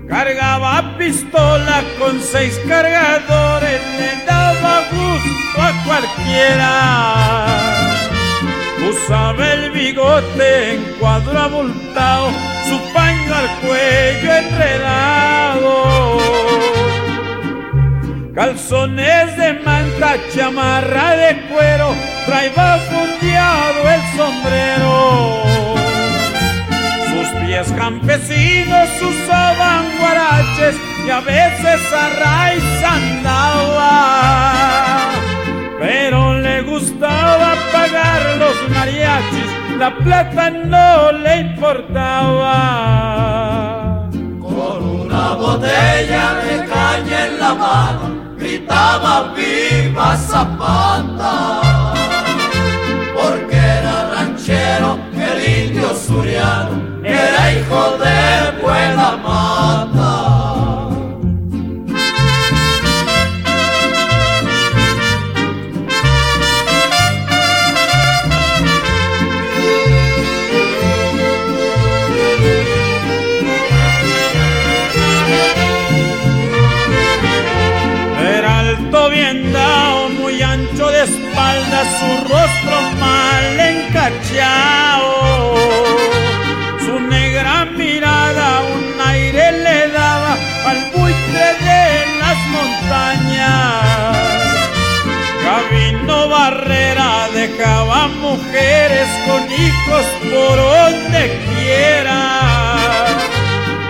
Cargaba 0.07 0.97
pistola 0.97 1.83
con 1.99 2.21
seis 2.21 2.57
cargadores, 2.69 3.81
le 3.99 4.25
daba 4.25 4.83
gusto 4.93 5.61
a 5.61 5.73
cualquiera. 5.83 6.71
Usaba 8.89 9.45
el 9.55 9.71
bigote 9.71 10.75
en 10.75 10.79
cuadro 11.01 11.37
abultado, 11.37 12.29
su 12.69 12.79
paño 12.93 13.35
al 13.35 13.49
cuello 13.59 14.35
enredado 14.37 15.25
calzones 18.35 19.37
de 19.37 19.53
manta, 19.53 20.17
chamarra 20.35 21.15
de 21.15 21.41
cuero, 21.47 21.95
traía 22.25 22.77
fundeado 22.89 23.89
el 23.95 24.01
sombrero. 24.17 24.93
Sus 27.09 27.27
pies 27.41 27.67
campesinos 27.77 28.89
usaban 29.01 29.85
guaraches 29.99 30.75
y 31.07 31.09
a 31.09 31.21
veces 31.21 31.93
a 31.93 32.09
raíz 32.19 32.83
andaba. 32.83 33.93
Pero 35.79 36.39
le 36.39 36.61
gustaba 36.63 37.55
pagar 37.71 38.21
los 38.37 38.69
mariachis, 38.69 39.49
la 39.77 39.95
plata 39.95 40.49
no 40.49 41.11
le 41.13 41.37
importaba. 41.39 42.59
Con 44.41 44.83
una 45.01 45.35
botella 45.35 46.35
de 46.43 46.65
caña 46.65 47.25
en 47.27 47.39
la 47.39 47.53
mano, 47.53 48.14
gritaba 48.45 49.33
viva 49.35 50.15
Zapata. 50.15 51.61
Porque 53.15 53.55
era 53.55 54.11
ranchero, 54.13 54.99
el 55.13 55.67
indio 55.67 55.95
suriano, 55.95 57.01
era 57.03 57.53
hijo 57.53 57.97
de 57.97 58.61
buena 58.61 59.17
mata. 59.17 59.64
Su 82.05 82.13
rostro 82.33 82.77
mal 82.99 83.59
encachado. 83.59 85.55
Su 86.85 86.99
negra 86.99 87.65
mirada 87.65 88.61
un 88.75 89.01
aire 89.01 89.51
le 89.51 89.87
daba 89.89 90.33
al 90.69 90.79
buitre 90.93 91.47
de 91.69 91.83
las 92.21 92.37
montañas. 92.55 94.17
Gabino 95.43 96.29
Barrera 96.29 97.27
dejaba 97.33 98.07
mujeres 98.07 99.07
con 99.27 99.41
hijos 99.51 100.05
por 100.31 100.57
donde 100.57 101.21
quiera. 101.49 102.21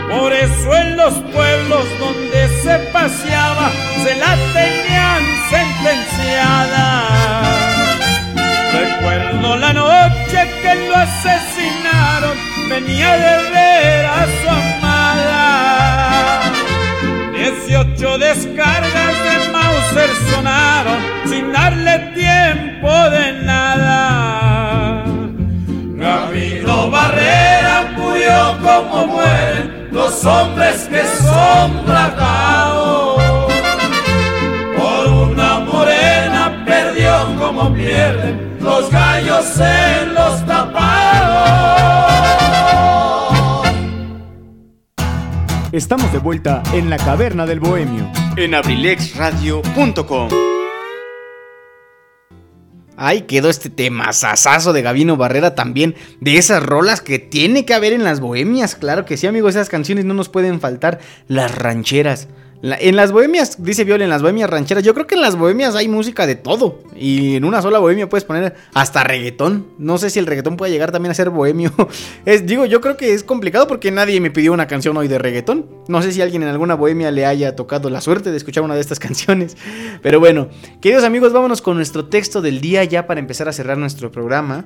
Por 0.10 0.32
eso 0.34 0.76
en 0.76 0.98
los 0.98 1.14
pueblos 1.34 1.86
donde 2.00 2.48
se 2.64 2.76
paseaba 2.94 3.72
se 4.04 4.16
la 4.16 4.36
tenían 4.54 5.22
sentenciada. 5.50 7.15
Asesinaron, 11.06 12.38
venía 12.70 13.12
de 13.26 13.36
ver 13.52 14.06
a 14.06 14.22
su 14.38 14.48
amada. 14.50 16.42
Dieciocho 17.34 18.18
descargas 18.18 19.16
de 19.26 19.36
Mauser 19.52 20.12
sonaron 20.32 21.00
sin 21.30 21.52
darle 21.52 21.94
tiempo 22.24 22.92
de 23.16 23.26
nada. 23.44 25.04
Gabino 26.04 26.90
Barrera 26.90 27.76
murió 27.98 28.58
como 28.64 29.08
mueren 29.08 29.90
los 29.92 30.26
hombres 30.26 30.88
que 30.90 31.04
son 31.24 31.86
bragados. 31.86 32.45
Estamos 45.76 46.10
de 46.14 46.20
vuelta 46.20 46.64
en 46.72 46.90
la 46.90 46.96
caverna 46.96 47.46
del 47.46 47.60
bohemio 47.60 48.10
en 48.38 48.56
abrilexradio.com. 48.56 50.30
Ay, 52.96 53.24
quedó 53.24 53.50
este 53.50 53.70
tema 53.70 54.14
sasazo 54.14 54.72
de 54.72 54.82
Gabino 54.82 55.18
Barrera 55.18 55.54
también, 55.54 55.96
de 56.22 56.38
esas 56.38 56.64
rolas 56.64 57.02
que 57.02 57.20
tiene 57.20 57.66
que 57.66 57.74
haber 57.74 57.92
en 57.92 58.06
las 58.06 58.22
bohemias, 58.22 58.76
claro 58.76 59.04
que 59.04 59.18
sí, 59.18 59.28
amigos, 59.28 59.56
esas 59.56 59.68
canciones 59.68 60.06
no 60.06 60.14
nos 60.14 60.30
pueden 60.30 60.62
faltar, 60.62 61.02
las 61.28 61.54
rancheras. 61.54 62.30
En 62.62 62.96
las 62.96 63.12
bohemias, 63.12 63.62
dice 63.62 63.84
Viola, 63.84 64.06
en 64.06 64.10
las 64.10 64.22
bohemias 64.22 64.50
rancheras, 64.50 64.84
yo 64.84 64.94
creo 64.94 65.06
que 65.06 65.16
en 65.16 65.22
las 65.22 65.38
bohemias 65.38 65.76
hay 65.76 65.88
música 65.88 66.26
de 66.26 66.36
todo, 66.36 66.80
y 66.96 67.36
en 67.36 67.46
una 67.46 67.62
sola 67.62 67.80
bohemia 67.80 68.10
puedes 68.10 68.24
poner 68.24 68.56
hasta 68.74 69.04
reggaetón, 69.04 69.68
no 69.78 69.98
sé 69.98 70.10
si 70.10 70.20
el 70.20 70.26
reggaetón 70.26 70.58
puede 70.58 70.72
llegar 70.72 70.92
también 70.92 71.12
a 71.12 71.14
ser 71.14 71.30
bohemio, 71.30 71.72
es, 72.26 72.46
digo, 72.46 72.66
yo 72.66 72.82
creo 72.82 72.98
que 72.98 73.14
es 73.14 73.24
complicado 73.24 73.68
porque 73.68 73.92
nadie 73.92 74.20
me 74.20 74.32
pidió 74.32 74.54
una 74.54 74.68
canción 74.68 74.98
hoy 74.98 75.08
de 75.08 75.20
reggaetón, 75.20 75.68
no 75.88 76.02
sé 76.02 76.12
si 76.12 76.22
alguien 76.22 76.44
en 76.44 76.50
alguna 76.50 76.76
bohemia 76.76 77.12
le 77.12 77.26
haya 77.26 77.56
tocado 77.56 77.90
la 77.90 78.02
suerte 78.02 78.32
de 78.32 78.38
escuchar 78.38 78.64
una 78.64 78.76
de 78.76 78.82
estas 78.82 79.00
canciones, 79.06 79.58
pero 80.02 80.20
bueno, 80.20 80.48
queridos 80.82 81.04
amigos, 81.04 81.34
vámonos 81.34 81.62
con 81.62 81.76
nuestro 81.76 82.06
texto 82.06 82.42
del 82.42 82.62
día 82.62 82.84
ya 82.84 83.06
para 83.06 83.20
empezar 83.20 83.48
a 83.48 83.54
cerrar 83.54 83.78
nuestro 83.78 84.12
programa. 84.12 84.66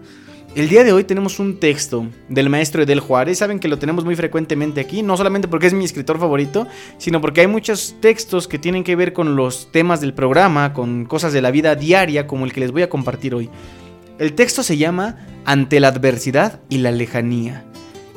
El 0.55 0.67
día 0.67 0.83
de 0.83 0.91
hoy 0.91 1.03
tenemos 1.03 1.39
un 1.39 1.59
texto 1.59 2.07
del 2.27 2.49
maestro 2.49 2.81
Edel 2.81 2.99
Juárez. 2.99 3.37
Saben 3.37 3.59
que 3.59 3.67
lo 3.67 3.77
tenemos 3.77 4.03
muy 4.03 4.15
frecuentemente 4.15 4.81
aquí, 4.81 5.03
no 5.03 5.15
solamente 5.15 5.47
porque 5.47 5.67
es 5.67 5.73
mi 5.73 5.85
escritor 5.85 6.17
favorito, 6.17 6.67
sino 6.97 7.21
porque 7.21 7.41
hay 7.41 7.47
muchos 7.47 7.95
textos 8.01 8.47
que 8.47 8.57
tienen 8.57 8.83
que 8.83 8.95
ver 8.95 9.13
con 9.13 9.35
los 9.35 9.71
temas 9.71 10.01
del 10.01 10.15
programa, 10.15 10.73
con 10.73 11.05
cosas 11.05 11.33
de 11.33 11.43
la 11.43 11.51
vida 11.51 11.75
diaria, 11.75 12.25
como 12.25 12.45
el 12.45 12.51
que 12.51 12.61
les 12.61 12.71
voy 12.71 12.81
a 12.81 12.89
compartir 12.89 13.35
hoy. 13.35 13.47
El 14.17 14.33
texto 14.33 14.63
se 14.63 14.75
llama 14.75 15.17
Ante 15.45 15.79
la 15.79 15.89
adversidad 15.89 16.61
y 16.67 16.79
la 16.79 16.91
lejanía. 16.91 17.63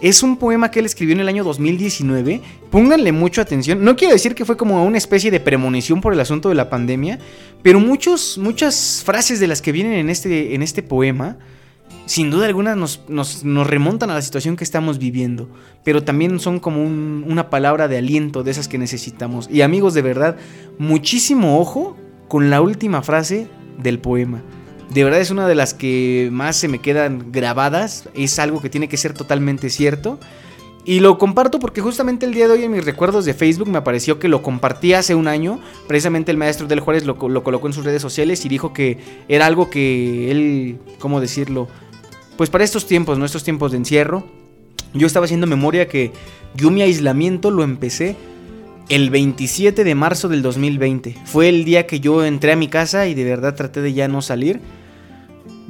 Es 0.00 0.22
un 0.22 0.38
poema 0.38 0.70
que 0.70 0.80
él 0.80 0.86
escribió 0.86 1.14
en 1.14 1.20
el 1.20 1.28
año 1.28 1.44
2019. 1.44 2.40
Pónganle 2.70 3.12
mucho 3.12 3.42
atención. 3.42 3.84
No 3.84 3.94
quiero 3.94 4.14
decir 4.14 4.34
que 4.34 4.46
fue 4.46 4.56
como 4.56 4.82
una 4.84 4.98
especie 4.98 5.30
de 5.30 5.38
premonición 5.38 6.00
por 6.00 6.14
el 6.14 6.18
asunto 6.18 6.48
de 6.48 6.54
la 6.54 6.70
pandemia, 6.70 7.18
pero 7.62 7.78
muchos, 7.78 8.38
muchas 8.38 9.02
frases 9.04 9.38
de 9.38 9.48
las 9.48 9.60
que 9.60 9.70
vienen 9.70 9.92
en 9.92 10.08
este, 10.08 10.54
en 10.54 10.62
este 10.62 10.82
poema 10.82 11.36
sin 12.06 12.30
duda 12.30 12.46
alguna 12.46 12.74
nos, 12.76 13.00
nos- 13.08 13.44
nos 13.44 13.66
remontan 13.66 14.10
a 14.10 14.14
la 14.14 14.22
situación 14.22 14.56
que 14.56 14.64
estamos 14.64 14.98
viviendo, 14.98 15.48
pero 15.84 16.02
también 16.02 16.38
son 16.40 16.58
como 16.60 16.82
un- 16.82 17.24
una 17.28 17.48
palabra 17.50 17.88
de 17.88 17.98
aliento 17.98 18.42
de 18.42 18.50
esas 18.50 18.68
que 18.68 18.78
necesitamos. 18.78 19.48
Y 19.50 19.62
amigos, 19.62 19.94
de 19.94 20.02
verdad, 20.02 20.36
muchísimo 20.78 21.58
ojo 21.60 21.96
con 22.28 22.50
la 22.50 22.60
última 22.60 23.02
frase 23.02 23.46
del 23.78 23.98
poema. 23.98 24.42
De 24.92 25.04
verdad 25.04 25.20
es 25.20 25.30
una 25.30 25.46
de 25.48 25.54
las 25.54 25.72
que 25.74 26.28
más 26.32 26.56
se 26.56 26.68
me 26.68 26.78
quedan 26.80 27.30
grabadas, 27.32 28.08
es 28.14 28.38
algo 28.38 28.60
que 28.60 28.68
tiene 28.68 28.88
que 28.88 28.96
ser 28.98 29.14
totalmente 29.14 29.70
cierto. 29.70 30.18
Y 30.84 30.98
lo 30.98 31.16
comparto 31.16 31.60
porque 31.60 31.80
justamente 31.80 32.26
el 32.26 32.34
día 32.34 32.48
de 32.48 32.54
hoy 32.54 32.64
en 32.64 32.72
mis 32.72 32.84
recuerdos 32.84 33.24
de 33.24 33.34
Facebook 33.34 33.68
me 33.68 33.78
apareció 33.78 34.18
que 34.18 34.26
lo 34.26 34.42
compartí 34.42 34.94
hace 34.94 35.14
un 35.14 35.28
año. 35.28 35.60
Precisamente 35.86 36.32
el 36.32 36.36
maestro 36.36 36.66
del 36.66 36.80
Juárez 36.80 37.04
lo, 37.06 37.16
lo 37.28 37.44
colocó 37.44 37.68
en 37.68 37.72
sus 37.72 37.84
redes 37.84 38.02
sociales 38.02 38.44
y 38.44 38.48
dijo 38.48 38.72
que 38.72 38.98
era 39.28 39.46
algo 39.46 39.70
que 39.70 40.30
él, 40.32 40.78
¿cómo 40.98 41.20
decirlo? 41.20 41.68
Pues 42.36 42.50
para 42.50 42.64
estos 42.64 42.86
tiempos, 42.86 43.18
nuestros 43.18 43.44
tiempos 43.44 43.72
de 43.72 43.78
encierro, 43.78 44.26
yo 44.94 45.06
estaba 45.06 45.24
haciendo 45.24 45.46
memoria 45.46 45.88
que 45.88 46.12
yo 46.54 46.70
mi 46.70 46.82
aislamiento 46.82 47.50
lo 47.50 47.62
empecé 47.62 48.16
el 48.88 49.10
27 49.10 49.84
de 49.84 49.94
marzo 49.94 50.28
del 50.28 50.42
2020. 50.42 51.16
Fue 51.24 51.48
el 51.48 51.64
día 51.64 51.86
que 51.86 52.00
yo 52.00 52.24
entré 52.24 52.52
a 52.52 52.56
mi 52.56 52.68
casa 52.68 53.06
y 53.06 53.14
de 53.14 53.24
verdad 53.24 53.54
traté 53.54 53.80
de 53.80 53.92
ya 53.92 54.08
no 54.08 54.22
salir. 54.22 54.60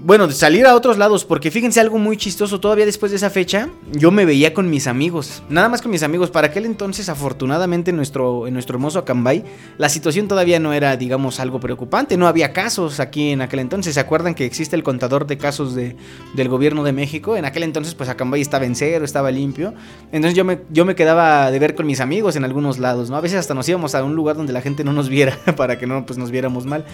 Bueno, 0.04 0.28
salir 0.32 0.66
a 0.66 0.74
otros 0.74 0.98
lados, 0.98 1.24
porque 1.24 1.52
fíjense 1.52 1.78
algo 1.78 1.96
muy 1.96 2.16
chistoso, 2.16 2.58
todavía 2.58 2.84
después 2.84 3.12
de 3.12 3.16
esa 3.18 3.30
fecha, 3.30 3.68
yo 3.92 4.10
me 4.10 4.24
veía 4.24 4.52
con 4.52 4.68
mis 4.68 4.88
amigos, 4.88 5.44
nada 5.48 5.68
más 5.68 5.80
con 5.80 5.92
mis 5.92 6.02
amigos, 6.02 6.28
para 6.28 6.48
aquel 6.48 6.64
entonces 6.64 7.08
afortunadamente 7.08 7.90
en 7.90 7.96
nuestro, 7.98 8.48
en 8.48 8.54
nuestro 8.54 8.74
hermoso 8.74 8.98
Acambay, 8.98 9.44
la 9.78 9.88
situación 9.88 10.26
todavía 10.26 10.58
no 10.58 10.72
era, 10.72 10.96
digamos, 10.96 11.38
algo 11.38 11.60
preocupante, 11.60 12.16
no 12.16 12.26
había 12.26 12.52
casos 12.52 12.98
aquí 12.98 13.30
en 13.30 13.42
aquel 13.42 13.60
entonces, 13.60 13.94
¿se 13.94 14.00
acuerdan 14.00 14.34
que 14.34 14.44
existe 14.44 14.74
el 14.74 14.82
contador 14.82 15.28
de 15.28 15.38
casos 15.38 15.76
de, 15.76 15.94
del 16.34 16.48
gobierno 16.48 16.82
de 16.82 16.92
México? 16.92 17.36
En 17.36 17.44
aquel 17.44 17.62
entonces 17.62 17.94
pues 17.94 18.08
Acambay 18.08 18.40
estaba 18.40 18.64
en 18.64 18.74
cero, 18.74 19.04
estaba 19.04 19.30
limpio, 19.30 19.72
entonces 20.10 20.36
yo 20.36 20.44
me, 20.44 20.62
yo 20.70 20.84
me 20.84 20.96
quedaba 20.96 21.48
de 21.52 21.60
ver 21.60 21.76
con 21.76 21.86
mis 21.86 22.00
amigos 22.00 22.34
en 22.34 22.42
algunos 22.42 22.80
lados, 22.80 23.08
¿no? 23.08 23.16
A 23.16 23.20
veces 23.20 23.38
hasta 23.38 23.54
nos 23.54 23.68
íbamos 23.68 23.94
a 23.94 24.02
un 24.02 24.16
lugar 24.16 24.36
donde 24.36 24.52
la 24.52 24.62
gente 24.62 24.82
no 24.82 24.92
nos 24.92 25.08
viera, 25.08 25.38
para 25.56 25.78
que 25.78 25.86
no 25.86 26.04
pues, 26.04 26.18
nos 26.18 26.32
viéramos 26.32 26.66
mal. 26.66 26.84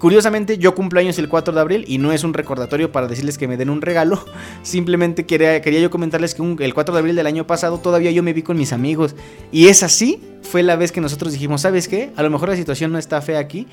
Curiosamente, 0.00 0.58
yo 0.58 0.74
cumplo 0.74 1.00
años 1.00 1.18
el 1.18 1.28
4 1.28 1.54
de 1.54 1.60
abril 1.60 1.84
y 1.86 1.98
no 1.98 2.12
es 2.12 2.22
un 2.22 2.34
recordatorio 2.56 2.90
para 2.90 3.06
decirles 3.06 3.36
que 3.38 3.46
me 3.46 3.56
den 3.56 3.70
un 3.70 3.82
regalo. 3.82 4.24
Simplemente 4.62 5.26
quería, 5.26 5.60
quería 5.60 5.80
yo 5.80 5.90
comentarles 5.90 6.34
que 6.34 6.42
el 6.64 6.74
4 6.74 6.94
de 6.94 6.98
abril 6.98 7.16
del 7.16 7.26
año 7.26 7.46
pasado 7.46 7.78
todavía 7.78 8.10
yo 8.10 8.22
me 8.22 8.32
vi 8.32 8.42
con 8.42 8.56
mis 8.56 8.72
amigos. 8.72 9.14
Y 9.52 9.68
es 9.68 9.82
así, 9.82 10.20
fue 10.42 10.62
la 10.62 10.76
vez 10.76 10.90
que 10.90 11.00
nosotros 11.00 11.32
dijimos, 11.32 11.60
¿sabes 11.60 11.86
qué? 11.86 12.12
A 12.16 12.22
lo 12.22 12.30
mejor 12.30 12.48
la 12.48 12.56
situación 12.56 12.92
no 12.92 12.98
está 12.98 13.20
fea 13.20 13.38
aquí, 13.38 13.66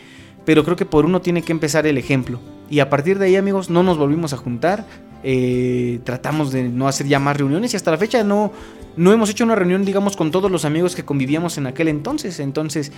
pero 0.45 0.63
creo 0.63 0.75
que 0.75 0.85
por 0.85 1.05
uno 1.05 1.21
tiene 1.21 1.41
que 1.41 1.53
empezar 1.53 1.87
el 1.87 1.97
ejemplo. 1.97 2.39
Y 2.69 2.79
a 2.79 2.89
partir 2.89 3.17
de 3.19 3.27
ahí, 3.27 3.35
amigos, 3.35 3.69
no 3.69 3.83
nos 3.83 3.97
volvimos 3.97 4.33
a 4.33 4.37
juntar. 4.37 4.85
eh, 5.25 6.01
tratamos 6.03 6.51
de 6.51 6.63
no 6.63 6.85
hacer 6.85 7.07
ya 7.07 7.17
más 7.17 7.37
reuniones 7.37 7.73
y 7.73 7.77
hasta 7.77 7.91
la 7.91 7.97
fecha 7.97 8.25
no, 8.25 8.51
no 8.95 9.11
hemos 9.11 9.29
hecho 9.29 9.43
una 9.43 9.55
reunión, 9.55 9.85
digamos, 9.85 10.15
con 10.15 10.31
todos 10.31 10.51
los 10.51 10.65
amigos 10.65 10.95
que 10.95 11.03
convivíamos 11.03 11.57
en 11.57 11.67
aquel 11.67 11.87
entonces. 11.87 12.39
Entonces, 12.39 12.91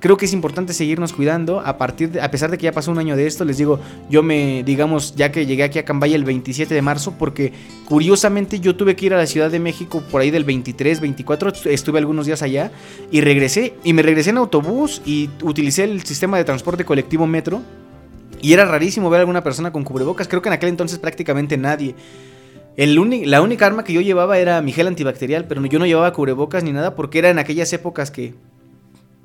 creo 0.00 0.16
que 0.16 0.26
es 0.26 0.32
importante 0.32 0.72
seguirnos 0.72 1.12
cuidando. 1.12 1.60
A 1.60 1.78
partir 1.78 2.20
a 2.20 2.30
pesar 2.30 2.50
de 2.50 2.58
que 2.58 2.64
ya 2.64 2.72
pasó 2.72 2.90
un 2.90 2.98
año 2.98 3.16
de 3.16 3.26
esto, 3.26 3.44
les 3.44 3.58
digo, 3.58 3.80
yo 4.10 4.22
me, 4.22 4.62
digamos, 4.62 5.14
ya 5.16 5.32
que 5.32 5.46
llegué 5.46 5.62
aquí 5.62 5.78
a 5.78 5.84
Cambaya 5.84 6.16
el 6.16 6.24
27 6.24 6.74
de 6.74 6.82
marzo, 6.82 7.14
porque 7.18 7.52
curiosamente 7.86 8.60
yo 8.60 8.76
tuve 8.76 8.96
que 8.96 9.06
ir 9.06 9.14
a 9.14 9.16
la 9.16 9.26
Ciudad 9.26 9.50
de 9.50 9.60
México 9.60 10.02
por 10.10 10.20
ahí 10.20 10.30
del 10.30 10.44
23, 10.44 11.00
24, 11.00 11.52
estuve 11.66 11.98
algunos 11.98 12.26
días 12.26 12.42
allá 12.42 12.70
y 13.10 13.20
regresé. 13.20 13.74
Y 13.82 13.92
me 13.92 14.02
regresé 14.02 14.30
en 14.30 14.38
autobús 14.38 15.02
y 15.06 15.30
utilicé 15.42 15.84
el 15.84 16.02
sistema 16.02 16.36
de 16.36 16.44
transporte 16.44 16.84
colectivo 16.84 17.26
metro. 17.26 17.62
Y 18.42 18.52
era 18.52 18.66
rarísimo 18.66 19.08
ver 19.08 19.20
a 19.20 19.22
alguna 19.22 19.42
persona 19.42 19.72
con 19.72 19.84
cubrebocas. 19.84 20.28
Creo 20.28 20.42
que 20.42 20.50
en 20.50 20.52
aquel 20.52 20.68
entonces 20.68 20.98
prácticamente 20.98 21.56
nadie. 21.56 21.94
El 22.76 23.30
la 23.30 23.40
única 23.40 23.66
arma 23.66 23.84
que 23.84 23.92
yo 23.92 24.00
llevaba 24.00 24.38
era 24.38 24.60
mi 24.60 24.72
gel 24.72 24.88
antibacterial, 24.88 25.46
pero 25.46 25.64
yo 25.64 25.78
no 25.78 25.86
llevaba 25.86 26.12
cubrebocas 26.12 26.64
ni 26.64 26.72
nada 26.72 26.94
porque 26.96 27.18
era 27.18 27.30
en 27.30 27.38
aquellas 27.38 27.72
épocas 27.72 28.10
que 28.10 28.34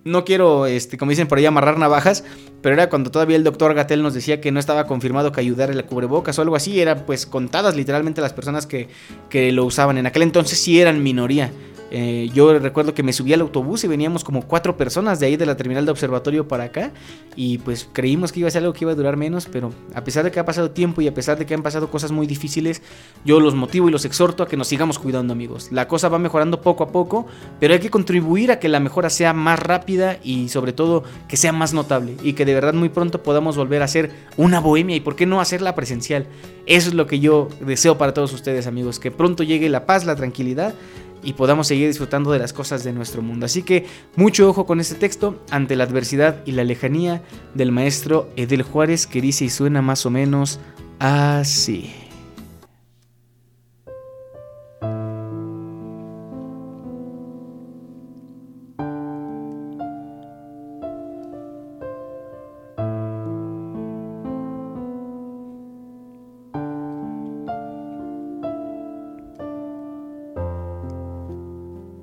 no 0.04 0.24
quiero, 0.24 0.66
este, 0.66 0.98
como 0.98 1.10
dicen 1.10 1.28
por 1.28 1.38
ahí, 1.38 1.46
amarrar 1.46 1.78
navajas, 1.78 2.24
pero 2.62 2.74
era 2.74 2.90
cuando 2.90 3.12
todavía 3.12 3.36
el 3.36 3.44
doctor 3.44 3.74
Gatel 3.74 4.02
nos 4.02 4.14
decía 4.14 4.40
que 4.40 4.52
no 4.52 4.60
estaba 4.60 4.86
confirmado 4.86 5.32
que 5.32 5.42
ayudara 5.42 5.74
la 5.74 5.84
cubrebocas 5.84 6.38
o 6.38 6.42
algo 6.42 6.56
así, 6.56 6.80
eran 6.80 7.06
pues 7.06 7.26
contadas 7.26 7.76
literalmente 7.76 8.22
las 8.22 8.34
personas 8.34 8.66
que, 8.66 8.88
que 9.30 9.52
lo 9.52 9.66
usaban. 9.66 9.98
En 9.98 10.06
aquel 10.06 10.24
entonces 10.24 10.60
sí 10.60 10.80
eran 10.80 11.02
minoría. 11.04 11.52
Eh, 11.92 12.30
yo 12.34 12.58
recuerdo 12.60 12.94
que 12.94 13.04
me 13.04 13.14
subí 13.14 13.34
al 13.34 13.42
autobús 13.42 13.84
y 13.84 13.88
veníamos 13.88 14.24
como 14.24 14.44
cuatro 14.44 14.78
personas 14.78 15.20
de 15.20 15.26
ahí 15.26 15.38
de 15.38 15.46
la 15.46 15.58
terminal 15.58 15.86
de 15.86 15.92
observatorio 15.92 16.48
para 16.48 16.66
acá 16.66 16.92
y 17.36 17.58
pues 17.60 17.90
creímos 17.92 18.32
que 18.32 18.42
iba 18.42 18.48
a 18.48 18.52
ser 18.52 18.62
algo 18.62 18.74
que 18.74 18.86
iba 18.86 18.92
a 18.92 18.96
durar 18.96 19.18
menos, 19.18 19.48
pero 19.52 19.72
a 19.94 20.04
pesar 20.04 20.24
de 20.24 20.32
que 20.32 20.40
ha 20.40 20.46
pasado 20.46 20.72
tiempo 20.72 21.02
y 21.02 21.08
a 21.08 21.14
pesar 21.14 21.38
de 21.38 21.46
que 21.46 21.54
han 21.54 21.64
pasado 21.64 21.90
cosas 21.90 22.12
muy 22.12 22.28
difíciles, 22.28 22.82
yo 23.26 23.40
los 23.40 23.56
motivo 23.56 23.90
y 23.90 23.92
los 23.92 24.06
exhorto 24.06 24.44
a 24.44 24.48
que 24.48 24.58
nos 24.58 24.68
sigamos 24.68 25.00
cuidando 25.00 25.34
amigos. 25.34 25.72
La 25.72 25.88
cosa 25.88 26.10
va 26.10 26.20
mejorando 26.20 26.62
poco 26.62 26.84
a 26.84 26.92
poco, 26.92 27.26
pero 27.60 27.74
hay 27.74 27.80
que 27.80 27.90
contribuir 27.90 28.52
a 28.52 28.60
que 28.60 28.70
la 28.70 28.80
mejora 28.80 29.10
sea 29.10 29.34
más 29.34 29.60
rápida 29.60 30.20
y 30.24 30.50
sobre 30.50 30.74
todo 30.74 31.04
que 31.28 31.38
sea 31.38 31.52
más 31.52 31.74
notable 31.74 32.16
y 32.24 32.34
que 32.34 32.46
de 32.46 32.54
verdad 32.54 32.74
muy 32.74 32.90
pronto 32.90 33.24
podamos 33.24 33.58
volver 33.58 33.82
a 33.82 33.86
hacer 33.86 34.12
una 34.38 34.60
bohemia 34.60 34.96
y 34.96 35.00
por 35.00 35.16
qué 35.16 35.26
no 35.26 35.42
hacerla 35.42 35.76
presencial. 35.76 36.28
Eso 36.66 36.90
es 36.90 36.94
lo 36.94 37.08
que 37.08 37.20
yo 37.20 37.48
deseo 37.62 37.98
para 37.98 38.14
todos 38.14 38.32
ustedes 38.34 38.68
amigos, 38.68 39.00
que 39.00 39.10
pronto 39.10 39.44
llegue 39.44 39.70
la 39.70 39.86
paz, 39.86 40.06
la 40.06 40.16
tranquilidad 40.16 40.76
y 41.24 41.34
podamos 41.34 41.68
seguir 41.68 41.88
disfrutando 41.88 42.32
de 42.32 42.40
las 42.40 42.54
cosas 42.54 42.84
de 42.84 42.94
nuestro 42.94 43.22
mundo. 43.22 43.46
Así 43.46 43.64
que 43.64 43.86
mucho 44.16 44.50
ojo 44.50 44.66
con 44.66 44.80
este 44.80 44.96
texto 44.96 45.44
ante 45.52 45.76
la 45.76 45.84
adversidad 45.84 46.42
y 46.46 46.54
la 46.54 46.64
lejanía 46.64 47.22
del 47.54 47.72
maestro 47.72 48.30
Edel 48.36 48.64
Juárez 48.64 49.08
que 49.08 49.22
dice 49.22 49.46
y 49.46 49.50
suena 49.50 49.82
más 49.82 50.06
o 50.06 50.10
menos 50.10 50.60
así. 51.00 52.09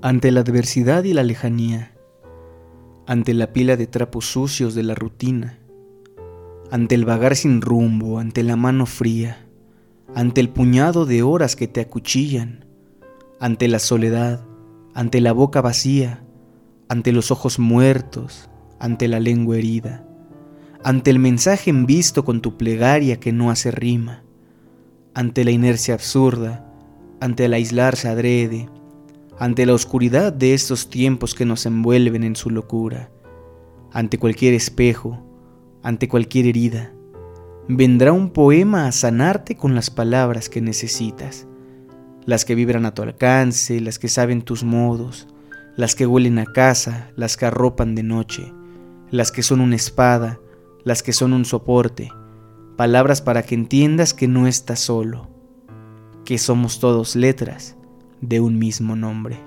Ante 0.06 0.30
la 0.30 0.42
adversidad 0.42 1.02
y 1.02 1.14
la 1.14 1.24
lejanía, 1.24 1.92
ante 3.08 3.34
la 3.34 3.52
pila 3.52 3.76
de 3.76 3.88
trapos 3.88 4.26
sucios 4.26 4.76
de 4.76 4.84
la 4.84 4.94
rutina, 4.94 5.58
ante 6.70 6.94
el 6.94 7.04
vagar 7.04 7.34
sin 7.34 7.60
rumbo, 7.60 8.20
ante 8.20 8.44
la 8.44 8.54
mano 8.54 8.86
fría, 8.86 9.48
ante 10.14 10.40
el 10.40 10.48
puñado 10.48 11.06
de 11.06 11.24
horas 11.24 11.56
que 11.56 11.66
te 11.66 11.80
acuchillan, 11.80 12.66
ante 13.40 13.66
la 13.66 13.80
soledad, 13.80 14.44
ante 14.94 15.20
la 15.20 15.32
boca 15.32 15.60
vacía, 15.60 16.22
ante 16.88 17.10
los 17.10 17.32
ojos 17.32 17.58
muertos, 17.58 18.48
ante 18.78 19.08
la 19.08 19.18
lengua 19.18 19.56
herida, 19.56 20.06
ante 20.84 21.10
el 21.10 21.18
mensaje 21.18 21.70
en 21.70 21.84
visto 21.84 22.24
con 22.24 22.42
tu 22.42 22.56
plegaria 22.56 23.18
que 23.18 23.32
no 23.32 23.50
hace 23.50 23.72
rima, 23.72 24.22
ante 25.14 25.44
la 25.44 25.50
inercia 25.50 25.94
absurda, 25.94 26.64
ante 27.18 27.46
el 27.46 27.54
aislarse 27.54 28.06
adrede, 28.06 28.68
ante 29.38 29.66
la 29.66 29.74
oscuridad 29.74 30.32
de 30.32 30.54
estos 30.54 30.88
tiempos 30.88 31.34
que 31.34 31.44
nos 31.44 31.66
envuelven 31.66 32.24
en 32.24 32.36
su 32.36 32.48
locura, 32.50 33.10
ante 33.92 34.18
cualquier 34.18 34.54
espejo, 34.54 35.22
ante 35.82 36.08
cualquier 36.08 36.46
herida, 36.46 36.92
vendrá 37.68 38.12
un 38.12 38.30
poema 38.30 38.86
a 38.86 38.92
sanarte 38.92 39.56
con 39.56 39.74
las 39.74 39.90
palabras 39.90 40.48
que 40.48 40.62
necesitas, 40.62 41.46
las 42.24 42.44
que 42.44 42.54
vibran 42.54 42.86
a 42.86 42.94
tu 42.94 43.02
alcance, 43.02 43.80
las 43.80 43.98
que 43.98 44.08
saben 44.08 44.42
tus 44.42 44.64
modos, 44.64 45.28
las 45.76 45.94
que 45.94 46.06
huelen 46.06 46.38
a 46.38 46.46
casa, 46.46 47.10
las 47.14 47.36
que 47.36 47.44
arropan 47.44 47.94
de 47.94 48.02
noche, 48.02 48.52
las 49.10 49.32
que 49.32 49.42
son 49.42 49.60
una 49.60 49.76
espada, 49.76 50.40
las 50.82 51.02
que 51.02 51.12
son 51.12 51.34
un 51.34 51.44
soporte, 51.44 52.10
palabras 52.76 53.20
para 53.20 53.42
que 53.42 53.54
entiendas 53.54 54.14
que 54.14 54.28
no 54.28 54.46
estás 54.46 54.80
solo, 54.80 55.28
que 56.24 56.38
somos 56.38 56.80
todos 56.80 57.16
letras 57.16 57.75
de 58.20 58.40
un 58.40 58.58
mismo 58.58 58.96
nombre. 58.96 59.38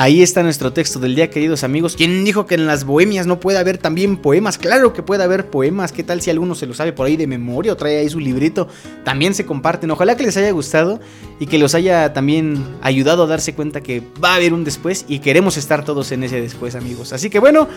Ahí 0.00 0.22
está 0.22 0.42
nuestro 0.42 0.72
texto 0.72 0.98
del 0.98 1.14
día, 1.14 1.28
queridos 1.28 1.62
amigos. 1.62 1.94
¿Quién 1.94 2.24
dijo 2.24 2.46
que 2.46 2.54
en 2.54 2.66
las 2.66 2.84
bohemias 2.84 3.26
no 3.26 3.38
puede 3.38 3.58
haber 3.58 3.76
también 3.76 4.16
poemas? 4.16 4.56
Claro 4.56 4.94
que 4.94 5.02
puede 5.02 5.24
haber 5.24 5.50
poemas. 5.50 5.92
¿Qué 5.92 6.02
tal 6.02 6.22
si 6.22 6.30
alguno 6.30 6.54
se 6.54 6.64
lo 6.64 6.72
sabe 6.72 6.94
por 6.94 7.06
ahí 7.06 7.18
de 7.18 7.26
memoria 7.26 7.74
o 7.74 7.76
trae 7.76 7.98
ahí 7.98 8.08
su 8.08 8.18
librito? 8.18 8.66
También 9.04 9.34
se 9.34 9.44
comparten. 9.44 9.90
Ojalá 9.90 10.16
que 10.16 10.22
les 10.22 10.38
haya 10.38 10.52
gustado 10.52 11.00
y 11.38 11.44
que 11.48 11.58
los 11.58 11.74
haya 11.74 12.14
también 12.14 12.64
ayudado 12.80 13.24
a 13.24 13.26
darse 13.26 13.54
cuenta 13.54 13.82
que 13.82 14.02
va 14.24 14.32
a 14.32 14.36
haber 14.36 14.54
un 14.54 14.64
después 14.64 15.04
y 15.06 15.18
queremos 15.18 15.58
estar 15.58 15.84
todos 15.84 16.12
en 16.12 16.24
ese 16.24 16.40
después, 16.40 16.76
amigos. 16.76 17.12
Así 17.12 17.28
que 17.28 17.38
bueno, 17.38 17.68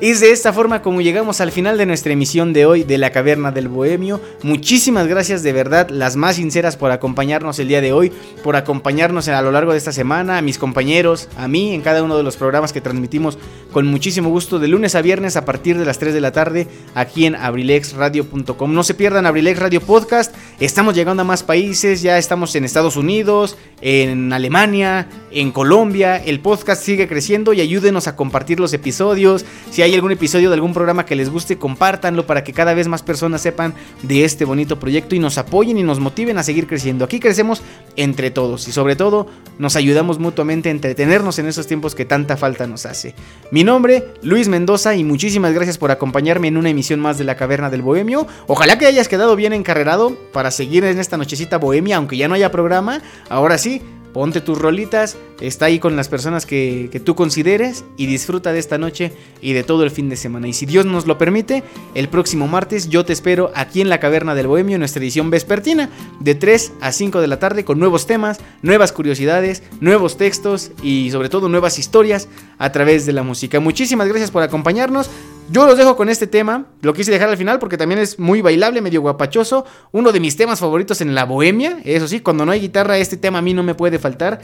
es 0.00 0.20
de 0.20 0.30
esta 0.30 0.52
forma 0.52 0.82
como 0.82 1.00
llegamos 1.00 1.40
al 1.40 1.50
final 1.50 1.78
de 1.78 1.86
nuestra 1.86 2.12
emisión 2.12 2.52
de 2.52 2.66
hoy 2.66 2.84
de 2.84 2.98
la 2.98 3.12
Caverna 3.12 3.50
del 3.50 3.68
Bohemio. 3.68 4.20
Muchísimas 4.42 5.06
gracias 5.06 5.42
de 5.42 5.54
verdad, 5.54 5.88
las 5.88 6.16
más 6.16 6.36
sinceras 6.36 6.76
por 6.76 6.90
acompañarnos 6.90 7.58
el 7.58 7.68
día 7.68 7.80
de 7.80 7.94
hoy, 7.94 8.12
por 8.44 8.56
acompañarnos 8.56 9.28
a 9.28 9.40
lo 9.40 9.52
largo 9.52 9.72
de 9.72 9.78
esta 9.78 9.92
semana, 9.92 10.36
a 10.36 10.42
mis 10.42 10.58
compañeros, 10.58 11.30
a 11.38 11.48
mí 11.48 11.65
en 11.72 11.82
cada 11.82 12.02
uno 12.02 12.16
de 12.16 12.22
los 12.22 12.36
programas 12.36 12.72
que 12.72 12.80
transmitimos 12.80 13.38
con 13.72 13.86
muchísimo 13.86 14.30
gusto 14.30 14.58
de 14.58 14.68
lunes 14.68 14.94
a 14.94 15.02
viernes 15.02 15.36
a 15.36 15.44
partir 15.44 15.78
de 15.78 15.84
las 15.84 15.98
3 15.98 16.14
de 16.14 16.20
la 16.20 16.32
tarde 16.32 16.66
aquí 16.94 17.26
en 17.26 17.34
abrilexradio.com. 17.34 18.72
No 18.72 18.82
se 18.82 18.94
pierdan 18.94 19.26
Abrilex 19.26 19.58
Radio 19.58 19.80
Podcast, 19.80 20.34
estamos 20.60 20.94
llegando 20.94 21.22
a 21.22 21.24
más 21.24 21.42
países, 21.42 22.02
ya 22.02 22.18
estamos 22.18 22.54
en 22.54 22.64
Estados 22.64 22.96
Unidos, 22.96 23.56
en 23.80 24.32
Alemania, 24.32 25.08
en 25.30 25.52
Colombia, 25.52 26.16
el 26.16 26.40
podcast 26.40 26.82
sigue 26.82 27.08
creciendo 27.08 27.52
y 27.52 27.60
ayúdenos 27.60 28.06
a 28.06 28.16
compartir 28.16 28.60
los 28.60 28.72
episodios. 28.72 29.44
Si 29.70 29.82
hay 29.82 29.94
algún 29.94 30.12
episodio 30.12 30.48
de 30.48 30.54
algún 30.54 30.72
programa 30.72 31.04
que 31.04 31.16
les 31.16 31.30
guste, 31.30 31.58
compártanlo 31.58 32.26
para 32.26 32.44
que 32.44 32.52
cada 32.52 32.74
vez 32.74 32.88
más 32.88 33.02
personas 33.02 33.42
sepan 33.42 33.74
de 34.02 34.24
este 34.24 34.44
bonito 34.44 34.78
proyecto 34.78 35.14
y 35.14 35.18
nos 35.18 35.38
apoyen 35.38 35.78
y 35.78 35.82
nos 35.82 36.00
motiven 36.00 36.38
a 36.38 36.42
seguir 36.42 36.66
creciendo. 36.66 37.04
Aquí 37.04 37.20
crecemos 37.20 37.62
entre 37.96 38.30
todos 38.30 38.68
y 38.68 38.72
sobre 38.72 38.96
todo 38.96 39.26
nos 39.58 39.76
ayudamos 39.76 40.18
mutuamente 40.18 40.68
a 40.68 40.72
entretenernos 40.72 41.38
en 41.38 41.46
esos 41.46 41.55
tiempos 41.64 41.94
que 41.94 42.04
tanta 42.04 42.36
falta 42.36 42.66
nos 42.66 42.84
hace. 42.84 43.14
Mi 43.50 43.64
nombre, 43.64 44.12
Luis 44.20 44.48
Mendoza 44.48 44.94
y 44.94 45.02
muchísimas 45.02 45.54
gracias 45.54 45.78
por 45.78 45.90
acompañarme 45.90 46.48
en 46.48 46.58
una 46.58 46.68
emisión 46.68 47.00
más 47.00 47.16
de 47.16 47.24
La 47.24 47.36
Caverna 47.36 47.70
del 47.70 47.80
Bohemio. 47.80 48.26
Ojalá 48.46 48.76
que 48.76 48.84
hayas 48.84 49.08
quedado 49.08 49.34
bien 49.36 49.54
encarrerado 49.54 50.14
para 50.34 50.50
seguir 50.50 50.84
en 50.84 50.98
esta 50.98 51.16
nochecita 51.16 51.56
bohemia, 51.56 51.96
aunque 51.96 52.18
ya 52.18 52.28
no 52.28 52.34
haya 52.34 52.50
programa. 52.50 53.00
Ahora 53.30 53.56
sí, 53.56 53.80
ponte 54.12 54.40
tus 54.42 54.58
rolitas, 54.58 55.16
está 55.40 55.66
ahí 55.66 55.78
con 55.78 55.96
las 55.96 56.08
personas 56.08 56.46
que, 56.46 56.90
tú 57.04 57.14
consideres 57.14 57.84
y 57.96 58.06
disfruta 58.06 58.52
de 58.52 58.58
esta 58.58 58.78
noche 58.78 59.12
y 59.40 59.52
de 59.52 59.62
todo 59.62 59.84
el 59.84 59.90
fin 59.90 60.08
de 60.08 60.16
semana. 60.16 60.48
Y 60.48 60.52
si 60.52 60.66
Dios 60.66 60.86
nos 60.86 61.06
lo 61.06 61.18
permite, 61.18 61.62
el 61.94 62.08
próximo 62.08 62.48
martes 62.48 62.88
yo 62.88 63.04
te 63.04 63.12
espero 63.12 63.52
aquí 63.54 63.80
en 63.80 63.88
la 63.88 64.00
Caverna 64.00 64.34
del 64.34 64.46
Bohemio, 64.46 64.76
en 64.76 64.80
nuestra 64.80 65.02
edición 65.02 65.30
vespertina, 65.30 65.90
de 66.20 66.34
3 66.34 66.72
a 66.80 66.92
5 66.92 67.20
de 67.20 67.26
la 67.26 67.38
tarde, 67.38 67.64
con 67.64 67.78
nuevos 67.78 68.06
temas, 68.06 68.38
nuevas 68.62 68.92
curiosidades, 68.92 69.62
nuevos 69.80 70.16
textos 70.16 70.72
y 70.82 71.10
sobre 71.10 71.28
todo 71.28 71.48
nuevas 71.48 71.78
historias 71.78 72.28
a 72.58 72.72
través 72.72 73.06
de 73.06 73.12
la 73.12 73.22
música. 73.22 73.60
Muchísimas 73.60 74.08
gracias 74.08 74.30
por 74.30 74.42
acompañarnos. 74.42 75.10
Yo 75.50 75.64
los 75.64 75.78
dejo 75.78 75.96
con 75.96 76.08
este 76.08 76.26
tema, 76.26 76.66
lo 76.82 76.92
quise 76.92 77.12
dejar 77.12 77.28
al 77.28 77.36
final 77.36 77.60
porque 77.60 77.76
también 77.76 78.00
es 78.00 78.18
muy 78.18 78.42
bailable, 78.42 78.80
medio 78.80 79.00
guapachoso, 79.00 79.64
uno 79.92 80.10
de 80.10 80.18
mis 80.18 80.36
temas 80.36 80.58
favoritos 80.58 81.00
en 81.00 81.14
la 81.14 81.24
bohemia, 81.24 81.78
eso 81.84 82.08
sí, 82.08 82.18
cuando 82.18 82.44
no 82.44 82.50
hay 82.50 82.60
guitarra 82.60 82.98
este 82.98 83.16
tema 83.16 83.38
a 83.38 83.42
mí 83.42 83.54
no 83.54 83.62
me 83.62 83.74
puede 83.74 84.00
faltar. 84.00 84.40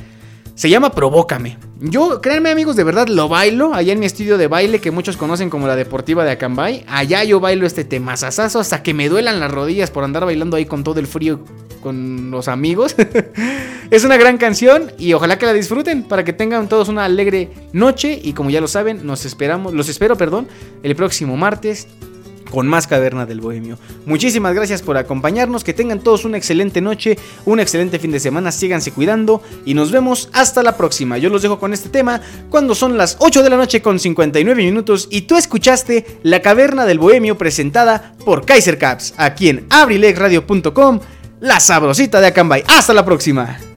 Se 0.54 0.68
llama 0.68 0.90
Provócame. 0.90 1.56
Yo, 1.80 2.20
créanme 2.20 2.50
amigos, 2.50 2.76
de 2.76 2.84
verdad 2.84 3.08
lo 3.08 3.28
bailo 3.28 3.74
allá 3.74 3.92
en 3.92 3.98
mi 3.98 4.06
estudio 4.06 4.36
de 4.38 4.46
baile 4.46 4.80
que 4.80 4.90
muchos 4.90 5.16
conocen 5.16 5.50
como 5.50 5.66
la 5.66 5.76
Deportiva 5.76 6.24
de 6.24 6.32
Acambay. 6.32 6.84
Allá 6.86 7.24
yo 7.24 7.40
bailo 7.40 7.66
este 7.66 7.84
temazazazo 7.84 8.60
hasta 8.60 8.82
que 8.82 8.94
me 8.94 9.08
duelan 9.08 9.40
las 9.40 9.50
rodillas 9.50 9.90
por 9.90 10.04
andar 10.04 10.24
bailando 10.24 10.56
ahí 10.56 10.66
con 10.66 10.84
todo 10.84 11.00
el 11.00 11.06
frío 11.06 11.40
con 11.82 12.30
los 12.30 12.48
amigos. 12.48 12.94
es 13.90 14.04
una 14.04 14.16
gran 14.16 14.36
canción 14.38 14.92
y 14.98 15.14
ojalá 15.14 15.38
que 15.38 15.46
la 15.46 15.54
disfruten 15.54 16.02
para 16.02 16.22
que 16.22 16.32
tengan 16.32 16.68
todos 16.68 16.88
una 16.88 17.04
alegre 17.04 17.50
noche 17.72 18.20
y 18.22 18.34
como 18.34 18.50
ya 18.50 18.60
lo 18.60 18.68
saben, 18.68 19.04
nos 19.06 19.24
esperamos, 19.24 19.72
los 19.72 19.88
espero, 19.88 20.16
perdón, 20.16 20.48
el 20.82 20.94
próximo 20.94 21.36
martes 21.36 21.88
con 22.52 22.68
más 22.68 22.86
Caverna 22.86 23.24
del 23.24 23.40
Bohemio. 23.40 23.78
Muchísimas 24.04 24.54
gracias 24.54 24.82
por 24.82 24.98
acompañarnos, 24.98 25.64
que 25.64 25.72
tengan 25.72 26.00
todos 26.00 26.26
una 26.26 26.36
excelente 26.36 26.82
noche, 26.82 27.18
un 27.46 27.60
excelente 27.60 27.98
fin 27.98 28.12
de 28.12 28.20
semana, 28.20 28.52
síganse 28.52 28.92
cuidando 28.92 29.42
y 29.64 29.72
nos 29.72 29.90
vemos 29.90 30.28
hasta 30.34 30.62
la 30.62 30.76
próxima. 30.76 31.16
Yo 31.16 31.30
los 31.30 31.40
dejo 31.40 31.58
con 31.58 31.72
este 31.72 31.88
tema 31.88 32.20
cuando 32.50 32.74
son 32.74 32.98
las 32.98 33.16
8 33.20 33.42
de 33.42 33.50
la 33.50 33.56
noche 33.56 33.80
con 33.80 33.98
59 33.98 34.62
minutos 34.62 35.08
y 35.10 35.22
tú 35.22 35.38
escuchaste 35.38 36.18
La 36.22 36.42
Caverna 36.42 36.84
del 36.84 36.98
Bohemio 36.98 37.38
presentada 37.38 38.14
por 38.22 38.44
Kaiser 38.44 38.76
Caps 38.76 39.14
aquí 39.16 39.48
en 39.48 39.66
abrilexradio.com, 39.70 41.00
la 41.40 41.58
sabrosita 41.58 42.20
de 42.20 42.26
Acambay. 42.26 42.64
Hasta 42.68 42.92
la 42.92 43.04
próxima. 43.04 43.71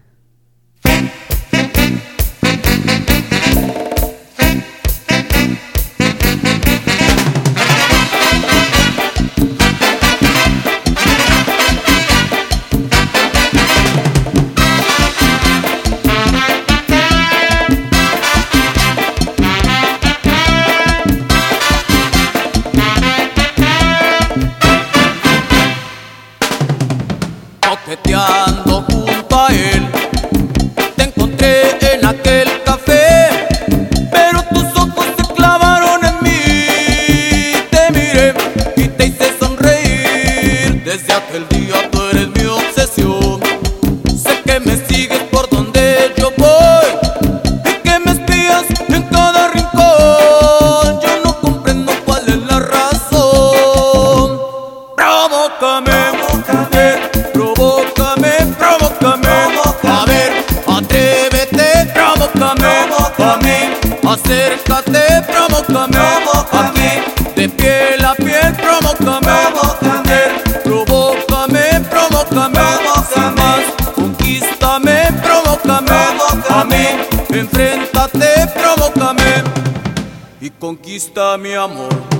Conquista 80.96 81.38
mi 81.38 81.54
amor. 81.54 82.15